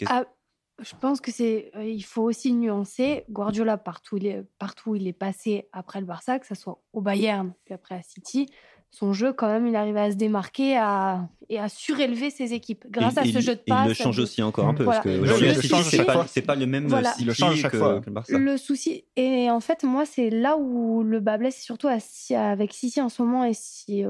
Je 0.82 0.93
pense 0.99 1.21
que 1.21 1.32
c'est. 1.32 1.71
euh, 1.76 1.84
il 1.86 2.03
faut 2.03 2.23
aussi 2.23 2.53
nuancer. 2.53 3.23
Guardiola, 3.30 3.78
partout, 3.78 4.17
il 4.17 4.28
est, 4.28 4.43
partout 4.59 4.91
où 4.91 4.95
il 4.95 5.07
est 5.07 5.13
passé 5.13 5.67
après 5.71 5.99
le 6.01 6.05
Barça, 6.05 6.39
que 6.39 6.47
ce 6.47 6.55
soit 6.55 6.82
au 6.93 7.01
Bayern, 7.01 7.53
puis 7.63 7.73
après 7.73 7.95
à 7.95 8.01
City, 8.01 8.47
son 8.91 9.11
jeu, 9.11 9.34
quand 9.34 9.47
même, 9.47 9.67
il 9.67 9.76
arrive 9.76 9.97
à 9.97 10.09
se 10.09 10.15
démarquer 10.15 10.78
à, 10.78 11.28
et 11.49 11.59
à 11.59 11.67
surélever 11.67 12.30
ses 12.30 12.53
équipes 12.53 12.86
grâce 12.89 13.17
Et 13.17 13.19
à 13.19 13.26
il- 13.26 13.34
ce 13.34 13.39
jeu 13.39 13.55
de 13.55 13.61
il 13.65 13.69
passe. 13.69 13.88
le 13.89 13.93
change 13.93 14.19
aussi 14.19 14.41
encore 14.41 14.67
un 14.67 14.73
peu 14.73 14.84
Voilà. 14.86 15.01
parce 15.01 15.11
que 15.13 15.17
Il 15.17 15.21
aujourd'hui, 15.23 15.53
City, 15.55 15.84
c'est 15.84 16.05
pas, 16.05 16.13
fois. 16.13 16.28
c'est 16.28 16.41
pas 16.41 16.55
le 16.55 16.65
même 16.65 16.88
Voilà. 16.88 17.09
City 17.11 17.23
Il 17.23 17.28
le 17.28 17.34
change 17.34 17.55
chaque 17.57 17.71
que, 17.73 17.78
fois. 17.78 17.99
que 17.99 18.05
le 18.05 18.11
Barça. 18.13 18.38
Le 18.38 18.55
souci, 18.57 19.03
et 19.17 19.49
en 19.51 19.59
fait, 19.59 19.84
moi, 19.84 20.05
c'est 20.05 20.30
là 20.30 20.55
où 20.57 21.03
le 21.03 21.19
bas 21.19 21.38
blesse, 21.38 21.61
surtout 21.61 21.88
à- 21.89 21.99
si- 21.99 22.36
avec 22.36 22.71
City 22.73 23.01
en 23.01 23.09
ce 23.09 23.21
moment. 23.21 23.43
Et 23.43 23.53
si 23.53 24.03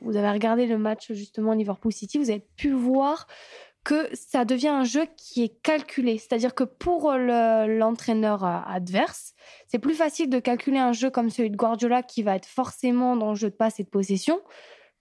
vous 0.00 0.16
avez 0.16 0.30
regardé 0.30 0.66
le 0.66 0.76
match 0.78 1.12
justement 1.12 1.52
Liverpool-City, 1.52 2.18
vous 2.18 2.30
avez 2.30 2.44
pu 2.56 2.72
voir 2.72 3.28
que 3.84 4.08
ça 4.14 4.44
devient 4.44 4.68
un 4.68 4.84
jeu 4.84 5.06
qui 5.16 5.42
est 5.42 5.60
calculé. 5.62 6.18
C'est-à-dire 6.18 6.54
que 6.54 6.64
pour 6.64 7.12
le- 7.12 7.78
l'entraîneur 7.78 8.44
euh, 8.44 8.58
adverse, 8.66 9.32
c'est 9.66 9.78
plus 9.78 9.94
facile 9.94 10.30
de 10.30 10.38
calculer 10.38 10.78
un 10.78 10.92
jeu 10.92 11.10
comme 11.10 11.30
celui 11.30 11.50
de 11.50 11.56
Guardiola 11.56 12.02
qui 12.02 12.22
va 12.22 12.36
être 12.36 12.46
forcément 12.46 13.16
dans 13.16 13.30
le 13.30 13.34
jeu 13.36 13.50
de 13.50 13.54
passe 13.56 13.80
et 13.80 13.84
de 13.84 13.88
possession 13.88 14.40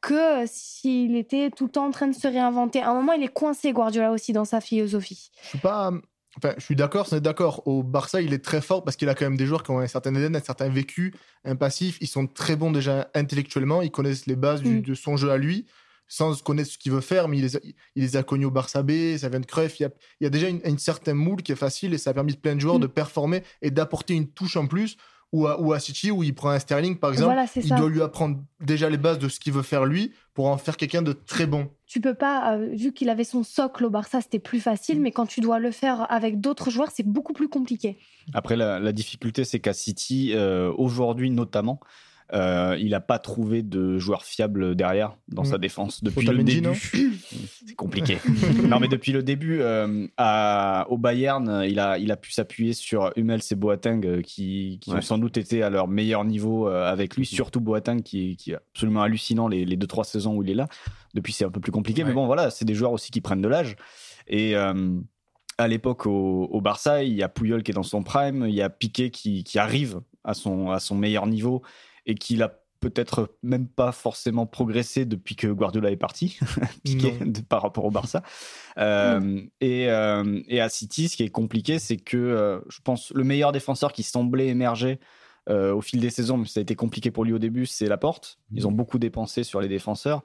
que 0.02 0.44
euh, 0.44 0.46
s'il 0.48 1.16
était 1.16 1.52
tout 1.52 1.66
le 1.66 1.72
temps 1.72 1.86
en 1.86 1.92
train 1.92 2.08
de 2.08 2.16
se 2.16 2.28
réinventer. 2.28 2.82
À 2.82 2.90
un 2.90 2.96
moment, 2.96 3.14
il 3.14 3.22
est 3.24 3.28
coincé, 3.34 3.72
Guardiola 3.72 4.12
aussi, 4.12 4.34
dans 4.34 4.46
sa 4.46 4.60
philosophie. 4.62 5.30
Je 5.44 5.48
suis 5.50 5.60
pas. 5.60 5.92
Enfin, 6.38 6.54
je 6.58 6.64
suis 6.64 6.76
d'accord, 6.78 7.08
on 7.12 7.18
est 7.18 7.22
d'accord. 7.22 7.68
Au 7.68 7.84
Barça, 7.84 8.22
il 8.22 8.34
est 8.34 8.44
très 8.44 8.62
fort 8.62 8.84
parce 8.86 8.96
qu'il 8.96 9.10
a 9.10 9.16
quand 9.16 9.26
même 9.26 9.36
des 9.38 9.46
joueurs 9.46 9.64
qui 9.64 9.72
ont 9.72 9.80
un 9.80 9.88
certain 9.88 10.16
ADN, 10.16 10.36
un 10.36 10.40
certain 10.40 10.70
vécu, 10.70 11.14
un 11.44 11.58
passif. 11.58 11.98
Ils 12.00 12.08
sont 12.08 12.26
très 12.26 12.56
bons 12.56 12.72
déjà 12.72 13.10
intellectuellement. 13.14 13.82
Ils 13.82 13.92
connaissent 13.92 14.26
les 14.28 14.38
bases 14.38 14.62
du- 14.64 14.78
Mm. 14.78 14.82
de 14.82 14.94
son 14.96 15.18
jeu 15.18 15.30
à 15.30 15.38
lui, 15.38 15.66
sans 16.14 16.42
connaître 16.44 16.70
ce 16.72 16.78
qu'il 16.78 16.92
veut 16.92 17.00
faire. 17.02 17.30
Mais 17.30 17.38
il 17.38 17.44
les, 17.44 17.56
a, 17.56 17.60
il 17.64 18.04
les 18.04 18.18
a 18.18 18.24
connus 18.24 18.46
au 18.46 18.52
Barça 18.52 18.84
B, 18.84 19.16
ça 19.18 19.30
vient 19.30 19.40
de 19.40 19.46
Cruyff. 19.46 19.80
Il 19.80 19.84
y 19.84 19.86
a, 19.86 19.90
il 20.20 20.24
y 20.26 20.28
a 20.28 20.30
déjà 20.30 20.50
une, 20.50 20.60
une 20.66 20.78
certaine 20.78 21.16
moule 21.16 21.42
qui 21.42 21.54
est 21.54 21.56
facile 21.56 21.94
et 21.94 21.98
ça 21.98 22.10
a 22.10 22.14
permis 22.14 22.34
de 22.34 22.38
plein 22.40 22.56
de 22.56 22.60
joueurs 22.60 22.78
Mm. 22.80 22.82
de 22.82 22.88
performer 22.88 23.44
et 23.62 23.72
d'apporter 23.72 24.14
une 24.14 24.28
touche 24.28 24.58
en 24.58 24.68
plus. 24.68 24.98
Ou 25.34 25.48
à, 25.48 25.62
ou 25.62 25.72
à 25.72 25.80
City, 25.80 26.12
où 26.12 26.24
il 26.24 26.36
prend 26.36 26.50
un 26.50 26.60
Sterling, 26.60 26.98
par 26.98 27.12
exemple. 27.14 27.28
Voilà, 27.34 27.46
il 27.56 27.66
ça. 27.66 27.78
doit 27.78 27.90
lui 27.90 28.02
apprendre 28.02 28.44
déjà 28.60 28.90
les 28.90 28.98
bases 28.98 29.18
de 29.18 29.30
ce 29.30 29.40
qu'il 29.40 29.54
veut 29.54 29.62
faire 29.62 29.86
lui 29.86 30.12
pour 30.34 30.48
en 30.48 30.58
faire 30.58 30.76
quelqu'un 30.76 31.02
de 31.02 31.14
très 31.14 31.46
bon. 31.46 31.70
tu 31.88 32.02
peux 32.02 32.16
pas, 32.16 32.58
euh, 32.58 32.68
vu 32.76 32.92
qu'il 32.92 33.08
avait 33.10 33.24
son 33.24 33.42
socle 33.44 33.86
au 33.86 33.90
Barça, 33.90 34.20
c'était 34.20 34.40
plus 34.40 34.60
facile, 34.60 35.00
mais 35.00 35.12
quand 35.14 35.26
tu 35.28 35.40
dois 35.40 35.60
le 35.60 35.72
faire 35.72 36.06
avec 36.12 36.42
d'autres 36.42 36.70
joueurs, 36.70 36.90
c'est 36.94 37.08
beaucoup 37.08 37.32
plus 37.32 37.48
compliqué. 37.48 37.98
Après, 38.34 38.58
la, 38.58 38.78
la 38.82 38.92
difficulté, 38.92 39.46
c'est 39.46 39.62
qu'à 39.62 39.72
City, 39.72 40.34
euh, 40.36 40.70
aujourd'hui 40.78 41.30
notamment, 41.30 41.80
euh, 42.34 42.78
il 42.80 42.92
n'a 42.92 43.00
pas 43.02 43.20
trouvé 43.20 43.62
de 43.62 43.98
joueur 43.98 44.24
fiable 44.24 44.76
derrière 44.76 45.18
dans 45.28 45.42
Mm. 45.42 45.46
sa 45.46 45.58
défense 45.58 46.04
depuis 46.04 46.26
le 46.26 46.44
début. 46.44 46.70
c'est 47.68 47.76
compliqué. 47.76 48.18
non, 48.68 48.80
mais 48.80 48.88
depuis 48.88 49.12
le 49.12 49.22
début, 49.24 49.60
euh, 49.62 50.08
à- 50.18 50.86
au 50.90 50.98
Bayern, 50.98 51.64
il 51.68 51.80
a, 51.80 51.98
il 51.98 52.12
a 52.12 52.16
pu 52.18 52.32
s'appuyer 52.32 52.74
sur 52.74 53.12
Hummels 53.16 53.42
et 53.52 53.56
Boateng, 53.56 54.06
euh, 54.06 54.22
qui, 54.22 54.80
qui 54.82 54.92
Ouais. 54.92 54.98
ont 54.98 55.02
sans 55.02 55.18
doute 55.18 55.38
été 55.38 55.62
à 55.64 55.70
leur 55.70 55.88
meilleur 55.88 56.24
niveau 56.26 56.68
avec 56.68 57.16
lui, 57.18 57.26
surtout 57.26 57.60
Boateng, 57.62 58.02
qui, 58.02 58.36
qui 58.38 58.52
est 58.52 58.56
absolument 58.74 59.02
hallucinant 59.02 59.48
les, 59.48 59.66
les 59.66 59.76
deux 59.76 59.88
trois 59.88 60.04
saisons 60.04 60.36
où 60.36 60.44
il 60.44 60.50
est 60.50 60.54
là. 60.56 60.68
Depuis, 61.14 61.34
c'est 61.34 61.46
un 61.46 61.52
peu 61.52 61.60
plus 61.60 61.72
compliqué, 61.74 62.04
mais 62.04 62.14
bon, 62.14 62.26
voilà, 62.26 62.50
c'est 62.50 62.66
des 62.66 62.74
joueurs 62.76 62.94
aussi 62.94 63.12
qui 63.12 63.20
prennent 63.22 63.42
de 63.42 63.48
l'âge. 63.50 63.76
Et 64.28 64.56
euh, 64.56 64.74
à 65.58 65.68
l'époque, 65.68 66.06
au, 66.06 66.46
au 66.46 66.62
Barça, 66.62 67.04
il 67.04 67.14
y 67.14 67.24
a 67.24 67.28
Puyol 67.30 67.64
qui 67.64 67.72
est 67.72 67.74
dans 67.74 67.84
son 67.84 68.04
prime, 68.04 68.46
il 68.48 68.56
y 68.56 68.62
a 68.62 68.70
Piqué 68.70 69.12
qui, 69.12 69.44
qui 69.44 69.60
arrive 69.60 70.00
à 70.24 70.34
son, 70.34 70.72
à 70.72 70.80
son 70.80 70.96
meilleur 70.96 71.28
niveau 71.28 71.62
et 72.06 72.16
qui 72.16 72.36
l'a 72.36 72.58
peut-être 72.80 73.38
même 73.44 73.68
pas 73.68 73.92
forcément 73.92 74.48
progressé 74.48 75.06
depuis 75.06 75.36
que 75.36 75.48
Guardiola 75.48 75.92
est 75.92 75.98
parti, 75.98 76.40
Piqué, 76.84 77.12
de- 77.12 77.42
par 77.42 77.62
rapport 77.62 77.86
au 77.86 77.92
Barça. 77.92 78.24
Euh, 78.80 79.40
et, 79.62 79.88
euh, 79.90 80.42
et 80.48 80.60
à 80.60 80.68
City, 80.68 81.08
ce 81.08 81.16
qui 81.16 81.24
est 81.24 81.30
compliqué, 81.30 81.78
c'est 81.78 81.98
que 81.98 82.18
euh, 82.18 82.60
je 82.70 82.80
pense 82.84 83.12
le 83.14 83.24
meilleur 83.24 83.52
défenseur 83.52 83.94
qui 83.94 84.04
semblait 84.04 84.48
émerger 84.48 85.00
au 85.50 85.82
fil 85.82 86.00
des 86.00 86.12
saisons, 86.12 86.38
mais 86.38 86.48
ça 86.48 86.62
a 86.62 86.64
été 86.64 86.76
compliqué 86.76 87.12
pour 87.12 87.26
lui 87.26 87.34
au 87.34 87.40
début, 87.40 87.66
c'est 87.66 87.88
Laporte. 87.88 88.40
Ils 88.54 88.68
ont 88.68 88.72
beaucoup 88.72 89.00
dépensé 89.00 89.44
sur 89.44 89.60
les 89.60 89.68
défenseurs. 89.68 90.24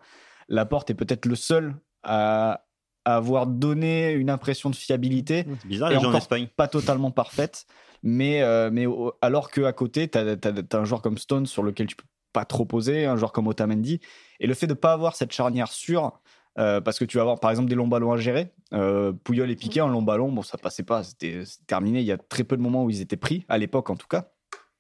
Laporte 0.48 0.90
est 0.90 0.94
peut-être 0.94 1.26
le 1.26 1.34
seul 1.34 1.74
à, 2.04 2.64
avoir 3.04 3.48
donné 3.48 4.12
une 4.12 4.30
impression 4.30 4.70
de 4.70 4.76
fiabilité 4.76 5.44
C'est 5.62 5.68
bizarre, 5.68 5.90
les 5.90 5.98
gens 5.98 6.12
en 6.12 6.16
Espagne. 6.16 6.48
pas 6.56 6.68
totalement 6.68 7.10
parfaite, 7.10 7.66
mais, 8.02 8.42
euh, 8.42 8.70
mais 8.72 8.86
alors 9.22 9.50
qu'à 9.50 9.72
côté, 9.72 10.08
tu 10.08 10.18
as, 10.18 10.78
un 10.78 10.84
joueur 10.84 11.02
comme 11.02 11.18
Stone 11.18 11.46
sur 11.46 11.62
lequel 11.62 11.86
tu 11.86 11.96
peux 11.96 12.04
pas 12.32 12.44
trop 12.44 12.64
poser, 12.64 13.06
un 13.06 13.16
joueur 13.16 13.32
comme 13.32 13.46
Otamendi, 13.46 14.00
et 14.40 14.46
le 14.46 14.54
fait 14.54 14.66
de 14.66 14.74
pas 14.74 14.92
avoir 14.92 15.16
cette 15.16 15.32
charnière 15.32 15.68
sûre, 15.68 16.20
euh, 16.58 16.80
parce 16.80 16.98
que 16.98 17.04
tu 17.04 17.16
vas 17.16 17.22
avoir 17.22 17.40
par 17.40 17.50
exemple 17.50 17.68
des 17.68 17.74
longs 17.74 17.88
ballons 17.88 18.12
à 18.12 18.16
gérer, 18.16 18.52
euh, 18.72 19.12
Pouyol 19.12 19.50
et 19.50 19.56
Piqué 19.56 19.80
en 19.80 19.88
long 19.88 20.02
ballon, 20.02 20.30
bon 20.32 20.42
ça 20.42 20.58
passait 20.58 20.82
pas, 20.82 21.02
c'était 21.02 21.42
terminé, 21.66 22.00
il 22.00 22.06
y 22.06 22.12
a 22.12 22.18
très 22.18 22.44
peu 22.44 22.56
de 22.56 22.62
moments 22.62 22.84
où 22.84 22.90
ils 22.90 23.00
étaient 23.00 23.16
pris, 23.16 23.44
à 23.48 23.58
l'époque 23.58 23.90
en 23.90 23.96
tout 23.96 24.08
cas, 24.08 24.30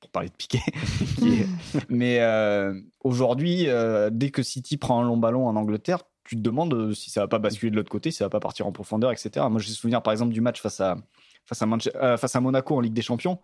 pour 0.00 0.10
parler 0.10 0.28
de 0.28 0.34
Piqué. 0.34 0.60
est- 1.24 1.48
Mais 1.88 2.20
euh, 2.20 2.78
aujourd'hui, 3.02 3.66
dès 4.10 4.30
que 4.30 4.42
City 4.42 4.76
prend 4.76 5.00
un 5.00 5.06
long 5.06 5.16
ballon 5.16 5.46
en 5.46 5.56
Angleterre, 5.56 6.00
tu 6.24 6.36
te 6.36 6.40
demandes 6.40 6.92
si 6.92 7.10
ça 7.10 7.20
va 7.20 7.28
pas 7.28 7.38
basculer 7.38 7.70
de 7.70 7.76
l'autre 7.76 7.90
côté, 7.90 8.10
si 8.10 8.18
ça 8.18 8.24
va 8.24 8.30
pas 8.30 8.40
partir 8.40 8.66
en 8.66 8.72
profondeur, 8.72 9.12
etc. 9.12 9.46
Moi, 9.48 9.60
j'ai 9.60 9.72
souvenir 9.72 10.02
par 10.02 10.12
exemple 10.12 10.32
du 10.32 10.40
match 10.40 10.60
face 10.60 10.80
à, 10.80 10.96
face 11.46 11.62
à, 11.62 11.66
Manche- 11.66 11.88
euh, 11.94 12.16
face 12.16 12.36
à 12.36 12.40
Monaco 12.40 12.76
en 12.76 12.80
Ligue 12.80 12.92
des 12.94 13.02
Champions, 13.02 13.38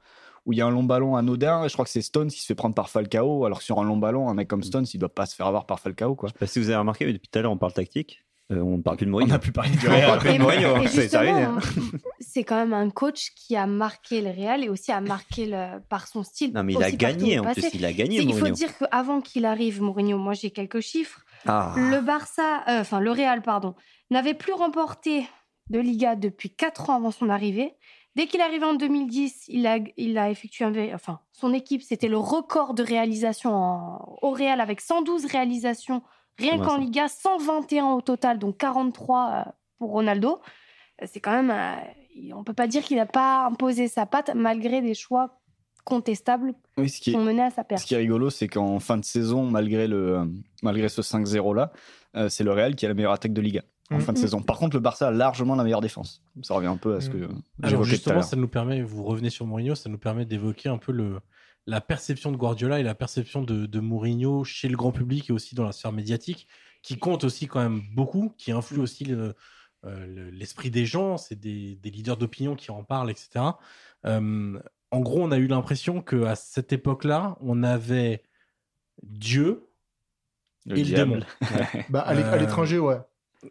où 0.45 0.53
il 0.53 0.59
y 0.59 0.61
a 0.61 0.67
un 0.67 0.71
long 0.71 0.83
ballon 0.85 1.17
anodin, 1.17 1.65
et 1.65 1.69
je 1.69 1.73
crois 1.73 1.85
que 1.85 1.91
c'est 1.91 2.03
Stones 2.03 2.29
qui 2.29 2.41
se 2.41 2.47
fait 2.47 2.55
prendre 2.57 2.75
par 2.75 2.91
Falcao, 2.91 3.45
alors 3.45 3.59
que 3.59 3.65
sur 3.65 3.79
un 3.81 3.85
long 3.85 3.97
ballon, 3.97 4.29
un 4.29 4.35
mec 4.35 4.49
comme 4.49 4.63
Stones, 4.63 4.87
il 4.93 4.99
doit 4.99 5.09
pas 5.15 5.25
se 5.27 5.35
faire 5.37 5.47
avoir 5.47 5.67
par 5.67 5.79
Falcao. 5.81 6.15
Quoi. 6.17 6.29
Je 6.29 6.33
sais 6.35 6.39
pas 6.39 6.47
si 6.47 6.59
vous 6.59 6.69
avez 6.69 6.77
remarqué, 6.79 7.07
mais 7.07 7.13
depuis 7.13 7.29
tout 7.29 7.39
à 7.39 7.43
l'heure, 7.43 7.53
on 7.53 7.57
parle 7.59 7.73
tactique. 7.73 8.25
Euh, 8.51 8.61
on 8.61 8.79
ne 8.79 8.83
parle 8.83 8.97
plus 8.97 9.07
de 9.07 9.11
On 9.11 9.21
Mourinho. 9.21 9.39
du 9.39 9.53
On 9.87 9.91
Real. 9.91 10.07
parle 10.07 10.19
plus 10.19 10.29
de 10.31 10.35
Et- 10.35 10.39
Mourinho. 10.41 10.77
et 10.83 10.89
C'est 12.21 12.45
quand 12.45 12.57
même 12.57 12.73
un 12.73 12.91
coach 12.91 13.31
qui 13.37 13.55
a 13.57 13.67
marqué 13.67 14.21
le 14.21 14.31
Real 14.31 14.65
et 14.65 14.69
aussi 14.69 14.91
a 14.91 15.01
marqué 15.01 15.47
le, 15.47 15.79
par 15.89 16.09
son 16.09 16.23
style. 16.25 16.53
Non, 16.53 16.65
mais 16.65 16.73
il 16.75 16.83
a 16.83 16.91
gagné 16.91 17.39
en 17.39 17.45
plus. 17.45 17.69
Il 17.73 17.85
a 17.85 17.93
gagné, 17.93 18.19
C'est- 18.19 18.25
Il 18.25 18.33
faut 18.33 18.39
Mourinho. 18.41 18.55
dire 18.57 18.77
qu'avant 18.77 19.21
qu'il 19.21 19.45
arrive, 19.47 19.81
Mourinho, 19.81 20.19
moi 20.19 20.33
j'ai 20.35 20.51
quelques 20.51 20.81
chiffres. 20.81 21.21
Ah. 21.47 21.73
Le 21.77 22.01
Barça, 22.01 22.63
euh, 22.69 22.81
enfin 22.81 23.01
le 23.01 23.11
Real, 23.13 23.43
pardon, 23.43 23.75
n'avait 24.11 24.35
plus 24.35 24.53
remporté 24.53 25.25
de 25.73 25.81
Liga 25.81 26.15
depuis 26.15 26.51
4 26.51 26.91
ans 26.91 26.97
avant 26.97 27.11
son 27.11 27.29
arrivée. 27.29 27.75
Dès 28.15 28.27
qu'il 28.27 28.41
est 28.41 28.45
arrivé 28.45 28.65
en 28.65 28.75
2010, 28.75 29.47
il 29.49 29.67
a, 29.67 29.79
il 29.97 30.19
a 30.19 30.31
effectué 30.31 30.65
un. 30.67 30.73
Enfin, 30.95 31.21
son 31.33 31.53
équipe, 31.55 31.83
c'était 31.83 32.09
le 32.09 32.19
record 32.19 32.75
de 32.75 32.83
réalisation 32.83 33.55
en- 33.55 34.19
au 34.23 34.31
Real 34.31 34.61
avec 34.61 34.81
112 34.83 35.25
réalisations 35.27 36.03
rien 36.39 36.59
qu'en. 36.59 36.77
Liga, 36.77 37.09
121 37.09 37.87
au 37.87 38.01
total, 38.03 38.39
donc 38.39 38.59
43 38.59 39.31
euh, 39.47 39.51
pour 39.79 39.91
Ronaldo. 39.93 40.41
Euh, 41.01 41.07
C'est 41.11 41.21
quand 41.21 41.33
même. 41.33 41.51
euh, 41.51 42.35
on 42.35 42.45
peut 42.45 42.53
pas 42.53 42.67
dire 42.67 42.83
qu'il 42.85 42.99
n'a 42.99 43.07
pas 43.07 43.47
imposé 43.47 43.89
sa 43.89 44.05
patte 44.05 44.33
malgré 44.35 44.83
des 44.83 44.93
choix 44.95 45.41
contestables 45.85 46.53
Oui, 46.77 46.89
ce 46.91 47.01
qui 47.01 47.17
ont 47.17 47.25
mené 47.25 47.43
à 47.43 47.51
sa 47.51 47.63
ce 47.63 47.67
perte. 47.67 47.83
qui 47.85 47.95
est 47.95 47.99
rigolo, 47.99 48.29
c'est 48.31 48.47
qu'en 48.49 48.79
fin 48.79 48.99
de 48.99 49.05
saison, 49.05 49.45
malgré, 49.45 49.89
le, 49.89 50.31
malgré 50.63 50.89
ce 50.91 51.01
5-0 51.03 51.55
là, 51.55 51.73
euh, 52.17 52.29
c'est 52.29 52.45
le 52.45 52.53
Real 52.53 52.77
qui 52.77 52.85
a 52.85 52.89
la 52.89 52.95
meilleure 52.95 53.13
attaque 53.13 53.33
de 53.33 53.41
Liga 53.41 53.63
en 53.93 53.99
Mm. 53.99 54.01
fin 54.01 54.13
de 54.13 54.19
Mm. 54.19 54.23
saison. 54.23 54.43
Par 54.43 54.59
contre, 54.59 54.77
le 54.77 54.81
Barça 54.81 55.09
a 55.09 55.11
largement 55.11 55.55
la 55.55 55.65
meilleure 55.65 55.81
défense. 55.81 56.23
Ça 56.43 56.55
revient 56.55 56.67
un 56.69 56.77
peu 56.77 56.97
à 56.97 57.01
ce 57.01 57.11
que 57.11 57.17
Mm. 57.17 57.21
Alors 57.21 57.35
j'évoquais 57.63 57.75
tout 57.77 57.81
à 57.81 57.85
justement, 57.85 58.23
ça 58.23 58.37
nous 58.37 58.49
permet, 58.49 58.83
vous 58.83 59.05
revenez 59.05 59.31
sur 59.31 59.47
Mourinho, 59.47 59.75
ça 59.75 59.89
nous 59.91 59.99
permet 59.99 60.25
d'évoquer 60.25 60.69
un 60.69 60.79
peu 60.79 60.93
le, 60.93 61.21
la 61.67 61.81
perception 61.81 62.33
de 62.33 62.37
Guardiola 62.37 62.81
et 62.81 62.83
la 62.83 62.95
perception 62.95 63.43
de, 63.43 63.67
de 63.67 63.81
Mourinho 63.81 64.45
chez 64.45 64.69
le 64.69 64.77
grand 64.77 64.93
public 64.93 65.31
et 65.31 65.33
aussi 65.33 65.55
dans 65.55 65.65
la 65.65 65.73
sphère 65.73 65.93
médiatique, 65.93 66.49
qui 66.83 66.99
compte 66.99 67.23
aussi 67.25 67.47
quand 67.47 67.61
même 67.61 67.83
beaucoup, 67.95 68.35
qui 68.37 68.51
influe 68.51 68.81
aussi 68.81 69.05
le- 69.05 69.35
euh, 69.85 70.07
le- 70.07 70.31
l'esprit 70.31 70.71
des 70.71 70.87
gens, 70.87 71.17
c'est 71.17 71.35
des, 71.39 71.77
des 71.77 71.91
leaders 71.91 72.17
d'opinion 72.17 72.55
qui 72.57 72.71
en 72.71 72.83
parlent, 72.85 73.11
etc. 73.11 73.45
Euh, 74.07 74.59
en 74.91 75.01
gros, 75.01 75.23
on 75.23 75.31
a 75.33 75.39
eu 75.39 75.47
l'impression 75.47 76.03
qu'à 76.03 76.35
cette 76.35 76.73
époque-là, 76.73 77.37
on 77.41 77.63
avait 77.63 78.23
Dieu 79.03 79.69
Le 80.67 80.79
et 80.79 80.85
le 80.85 80.95
démon. 80.95 81.21
Bah, 81.91 82.01
à 82.01 82.15
Euh, 82.15 82.37
l'étranger, 82.39 82.79
ouais. 82.79 82.99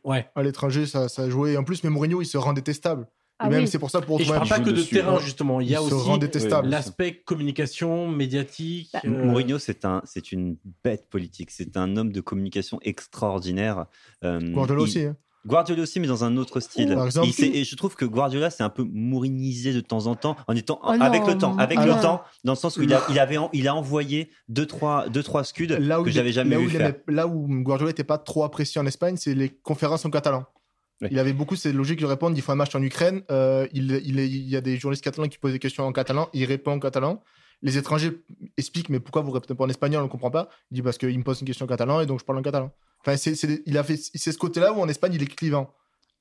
Ouais. 0.04 0.30
À 0.36 0.44
l'étranger, 0.44 0.86
ça, 0.86 1.10
ça 1.10 1.30
jouait. 1.30 1.54
Et 1.54 1.58
en 1.58 1.64
plus, 1.64 1.84
mais 1.84 1.90
Mourinho, 1.90 2.22
il 2.22 2.26
se 2.26 2.38
rend 2.38 2.54
détestable. 2.54 3.08
Ah 3.44 3.48
et 3.48 3.50
même, 3.50 3.62
oui. 3.64 3.68
c'est 3.68 3.80
pour 3.80 3.90
ça, 3.90 4.02
pour 4.02 4.22
Et 4.22 4.24
je 4.24 4.32
parle 4.32 4.48
pas 4.48 4.60
que 4.60 4.66
de 4.66 4.72
dessus, 4.72 4.94
terrain, 4.96 5.16
ouais. 5.16 5.22
justement. 5.24 5.60
Il 5.62 5.68
y 5.68 5.76
a 5.76 5.82
il 5.82 5.92
aussi 5.94 6.48
l'aspect 6.66 7.16
communication, 7.26 8.08
médiatique. 8.08 8.90
Bah, 8.94 9.00
euh, 9.06 9.10
Mourinho, 9.26 9.58
c'est 9.58 9.84
un, 9.84 10.02
c'est 10.06 10.32
une 10.32 10.58
bête 10.84 11.10
politique. 11.10 11.50
C'est 11.50 11.76
un 11.76 11.98
homme 11.98 12.12
de 12.12 12.22
communication 12.22 12.80
extraordinaire. 12.84 13.86
Euh, 14.24 14.40
Guardiola 14.54 14.82
il- 14.82 14.84
aussi. 14.84 15.00
hein. 15.06 15.16
Guardiola 15.46 15.82
aussi, 15.84 16.00
mais 16.00 16.08
dans 16.08 16.24
un 16.24 16.38
autre 16.38 16.60
style. 16.60 16.94
Par 16.94 17.06
exemple- 17.08 17.28
Et 17.42 17.64
je 17.64 17.76
trouve 17.76 17.96
que 17.96 18.06
Guardiola, 18.06 18.50
c'est 18.52 18.64
un 18.64 18.70
peu 18.70 18.84
mourinisé 18.84 19.74
de 19.74 19.80
temps 19.82 20.06
en 20.08 20.16
temps, 20.16 20.36
en 20.48 20.56
étant 20.56 20.80
Oh 20.84 20.94
non, 20.96 21.02
avec 21.02 21.26
le 21.26 21.38
temps, 21.38 21.58
avec 21.58 21.78
ah 21.80 21.86
le 21.86 21.92
non. 21.94 22.02
temps, 22.02 22.24
dans 22.44 22.52
le 22.54 22.58
sens 22.58 22.78
où 22.78 22.84
il 22.84 22.94
a, 22.94 23.02
il 23.10 23.18
avait, 23.20 23.38
en- 23.38 23.50
il 23.54 23.68
a 23.68 23.74
envoyé 23.76 24.30
deux 24.50 24.66
trois, 24.66 25.10
deux 25.10 25.24
trois 25.24 25.44
scuds 25.44 25.68
Là 25.68 26.00
où, 26.00 26.04
que 26.04 26.12
j'avais 26.12 26.32
jamais 26.32 26.52
là, 26.56 26.58
où 26.58 26.62
vu 26.62 26.68
il 26.68 26.78
faire. 26.78 26.82
aimait- 26.88 27.04
là 27.08 27.28
où 27.28 27.48
Guardiola 27.64 27.90
n'était 27.92 28.04
pas 28.04 28.18
trop 28.20 28.44
apprécié 28.44 28.80
en 28.80 28.86
Espagne, 28.86 29.18
c'est 29.18 29.34
les 29.34 29.50
conférences 29.50 30.06
en 30.06 30.10
catalan. 30.12 30.46
Il 31.10 31.18
avait 31.18 31.34
beaucoup, 31.34 31.56
c'est 31.56 31.74
logique 31.74 32.00
de 32.00 32.06
répondre. 32.06 32.38
Il 32.38 32.42
faut 32.44 32.52
un 32.52 32.56
match 32.56 32.76
en 32.76 32.82
Ukraine. 32.84 33.24
euh, 33.32 33.68
il, 33.74 33.92
il, 34.06 34.20
est- 34.20 34.28
il 34.30 34.48
y 34.48 34.56
a 34.56 34.62
des 34.62 34.78
journalistes 34.78 35.04
catalans 35.04 35.28
qui 35.28 35.40
posent 35.40 35.52
des 35.54 35.58
questions 35.58 35.84
en 35.84 35.92
catalan. 35.92 36.30
Il 36.34 36.46
répond 36.46 36.74
en 36.74 36.80
catalan. 36.80 37.24
Les 37.64 37.78
étrangers 37.78 38.12
expliquent, 38.58 38.90
mais 38.90 39.00
pourquoi 39.00 39.24
vous 39.24 39.32
répondez 39.32 39.56
pas 39.56 39.64
en 39.64 39.70
espagnol? 39.70 40.02
On 40.02 40.06
ne 40.06 40.10
comprend 40.12 40.30
pas. 40.30 40.50
Il 40.70 40.76
dit 40.76 40.82
parce 40.84 41.00
qu'il 41.00 41.18
me 41.18 41.24
pose 41.24 41.40
une 41.42 41.48
question 41.48 41.66
en 41.66 41.68
catalan 41.68 42.02
et 42.02 42.06
donc 42.06 42.20
je 42.20 42.26
parle 42.26 42.38
en 42.38 42.44
catalan. 42.44 42.72
Enfin, 43.06 43.18
c'est, 43.18 43.36
c'est- 43.36 43.64
il 43.66 43.78
a 43.78 43.84
fait, 43.84 43.98
c'est 43.98 44.32
ce 44.32 44.38
côté-là 44.38 44.74
où 44.74 44.80
en 44.82 44.88
Espagne 44.88 45.14
il 45.16 45.22
est 45.24 45.26
clivant. 45.28 45.74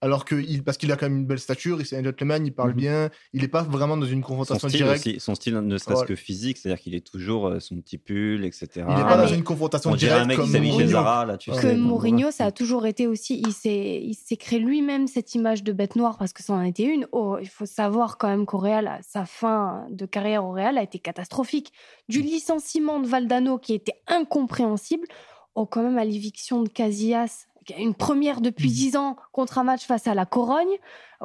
Alors 0.02 0.24
que 0.24 0.34
il, 0.34 0.64
parce 0.64 0.78
qu'il 0.78 0.90
a 0.92 0.96
quand 0.96 1.10
même 1.10 1.18
une 1.18 1.26
belle 1.26 1.38
stature, 1.38 1.78
c'est 1.84 1.94
un 1.98 2.02
gentleman, 2.02 2.46
il 2.46 2.54
parle 2.54 2.70
Mhm. 2.70 2.76
bien, 2.76 3.10
il 3.34 3.42
n'est 3.42 3.48
pas 3.48 3.62
vraiment 3.64 3.98
dans 3.98 4.06
une 4.06 4.22
Son 4.22 4.28
confrontation 4.28 4.68
style 4.70 4.80
directe. 4.84 5.06
aussi, 5.06 5.20
son 5.20 5.34
style 5.34 5.58
ne 5.58 5.76
serait-ce 5.76 6.04
que 6.06 6.14
physique, 6.14 6.56
c'est-à-dire 6.56 6.82
qu'il 6.82 6.94
est 6.94 7.06
toujours 7.06 7.48
euh, 7.48 7.60
son 7.60 7.76
petit 7.82 7.98
pull, 7.98 8.46
etc. 8.46 8.66
Il 8.76 8.80
n'est 8.80 8.86
Ah, 8.88 9.04
pas 9.04 9.16
dans 9.18 9.28
mais- 9.30 9.36
une 9.36 9.44
confrontation 9.44 9.90
On 9.90 9.96
dirait 9.96 10.12
un 10.12 10.22
directe 10.24 10.38
mec 10.38 10.46
qui 10.46 10.52
comme 10.54 10.64
Mourinho. 10.68 10.90
Zara, 10.92 11.26
là, 11.26 11.36
tu 11.36 11.50
Que 11.50 11.56
sais. 11.56 11.62
que 11.64 11.66
donc, 11.72 11.80
Mourinho, 11.80 12.30
ça 12.30 12.46
a 12.46 12.50
toujours 12.50 12.86
été 12.86 13.06
aussi, 13.06 13.42
il 13.46 13.52
s'est, 13.52 14.00
il 14.02 14.14
s'est 14.14 14.38
créé 14.38 14.58
lui-même 14.58 15.06
cette 15.06 15.34
image 15.34 15.62
de 15.64 15.72
bête 15.74 15.96
noire 15.96 16.16
parce 16.16 16.32
que 16.32 16.42
ça 16.42 16.54
en 16.54 16.62
était 16.62 16.84
une. 16.84 17.06
Oh, 17.12 17.36
il 17.38 17.48
faut 17.50 17.66
savoir 17.66 18.16
quand 18.16 18.28
même 18.28 18.46
qu'au 18.46 18.56
Real, 18.56 19.00
sa 19.06 19.26
fin 19.26 19.84
de 19.90 20.06
carrière 20.06 20.46
au 20.46 20.52
Real 20.52 20.78
a 20.78 20.82
été 20.82 20.98
catastrophique. 20.98 21.74
Du 22.08 22.22
licenciement 22.22 23.00
de 23.00 23.06
Valdano 23.06 23.58
qui 23.58 23.74
était 23.74 24.00
incompréhensible, 24.06 25.06
au 25.54 25.66
quand 25.66 25.82
même 25.82 25.98
à 25.98 26.04
l'éviction 26.04 26.62
de 26.62 26.68
Casillas, 26.68 27.46
une 27.78 27.94
première 27.94 28.40
depuis 28.40 28.68
Mhm. 28.68 28.74
dix 28.74 28.96
ans 28.96 29.16
contre 29.32 29.58
un 29.58 29.64
match 29.64 29.84
face 29.86 30.06
à 30.06 30.14
la 30.14 30.26
Corogne, 30.26 30.76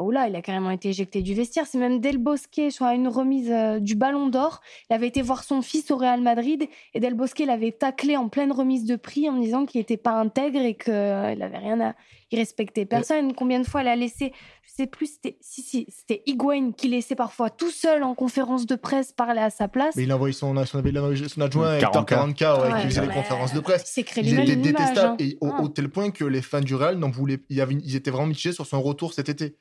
où 0.04 0.12
là, 0.12 0.28
il 0.28 0.36
a 0.36 0.42
carrément 0.42 0.72
été 0.72 0.90
éjecté 0.90 1.22
du 1.22 1.34
vestiaire. 1.34 1.66
C'est 1.68 1.78
même 1.78 2.00
Del 2.00 2.18
Bosque, 2.18 2.50
je 2.58 2.76
crois, 2.76 2.90
à 2.90 2.94
une 2.96 3.08
remise 3.08 3.50
euh, 3.52 3.80
du 3.80 3.96
Ballon 3.96 4.28
d'Or. 4.28 4.62
Il 4.90 4.94
avait 4.94 5.08
été 5.08 5.22
voir 5.22 5.44
son 5.44 5.62
fils 5.62 5.90
au 5.92 5.98
Real 5.98 6.22
Madrid 6.22 6.68
et 6.94 7.00
Del 7.00 7.14
Bosque 7.14 7.40
l'avait 7.40 7.72
taclé 7.72 8.18
en 8.18 8.28
pleine 8.30 8.52
remise 8.52 8.86
de 8.86 8.96
prix 8.98 9.30
en 9.30 9.34
me 9.34 9.42
disant 9.42 9.66
qu'il 9.66 9.80
n'était 9.80 9.98
pas 9.98 10.12
intègre 10.14 10.60
et 10.60 10.76
qu'il 10.76 10.94
n'avait 10.94 11.58
rien 11.58 11.80
à. 11.80 11.96
Il 12.32 12.40
respectait 12.40 12.86
personne. 12.86 13.34
Combien 13.34 13.60
de 13.60 13.66
fois 13.68 13.84
il 13.84 13.88
a 13.88 13.96
laissé. 13.96 14.34
Je 14.64 14.72
sais 14.74 14.88
plus, 14.88 15.14
c'était. 15.14 15.38
Si, 15.42 15.62
si, 15.62 15.86
c'était 15.90 16.24
Higuain 16.26 16.72
qui 16.72 16.88
laissait 16.90 17.16
parfois 17.16 17.50
tout 17.50 17.70
seul 17.70 18.04
en 18.04 18.16
conférence 18.16 18.66
de 18.66 18.76
presse 18.76 19.14
parler 19.14 19.40
à 19.40 19.50
sa 19.52 19.68
place. 19.68 19.96
Mais 19.96 20.04
il 20.04 20.12
a 20.12 20.16
envoyé 20.16 20.34
son, 20.34 20.58
adjoint, 20.58 21.78
Hector 21.78 22.04
40K. 22.04 22.34
40K, 22.36 22.62
ouais, 22.62 22.74
Ouais, 22.74 22.82
qui 22.82 22.88
faisait 22.88 23.02
les 23.02 23.14
conférences 23.14 23.54
de 23.54 23.60
presse. 23.60 23.84
Il 23.90 23.94
s'est 23.94 24.04
créé 24.04 24.24
Ils 24.26 24.34
étaient 24.34 24.54
image. 24.54 24.62
détestables 24.64 25.08
hein. 25.14 25.16
et 25.20 25.38
au, 25.40 25.50
Ah. 25.54 25.62
au 25.62 25.70
tel 25.70 25.88
point 25.88 26.10
que 26.10 26.26
les 26.26 26.42
fans 26.42 26.62
du 26.62 26.74
Real 26.76 26.98
n'en 26.98 27.12
voulaient, 27.12 27.40
il 27.50 27.58
y 27.58 27.62
avait, 27.62 27.76
ils 27.76 27.96
étaient 27.96 28.12
vraiment 28.12 28.28
mitigés 28.28 28.52
sur 28.54 28.66
son 28.66 28.82
retour 28.82 29.14
cet 29.14 29.30
été. 29.30 29.56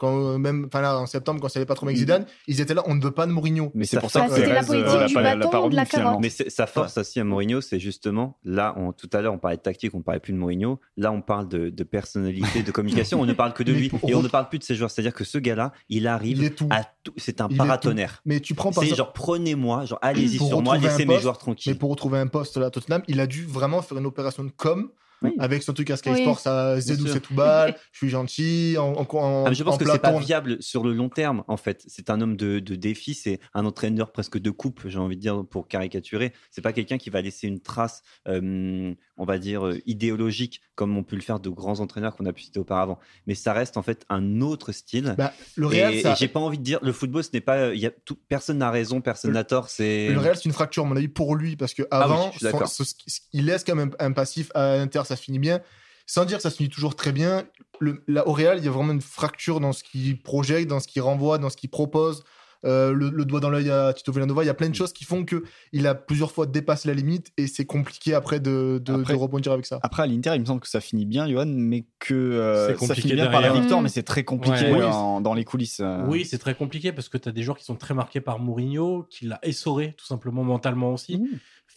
Quand 0.00 0.16
euh, 0.18 0.38
même, 0.38 0.64
enfin 0.66 0.80
là, 0.80 0.98
en 0.98 1.04
septembre, 1.04 1.40
quand 1.42 1.48
ça 1.50 1.58
allait 1.58 1.66
pas 1.66 1.74
trop 1.74 1.84
avec 1.84 1.98
Zidane, 1.98 2.24
ils 2.46 2.62
étaient 2.62 2.72
là, 2.72 2.82
on 2.86 2.94
ne 2.94 3.02
veut 3.04 3.10
pas 3.10 3.26
de 3.26 3.32
Mourinho. 3.32 3.70
Mais 3.74 3.84
c'est 3.84 4.00
pour 4.00 4.10
ça 4.10 4.26
que 4.26 4.34
c'était 4.34 4.52
la 4.54 4.62
politique 4.64 4.88
euh, 4.88 5.04
a 5.04 5.06
du 5.06 5.12
pas 5.14 5.20
la- 5.20 5.36
bâton, 5.36 5.44
la 5.46 5.50
parole 5.52 5.70
de 5.72 5.76
la 5.76 5.84
carotte. 5.84 6.18
Mais 6.22 6.30
sa 6.30 6.66
force 6.66 6.96
aussi 6.96 7.20
à 7.20 7.24
Mourinho, 7.24 7.60
c'est 7.60 7.78
justement, 7.78 8.38
là, 8.42 8.74
on, 8.78 8.92
tout 8.92 9.10
à 9.12 9.20
l'heure, 9.20 9.34
on 9.34 9.38
parlait 9.38 9.58
de 9.58 9.62
tactique, 9.62 9.94
on 9.94 10.00
parlait 10.00 10.18
plus 10.20 10.32
de 10.32 10.38
Mourinho. 10.38 10.80
Là, 10.96 11.12
on 11.12 11.20
parle 11.20 11.48
de, 11.48 11.68
de 11.68 11.84
personnalité, 11.84 12.62
de 12.62 12.70
communication. 12.72 13.20
on 13.20 13.26
ne 13.26 13.34
parle 13.34 13.52
que 13.52 13.62
de 13.62 13.72
Mais 13.74 13.78
lui. 13.78 13.90
Et 14.08 14.14
on 14.14 14.22
ne 14.22 14.28
parle 14.28 14.48
plus 14.48 14.58
de 14.58 14.64
ses 14.64 14.74
joueurs. 14.74 14.90
C'est-à-dire 14.90 15.12
que 15.12 15.24
ce 15.24 15.36
gars-là, 15.36 15.72
il 15.90 16.06
arrive 16.06 16.38
Il 16.38 16.44
est 16.44 16.50
tout. 16.56 16.68
à 16.70 16.84
tout. 17.04 17.12
C'est 17.18 17.42
un 17.42 17.48
Il 17.50 17.58
paratonnerre. 17.58 18.22
Mais 18.24 18.40
tu 18.40 18.54
prends 18.54 18.72
C'est 18.72 18.94
genre, 18.94 19.12
prenez-moi, 19.12 19.84
genre, 19.84 19.98
allez-y 20.00 20.38
Pour 20.38 20.48
sur 20.48 20.62
moi, 20.62 20.78
laissez 20.78 21.04
mes 21.04 21.18
joueurs 21.18 21.34
Mais 21.34 21.40
tranquilles. 21.40 21.76
pour 21.78 21.90
retrouver 21.90 22.18
un 22.18 22.26
poste 22.26 22.56
là 22.56 22.66
à 22.66 22.70
Tottenham, 22.70 23.02
il 23.08 23.20
a 23.20 23.26
dû 23.26 23.44
vraiment 23.44 23.82
faire 23.82 23.98
une 23.98 24.06
opération 24.06 24.44
de 24.44 24.50
com. 24.50 24.88
Oui. 25.22 25.32
Avec 25.38 25.62
son 25.62 25.72
truc 25.74 25.90
à 25.90 25.96
Sky 25.96 26.10
Oui. 26.10 26.22
Sports, 26.22 26.46
à 26.46 26.80
Zedou 26.80 27.06
c'est 27.06 27.20
tout 27.20 27.34
balle, 27.34 27.76
je 27.92 27.98
suis 27.98 28.08
gentil, 28.08 28.76
en, 28.78 28.92
en, 28.94 29.06
en, 29.16 29.44
Ah, 29.44 29.50
mais 29.50 29.54
je 29.54 29.62
pense 29.62 29.74
en 29.74 29.78
que 29.78 29.84
c'est 29.90 29.98
pas 29.98 30.18
viable 30.18 30.56
sur 30.62 30.82
le 30.82 30.92
long 30.94 31.08
terme, 31.10 31.44
en 31.46 31.56
fait. 31.56 31.84
C'est 31.88 32.08
un 32.10 32.20
homme 32.20 32.36
de, 32.36 32.58
de 32.58 32.74
défi, 32.74 33.14
c'est 33.14 33.38
un 33.54 33.64
entraîneur 33.66 34.12
presque 34.12 34.38
de 34.38 34.50
coupe, 34.50 34.82
j'ai 34.86 34.98
envie 34.98 35.16
de 35.16 35.20
dire, 35.20 35.44
pour 35.50 35.68
caricaturer. 35.68 36.32
C'est 36.50 36.62
pas 36.62 36.72
quelqu'un 36.72 36.96
qui 36.98 37.10
va 37.10 37.20
laisser 37.20 37.48
une 37.48 37.60
trace, 37.60 38.02
euh, 38.28 38.94
on 39.16 39.24
va 39.24 39.38
dire, 39.38 39.66
euh, 39.66 39.78
idéologique, 39.86 40.60
comme 40.74 40.96
on 40.96 41.02
peut 41.02 41.16
le 41.16 41.22
faire 41.22 41.40
de 41.40 41.50
grands 41.50 41.80
entraîneurs 41.80 42.16
qu'on 42.16 42.24
a 42.26 42.32
pu 42.32 42.42
citer 42.44 42.58
auparavant. 42.60 42.98
Mais 43.26 43.34
ça 43.34 43.52
reste 43.52 43.76
en 43.76 43.82
fait 43.82 44.04
un 44.08 44.40
autre 44.40 44.72
style. 44.72 45.14
Bah, 45.18 45.32
le 45.56 45.66
Real, 45.66 45.94
et 45.94 46.00
ça- 46.00 46.12
et 46.12 46.16
j'ai 46.16 46.28
pas 46.28 46.40
envie 46.40 46.58
de 46.58 46.62
dire, 46.64 46.78
le 46.82 46.92
football, 46.92 47.22
ce 47.24 47.30
n'est 47.34 47.40
pas. 47.40 47.74
il 47.74 47.80
Y 47.80 47.86
a 47.86 47.90
tout, 47.90 48.16
personne 48.28 48.58
n'a 48.58 48.70
raison, 48.70 49.00
personne 49.00 49.32
n'a 49.32 49.44
tort. 49.44 49.68
C'est. 49.68 50.08
Le 50.08 50.18
Real, 50.18 50.36
c'est 50.36 50.46
une 50.46 50.52
fracture, 50.52 50.84
à 50.84 50.88
mon 50.88 50.96
avis, 50.96 51.08
pour 51.08 51.34
lui, 51.36 51.56
parce 51.56 51.74
que 51.74 51.82
Ah 51.90 51.98
oui, 51.98 52.04
avant, 52.44 52.66
son- 52.66 52.84
il 53.32 53.44
laisse 53.46 53.64
quand 53.64 53.74
même 53.74 53.90
un, 53.98 54.12
passif 54.12 54.50
à 54.54 54.76
l'Inter, 54.76 55.02
ça 55.10 55.16
finit 55.16 55.38
bien. 55.38 55.60
Sans 56.06 56.24
dire 56.24 56.38
que 56.38 56.42
ça 56.42 56.50
se 56.50 56.56
finit 56.56 56.68
toujours 56.70 56.96
très 56.96 57.12
bien, 57.12 57.44
le, 57.78 58.02
là, 58.08 58.26
au 58.26 58.32
Real, 58.32 58.58
il 58.58 58.64
y 58.64 58.68
a 58.68 58.70
vraiment 58.72 58.92
une 58.92 59.00
fracture 59.00 59.60
dans 59.60 59.72
ce 59.72 59.84
qu'il 59.84 60.20
projette, 60.20 60.66
dans 60.66 60.80
ce 60.80 60.88
qu'il 60.88 61.02
renvoie, 61.02 61.38
dans 61.38 61.50
ce 61.50 61.56
qu'il 61.56 61.70
propose. 61.70 62.24
Euh, 62.66 62.92
le, 62.92 63.08
le 63.08 63.24
doigt 63.24 63.40
dans 63.40 63.48
l'œil 63.48 63.70
à 63.70 63.94
Tito 63.94 64.12
Villanova, 64.12 64.42
il 64.42 64.46
y 64.46 64.50
a 64.50 64.54
plein 64.54 64.66
Mm. 64.68 64.72
de 64.72 64.76
choses 64.76 64.92
qui 64.92 65.04
font 65.06 65.24
que 65.24 65.44
il 65.72 65.86
a 65.86 65.94
plusieurs 65.94 66.30
fois 66.30 66.44
dépassé 66.44 66.88
la 66.88 66.94
limite 66.94 67.32
et 67.38 67.46
c'est 67.46 67.64
compliqué 67.64 68.12
après 68.12 68.38
de, 68.38 68.78
de, 68.84 68.92
Après- 69.00 69.14
de 69.14 69.18
rebondir 69.18 69.52
avec 69.52 69.64
ça. 69.64 69.78
Après, 69.82 70.02
à 70.02 70.06
l'Inter, 70.06 70.32
il 70.34 70.40
me 70.40 70.44
semble 70.44 70.60
que 70.60 70.68
ça 70.68 70.80
finit 70.82 71.06
bien, 71.06 71.26
Johan, 71.26 71.46
mais 71.46 71.86
que 72.00 72.12
euh, 72.12 72.66
C'est 72.66 72.72
ça 72.72 72.78
compliqué 72.80 73.00
finit 73.00 73.14
bien 73.14 73.30
par 73.30 73.40
la 73.40 73.52
victoire, 73.54 73.80
Mm. 73.80 73.84
mais 73.84 73.88
c'est 73.88 74.02
très 74.02 74.24
compliqué 74.24 74.64
Ouais. 74.72 74.72
Oui. 74.78 74.82
en- 74.82 75.22
dans 75.22 75.32
les 75.32 75.44
coulisses. 75.44 75.80
euh. 75.80 76.04
Oui, 76.06 76.26
c'est 76.26 76.36
très 76.36 76.54
compliqué 76.54 76.92
parce 76.92 77.08
que 77.08 77.16
tu 77.16 77.30
as 77.30 77.32
des 77.32 77.42
joueurs 77.44 77.56
qui 77.56 77.64
sont 77.64 77.76
très 77.76 77.94
marqués 77.94 78.20
par 78.20 78.38
Mourinho, 78.40 79.06
qui 79.08 79.24
l'a 79.24 79.38
essoré 79.42 79.94
tout 79.96 80.04
simplement 80.06 80.42
mentalement 80.44 80.92
aussi, 80.92 81.16
Mmh. 81.16 81.26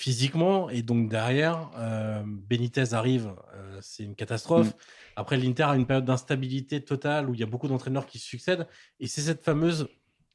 Physiquement. 0.04 0.70
Et 0.70 0.82
donc 0.82 1.08
derrière, 1.08 1.72
euh, 1.78 2.24
Benitez 2.26 2.94
arrive, 2.94 3.34
euh, 3.56 3.78
c'est 3.82 4.04
une 4.04 4.16
catastrophe. 4.16 4.68
Mm. 4.68 4.78
Après, 5.16 5.38
l'Inter 5.38 5.64
a 5.64 5.76
une 5.78 5.86
période 5.86 6.04
d'instabilité 6.04 6.84
totale 6.84 7.30
où 7.30 7.34
il 7.34 7.40
y 7.40 7.44
a 7.44 7.46
beaucoup 7.46 7.70
d'entraîneurs 7.70 8.06
qui 8.06 8.20
se 8.20 8.26
succèdent. 8.26 8.68
Et 9.00 9.08
c'est 9.08 9.22
cette 9.22 9.46
fameuse 9.46 9.88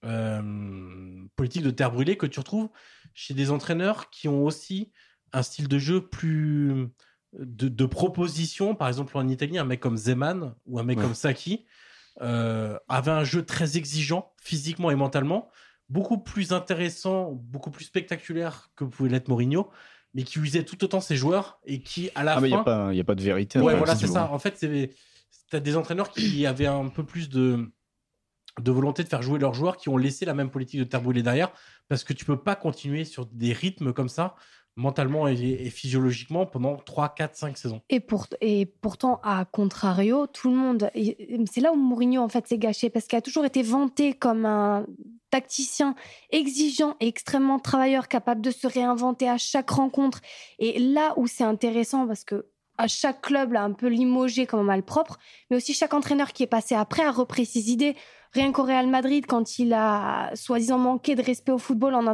euh, 0.07 1.23
politique 1.37 1.63
de 1.63 1.71
terre 1.71 1.93
brûlée 1.93 2.17
que 2.17 2.25
tu 2.25 2.39
retrouves 2.39 2.71
chez 3.13 3.35
des 3.35 3.51
entraîneurs 3.51 4.09
qui 4.09 4.27
ont 4.27 4.43
aussi 4.43 4.91
un 5.35 5.43
style 5.43 5.69
de 5.69 5.79
jeu 5.79 6.01
plus 6.01 6.89
de, 7.39 7.69
de 7.69 7.87
proposition. 7.87 8.75
Par 8.75 8.89
exemple, 8.89 9.19
en 9.19 9.29
Italie, 9.29 9.59
un 9.59 9.65
mec 9.65 9.81
comme 9.81 9.99
Zeman 9.99 10.55
ou 10.65 10.79
un 10.79 10.83
mec 10.83 10.97
Ouais. 10.97 11.05
comme 11.05 11.15
Saki 11.15 11.67
avait 12.21 13.13
un 13.13 13.23
jeu 13.23 13.45
très 13.45 13.77
exigeant 13.77 14.33
physiquement 14.43 14.91
et 14.91 14.97
mentalement, 14.97 15.51
beaucoup 15.89 16.19
plus 16.19 16.53
intéressant, 16.53 17.33
beaucoup 17.33 17.71
plus 17.71 17.85
spectaculaire 17.85 18.71
que 18.77 18.85
pouvait 18.85 19.09
l'être 19.11 19.29
Mourinho, 19.29 19.69
mais 20.15 20.23
qui 20.23 20.39
usait 20.39 20.65
tout 20.65 20.83
autant 20.85 21.01
ses 21.01 21.17
joueurs 21.17 21.59
et 21.65 21.81
qui, 21.81 22.11
à 22.15 22.25
la 22.25 22.35
Ah, 22.37 22.41
mais 22.41 22.49
il 22.49 22.51
n'y 22.53 22.57
fin, 22.57 22.61
a, 22.63 22.65
pas- 22.65 22.95
y 22.95 23.01
a 23.01 23.05
pas 23.05 23.15
de 23.15 23.23
vérité. 23.23 23.59
Ouais, 23.59 23.67
après, 23.67 23.79
voilà, 23.79 23.95
c'est 23.97 24.07
ça. 24.07 24.31
En 24.33 24.39
fait, 24.39 24.57
c'est 24.57 24.91
t'as 25.51 25.61
des 25.61 25.77
entraîneurs 25.77 26.11
qui 26.11 26.45
avaient 26.47 26.67
un 26.67 26.89
peu 26.89 27.05
plus 27.05 27.29
de 27.29 27.71
de 28.61 28.73
volonté 28.73 29.05
de 29.05 29.09
faire 29.09 29.23
jouer 29.23 29.39
leurs 29.39 29.55
joueurs, 29.55 29.77
qui 29.77 29.89
ont 29.89 29.97
laissé 29.97 30.25
la 30.25 30.35
même 30.35 30.51
politique 30.51 30.81
de 30.81 30.85
terre 30.85 31.01
brûlée 31.01 31.23
derrière, 31.23 31.53
parce 31.87 32.03
que 32.03 32.13
tu 32.13 32.25
peux 32.25 32.37
pas 32.43 32.57
continuer 32.57 33.05
sur 33.05 33.25
des 33.27 33.53
rythmes 33.53 33.93
comme 33.93 34.09
ça, 34.09 34.35
mentalement 34.79 35.27
et, 35.27 35.71
physiologiquement, 35.71 36.47
pendant 36.47 36.77
3, 36.77 37.11
4, 37.11 37.37
5 37.37 37.59
saisons. 37.59 37.83
Et, 37.91 38.01
pour, 38.01 38.29
et 38.41 38.65
pourtant, 38.65 39.21
à 39.23 39.45
contrario, 39.45 40.27
tout 40.27 40.49
le 40.49 40.57
monde. 40.57 40.91
C'est 41.51 41.61
là 41.61 41.73
où 41.73 41.77
Mourinho, 41.77 42.23
en 42.23 42.29
fait, 42.29 42.47
s'est 42.47 42.59
gâché, 42.59 42.89
parce 42.89 43.07
qu'il 43.07 43.19
a 43.19 43.23
toujours 43.23 43.45
été 43.45 43.63
vanté 43.63 44.15
comme 44.15 44.47
un 44.47 44.87
tacticien 45.31 45.95
exigeant 46.31 46.97
et 47.01 47.09
extrêmement 47.09 47.59
travailleur, 47.59 48.09
capable 48.09 48.41
de 48.41 48.51
se 48.51 48.67
réinventer 48.67 49.29
à 49.29 49.37
chaque 49.37 49.71
rencontre. 49.71 50.21
Et 50.59 50.79
là 50.79 51.13
où 51.17 51.27
c'est 51.27 51.45
intéressant, 51.45 52.07
parce 52.07 52.25
que 52.25 52.47
à 52.79 52.87
chaque 52.87 53.21
club 53.23 53.53
l'a 53.53 53.65
un 53.65 53.73
peu 53.73 53.89
limogé 53.89 54.47
comme 54.47 54.61
un 54.61 54.65
malpropre, 54.65 55.19
mais 55.51 55.57
aussi 55.57 55.75
chaque 55.75 55.93
entraîneur 55.93 56.33
qui 56.33 56.45
est 56.45 56.49
passé 56.49 56.77
après 56.77 57.03
a 57.03 57.11
repris 57.11 57.45
ses 57.45 57.73
idées. 57.73 57.97
Rien 58.33 58.53
qu'au 58.53 58.65
Real 58.65 58.87
Madrid, 58.87 59.25
quand 59.27 59.59
il 59.59 59.73
a 59.73 60.31
soi-disant 60.35 60.79
manqué 60.79 61.15
de 61.15 61.23
respect 61.23 61.53
au 61.53 61.59
football 61.59 61.95
en, 61.95 62.07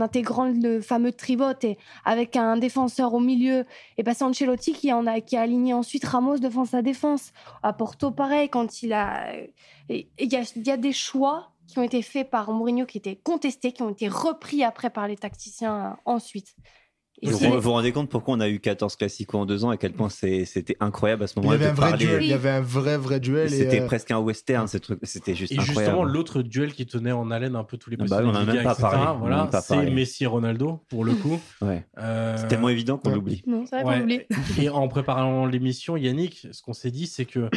intégrant 0.00 0.46
le 0.46 0.80
fameux 0.80 1.12
trivote 1.12 1.64
et 1.64 1.78
avec 2.04 2.36
un 2.36 2.56
défenseur 2.56 3.14
au 3.14 3.20
milieu, 3.20 3.64
et 3.98 4.02
ben 4.02 4.14
c'est 4.14 4.24
Ancelotti 4.24 4.72
qui, 4.72 4.90
a, 4.90 5.02
aligné 5.40 5.74
ensuite 5.74 6.04
Ramos 6.04 6.38
devant 6.38 6.64
sa 6.64 6.82
défense. 6.82 7.32
À 7.62 7.72
Porto, 7.72 8.10
pareil, 8.10 8.48
quand 8.48 8.82
il 8.82 8.92
a. 8.92 9.32
Il 9.88 10.06
y 10.18 10.36
a, 10.36 10.42
y 10.56 10.70
a 10.70 10.76
des 10.76 10.92
choix 10.92 11.52
qui 11.66 11.78
ont 11.78 11.82
été 11.82 12.02
faits 12.02 12.30
par 12.30 12.52
Mourinho 12.52 12.86
qui 12.86 12.98
étaient 12.98 13.16
contestés, 13.16 13.72
qui 13.72 13.82
ont 13.82 13.90
été 13.90 14.08
repris 14.08 14.62
après 14.64 14.90
par 14.90 15.08
les 15.08 15.16
tacticiens 15.16 15.96
ensuite. 16.04 16.54
Et 17.24 17.30
Vous 17.30 17.38
vous 17.38 17.60
vous 17.60 17.70
rendez 17.70 17.92
compte 17.92 18.08
pourquoi 18.10 18.34
on 18.34 18.40
a 18.40 18.48
eu 18.48 18.58
14 18.58 18.96
classicos 18.96 19.40
en 19.40 19.46
deux 19.46 19.64
ans, 19.64 19.70
à 19.70 19.76
quel 19.76 19.92
point 19.92 20.08
c'était 20.08 20.76
incroyable 20.80 21.22
à 21.22 21.26
ce 21.28 21.34
Il 21.36 21.38
y 21.38 21.46
moment-là 21.46 21.66
avait 21.66 21.66
de 21.66 21.70
un 21.70 21.88
vrai 21.88 21.96
duel. 21.96 22.22
Il 22.22 22.28
y 22.28 22.32
avait 22.32 22.50
un 22.50 22.60
vrai, 22.60 22.96
vrai 22.98 23.20
duel. 23.20 23.46
et, 23.46 23.56
C'était 23.56 23.80
euh, 23.80 23.86
presque 23.86 24.10
un 24.10 24.18
western, 24.18 24.66
ce 24.66 24.78
truc. 24.78 24.98
C'était 25.04 25.36
juste 25.36 25.52
Et 25.52 25.60
justement, 25.60 26.02
l'autre 26.02 26.42
duel 26.42 26.72
qui 26.72 26.84
tenait 26.84 27.12
en 27.12 27.30
haleine 27.30 27.54
un 27.54 27.62
peu 27.62 27.76
tous 27.76 27.90
les 27.90 27.96
Ah 28.00 28.04
bah 28.08 28.20
on 28.24 28.30
en 28.30 28.34
a 28.34 28.40
Liga, 28.40 28.52
même 28.54 28.64
pas 28.64 28.72
etc., 28.72 28.88
parlé, 28.90 29.18
Voilà, 29.20 29.50
c'est. 29.62 29.90
Messi 29.90 30.24
et 30.24 30.26
Ronaldo 30.26 30.80
pour 30.88 31.04
le 31.04 31.14
coup. 31.14 31.40
Ouais. 31.62 31.86
Euh, 31.98 32.36
C'est 32.38 32.48
tellement 32.48 32.68
évident 32.70 32.98
qu'on 32.98 33.10
ouais. 33.10 33.14
l'oublie. 33.14 33.42
Non, 33.46 33.64
Ouais. 33.72 33.82
qu'on 33.84 34.00
oublie. 34.00 34.20
Et 34.60 34.68
en 34.68 34.88
préparant 34.88 35.46
l'émission, 35.46 35.96
Yannick, 35.96 36.48
ce 36.50 36.60
qu'on 36.60 36.72
s'est 36.72 36.90
dit, 36.90 37.06
c'est 37.06 37.24
que 37.24 37.48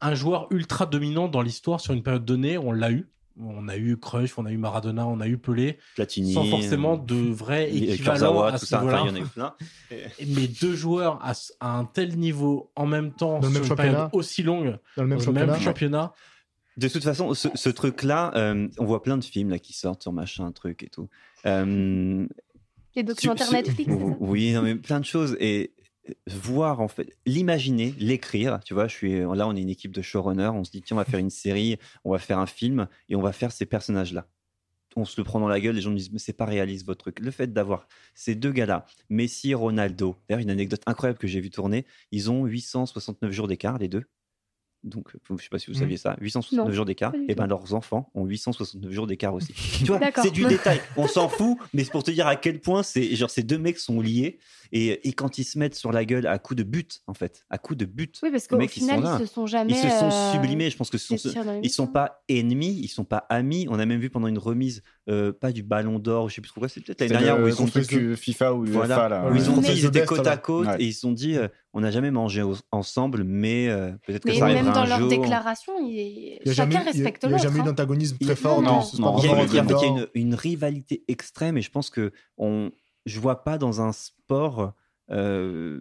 un 0.00 0.14
joueur 0.14 0.48
ultra 0.50 0.86
dominant 0.86 1.28
dans 1.28 1.40
l'histoire 1.40 1.80
sur 1.80 1.94
une 1.94 2.02
période 2.02 2.24
donnée, 2.24 2.58
on 2.58 2.72
l'a 2.72 2.90
eu. 2.90 3.06
On 3.40 3.66
a 3.68 3.76
eu 3.76 3.96
Cruyff, 3.96 4.38
on 4.38 4.46
a 4.46 4.52
eu 4.52 4.56
Maradona, 4.58 5.06
on 5.08 5.18
a 5.20 5.26
eu 5.26 5.38
Pelé, 5.38 5.78
Platini. 5.96 6.32
sans 6.32 6.44
forcément 6.44 6.94
euh, 6.94 7.04
de 7.04 7.14
vrai 7.32 7.68
et 7.70 7.92
équivalent 7.94 8.42
à 8.42 8.58
tout 8.58 8.64
ce 8.64 8.76
niveau-là. 8.76 9.02
il 9.04 9.08
y 9.08 9.10
en 9.10 9.14
a 9.16 9.18
eu 9.18 9.24
plein. 9.26 9.54
Mais 10.28 10.46
deux 10.46 10.76
joueurs 10.76 11.18
à, 11.20 11.32
un 11.60 11.84
tel 11.84 12.16
niveau 12.16 12.70
en 12.76 12.86
même 12.86 13.12
temps, 13.12 13.40
Dans 13.40 13.50
sur 13.50 13.52
même 13.60 13.62
une 13.68 13.74
période 13.76 13.92
championnat. 13.94 14.10
aussi 14.12 14.42
longue, 14.44 14.78
dans 14.96 15.02
le 15.02 15.08
même 15.08 15.18
dans 15.18 15.20
le 15.20 15.24
championnat. 15.24 15.52
même 15.52 15.60
championnat, 15.62 16.12
De 16.76 16.88
toute 16.88 17.02
façon, 17.02 17.34
ce, 17.34 17.48
ce 17.54 17.68
truc-là, 17.70 18.30
euh, 18.36 18.68
on 18.78 18.84
voit 18.84 19.02
plein 19.02 19.18
de 19.18 19.24
films 19.24 19.50
là 19.50 19.58
qui 19.58 19.72
sortent 19.72 20.02
sur 20.02 20.12
machin, 20.12 20.52
truc 20.52 20.84
et 20.84 20.88
tout. 20.88 21.08
Euh, 21.44 22.26
Les 22.94 23.02
documentaires 23.02 23.46
Su- 23.48 23.50
su- 23.50 23.56
Netflix. 23.56 23.92
Oui, 24.20 24.52
non, 24.52 24.62
mais 24.62 24.76
plein 24.76 25.00
de 25.00 25.04
choses. 25.04 25.36
Et 25.40 25.72
voir, 26.30 26.80
en 26.80 26.88
fait, 26.88 27.16
l'imaginer, 27.26 27.94
l'écrire. 27.98 28.60
Tu 28.64 28.74
vois, 28.74 28.88
je 28.88 28.94
suis, 28.94 29.20
là, 29.20 29.48
on 29.48 29.56
est 29.56 29.62
une 29.62 29.68
équipe 29.70 29.92
de 29.92 30.02
showrunners. 30.02 30.50
On 30.54 30.64
se 30.64 30.70
dit, 30.70 30.82
tiens, 30.82 30.96
on 30.96 31.00
va 31.00 31.04
faire 31.04 31.20
une 31.20 31.30
série, 31.30 31.78
on 32.04 32.12
va 32.12 32.18
faire 32.18 32.38
un 32.38 32.46
film 32.46 32.88
et 33.08 33.16
on 33.16 33.22
va 33.22 33.32
faire 33.32 33.52
ces 33.52 33.66
personnages-là. 33.66 34.26
On 34.96 35.04
se 35.04 35.20
le 35.20 35.24
prend 35.24 35.40
dans 35.40 35.48
la 35.48 35.60
gueule, 35.60 35.74
les 35.74 35.80
gens 35.80 35.90
nous 35.90 35.96
disent, 35.96 36.12
mais 36.12 36.18
c'est 36.18 36.32
pas 36.32 36.44
réaliste 36.44 36.86
votre 36.86 37.00
truc. 37.00 37.18
Le 37.18 37.30
fait 37.30 37.52
d'avoir 37.52 37.88
ces 38.14 38.34
deux 38.34 38.52
gars-là, 38.52 38.86
Messi 39.08 39.50
et 39.50 39.54
Ronaldo, 39.54 40.16
d'ailleurs, 40.28 40.42
une 40.42 40.50
anecdote 40.50 40.82
incroyable 40.86 41.18
que 41.18 41.26
j'ai 41.26 41.40
vu 41.40 41.50
tourner, 41.50 41.84
ils 42.12 42.30
ont 42.30 42.46
869 42.46 43.32
jours 43.32 43.48
d'écart, 43.48 43.78
les 43.78 43.88
deux. 43.88 44.04
Donc, 44.84 45.08
je 45.30 45.42
sais 45.42 45.48
pas 45.50 45.58
si 45.58 45.66
vous 45.68 45.72
Mhm. 45.72 45.80
saviez 45.80 45.96
ça, 45.96 46.16
869 46.20 46.66
Non, 46.66 46.72
jours 46.72 46.84
d'écart. 46.84 47.12
Et 47.28 47.34
ben 47.34 47.44
tout. 47.44 47.50
leurs 47.50 47.74
enfants 47.74 48.10
ont 48.14 48.26
869 48.26 48.92
jours 48.92 49.06
d'écart 49.06 49.32
aussi. 49.34 49.52
tu 49.78 49.84
vois, 49.86 49.98
c'est 50.22 50.30
du 50.30 50.44
détail. 50.46 50.80
On 50.96 51.06
s'en 51.08 51.28
fout, 51.28 51.56
mais 51.72 51.84
c'est 51.84 51.90
pour 51.90 52.02
te 52.04 52.10
dire 52.10 52.26
à 52.26 52.36
quel 52.36 52.60
point 52.60 52.82
c'est 52.82 53.16
genre 53.16 53.30
ces 53.30 53.42
deux 53.42 53.58
mecs 53.58 53.78
sont 53.78 54.00
liés 54.00 54.38
et, 54.72 55.08
et 55.08 55.12
quand 55.12 55.38
ils 55.38 55.44
se 55.44 55.58
mettent 55.58 55.74
sur 55.74 55.90
la 55.92 56.04
gueule 56.04 56.26
à 56.26 56.38
coups 56.38 56.58
de 56.58 56.62
but, 56.64 57.00
en 57.06 57.14
fait, 57.14 57.44
à 57.48 57.58
coups 57.58 57.78
de 57.78 57.84
but, 57.86 58.18
Oui, 58.22 58.30
parce 58.30 58.44
les 58.44 58.48
qu'au 58.48 58.56
mecs, 58.58 58.76
ils 58.76 58.80
final, 58.80 59.02
sont 59.02 59.18
ils 59.20 59.26
se 59.28 59.32
sont 59.34 59.46
jamais. 59.46 59.72
ils 59.72 59.76
se 59.76 59.88
sont 59.88 60.08
euh, 60.10 60.32
sublimés. 60.32 60.68
Je 60.70 60.76
pense 60.76 60.90
que 60.90 60.98
ce 60.98 61.16
sont, 61.16 61.30
ils 61.62 61.70
sont 61.70 61.84
buts, 61.84 61.90
hein. 61.90 61.92
pas 61.92 62.24
ennemis, 62.28 62.78
ils 62.82 62.88
sont 62.88 63.04
pas 63.04 63.24
amis. 63.30 63.66
On 63.70 63.78
a 63.78 63.86
même 63.86 64.00
vu 64.00 64.10
pendant 64.10 64.26
une 64.26 64.38
remise, 64.38 64.82
euh, 65.08 65.32
pas 65.32 65.52
du 65.52 65.62
Ballon 65.62 65.98
d'or, 65.98 66.30
je 66.30 66.36
sais 66.36 66.40
plus 66.40 66.48
trop 66.50 66.60
quoi, 66.60 66.68
c'est 66.68 66.80
peut-être 66.80 67.00
l'année 67.00 67.12
C'était 67.14 67.24
dernière 67.26 67.38
le 67.38 67.44
où 67.44 67.48
ils 67.54 67.60
ont 67.62 67.64
dit 67.66 67.86
que- 67.86 68.16
FIFA 68.16 68.54
ou 68.54 68.64
voilà, 68.64 68.94
UEFA, 68.96 69.08
là. 69.10 69.30
où 69.30 69.34
ils 69.34 69.50
ont 69.50 69.54
Ouais. 69.56 69.60
dit 69.60 69.68
Mais- 69.68 69.76
ils 69.76 69.84
étaient 69.84 70.04
côte 70.06 70.26
à 70.26 70.36
côte 70.38 70.66
Ouais. 70.66 70.76
et 70.80 70.84
ils 70.86 70.92
se 70.94 71.00
sont 71.00 71.12
dit 71.12 71.36
euh, 71.36 71.46
on 71.74 71.80
n'a 71.80 71.90
jamais 71.90 72.10
mangé 72.10 72.40
au- 72.42 72.56
ensemble, 72.72 73.22
mais 73.24 73.68
euh, 73.68 73.92
peut-être 74.06 74.22
que 74.22 74.28
Mais 74.30 74.38
ça 74.38 74.46
même 74.46 74.56
arrivera 74.56 74.72
dans 74.74 74.80
un 74.80 74.86
leur 74.86 74.98
jour. 75.00 75.08
déclaration, 75.10 75.72
il- 75.80 76.38
Il 76.42 76.46
y 76.46 76.50
a 76.50 76.54
chacun 76.54 76.54
jamais, 76.54 76.70
il 76.70 76.74
y 76.74 76.76
a- 76.76 76.84
respecte 77.04 77.22
il 77.22 77.26
y 77.26 77.28
a 77.28 77.30
l'autre. 77.32 77.42
jamais 77.42 77.58
eu 77.58 77.60
hein. 77.60 77.64
d'antagonisme 77.64 78.16
très 78.18 78.36
fort. 78.36 78.62
non, 78.62 78.80
non, 78.98 79.18
Il 79.18 79.24
y 79.24 79.28
a, 79.28 79.30
il 79.30 79.30
y 79.30 79.32
a- 79.32 79.34
rentré 79.34 79.40
en 79.40 79.42
fait, 79.42 79.50
il 79.52 79.56
y 79.56 79.58
a 79.58 79.62
dedans. 79.94 80.08
une, 80.14 80.22
une 80.28 80.34
rivalité 80.34 81.04
extrême 81.08 81.58
et 81.58 81.62
je 81.62 81.70
pense 81.70 81.90
que 81.90 82.10
on, 82.38 82.70
je 83.04 83.20
vois 83.20 83.44
pas 83.44 83.58
dans 83.58 83.82
un 83.82 83.92
sport, 83.92 84.72
euh, 85.10 85.80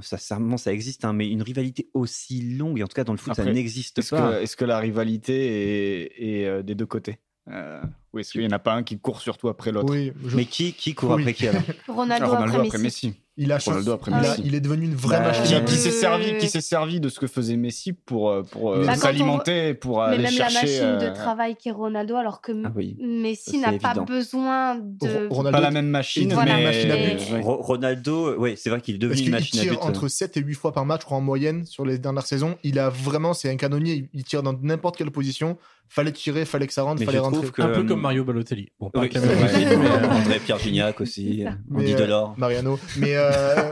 ça, 0.00 0.18
sincèrement, 0.18 0.56
ça 0.56 0.72
existe, 0.72 1.04
hein, 1.04 1.12
mais 1.12 1.28
une 1.28 1.42
rivalité 1.42 1.90
aussi 1.94 2.42
longue, 2.56 2.78
et 2.78 2.82
en 2.82 2.86
tout 2.86 2.94
cas 2.94 3.04
dans 3.04 3.12
le 3.12 3.18
foot, 3.18 3.34
ça 3.34 3.44
n'existe 3.44 3.98
Est-ce 3.98 4.10
pas. 4.14 4.32
que, 4.38 4.42
est-ce 4.42 4.56
que 4.56 4.64
la 4.64 4.78
rivalité 4.78 6.04
est, 6.06 6.42
est, 6.42 6.62
des 6.62 6.74
deux 6.74 6.86
côtés? 6.86 7.18
Euh, 7.48 7.80
Ou 8.12 8.18
est-ce 8.20 8.32
qu'il 8.32 8.40
n'y 8.40 8.46
en 8.46 8.50
a 8.50 8.58
pas 8.58 8.72
un 8.74 8.82
qui 8.82 8.98
court 8.98 9.20
surtout 9.20 9.48
après 9.48 9.72
l'autre 9.72 9.92
Oui, 9.92 10.12
je- 10.26 10.36
Mais 10.36 10.44
qui, 10.46 10.72
qui 10.72 10.94
court 10.94 11.10
Oui. 11.12 11.22
après 11.22 11.34
qui 11.34 11.48
alors 11.48 11.60
Ronaldo, 11.88 12.26
Ronaldo 12.26 12.54
après 12.54 12.66
après 12.68 12.78
Messi. 12.78 13.08
Messi. 13.08 13.20
il 13.36 13.52
a 13.52 13.58
Ronaldo 13.58 13.92
après 13.92 14.10
il 14.10 14.14
a- 14.14 14.20
Messi. 14.20 14.42
il 14.44 14.54
est 14.54 14.60
devenu 14.60 14.86
une 14.86 14.94
vraie 14.94 15.18
Bah, 15.18 15.26
machine. 15.26 15.44
Qui, 15.44 15.54
Euh, 15.54 15.60
qui 15.60 15.74
s'est 15.74 15.90
servi, 15.90 16.38
qui 16.38 16.48
s'est 16.48 16.60
servi 16.62 17.00
de 17.00 17.08
ce 17.10 17.20
que 17.20 17.26
faisait 17.26 17.56
Messi 17.56 17.92
pour, 17.92 18.30
euh, 18.30 18.42
pour 18.42 18.72
euh, 18.72 18.84
Bah, 18.86 18.92
quand 18.92 18.98
on 18.98 19.02
s'alimenter, 19.02 19.74
pour 19.74 19.98
Mais 19.98 20.04
aller 20.14 20.22
même 20.22 20.32
chercher. 20.32 20.54
la 20.54 20.62
machine 20.62 20.98
de 20.98 21.10
euh, 21.10 21.14
travail 21.14 21.56
qui 21.56 21.68
est 21.68 21.72
Ronaldo, 21.72 22.16
alors 22.16 22.40
que 22.40 22.52
Ah 22.64 22.72
oui. 22.74 22.96
Messi 23.00 23.58
n'a 23.58 23.72
pas 23.78 23.92
besoin 23.94 24.76
de. 24.76 25.26
Ro- 25.28 25.34
Ronaldo, 25.36 25.58
Pas 25.58 25.60
la 25.64 25.70
même 25.70 25.88
machine, 25.88 26.32
Voilà. 26.32 26.56
mais 26.56 26.64
Machine 26.64 26.90
à 26.92 26.96
but. 26.96 27.32
Ouais. 27.32 27.40
Ro- 27.42 27.60
Ronaldo, 27.60 28.38
ouais, 28.38 28.54
c'est 28.56 28.70
vrai 28.70 28.80
qu'il 28.80 28.94
est 28.94 28.98
devenu 28.98 29.18
une 29.18 29.24
qu'il 29.24 29.32
machine 29.32 29.58
à 29.58 29.62
tire 29.64 29.72
but. 29.72 29.78
euh. 29.82 29.88
entre 29.88 30.08
7 30.08 30.36
et 30.38 30.40
8 30.40 30.54
fois 30.54 30.72
par 30.72 30.86
match, 30.86 31.00
je 31.02 31.06
crois, 31.06 31.18
en 31.18 31.22
moyenne, 31.22 31.66
sur 31.66 31.84
les 31.84 31.98
dernières 31.98 32.26
saisons. 32.26 32.56
Il 32.62 32.78
a 32.78 32.88
vraiment, 32.88 33.34
c'est 33.34 33.50
un 33.50 33.56
canonnier, 33.56 34.08
il- 34.14 34.24
tire 34.24 34.42
dans 34.42 34.54
n'importe 34.62 34.96
quelle 34.96 35.10
position. 35.10 35.58
Fallait 35.88 36.10
tirer, 36.10 36.44
fallait 36.44 36.66
que 36.66 36.72
ça 36.72 36.82
rentre, 36.82 36.98
Mais 36.98 37.06
fallait 37.06 37.20
rentrer. 37.20 37.46
un 37.46 37.68
peu 37.68 37.78
euh, 37.80 37.82
comme 37.96 38.02
Mario 38.02 38.24
Balotelli. 38.24 38.68
Bon, 38.78 38.90
pas 38.90 39.00
oui, 39.00 39.10
mais, 39.14 39.20
euh, 39.20 40.08
André 40.08 40.38
Pierre 40.38 40.58
Gignac 40.58 41.00
aussi. 41.00 41.44
Andy 41.74 41.94
euh, 41.94 41.98
Delors. 41.98 42.34
Mariano. 42.36 42.78
Mais, 42.98 43.16
euh, 43.16 43.70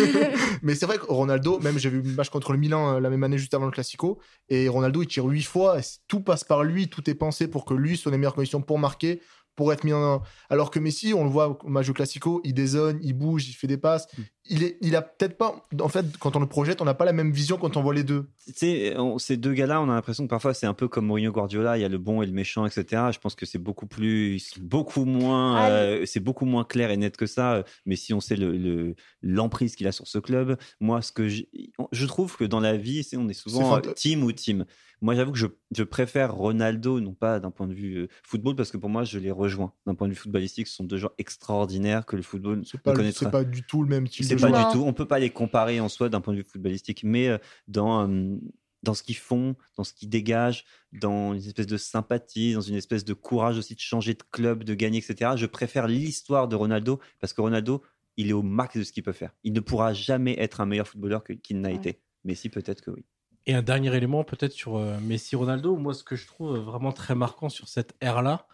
mais 0.62 0.74
c'est 0.74 0.86
vrai 0.86 0.98
que 0.98 1.06
Ronaldo, 1.06 1.58
même 1.58 1.78
j'ai 1.78 1.90
vu 1.90 2.02
le 2.02 2.14
match 2.14 2.30
contre 2.30 2.52
le 2.52 2.58
Milan 2.58 2.94
euh, 2.94 3.00
la 3.00 3.10
même 3.10 3.24
année 3.24 3.38
juste 3.38 3.54
avant 3.54 3.66
le 3.66 3.72
Classico, 3.72 4.20
et 4.48 4.68
Ronaldo 4.68 5.02
il 5.02 5.08
tire 5.08 5.24
8 5.24 5.42
fois, 5.42 5.80
et 5.80 5.82
tout 6.06 6.20
passe 6.20 6.44
par 6.44 6.62
lui, 6.62 6.88
tout 6.88 7.08
est 7.10 7.14
pensé 7.14 7.48
pour 7.48 7.64
que 7.64 7.74
lui 7.74 7.96
soit 7.96 8.10
dans 8.10 8.14
les 8.14 8.18
meilleures 8.18 8.34
conditions 8.34 8.62
pour 8.62 8.78
marquer, 8.78 9.20
pour 9.56 9.72
être 9.72 9.84
mis 9.84 9.92
en. 9.92 10.22
Alors 10.50 10.70
que 10.70 10.78
Messi, 10.78 11.14
on 11.14 11.24
le 11.24 11.30
voit 11.30 11.58
au 11.64 11.68
match 11.68 11.86
du 11.86 11.92
Classico, 11.92 12.40
il 12.44 12.54
dézone, 12.54 12.98
il 13.02 13.14
bouge, 13.14 13.48
il 13.48 13.52
fait 13.52 13.66
des 13.66 13.78
passes. 13.78 14.06
Il, 14.50 14.62
est, 14.62 14.76
il 14.82 14.94
a 14.94 15.00
peut-être 15.00 15.38
pas. 15.38 15.62
En 15.80 15.88
fait, 15.88 16.04
quand 16.18 16.36
on 16.36 16.40
le 16.40 16.46
projette, 16.46 16.82
on 16.82 16.84
n'a 16.84 16.92
pas 16.92 17.06
la 17.06 17.14
même 17.14 17.30
vision 17.32 17.56
quand 17.56 17.78
on 17.78 17.82
voit 17.82 17.94
les 17.94 18.04
deux. 18.04 18.26
Tu 18.46 18.52
sais, 18.54 18.94
on- 18.98 19.18
ces 19.18 19.38
deux 19.38 19.54
gars-là, 19.54 19.80
on 19.80 19.88
a 19.88 19.94
l'impression 19.94 20.24
que 20.24 20.28
parfois 20.28 20.52
c'est 20.52 20.66
un 20.66 20.74
peu 20.74 20.86
comme 20.86 21.06
Mourinho 21.06 21.32
Guardiola, 21.32 21.78
il 21.78 21.80
y 21.80 21.84
a 21.84 21.88
le 21.88 21.96
bon 21.96 22.20
et 22.20 22.26
le 22.26 22.32
méchant, 22.32 22.66
etc. 22.66 23.10
Je 23.12 23.18
pense 23.18 23.34
que 23.34 23.46
c'est 23.46 23.58
beaucoup 23.58 23.86
plus, 23.86 24.52
beaucoup 24.60 25.06
moins, 25.06 25.56
Ah, 25.56 25.68
euh, 25.70 26.02
c'est 26.06 26.20
beaucoup 26.20 26.44
moins 26.44 26.64
clair 26.64 26.90
et 26.90 26.96
net 26.98 27.16
que 27.16 27.24
ça. 27.26 27.64
Mais 27.86 27.96
si 27.96 28.12
on 28.12 28.20
sait 28.20 28.36
le- 28.36 28.56
le- 28.56 28.94
l'emprise 29.22 29.76
qu'il 29.76 29.86
a 29.86 29.92
sur 29.92 30.06
ce 30.06 30.18
club, 30.18 30.58
moi, 30.78 31.00
ce 31.00 31.10
que 31.12 31.26
je, 31.28 31.44
je 31.92 32.06
trouve 32.06 32.36
que 32.36 32.44
dans 32.44 32.60
la 32.60 32.76
vie, 32.76 33.02
c'est 33.02 33.16
on 33.16 33.28
est 33.28 33.32
souvent 33.34 33.80
team 33.94 34.22
ou 34.24 34.32
team. 34.32 34.66
Moi, 35.00 35.14
j'avoue 35.14 35.32
que 35.32 35.38
je, 35.38 35.46
je 35.76 35.82
préfère 35.82 36.32
Ronaldo, 36.34 36.98
non 37.00 37.12
pas 37.12 37.38
d'un 37.38 37.50
point 37.50 37.66
de 37.66 37.74
vue 37.74 37.94
euh, 37.96 38.08
football, 38.22 38.56
parce 38.56 38.70
que 38.70 38.78
pour 38.78 38.88
moi, 38.88 39.04
je 39.04 39.18
les 39.18 39.30
rejoins. 39.30 39.72
D'un 39.86 39.94
point 39.94 40.06
de 40.08 40.12
vue 40.14 40.18
footballistique, 40.18 40.66
ce 40.66 40.76
sont 40.76 40.84
deux 40.84 40.96
joueurs 40.96 41.12
extraordinaires 41.18 42.06
que 42.06 42.16
le 42.16 42.22
football 42.22 42.60
ne 42.60 42.78
pas, 42.78 42.92
connaîtra 42.94 43.26
c'est 43.26 43.30
pas 43.30 43.44
du 43.44 43.64
tout 43.64 43.82
le 43.82 43.88
même 43.88 44.06
style 44.06 44.24
c'est 44.38 44.46
de 44.46 44.52
pas 44.52 44.64
du 44.66 44.72
tout. 44.72 44.84
On 44.84 44.92
peut 44.92 45.06
pas 45.06 45.18
les 45.18 45.30
comparer 45.30 45.80
en 45.80 45.88
soi 45.88 46.08
d'un 46.08 46.20
point 46.20 46.32
de 46.34 46.38
vue 46.38 46.44
footballistique, 46.44 47.02
mais 47.04 47.28
euh, 47.28 47.38
dans 47.68 48.08
euh, 48.08 48.36
dans 48.82 48.92
ce 48.94 49.02
qu'ils 49.02 49.16
font, 49.16 49.56
dans 49.78 49.84
ce 49.84 49.94
qu'ils 49.94 50.10
dégagent, 50.10 50.64
dans 50.92 51.32
une 51.32 51.40
espèce 51.42 51.66
de 51.66 51.78
sympathie, 51.78 52.52
dans 52.52 52.60
une 52.60 52.74
espèce 52.74 53.02
de 53.04 53.14
courage 53.14 53.56
aussi 53.56 53.74
de 53.74 53.80
changer 53.80 54.12
de 54.12 54.22
club, 54.30 54.62
de 54.62 54.74
gagner, 54.74 54.98
etc. 54.98 55.32
Je 55.36 55.46
préfère 55.46 55.88
l'histoire 55.88 56.48
de 56.48 56.54
Ronaldo 56.56 57.00
parce 57.18 57.32
que 57.32 57.40
Ronaldo, 57.40 57.82
il 58.18 58.28
est 58.28 58.34
au 58.34 58.42
max 58.42 58.76
de 58.76 58.82
ce 58.82 58.92
qu'il 58.92 59.02
peut 59.02 59.12
faire. 59.12 59.30
Il 59.42 59.54
ne 59.54 59.60
pourra 59.60 59.94
jamais 59.94 60.36
être 60.38 60.60
un 60.60 60.66
meilleur 60.66 60.86
footballeur 60.86 61.24
que- 61.24 61.32
qu'il 61.32 61.60
n'a 61.62 61.70
Ouais. 61.70 61.76
été. 61.76 62.00
Mais 62.24 62.34
si, 62.34 62.50
peut-être 62.50 62.82
que 62.82 62.90
oui. 62.90 63.04
Et 63.46 63.54
un 63.54 63.62
dernier 63.62 63.94
élément, 63.96 64.22
peut-être 64.22 64.52
sur 64.52 64.76
euh, 64.76 64.98
Messi 65.00 65.34
Ronaldo, 65.34 65.76
moi, 65.76 65.94
ce 65.94 66.04
que 66.04 66.14
je 66.16 66.26
trouve 66.26 66.58
vraiment 66.58 66.92
très 66.92 67.14
marquant 67.14 67.48
sur 67.48 67.68
cette 67.68 67.94
ère-là, 68.02 68.46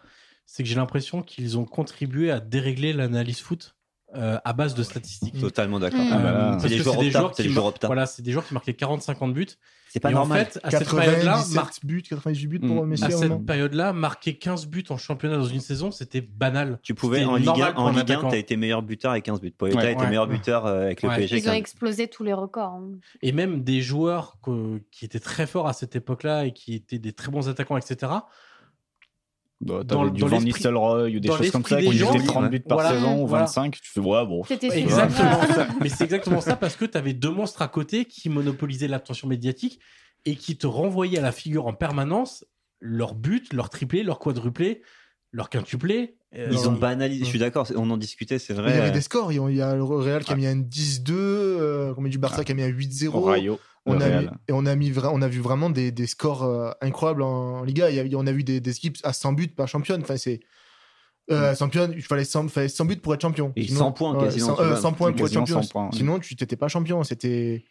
c'est 0.45 0.63
que 0.63 0.69
j'ai 0.69 0.75
l'impression 0.75 1.21
qu'ils 1.21 1.57
ont 1.57 1.65
contribué 1.65 2.31
à 2.31 2.39
dérégler 2.39 2.91
l'analyse 2.93 3.39
foot 3.41 3.75
euh, 4.15 4.37
à 4.43 4.53
base 4.53 4.73
de 4.75 4.83
statistiques. 4.83 5.39
Totalement 5.39 5.79
d'accord. 5.79 5.99
Euh, 6.01 6.57
c'est 6.59 6.69
joueurs 6.77 6.97
des 6.97 7.11
joueurs 7.11 7.33
c'est 7.35 7.43
qui 7.43 7.49
joueurs. 7.49 7.73
Voilà, 7.83 8.05
c'est 8.05 8.21
des 8.21 8.31
joueurs 8.31 8.45
qui 8.45 8.53
marquaient 8.53 8.71
40-50 8.73 9.33
buts. 9.33 9.47
C'est 9.89 9.99
pas 9.99 10.09
et 10.11 10.13
normal. 10.13 10.39
en 10.41 10.45
fait, 10.45 10.59
à 10.63 10.71
cette 10.71 10.89
période-là, 10.89 11.33
97 11.33 11.55
mar- 11.55 11.69
buts, 11.83 12.01
98 12.01 12.47
buts 12.47 12.59
pour 12.61 12.85
Mm. 12.85 12.87
Messi 12.89 13.03
à 13.03 13.11
cette 13.11 13.45
période-là, 13.45 13.91
marquer 13.91 14.37
15 14.37 14.67
buts 14.67 14.85
en 14.89 14.95
championnat 14.97 15.35
dans 15.35 15.45
une 15.45 15.59
saison, 15.59 15.91
c'était 15.91 16.21
banal. 16.21 16.79
tu 16.81 16.93
pouvais 16.93 17.25
en 17.25 17.35
Ligue 17.35 17.45
normal 17.47 17.69
1, 17.69 17.73
pour 17.73 17.83
en 17.83 17.89
Ligue 17.89 17.99
1, 17.99 18.01
attaquant. 18.03 18.29
t'as 18.29 18.37
été 18.37 18.55
meilleur 18.55 18.83
buteur 18.83 19.11
avec 19.11 19.25
15 19.25 19.41
buts. 19.41 19.51
Poeta 19.51 19.77
Ouais. 19.77 19.91
était 19.91 20.01
Ouais. 20.01 20.07
meilleur 20.07 20.27
buteur 20.27 20.65
euh, 20.65 20.83
avec 20.83 21.01
le 21.01 21.09
Ouais. 21.09 21.15
PSG. 21.17 21.37
Ils 21.37 21.41
ont 21.41 21.51
15. 21.51 21.55
explosé 21.59 22.07
tous 22.07 22.23
les 22.23 22.31
records. 22.33 22.71
hein. 22.71 22.91
Et 23.21 23.33
même 23.33 23.63
des 23.63 23.81
joueurs 23.81 24.37
que- 24.41 24.79
qui 24.91 25.03
étaient 25.03 25.19
très 25.19 25.45
forts 25.45 25.67
à 25.67 25.73
cette 25.73 25.95
époque-là 25.97 26.45
et 26.45 26.53
qui 26.53 26.73
étaient 26.73 26.99
des 26.99 27.11
très 27.11 27.29
bons 27.29 27.49
attaquants, 27.49 27.75
etc. 27.77 28.11
Bah, 29.61 29.83
Dans- 29.83 30.07
du 30.07 30.21
dans 30.21 30.27
Van 30.27 30.41
Nistelrooy 30.41 31.17
ou 31.17 31.19
des 31.19 31.27
choses 31.29 31.51
comme 31.51 31.63
ça 31.63 31.77
qui 31.79 31.83
des 31.83 32.03
mettaient 32.03 32.19
gens, 32.19 32.25
30 32.25 32.49
buts 32.49 32.59
par 32.61 32.79
voilà, 32.79 32.95
saison 32.95 33.23
ou 33.23 33.27
voilà. 33.27 33.45
25. 33.45 33.79
Tu 33.79 33.91
fais, 33.91 33.99
ouais, 33.99 34.25
bon. 34.25 34.43
C'était. 34.43 34.75
Exactement 34.77 35.41
ça. 35.53 35.67
Mais 35.81 35.89
c'est 35.89 36.03
exactement 36.03 36.41
ça 36.41 36.55
parce 36.55 36.75
que 36.75 36.85
tu 36.85 36.97
avais 36.97 37.13
deux 37.13 37.29
monstres 37.29 37.61
à 37.61 37.67
côté 37.67 38.05
qui 38.05 38.29
monopolisaient 38.29 38.87
l'attention 38.87 39.27
médiatique 39.27 39.79
et 40.25 40.35
qui 40.35 40.57
te 40.57 40.65
renvoyaient 40.65 41.19
à 41.19 41.21
la 41.21 41.31
figure 41.31 41.67
en 41.67 41.73
permanence 41.73 42.43
leur 42.79 43.13
but, 43.13 43.53
leur 43.53 43.69
triplé, 43.69 44.01
leur 44.01 44.17
quadruplé, 44.17 44.81
leur 45.31 45.49
quintuplé. 45.49 46.15
Euh, 46.35 46.47
Ils 46.51 46.67
ont 46.69 46.73
Ouais. 46.73 46.79
banalisé, 46.79 47.25
je 47.25 47.29
suis 47.29 47.39
d'accord, 47.39 47.67
on 47.75 47.89
en 47.89 47.97
discutait, 47.97 48.39
c'est 48.39 48.53
vrai. 48.53 48.71
Il 48.71 48.75
y 48.75 48.79
avait 48.79 48.89
euh, 48.89 48.91
des 48.91 49.01
scores. 49.01 49.31
Il 49.33 49.55
y 49.55 49.61
a 49.61 49.75
le 49.75 49.83
Real 49.83 50.23
qui 50.23 50.31
a 50.31 50.35
Ouais. 50.35 50.39
mis 50.41 50.47
un 50.47 50.55
10-2, 50.55 51.13
euh, 51.13 51.93
on 51.97 52.01
met 52.01 52.09
du 52.09 52.17
Barça 52.17 52.43
qui 52.43 52.51
a 52.51 52.55
mis 52.55 52.63
un 52.63 52.69
8-0. 52.69 53.19
Rayo. 53.21 53.59
On 53.85 53.95
Le 53.95 54.01
a, 54.05 54.21
et 54.21 54.27
on, 54.51 54.65
a 54.67 54.75
mis 54.75 54.91
vra- 54.91 55.09
on 55.11 55.21
a 55.23 55.27
vu 55.27 55.39
vraiment 55.39 55.69
des, 55.71 55.91
des 55.91 56.05
scores 56.05 56.43
euh, 56.43 56.69
incroyables 56.81 57.23
en, 57.23 57.59
en 57.59 57.63
Liga. 57.63 57.89
Il 57.89 57.95
y 57.95 57.99
a- 58.15 58.17
on 58.19 58.27
a 58.27 58.31
vu 58.31 58.43
des, 58.43 58.59
des 58.61 58.71
équipes 58.77 58.97
à 59.03 59.11
100 59.11 59.33
buts 59.33 59.47
par 59.47 59.67
championne. 59.67 60.01
Enfin, 60.01 60.17
c'est. 60.17 60.39
Euh, 61.31 61.55
championne, 61.55 61.93
il 61.95 62.01
fallait 62.03 62.23
100, 62.25 62.47
fallait 62.49 62.67
100 62.67 62.85
buts 62.85 62.97
pour 62.97 63.13
être 63.13 63.21
champion. 63.21 63.53
Et 63.55 63.67
100 63.67 63.91
points, 63.93 64.17
quasiment, 64.19 64.47
100, 64.47 64.55
tu 64.55 64.63
vois. 64.63 64.91
points 64.93 65.11
pour 65.13 65.25
être 65.27 65.33
champion. 65.33 65.61
100 65.63 65.69
points, 65.71 65.85
ouais. 65.85 65.89
Sinon, 65.97 66.19
tu 66.19 66.35
n'étais 66.39 66.55
pas 66.55 66.67
champion. 66.67 67.03
C'était. 67.03 67.63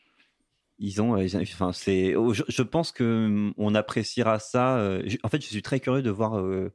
Ils 0.79 1.01
ont, 1.03 1.15
euh, 1.17 1.25
ils 1.25 1.37
ont- 1.37 1.43
enfin, 1.43 1.73
c'est, 1.73 2.15
oh, 2.17 2.33
je, 2.35 2.43
je 2.49 2.63
pense 2.63 2.91
que 2.91 3.05
hum, 3.27 3.55
on 3.59 3.75
appréciera 3.75 4.39
ça. 4.39 4.79
euh, 4.79 5.03
je- 5.07 5.19
en 5.23 5.29
fait, 5.29 5.41
je 5.43 5.47
suis 5.47 5.63
très 5.63 5.79
curieux 5.79 6.03
de 6.03 6.11
voir 6.11 6.39
euh, 6.39 6.73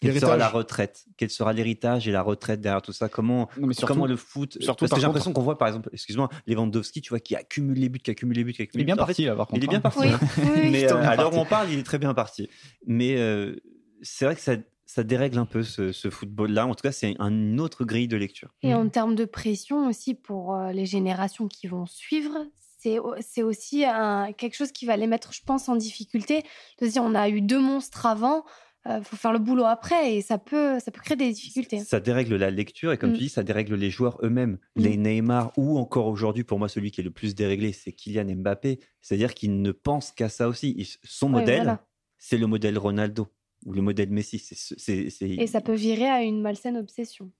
quelle 0.00 0.18
sera 0.20 0.36
la 0.36 0.48
retraite, 0.48 1.06
quel 1.16 1.30
sera 1.30 1.52
l'héritage 1.52 2.06
et 2.08 2.12
la 2.12 2.22
retraite 2.22 2.60
derrière 2.60 2.82
tout 2.82 2.92
ça? 2.92 3.08
Comment, 3.08 3.48
Non, 3.58 3.66
mais 3.68 3.74
surtout, 3.74 3.94
comment 3.94 4.06
le 4.06 4.16
foot? 4.16 4.58
surtout, 4.60 4.84
parce 4.84 4.90
par 4.90 4.96
que 4.96 5.00
j'ai 5.00 5.06
contre- 5.06 5.06
l'impression 5.06 5.32
qu'on 5.32 5.42
voit, 5.42 5.56
par 5.58 5.68
exemple, 5.68 5.88
excuse-moi, 5.92 6.28
Lewandowski, 6.46 7.00
tu 7.00 7.10
vois, 7.10 7.20
qui 7.20 7.34
accumule 7.36 7.78
les 7.78 7.88
buts, 7.88 8.00
qui 8.00 8.10
accumule 8.10 8.36
les 8.36 8.44
buts, 8.44 8.52
qui 8.52 8.62
accumule 8.62 8.80
il 8.80 8.82
est 8.82 8.86
bien 8.86 8.96
parti 8.96 9.24
là, 9.24 9.34
par 9.36 9.46
contre. 9.46 9.58
il 9.60 9.64
est 9.64 9.68
bien 9.68 9.78
hein. 9.78 9.80
parti. 9.80 10.00
Oui, 10.00 10.08
hein. 10.08 10.18
oui. 10.38 10.70
Mais 10.70 10.92
euh, 10.92 10.96
à 11.08 11.16
l'heure 11.16 11.32
où 11.34 11.38
on 11.38 11.44
parle, 11.46 11.70
il 11.70 11.78
est 11.78 11.82
très 11.84 11.98
bien 11.98 12.12
parti. 12.14 12.48
Mais 12.86 13.16
euh, 13.16 13.56
c'est 14.02 14.24
vrai 14.26 14.34
que 14.34 14.40
ça, 14.40 14.56
ça 14.86 15.02
dérègle 15.02 15.38
un 15.38 15.46
peu 15.46 15.62
ce, 15.62 15.92
ce 15.92 16.10
football-là. 16.10 16.66
En 16.66 16.74
tout 16.74 16.82
cas, 16.82 16.92
c'est 16.92 17.14
un- 17.18 17.30
une 17.30 17.60
autre 17.60 17.84
grille 17.84 18.08
de 18.08 18.16
lecture. 18.16 18.52
Et 18.62 18.74
en 18.74 18.88
termes 18.88 19.14
de 19.14 19.24
pression 19.24 19.86
aussi 19.88 20.14
pour 20.14 20.54
euh, 20.54 20.72
les 20.72 20.84
générations 20.86 21.48
qui 21.48 21.66
vont 21.66 21.86
suivre, 21.86 22.36
c'est 22.78 22.98
au- 22.98 23.14
c'est 23.20 23.42
aussi 23.42 23.84
un- 23.86 24.32
quelque 24.32 24.54
chose 24.56 24.72
qui 24.72 24.84
va 24.84 24.96
les 24.98 25.06
mettre, 25.06 25.32
je 25.32 25.40
pense, 25.46 25.68
en 25.70 25.76
difficulté. 25.76 26.42
De 26.82 26.86
se 26.86 26.92
dire, 26.92 27.02
on 27.02 27.14
a 27.14 27.28
eu 27.30 27.40
deux 27.40 27.60
monstres 27.60 28.04
avant, 28.04 28.44
il 28.86 29.02
faut 29.04 29.16
faire 29.16 29.32
le 29.32 29.38
boulot 29.38 29.64
après 29.64 30.14
et 30.14 30.20
ça 30.20 30.36
peut, 30.38 30.78
ça 30.80 30.90
peut 30.90 31.00
créer 31.00 31.16
des 31.16 31.32
difficultés. 31.32 31.78
Ça 31.78 32.00
dérègle 32.00 32.36
la 32.36 32.50
lecture 32.50 32.92
et 32.92 32.98
comme 32.98 33.10
Mm. 33.10 33.14
tu 33.14 33.18
dis, 33.20 33.28
ça 33.28 33.42
dérègle 33.42 33.74
les 33.76 33.90
joueurs 33.90 34.18
eux-mêmes. 34.22 34.58
Mm. 34.76 34.82
Les 34.82 34.96
Neymar 34.96 35.52
ou 35.56 35.78
encore 35.78 36.06
aujourd'hui, 36.06 36.44
pour 36.44 36.58
moi, 36.58 36.68
celui 36.68 36.90
qui 36.90 37.00
est 37.00 37.04
le 37.04 37.10
plus 37.10 37.34
déréglé, 37.34 37.72
c'est 37.72 37.92
Kylian 37.92 38.26
Mbappé. 38.36 38.80
C'est-à-dire 39.00 39.32
qu'il 39.34 39.62
ne 39.62 39.72
pense 39.72 40.12
qu'à 40.12 40.28
ça 40.28 40.48
aussi. 40.48 40.96
Son 41.02 41.26
Ouais, 41.32 41.40
modèle, 41.40 41.62
voilà. 41.62 41.86
c'est 42.18 42.36
le 42.38 42.46
modèle 42.46 42.76
Ronaldo 42.78 43.28
ou 43.64 43.72
le 43.72 43.80
modèle 43.80 44.10
Messi. 44.10 44.38
C'est, 44.38 44.54
ce- 44.54 44.74
c'est, 44.76 45.08
c'est- 45.10 45.30
Et 45.30 45.46
ça 45.46 45.60
peut 45.62 45.72
virer 45.74 46.06
à 46.08 46.22
une 46.22 46.42
malsaine 46.42 46.76
obsession. 46.76 47.30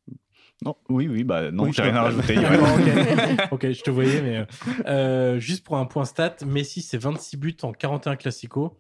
Non, 0.63 0.77
oui, 0.89 1.09
oui, 1.09 1.25
bah 1.25 1.51
non, 1.51 1.65
Oui, 1.65 1.73
j'ai 1.75 1.83
rien 1.83 1.97
à 1.97 2.03
rajouter. 2.05 2.37
Ok. 2.39 2.45
ok, 3.53 3.71
je 3.73 3.83
te 3.83 3.91
voyais, 3.91 4.23
mais 4.23 4.37
euh, 4.39 4.45
euh, 4.87 5.39
juste 5.41 5.65
pour 5.65 5.77
un 5.77 5.85
point 5.85 6.05
stat, 6.05 6.37
Messi 6.47 6.81
c'est 6.81 6.97
26 6.97 7.37
buts 7.37 7.57
en 7.63 7.73
41 7.73 8.17
classico 8.17 8.79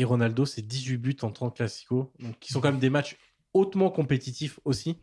et 0.00 0.04
Ronaldo 0.04 0.44
c'est 0.46 0.62
18 0.62 0.96
buts 0.98 1.16
en 1.22 1.30
30 1.30 1.54
classico, 1.56 2.10
donc 2.20 2.38
qui 2.40 2.52
sont 2.52 2.60
quand 2.60 2.70
même 2.70 2.80
des 2.80 2.90
matchs 2.90 3.16
hautement 3.52 3.90
compétitifs 3.90 4.60
aussi. 4.64 4.96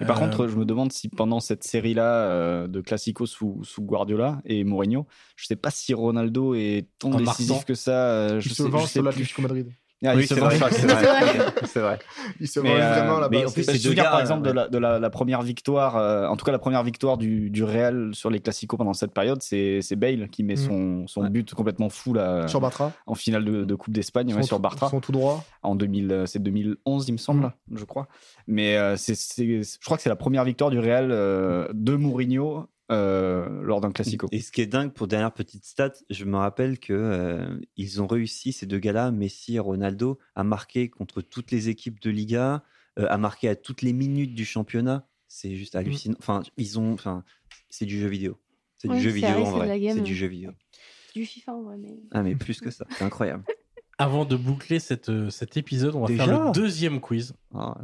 Et 0.00 0.04
par 0.04 0.16
Euh, 0.18 0.20
contre, 0.28 0.46
je 0.46 0.54
me 0.56 0.64
demande 0.64 0.92
si 0.92 1.08
pendant 1.08 1.40
cette 1.40 1.64
série-là 1.64 2.28
euh, 2.30 2.68
de 2.68 2.80
Classico 2.80 3.26
sous, 3.26 3.64
sous 3.64 3.82
Guardiola 3.82 4.40
et 4.44 4.62
Mourinho, 4.62 5.08
je 5.34 5.46
sais 5.46 5.56
pas 5.56 5.72
si 5.72 5.92
Ronaldo 5.92 6.54
est 6.54 6.86
tant 7.00 7.10
En 7.12 7.18
décisif 7.18 7.50
marquant. 7.50 7.64
que 7.66 7.74
ça. 7.74 8.12
euh, 8.12 8.40
je 8.40 8.48
sais, 8.50 8.62
je 8.62 8.86
sais 8.86 9.02
plus. 9.02 9.42
Madrid. 9.42 9.72
Ah, 10.02 10.14
Oui, 10.16 10.22
il 10.22 10.26
se 10.26 10.34
c'est 10.34 10.40
vrai. 10.40 10.56
sur 10.56 10.68
C'est 10.70 10.86
vrai. 10.86 11.52
C'est 11.64 11.80
vrai. 11.80 11.98
Il 12.40 12.48
se 12.48 12.58
Mais, 12.60 12.70
euh, 12.80 12.94
vraiment 12.94 13.18
là-bas. 13.18 13.28
mais 13.30 13.44
en 13.44 13.50
plus, 13.50 13.60
Je 13.62 13.66
ces 13.66 13.72
me 13.74 13.78
souviens 13.78 14.04
gars, 14.04 14.10
par 14.10 14.20
exemple 14.20 14.48
de, 14.48 14.50
la, 14.52 14.68
de 14.68 14.78
la, 14.78 14.98
la 14.98 15.10
première 15.10 15.42
victoire, 15.42 15.96
euh, 15.98 16.26
en 16.26 16.36
tout 16.36 16.44
cas 16.46 16.52
la 16.52 16.58
première 16.58 16.82
victoire 16.82 17.18
du, 17.18 17.50
du 17.50 17.64
Real 17.64 18.10
sur 18.14 18.30
les 18.30 18.40
Classicos 18.40 18.78
pendant 18.78 18.94
cette 18.94 19.12
période, 19.12 19.42
c'est 19.42 19.82
Bale 19.96 20.28
qui 20.30 20.42
met 20.42 20.54
Mm. 20.54 20.56
son, 20.56 21.06
son 21.06 21.20
Ouais. 21.22 21.28
but 21.30 21.52
complètement 21.54 21.90
fou 21.90 22.14
là, 22.14 22.48
sur 22.48 22.60
Bartra. 22.62 22.92
en 23.06 23.14
finale 23.14 23.44
de, 23.44 23.64
de 23.64 23.74
Coupe 23.74 23.92
d'Espagne 23.92 24.32
ouais, 24.34 24.42
sur 24.42 24.58
Bartra 24.58 24.88
Son 24.88 25.00
tout 25.00 25.12
droit. 25.12 25.44
en 25.62 25.74
2000, 25.74 26.10
euh, 26.12 26.26
c'est 26.26 26.38
2011 26.42 27.08
il 27.08 27.12
me 27.12 27.18
semble, 27.18 27.52
Mm. 27.68 27.76
je 27.76 27.84
crois. 27.84 28.08
Mais 28.46 28.76
euh, 28.78 28.96
c'est, 28.96 29.14
je 29.14 29.78
crois 29.84 29.96
que 29.98 30.02
c'est 30.02 30.08
la 30.08 30.16
première 30.16 30.44
victoire 30.44 30.70
du 30.70 30.78
Real 30.78 31.10
euh, 31.12 31.68
de 31.74 31.94
Mourinho 31.94 32.66
euh, 32.90 33.62
lors 33.62 33.80
d'un 33.80 33.92
Classico. 33.92 34.26
Et 34.32 34.40
ce 34.40 34.50
qui 34.50 34.60
est 34.60 34.66
dingue, 34.66 34.92
pour 34.92 35.06
dernière 35.06 35.32
petite 35.32 35.64
stat, 35.64 35.92
je 36.10 36.24
me 36.24 36.36
rappelle 36.36 36.78
que 36.78 36.92
euh, 36.92 37.60
ils 37.76 38.02
ont 38.02 38.06
réussi 38.06 38.52
ces 38.52 38.66
deux 38.66 38.78
gars-là, 38.78 39.12
Messi 39.12 39.56
et 39.56 39.58
Ronaldo, 39.60 40.18
à 40.34 40.42
marquer 40.42 40.88
contre 40.88 41.22
toutes 41.22 41.52
les 41.52 41.68
équipes 41.68 42.00
de 42.00 42.10
Liga, 42.10 42.64
euh, 42.98 43.06
à 43.08 43.16
marquer 43.16 43.48
à 43.48 43.54
toutes 43.54 43.82
les 43.82 43.92
minutes 43.92 44.34
du 44.34 44.44
championnat. 44.44 45.06
C'est 45.28 45.54
juste 45.54 45.76
hallucinant. 45.76 46.16
Enfin, 46.18 46.42
ils 46.56 46.80
ont, 46.80 46.92
enfin, 46.92 47.24
c'est 47.68 47.86
du 47.86 48.00
jeu 48.00 48.08
vidéo. 48.08 48.38
C'est 48.76 48.88
Oui, 48.88 48.96
du 48.96 49.02
jeu 49.02 49.10
vidéo 49.10 49.30
vrai, 49.30 49.44
en 49.44 49.50
vrai. 49.50 49.80
C'est 49.92 50.00
du 50.00 50.16
jeu 50.16 50.26
vidéo. 50.26 50.50
Du 51.14 51.24
FIFA 51.24 51.54
en 51.54 51.62
vrai, 51.62 51.76
mais. 51.76 51.96
Ah 52.10 52.22
mais 52.22 52.34
plus 52.34 52.60
que 52.60 52.70
ça, 52.70 52.86
c'est 52.90 53.04
incroyable. 53.04 53.44
Avant 53.98 54.24
de 54.24 54.34
boucler 54.34 54.80
cette, 54.80 55.30
cet 55.30 55.56
épisode, 55.56 55.94
on 55.94 56.00
va 56.00 56.06
Déjà 56.08 56.24
faire 56.24 56.46
le 56.46 56.52
deuxième 56.52 57.00
quiz. 57.00 57.34
Ah, 57.54 57.76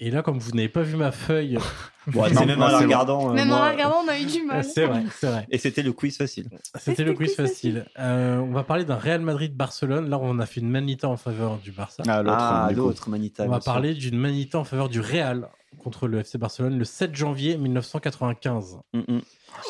Et 0.00 0.10
là, 0.10 0.22
comme 0.22 0.38
vous 0.38 0.52
n'avez 0.52 0.68
pas 0.68 0.82
vu 0.82 0.96
ma 0.96 1.10
feuille, 1.10 1.58
bon, 2.06 2.22
non, 2.22 2.28
c'est 2.32 2.46
même 2.46 2.62
en 2.62 2.66
c'est 2.66 2.72
la 2.72 2.78
bon. 2.78 2.84
regardant. 2.84 3.30
euh, 3.30 3.32
Même 3.34 3.50
en 3.52 3.56
moi, 3.56 3.66
la 3.66 3.72
regardant, 3.72 4.02
on 4.04 4.08
a 4.08 4.18
eu 4.18 4.24
du 4.26 4.42
mal. 4.46 4.62
c'est 4.64 4.86
vrai, 4.86 5.02
c'est 5.18 5.26
vrai. 5.26 5.46
Et 5.50 5.58
c'était 5.58 5.82
le 5.82 5.92
quiz 5.92 6.16
facile. 6.16 6.48
C'était 6.78 7.02
le 7.04 7.10
le 7.10 7.16
quiz 7.16 7.34
quiz 7.34 7.36
facile. 7.48 7.86
Euh, 7.98 8.38
on 8.38 8.52
va 8.52 8.62
parler 8.62 8.84
d'un 8.84 8.96
Real 8.96 9.20
Madrid-Barcelone. 9.20 10.08
Là, 10.08 10.18
on 10.20 10.38
a 10.38 10.46
fait 10.46 10.60
une 10.60 10.70
manita 10.70 11.08
en 11.08 11.16
faveur 11.16 11.58
du 11.58 11.72
Barça. 11.72 12.02
Ah, 12.06 12.22
l'autre, 12.22 13.04
Ah, 13.06 13.10
Manita. 13.10 13.44
On 13.44 13.48
va 13.48 13.58
parler 13.60 13.94
d'une 13.94 14.16
manita 14.18 14.58
en 14.58 14.64
faveur 14.64 14.88
du 14.88 15.00
Real 15.00 15.48
contre 15.82 16.06
le 16.08 16.20
FC 16.20 16.38
Barcelone 16.38 16.78
le 16.78 16.84
7 16.84 17.14
janvier 17.14 17.56
1995. 17.58 18.78
Mm, 18.94 18.98
mm. 19.00 19.20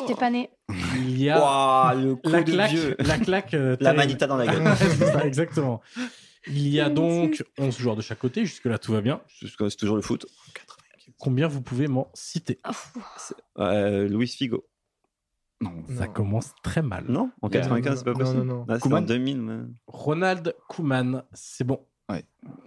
Je 0.01 0.05
t'ai 0.07 0.15
pas 0.15 0.29
né. 0.29 0.49
Il 0.95 1.19
y 1.19 1.29
a 1.29 1.39
Ouah, 1.39 1.93
le 1.95 2.15
coup 2.15 2.29
la 2.29 2.43
de 2.43 2.51
claque, 2.51 2.71
vieux. 2.71 2.95
la 2.99 3.17
claque, 3.17 3.53
euh, 3.55 3.75
La. 3.79 3.93
Manita 3.93 4.27
dans 4.27 4.37
la 4.37 4.45
gueule. 4.53 4.63
C'est 4.77 5.05
ça, 5.05 5.25
exactement. 5.25 5.81
Il 6.49 6.67
y 6.67 6.79
a 6.79 6.89
donc 6.89 7.43
11 7.57 7.77
joueurs 7.77 7.95
de 7.95 8.01
chaque 8.01 8.19
côté. 8.19 8.45
Jusque-là, 8.45 8.77
tout 8.79 8.91
va 8.91 9.01
bien. 9.01 9.21
C'est 9.39 9.75
toujours 9.77 9.95
le 9.95 10.01
foot. 10.01 10.25
Combien 11.19 11.47
vous 11.47 11.61
pouvez 11.61 11.87
m'en 11.87 12.09
citer? 12.13 12.59
Ah. 12.63 12.71
Euh, 13.59 14.07
Luis 14.07 14.27
Figo. 14.27 14.65
Non. 15.61 15.71
Ça 15.97 16.05
Non. 16.07 16.13
commence 16.13 16.53
très 16.63 16.81
mal. 16.81 17.05
Non 17.09 17.31
En 17.41 17.49
95, 17.49 17.97
c'est 17.99 18.05
pas 18.05 18.13
possible. 18.13 18.39
non, 18.39 18.45
non. 18.59 18.65
Ah, 18.69 18.79
Koeman 18.79 19.03
en 19.03 19.05
2000. 19.05 19.41
mais- 19.41 19.63
Ronald 19.87 20.55
Koeman, 20.69 21.23
c'est 21.33 21.63
bon. 21.65 21.85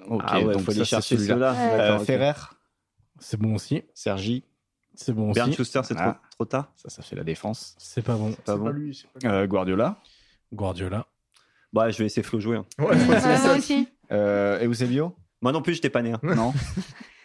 Ok, 0.06 0.22
ah 0.26 0.40
ouais, 0.40 0.52
donc 0.52 0.62
faut 0.62 0.70
aller 0.72 0.84
chercher. 0.84 1.16
Ouais. 1.16 1.30
Euh, 1.32 1.96
ok. 1.98 2.04
Ferrer, 2.04 2.32
C'est 3.18 3.40
bon 3.40 3.54
aussi. 3.54 3.82
Sergi, 3.94 4.44
C'est 4.94 5.12
bon 5.12 5.30
aussi. 5.30 5.40
Bernd 5.40 5.52
Schuster, 5.54 5.80
c'est 5.84 5.94
trop, 5.94 6.04
Ah. 6.04 6.20
trop 6.32 6.44
tard. 6.44 6.70
ça, 6.76 6.90
ça 6.90 7.02
fait 7.02 7.16
la 7.16 7.24
défense. 7.24 7.74
C'est 7.78 8.02
pas 8.02 8.14
bon. 8.16 8.32
Pas 8.32 8.38
C'est 8.52 8.58
bon. 8.58 8.64
pas 8.64 8.70
lui. 8.72 8.94
c'est 8.94 9.08
pas 9.08 9.18
lui. 9.20 9.34
Euh, 9.36 9.46
Guardiola, 9.46 9.96
Guardiola. 10.52 11.06
Bah, 11.72 11.90
je 11.90 11.98
vais 11.98 12.04
laisser 12.04 12.22
Flo 12.22 12.38
jouer. 12.40 12.56
hein. 12.58 12.64
Ouais, 12.78 12.96
je 12.98 13.02
crois 13.04 13.14
que 13.16 13.20
c'est 13.22 13.28
Ouais, 13.28 13.36
ça. 13.36 13.46
moi 13.48 13.56
aussi. 13.56 13.88
euh, 14.10 14.66
Eusebio? 14.68 15.14
Moi 15.40 15.52
non 15.52 15.62
plus, 15.62 15.74
j'étais 15.74 15.90
pas 15.90 16.02
né. 16.02 16.12
Hein. 16.12 16.20
Non. 16.22 16.52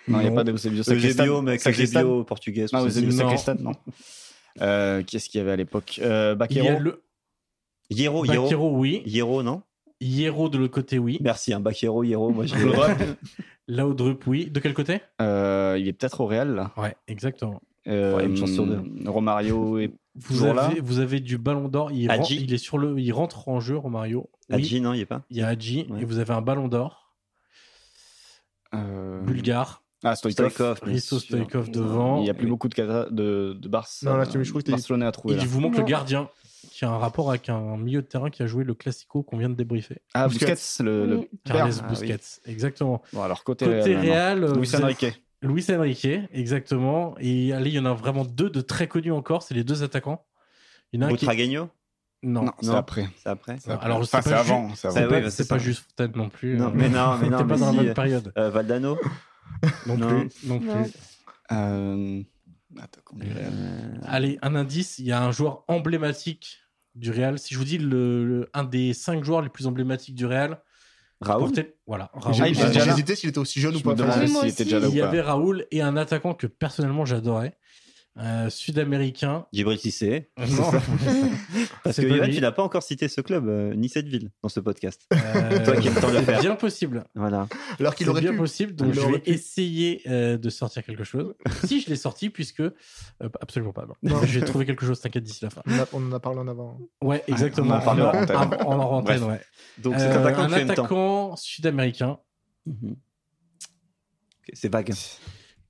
Non, 0.07 0.19
il 0.19 0.21
n'y 0.21 0.27
a 0.27 0.29
Non. 0.29 0.35
pas 0.35 0.43
d'Eusebio. 0.45 0.81
Eusebio, 0.89 1.41
mais 1.41 1.57
Sacristan 1.57 1.99
Eusebio 1.99 2.23
portugais. 2.23 2.65
Non, 2.71 2.83
tout 2.85 2.89
ça. 2.89 2.99
Eusebio 2.99 3.11
Non. 3.11 3.17
Sacristan, 3.17 3.55
non. 3.59 3.71
Euh, 4.61 5.03
qui 5.03 5.17
est-ce 5.17 5.29
qu'il 5.29 5.39
y 5.39 5.41
avait 5.41 5.51
à 5.51 5.55
l'époque? 5.57 5.99
Euh, 6.01 6.35
Il 6.49 6.55
y 6.55 6.59
a 6.59 6.63
Baquero 6.63 6.79
le 6.79 7.03
Hierro, 7.89 8.25
Hierro. 8.25 8.43
Bakero, 8.43 8.77
oui. 8.77 9.01
Hierro, 9.05 9.43
non? 9.43 9.61
Hierro 10.01 10.49
de 10.49 10.57
l'autre 10.57 10.73
côté, 10.73 10.97
oui. 10.97 11.17
Merci, 11.21 11.53
hein, 11.53 11.59
Bakero, 11.59 12.03
Hierro. 12.03 12.31
Moi, 12.31 12.45
je 12.45 12.55
Laudrup, 13.67 14.23
oui. 14.27 14.45
De 14.49 14.59
quel 14.59 14.73
côté? 14.73 15.01
Euh, 15.21 15.77
Il 15.79 15.87
est 15.87 15.93
peut-être 15.93 16.21
au 16.21 16.25
Real, 16.25 16.55
là. 16.55 16.71
Ouais, 16.77 16.95
exactement. 17.07 17.61
Euh, 17.87 18.15
Ouais, 18.17 18.25
une 18.25 18.35
chance 18.35 18.51
sur 18.51 18.65
deux. 18.65 18.81
Romario 19.05 19.77
et 19.77 19.91
Vous 20.15 20.33
Toujours 20.33 20.53
là 20.53 20.63
avez, 20.65 20.81
vous 20.81 20.99
avez 20.99 21.19
du 21.19 21.37
ballon 21.37 21.67
d'or. 21.69 21.91
Il, 21.91 22.09
ren- 22.09 22.15
Hadji. 22.19 22.39
il 22.43 22.53
est 22.53 22.57
sur 22.57 22.77
le, 22.77 22.99
il 22.99 23.11
rentre 23.11 23.47
en 23.47 23.59
jeu, 23.59 23.77
Romario. 23.77 24.29
Oui. 24.49 24.55
Adji, 24.55 24.81
non, 24.81 24.93
il 24.93 25.01
est 25.01 25.05
pas? 25.05 25.23
Il 25.29 25.37
y 25.37 25.41
a 25.41 25.47
Ouais. 25.89 26.01
et 26.01 26.05
vous 26.05 26.19
avez 26.19 26.33
un 26.33 26.41
ballon 26.41 26.67
d'or. 26.67 27.13
euh, 28.73 29.21
Bulgare. 29.21 29.83
Ah, 30.03 30.15
Stoïkov. 30.15 30.51
Stoïkov. 30.51 30.79
bien 30.83 30.93
Risto 30.93 31.19
devant. 31.71 32.19
Il 32.19 32.23
n'y 32.23 32.29
a 32.29 32.33
plus 32.33 32.47
beaucoup 32.47 32.67
de, 32.67 32.75
cata- 32.75 33.09
de, 33.09 33.57
de 33.59 33.67
Barça. 33.69 34.09
Non, 34.09 34.17
là, 34.17 34.25
tu- 34.27 34.43
je 34.43 34.53
Barcelonais 34.71 35.05
à 35.05 35.11
trouver. 35.11 35.33
Il 35.35 35.39
là. 35.39 35.45
vous 35.45 35.59
manque 35.59 35.73
Non. 35.73 35.79
le 35.79 35.85
gardien 35.85 36.29
qui 36.71 36.85
a 36.85 36.89
un 36.89 36.97
rapport 36.97 37.29
avec 37.29 37.49
un 37.49 37.77
milieu 37.77 38.01
de 38.01 38.07
terrain 38.07 38.29
qui 38.29 38.43
a 38.43 38.47
joué 38.47 38.63
le 38.63 38.73
Classico 38.75 39.23
qu'on 39.23 39.37
vient 39.37 39.49
de 39.49 39.55
débriefer. 39.55 40.01
Ah, 40.13 40.27
Busquets. 40.27 40.51
Busquets, 40.53 40.83
le, 40.83 41.05
le. 41.07 41.29
Carles 41.45 41.71
Ah, 41.83 41.87
Busquets. 41.87 42.19
Exactement. 42.45 43.01
Bon, 43.13 43.23
alors 43.23 43.43
côté, 43.43 43.65
Côté 43.65 43.95
Real. 43.95 44.43
euh, 44.43 44.53
Luis 44.55 44.75
avez- 44.75 44.83
Enrique. 44.83 45.23
Luis 45.41 45.65
Enrique, 45.71 46.07
exactement. 46.31 47.15
Et 47.19 47.53
allez, 47.53 47.69
il 47.71 47.75
y 47.75 47.79
en 47.79 47.85
a 47.85 47.93
vraiment 47.93 48.25
deux 48.25 48.49
de 48.49 48.61
très 48.61 48.87
connus 48.87 49.11
encore. 49.11 49.43
C'est 49.43 49.53
les 49.55 49.63
deux 49.63 49.81
attaquants. 49.83 50.25
Il 50.93 50.99
y 50.99 51.03
en 51.03 51.07
a 51.07 51.09
un 51.11 51.15
qui... 51.15 51.25
Butragueño 51.25 51.69
Non. 52.23 52.43
Non, 52.45 52.51
c'est 52.61 52.69
après. 52.71 53.07
C'est 53.21 53.29
après. 53.29 53.57
Alors, 53.79 53.99
Enfin, 53.99 54.21
c'est 54.21 54.33
avant. 54.33 54.73
c'est 54.75 54.87
pas, 55.07 55.19
bah, 55.21 55.29
pas 55.49 55.57
juste 55.59 55.85
Fontaine 55.87 56.11
non 56.15 56.29
plus. 56.29 56.57
Non, 56.57 56.67
euh, 56.67 56.71
mais 56.73 56.89
non, 56.89 57.17
mais 57.21 57.29
non, 57.29 57.37
T'es 57.37 57.45
pas 57.45 57.57
dans 57.57 57.71
la 57.73 57.79
euh, 57.79 57.83
même 57.83 57.93
période. 57.93 58.33
euh, 58.37 58.49
Valdano 58.49 58.97
Non, 59.85 59.97
non. 59.97 60.07
plus. 60.07 60.29
Non 60.45 60.59
plus. 60.59 60.91
Euh, 61.51 62.21
Attaquant 62.79 63.15
du 63.17 63.31
Real. 63.31 63.51
Euh, 63.53 63.97
Allez, 64.05 64.39
un 64.41 64.55
indice. 64.55 64.99
Il 64.99 65.05
y 65.05 65.11
a 65.11 65.23
un 65.23 65.31
joueur 65.31 65.63
emblématique 65.67 66.59
du 66.95 67.11
Real. 67.11 67.39
Si 67.39 67.53
je 67.53 67.59
vous 67.59 67.65
dis 67.65 67.77
le, 67.77 68.25
le- 68.25 68.49
un 68.53 68.63
des 68.63 68.93
cinq 68.93 69.23
joueurs 69.23 69.41
les 69.41 69.49
plus 69.49 69.67
emblématiques 69.67 70.15
du 70.15 70.25
Real, 70.25 70.61
Raoul 71.21 71.51
voilà. 71.87 72.11
J'ai 72.31 72.49
il. 72.49 72.55
J'hésitais 72.55 73.15
s'il 73.15 73.29
était 73.29 73.39
aussi 73.39 73.59
jeune 73.61 73.73
Je 73.73 73.79
ou 73.79 73.81
pas. 73.81 73.95
me 73.95 74.27
s'il 74.27 74.47
était 74.49 74.63
déjà 74.65 74.79
là 74.79 74.87
ou 74.87 74.91
Il 74.91 74.97
y 74.97 75.01
avait 75.01 75.21
Raoul 75.21 75.65
et 75.71 75.81
un 75.81 75.97
attaquant 75.97 76.33
que 76.33 76.45
personnellement 76.47 77.05
j'adorais. 77.05 77.57
Euh, 78.19 78.49
Sud-américain. 78.49 79.45
Djibril 79.53 79.77
Cissé. 79.77 80.31
Non. 80.37 80.71
Parce 81.83 81.95
C'est 81.97 82.03
que 82.07 82.13
lui. 82.25 82.33
tu 82.35 82.41
n'as 82.41 82.51
pas 82.51 82.63
encore 82.63 82.81
cité 82.81 83.07
ce 83.07 83.21
club, 83.21 83.47
euh, 83.47 83.73
ni 83.75 83.89
cette 83.89 84.07
ville, 84.07 84.31
dans 84.41 84.49
ce 84.49 84.59
podcast. 84.59 85.03
Euh, 85.13 85.63
Toi 85.65 85.75
qui 85.77 85.87
aimes 85.87 85.93
tant 85.95 86.09
le 86.09 86.21
faire. 86.21 86.39
bien 86.41 86.55
possible. 86.55 87.03
Voilà. 87.15 87.47
Alors 87.79 87.93
qu'il 87.95 88.05
C'est 88.05 88.11
aurait 88.11 88.21
bien 88.21 88.31
pu. 88.31 88.37
possible. 88.37 88.73
Donc 88.75 88.93
je 88.93 89.01
vais 89.01 89.19
pu. 89.19 89.29
essayer 89.29 90.01
euh, 90.07 90.37
de 90.37 90.49
sortir 90.49 90.83
quelque 90.83 91.03
chose. 91.03 91.35
si 91.65 91.79
je 91.81 91.89
l'ai 91.89 91.95
sorti, 91.95 92.29
puisque 92.31 92.61
euh, 92.61 92.71
absolument 93.39 93.71
pas. 93.73 93.85
non. 93.85 93.93
Non. 94.15 94.25
je 94.25 94.39
vais 94.39 94.45
trouver 94.45 94.65
quelque 94.65 94.85
chose. 94.85 94.99
T'inquiète 94.99 95.23
d'ici 95.23 95.43
la 95.43 95.51
fin. 95.51 95.61
On, 95.93 96.03
en 96.07 96.11
a 96.11 96.19
parlé 96.19 96.39
en 96.39 96.47
avant. 96.47 96.79
Ouais, 97.03 97.23
exactement. 97.27 97.75
on 97.75 97.77
en 97.77 97.81
parlera 97.81 98.11
en. 98.65 98.65
En- 98.65 98.79
en 98.79 98.97
antenne, 98.97 99.23
ouais. 99.23 99.41
Donc 99.77 99.93
Euh, 99.95 100.19
attaquant 100.19 100.41
un 100.41 100.53
attaquant 100.53 101.35
sud-américain 101.35 102.17
Mhm. 102.65 102.95
C'est 104.53 104.71
vague. 104.71 104.93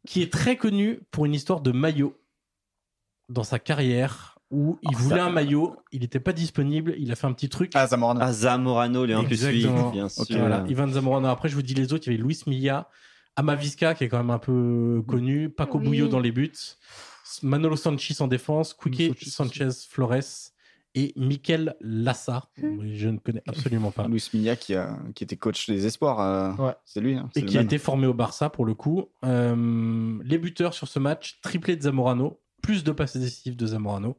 qui 0.08 0.22
est 0.22 0.32
très 0.32 0.56
connu 0.56 1.00
pour 1.12 1.26
une 1.26 1.34
histoire 1.34 1.62
de 1.62 1.72
maillot 1.72 2.16
dans 3.30 3.44
sa 3.44 3.60
carrière 3.60 4.40
où 4.50 4.80
il 4.82 4.90
Oh, 4.94 4.98
voulait 5.00 5.16
ça- 5.18 5.26
un 5.26 5.30
maillot, 5.30 5.76
il 5.92 6.02
n'était 6.02 6.22
pas 6.22 6.32
disponible, 6.32 6.96
il 6.98 7.12
a 7.12 7.16
fait 7.16 7.28
un 7.28 7.34
petit 7.34 7.50
truc. 7.50 7.72
Ah, 7.76 7.86
Zamorano. 7.88 8.22
Ah, 8.24 8.32
Zamorano, 8.32 9.06
les 9.06 9.14
1 9.14 9.24
plus 9.26 9.44
8, 9.44 9.56
Exactement. 9.58 9.90
bien 9.92 10.06
Ok, 10.06 10.26
sûr. 10.28 10.40
voilà. 10.40 10.64
Ivan 10.70 10.88
Zamorano. 10.88 11.28
Après, 11.28 11.50
je 11.50 11.56
vous 11.56 11.62
dis 11.62 11.74
les 11.74 11.92
autres. 11.92 12.08
Il 12.08 12.12
y 12.12 12.16
avait 12.16 12.24
Luis 12.24 12.40
Milla, 12.48 12.90
Amavisca, 13.36 13.94
qui 13.94 14.06
est 14.06 14.10
quand 14.10 14.18
même 14.20 14.30
un 14.30 14.40
peu 14.40 15.04
connu, 15.08 15.50
Paco 15.50 15.78
Oui. 15.80 15.86
Bouillot 15.86 16.08
dans 16.08 16.20
les 16.22 16.32
buts, 16.32 16.54
Manolo 17.44 17.76
Sanchez 17.76 18.16
en 18.22 18.28
défense, 18.28 18.74
Quique 18.74 19.22
Sanchez 19.28 19.70
Flores 19.90 20.14
et 20.96 21.14
Mikel 21.18 21.76
Lassa. 21.82 22.48
Hmm. 22.58 22.80
Je 22.94 23.10
ne 23.10 23.18
connais 23.18 23.44
absolument 23.48 23.92
pas. 23.92 24.08
Luis 24.08 24.28
Milla 24.34 24.56
qui, 24.56 24.74
a, 24.74 24.98
qui 25.14 25.26
était 25.26 25.36
coach 25.36 25.68
des 25.70 25.86
espoirs. 25.86 26.22
euh, 26.22 26.54
Ouais. 26.64 26.74
C'est 26.86 27.02
lui. 27.02 27.16
hein, 27.16 27.30
Et 27.36 27.44
qui 27.44 27.58
a 27.58 27.62
été 27.62 27.78
formé 27.78 28.08
au 28.08 28.14
Barça 28.14 28.50
pour 28.50 28.66
le 28.66 28.74
coup. 28.74 29.10
Euh, 29.26 30.18
les 30.24 30.38
buteurs 30.38 30.74
sur 30.74 30.88
ce 30.88 30.98
match, 31.00 31.40
triplé 31.44 31.76
de 31.76 31.82
Zamorano, 31.84 32.40
plus 32.62 32.84
de 32.84 32.92
passes 32.92 33.18
décisives 33.18 33.56
de 33.56 33.66
Zamorano 33.68 34.18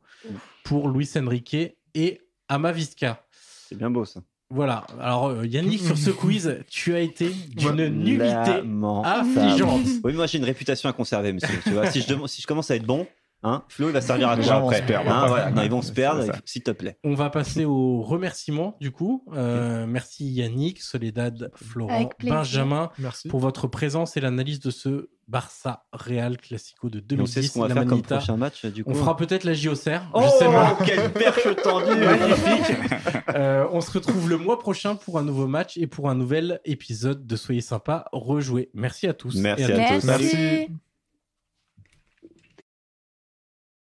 pour 0.65 0.89
Luis 0.89 1.09
Enrique 1.17 1.57
et 1.95 2.21
Amavisca. 2.49 3.25
C'est 3.69 3.77
bien 3.77 3.91
beau 3.91 4.05
ça. 4.05 4.21
Voilà. 4.51 4.87
Alors, 4.99 5.27
euh, 5.27 5.47
Yannick, 5.47 5.79
sur 5.81 5.99
ce 5.99 6.09
quiz, 6.11 6.59
tu 6.71 6.95
as 6.95 7.01
été 7.01 7.29
d'une 7.29 7.89
nullité 7.89 8.63
affligeante. 9.05 9.83
Oui, 10.05 10.15
moi 10.15 10.27
j'ai 10.27 10.39
une 10.39 10.45
réputation 10.45 10.89
à 10.89 10.95
conserver, 10.95 11.35
monsieur. 11.35 11.59
Tu 11.65 11.71
vois, 11.73 11.91
si, 11.91 12.01
je 12.01 12.09
demande- 12.09 12.29
si 12.29 12.41
je 12.41 12.47
commence 12.47 12.71
à 12.71 12.77
être 12.77 12.87
bon, 12.87 13.07
hein, 13.43 13.65
Flo 13.69 13.89
il 13.89 13.93
va 13.93 14.01
servir 14.01 14.29
à 14.29 14.37
quoi 14.37 14.55
après 14.55 14.79
se 14.79 14.83
perdre. 14.83 15.11
Hein, 15.11 15.27
voilà. 15.29 15.51
Non, 15.51 15.63
ils 15.63 15.71
vont 15.71 15.83
se 15.83 15.93
perdre, 15.93 16.25
s'il 16.45 16.63
te 16.63 16.71
plaît. 16.71 16.99
On 17.05 17.15
va 17.15 17.31
passer 17.31 17.65
aux 17.65 18.03
remerciements, 18.03 18.77
du 18.81 18.91
coup. 18.91 19.25
Euh, 19.35 19.87
merci 19.87 20.27
Yannick, 20.31 20.81
Soledad, 20.81 21.51
Florent. 21.55 22.11
Benjamin 22.23 22.91
Merci. 22.99 23.29
pour 23.29 23.41
votre 23.41 23.67
présence 23.67 24.17
et 24.17 24.21
l'analyse 24.21 24.61
de 24.61 24.71
ce 24.71 25.09
Barça 25.29 25.85
Real 25.93 26.39
Classico 26.39 26.89
de 26.89 27.01
Et 27.01 27.21
on 27.21 27.27
sait 27.27 27.41
2010. 27.41 27.49
ce 27.49 27.53
qu'on 27.53 27.61
va 27.61 27.69
la 27.69 27.75
faire 27.75 27.83
comme 27.83 27.91
Manita. 27.99 28.17
prochain 28.17 28.37
match, 28.39 28.65
du 28.65 28.83
coup. 28.83 28.91
On 28.91 28.95
fera 28.95 29.15
peut-être 29.17 29.45
la 29.45 29.53
JOCR. 29.53 30.01
Oh, 30.15 30.23
je 30.25 30.29
sais 30.39 30.45
pas. 30.47 30.79
quelle 30.87 31.13
perche 31.13 31.49
tendue 31.63 31.95
Magnifique. 31.95 32.77
Euh, 33.35 33.67
on 33.73 33.83
se 33.83 33.91
retrouve 33.91 34.31
le 34.31 34.39
mois 34.39 34.59
prochain 34.59 34.95
pour 34.97 35.19
un 35.19 35.23
nouveau 35.23 35.47
match 35.47 35.77
et 35.77 35.87
pour 35.87 36.09
un 36.09 36.15
nouvel 36.15 36.61
épisode 36.65 37.27
de 37.27 37.37
Soyez 37.37 37.61
sympa 37.61 38.07
rejoué. 38.13 38.71
Merci 38.73 39.07
à 39.07 39.13
tous. 39.13 39.37
Merci 39.37 39.65
et 39.65 39.75
à 39.75 39.95
tous. 39.95 40.07
Merci. 40.07 40.37
Merci. 40.37 40.69